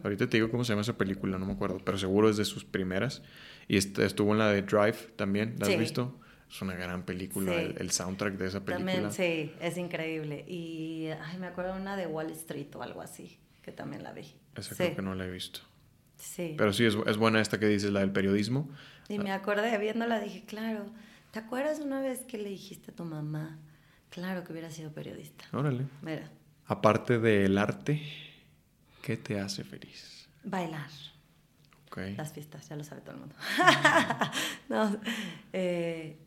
Ahorita 0.04 0.28
te 0.28 0.38
digo 0.38 0.50
cómo 0.50 0.64
se 0.64 0.74
llama 0.74 0.82
esa 0.82 0.98
película, 0.98 1.38
no 1.38 1.46
me 1.46 1.54
acuerdo, 1.54 1.80
pero 1.84 1.98
seguro 1.98 2.30
es 2.30 2.38
de 2.38 2.46
sus 2.46 2.66
primeras. 2.66 3.22
Y 3.68 3.78
estuvo 3.78 4.32
en 4.34 4.40
la 4.40 4.50
de 4.50 4.62
Drive 4.62 5.14
también, 5.16 5.56
¿la 5.60 5.68
has 5.68 5.78
visto? 5.78 6.20
Es 6.50 6.62
una 6.62 6.76
gran 6.76 7.04
película, 7.04 7.54
el, 7.60 7.92
soundtrack 7.92 8.36
de 8.36 8.48
esa 8.48 8.64
película. 8.64 8.94
También, 8.94 9.12
sí, 9.12 9.52
es 9.60 9.78
increíble. 9.78 10.46
Y 10.48 11.08
ay, 11.08 11.38
me 11.40 11.48
acuerdo 11.48 11.76
una 11.76 11.98
de 11.98 12.08
Wall 12.08 12.30
Street 12.32 12.68
o 12.76 12.84
algo 12.84 13.02
así, 13.02 13.40
que 13.62 13.72
también 13.72 14.04
la 14.04 14.14
vi. 14.14 14.36
Esa 14.56 14.76
creo 14.76 14.96
que 14.96 15.02
no 15.02 15.16
la 15.16 15.26
he 15.26 15.32
visto. 15.32 15.62
Sí. 16.18 16.56
Pero 16.58 16.72
sí, 16.72 16.86
es, 16.86 16.96
es, 17.08 17.18
buena 17.18 17.42
esta 17.42 17.60
que 17.60 17.68
dices, 17.68 17.92
la 17.92 18.00
del 18.02 18.12
periodismo. 18.12 18.70
Y 19.10 19.20
me 19.20 19.32
acordé, 19.32 19.78
viéndola, 19.78 20.20
dije, 20.20 20.46
claro, 20.46 20.86
¿te 21.32 21.40
acuerdas 21.40 21.80
una 21.80 22.00
vez 22.00 22.20
que 22.22 22.38
le 22.38 22.50
dijiste 22.50 22.92
a 22.92 22.96
tu 22.96 23.04
mamá, 23.04 23.60
claro 24.10 24.44
que 24.44 24.54
hubiera 24.54 24.70
sido 24.70 24.92
periodista? 24.92 25.46
Órale. 25.52 25.88
Mira. 26.02 26.32
Aparte 26.68 27.20
del 27.20 27.58
arte, 27.58 28.02
¿qué 29.02 29.18
te 29.18 29.40
hace 29.40 29.64
feliz? 29.64 30.30
Bailar. 30.44 30.90
Las 31.96 32.34
fiestas, 32.34 32.68
ya 32.68 32.76
lo 32.76 32.84
sabe 32.84 33.02
todo 33.02 33.14
el 33.14 33.20
mundo. 33.22 33.36
no, 34.70 34.98
eh, 35.54 36.18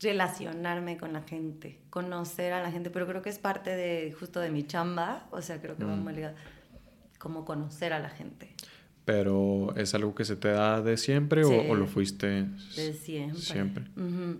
relacionarme 0.00 0.96
con 0.96 1.12
la 1.12 1.22
gente, 1.22 1.80
conocer 1.90 2.52
a 2.52 2.62
la 2.62 2.70
gente, 2.70 2.90
pero 2.90 3.06
creo 3.06 3.22
que 3.22 3.30
es 3.30 3.38
parte 3.38 3.70
de 3.70 4.14
justo 4.18 4.40
de 4.40 4.50
mi 4.50 4.66
chamba, 4.66 5.26
o 5.30 5.42
sea, 5.42 5.60
creo 5.60 5.76
que 5.76 5.84
va 5.84 5.94
mm. 5.94 6.02
muy 6.02 6.14
ligado, 6.14 6.36
como 7.18 7.44
conocer 7.44 7.92
a 7.92 7.98
la 7.98 8.10
gente. 8.10 8.54
Pero 9.04 9.72
¿es 9.76 9.94
algo 9.94 10.16
que 10.16 10.24
se 10.24 10.34
te 10.34 10.48
da 10.48 10.82
de 10.82 10.96
siempre 10.96 11.44
o, 11.44 11.74
lo 11.76 11.86
fuiste 11.86 12.26
de 12.26 12.92
siempre? 12.92 13.40
Siempre. 13.40 13.84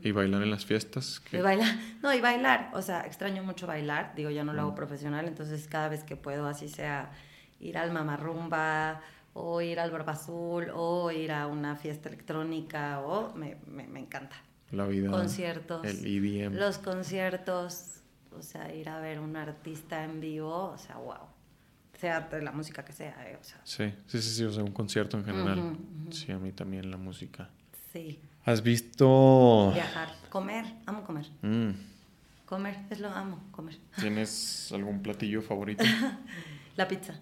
¿Y 0.03 0.11
bailar 0.11 0.43
en 0.43 0.51
las 0.51 0.67
fiestas? 0.67 1.23
Y 1.31 1.37
bailar, 1.37 1.77
no, 2.03 2.13
y 2.13 2.21
bailar, 2.21 2.71
o 2.75 2.83
sea, 2.83 3.03
extraño 3.03 3.45
mucho 3.45 3.67
bailar, 3.69 4.15
digo, 4.17 4.31
ya 4.31 4.43
no 4.45 4.53
lo 4.53 4.63
hago 4.63 4.73
mm. 4.73 4.77
profesional, 4.77 5.29
entonces 5.29 5.69
cada 5.69 5.89
vez 5.89 6.03
que 6.03 6.17
puedo, 6.17 6.47
así 6.49 6.69
sea 6.69 7.13
ir 7.61 7.79
al 7.79 7.93
mamarrumba 7.93 9.01
o 9.39 9.61
ir 9.61 9.79
al 9.79 9.91
barba 9.91 10.13
azul 10.13 10.69
o 10.75 11.11
ir 11.11 11.31
a 11.31 11.47
una 11.47 11.77
fiesta 11.77 12.09
electrónica 12.09 13.01
o 13.01 13.35
me, 13.35 13.59
me, 13.67 13.87
me 13.87 14.01
encanta 14.01 14.37
la 14.71 14.87
vida. 14.87 15.11
Conciertos. 15.11 15.85
El 15.85 16.05
EDM. 16.05 16.55
Los 16.55 16.79
conciertos, 16.79 18.01
o 18.37 18.43
sea, 18.43 18.75
ir 18.75 18.89
a 18.89 18.99
ver 18.99 19.21
un 19.21 19.37
artista 19.37 20.05
en 20.05 20.21
vivo, 20.21 20.71
o 20.71 20.79
sea, 20.79 20.97
wow. 20.97 21.29
Sea 21.99 22.21
de 22.21 22.43
la 22.43 22.53
música 22.53 22.85
que 22.85 22.93
sea, 22.93 23.15
eh, 23.31 23.39
o 23.41 23.45
sea. 23.45 23.61
Sí, 23.65 23.93
sí, 24.07 24.21
sí, 24.21 24.31
sí, 24.31 24.45
o 24.45 24.53
sea, 24.53 24.65
un 24.65 24.73
concierto 24.73 25.17
en 25.19 25.25
general. 25.25 25.77
Sí, 26.11 26.33
a 26.33 26.39
mí 26.39 26.53
también 26.53 26.91
la 26.91 26.97
música. 26.97 27.51
Sí. 27.93 28.19
¿Has 28.45 28.63
visto...? 28.63 29.73
Viajar, 29.73 30.15
comer, 30.29 30.65
amo 30.87 31.05
comer. 31.05 31.27
Mm. 31.43 31.71
Comer, 32.45 32.77
es 32.91 33.01
lo 33.01 33.09
amo, 33.09 33.43
comer. 33.51 33.79
¿Tienes 33.99 34.71
algún 34.73 35.03
platillo 35.03 35.43
favorito? 35.43 35.85
la 36.77 36.87
pizza. 36.87 37.19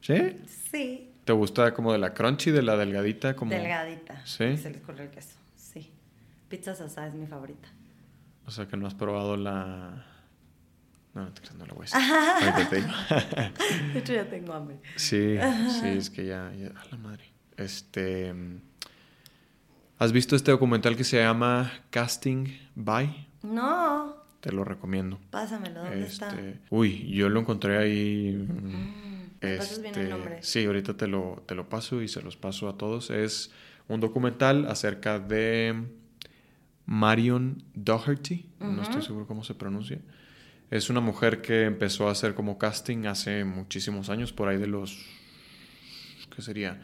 ¿Sí? 0.00 0.40
Sí. 0.70 1.12
¿Te 1.28 1.34
gusta 1.34 1.74
como 1.74 1.92
de 1.92 1.98
la 1.98 2.14
crunchy, 2.14 2.50
de 2.52 2.62
la 2.62 2.74
delgadita? 2.74 3.36
Como... 3.36 3.50
Delgadita. 3.50 4.24
Sí. 4.24 4.56
Se 4.56 4.70
les 4.70 4.80
corre 4.80 5.04
el 5.04 5.10
queso. 5.10 5.36
Pizza 6.48 6.74
sasa 6.74 7.06
es 7.06 7.12
mi 7.12 7.26
favorita. 7.26 7.68
O 8.46 8.50
sea 8.50 8.66
que 8.66 8.78
no 8.78 8.86
has 8.86 8.94
probado 8.94 9.36
la. 9.36 10.06
No, 11.12 11.24
no, 11.24 11.30
no 11.58 11.66
la 11.66 11.74
voy 11.74 11.86
a 11.92 12.56
decir. 12.56 12.82
de 13.92 13.98
hecho, 13.98 14.14
ya 14.14 14.24
tengo 14.30 14.54
hambre. 14.54 14.78
Sí, 14.96 15.36
sí, 15.68 15.88
es 15.88 16.08
que 16.08 16.24
ya, 16.24 16.46
A 16.46 16.84
la 16.90 16.96
madre. 16.96 17.24
Este. 17.58 18.34
¿Has 19.98 20.12
visto 20.12 20.34
este 20.34 20.50
documental 20.50 20.96
que 20.96 21.04
se 21.04 21.18
llama 21.18 21.70
Casting 21.90 22.46
by? 22.74 23.28
No. 23.42 24.16
Te 24.40 24.50
lo 24.50 24.64
recomiendo. 24.64 25.18
Pásamelo, 25.28 25.82
¿dónde 25.82 26.06
está? 26.06 26.28
Este, 26.30 26.60
uy, 26.70 27.06
yo 27.10 27.28
lo 27.28 27.40
encontré 27.40 27.76
ahí. 27.76 28.46
Mm, 28.48 29.17
este, 29.40 29.82
bien 29.82 29.94
el 29.98 30.10
nombre? 30.10 30.38
Sí, 30.42 30.64
ahorita 30.64 30.96
te 30.96 31.06
lo, 31.06 31.42
te 31.46 31.54
lo 31.54 31.68
paso 31.68 32.02
y 32.02 32.08
se 32.08 32.22
los 32.22 32.36
paso 32.36 32.68
a 32.68 32.76
todos. 32.76 33.10
Es 33.10 33.50
un 33.88 34.00
documental 34.00 34.66
acerca 34.66 35.18
de 35.18 35.74
Marion 36.86 37.62
Doherty, 37.74 38.46
no 38.60 38.82
estoy 38.82 39.02
seguro 39.02 39.26
cómo 39.26 39.44
se 39.44 39.54
pronuncia. 39.54 39.98
Es 40.70 40.90
una 40.90 41.00
mujer 41.00 41.40
que 41.40 41.64
empezó 41.64 42.08
a 42.08 42.12
hacer 42.12 42.34
como 42.34 42.58
casting 42.58 43.06
hace 43.06 43.44
muchísimos 43.44 44.10
años, 44.10 44.32
por 44.32 44.48
ahí 44.48 44.58
de 44.58 44.66
los. 44.66 45.06
¿Qué 46.34 46.42
sería? 46.42 46.80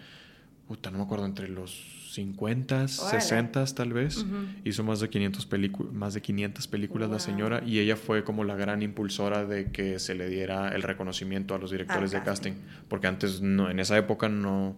Puta, 0.66 0.90
no 0.90 0.98
me 0.98 1.05
acuerdo, 1.05 1.26
entre 1.26 1.48
los 1.48 2.03
50, 2.14 2.88
60 2.88 3.64
tal 3.74 3.92
vez. 3.92 4.24
Hizo 4.64 4.84
más 4.84 5.00
de 5.00 5.08
500, 5.08 5.48
más 5.92 6.14
de 6.14 6.22
500 6.22 6.68
películas 6.68 7.10
la 7.10 7.18
señora 7.18 7.62
y 7.66 7.80
ella 7.80 7.96
fue 7.96 8.22
como 8.22 8.44
la 8.44 8.54
gran 8.54 8.82
impulsora 8.82 9.44
de 9.44 9.72
que 9.72 9.98
se 9.98 10.14
le 10.14 10.28
diera 10.28 10.74
el 10.74 10.82
reconocimiento 10.82 11.54
a 11.54 11.58
los 11.58 11.70
directores 11.70 12.12
de 12.12 12.22
casting. 12.22 12.52
Porque 12.88 13.08
antes, 13.08 13.40
no, 13.40 13.70
en 13.70 13.80
esa 13.80 13.98
época 13.98 14.28
no 14.28 14.76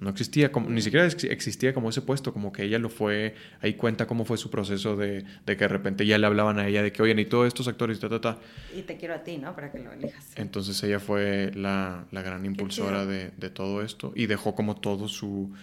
no 0.00 0.10
existía, 0.10 0.52
como, 0.52 0.68
ni 0.68 0.82
siquiera 0.82 1.06
existía 1.06 1.72
como 1.72 1.88
ese 1.88 2.02
puesto, 2.02 2.32
como 2.32 2.52
que 2.52 2.64
ella 2.64 2.78
lo 2.78 2.90
fue, 2.90 3.34
ahí 3.62 3.74
cuenta 3.74 4.06
cómo 4.06 4.24
fue 4.24 4.36
su 4.36 4.50
proceso 4.50 4.96
de, 4.96 5.24
de 5.46 5.56
que 5.56 5.64
de 5.64 5.68
repente 5.68 6.04
ya 6.04 6.18
le 6.18 6.26
hablaban 6.26 6.58
a 6.58 6.68
ella 6.68 6.82
de 6.82 6.92
que, 6.92 7.02
oye, 7.02 7.18
y 7.18 7.24
todos 7.24 7.46
estos 7.46 7.66
actores, 7.66 7.98
ta, 7.98 8.08
ta, 8.08 8.20
ta. 8.20 8.38
Y 8.76 8.82
te 8.82 8.98
quiero 8.98 9.14
a 9.14 9.22
ti, 9.22 9.38
¿no? 9.38 9.54
Para 9.54 9.72
que 9.72 9.78
lo 9.78 9.92
elijas. 9.92 10.32
Entonces 10.36 10.82
ella 10.82 11.00
fue 11.00 11.50
la, 11.54 12.04
la 12.10 12.22
gran 12.22 12.44
impulsora 12.44 13.06
de, 13.06 13.30
de, 13.38 13.48
todo 13.48 13.82
esto 13.82 14.12
y 14.14 14.26
dejó 14.26 14.54
como 14.54 14.76
todo 14.76 15.08
su... 15.08 15.54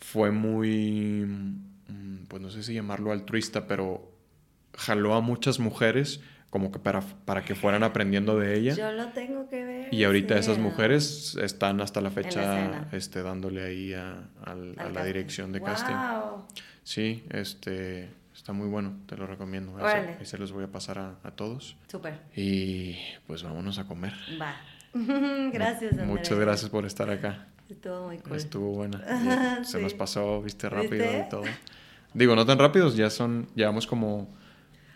Fue 0.00 0.30
muy, 0.30 1.24
mm, 1.26 2.26
pues 2.28 2.42
no 2.42 2.50
sé 2.50 2.62
si 2.62 2.74
llamarlo 2.74 3.12
altruista, 3.12 3.66
pero 3.66 4.12
jaló 4.76 5.14
a 5.14 5.20
muchas 5.20 5.58
muchas 5.58 6.20
como 6.50 6.70
que 6.70 6.78
para, 6.78 7.00
para 7.00 7.44
que 7.44 7.54
fueran 7.54 7.82
aprendiendo 7.82 8.38
de 8.38 8.56
ella. 8.56 8.74
Yo 8.74 8.92
lo 8.92 9.08
tengo 9.08 9.48
que 9.48 9.64
ver. 9.64 9.92
Y 9.92 10.04
ahorita 10.04 10.38
esas 10.38 10.58
mujeres 10.58 11.36
están 11.42 11.80
hasta 11.80 12.00
la 12.00 12.10
fecha 12.10 12.88
este, 12.92 13.22
dándole 13.22 13.64
ahí 13.64 13.92
a, 13.92 14.28
la 14.92 15.04
dirección 15.04 15.52
de 15.52 15.60
casting. 15.60 15.94
Sí, 16.82 17.24
este, 17.30 18.08
está 18.34 18.52
muy 18.52 18.68
bueno, 18.68 19.00
te 19.06 19.16
lo 19.16 19.26
recomiendo. 19.26 19.76
Ahí 19.84 20.24
se 20.24 20.38
los 20.38 20.52
voy 20.52 20.64
a 20.64 20.68
pasar 20.68 20.98
a, 20.98 21.30
todos. 21.32 21.76
Súper. 21.88 22.20
Y 22.34 22.96
pues 23.26 23.42
vámonos 23.42 23.78
a 23.78 23.86
comer. 23.86 24.14
Va. 24.40 24.56
gracias, 25.52 25.92
Andrés. 25.92 26.08
Muchas 26.08 26.38
gracias 26.38 26.70
por 26.70 26.86
estar 26.86 27.10
acá. 27.10 27.48
Estuvo 27.68 28.06
muy 28.06 28.18
cool. 28.18 28.36
Estuvo 28.36 28.70
buena. 28.70 29.64
Se 29.64 29.80
nos 29.80 29.94
pasó, 29.94 30.42
viste, 30.42 30.68
rápido 30.68 31.04
y 31.04 31.28
todo. 31.28 31.42
Digo, 32.14 32.34
no 32.34 32.46
tan 32.46 32.58
rápidos, 32.58 32.96
ya 32.96 33.10
son, 33.10 33.48
llevamos 33.54 33.86
como 33.86 34.28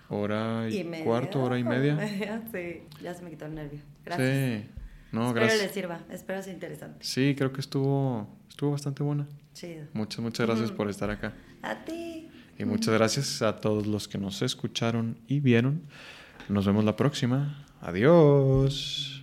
hora 0.08 0.68
y, 0.70 0.84
cuarto, 1.04 1.42
hora 1.42 1.58
y 1.58 1.64
media. 1.64 1.98
Sí, 2.52 2.82
ya 3.02 3.14
se 3.14 3.22
me 3.22 3.30
quitó 3.30 3.46
el 3.46 3.54
nervio. 3.54 3.80
Gracias. 4.04 4.28
Sí, 4.28 4.70
no, 5.12 5.26
espero 5.26 5.46
gracias. 5.46 5.62
les 5.62 5.72
sirva, 5.72 6.00
espero 6.10 6.42
sea 6.42 6.52
interesante. 6.52 6.98
Sí, 7.04 7.34
creo 7.36 7.52
que 7.52 7.60
estuvo, 7.60 8.28
estuvo 8.48 8.70
bastante 8.72 9.02
buena. 9.02 9.26
Chido. 9.52 9.86
Muchas, 9.92 10.20
muchas 10.20 10.46
gracias 10.46 10.70
por 10.70 10.88
estar 10.88 11.10
acá. 11.10 11.34
A 11.62 11.84
ti. 11.84 12.28
Y 12.58 12.64
muchas 12.64 12.94
gracias 12.94 13.42
a 13.42 13.56
todos 13.56 13.86
los 13.86 14.06
que 14.06 14.18
nos 14.18 14.42
escucharon 14.42 15.18
y 15.26 15.40
vieron. 15.40 15.82
Nos 16.48 16.66
vemos 16.66 16.84
la 16.84 16.96
próxima. 16.96 17.66
Adiós. 17.80 19.19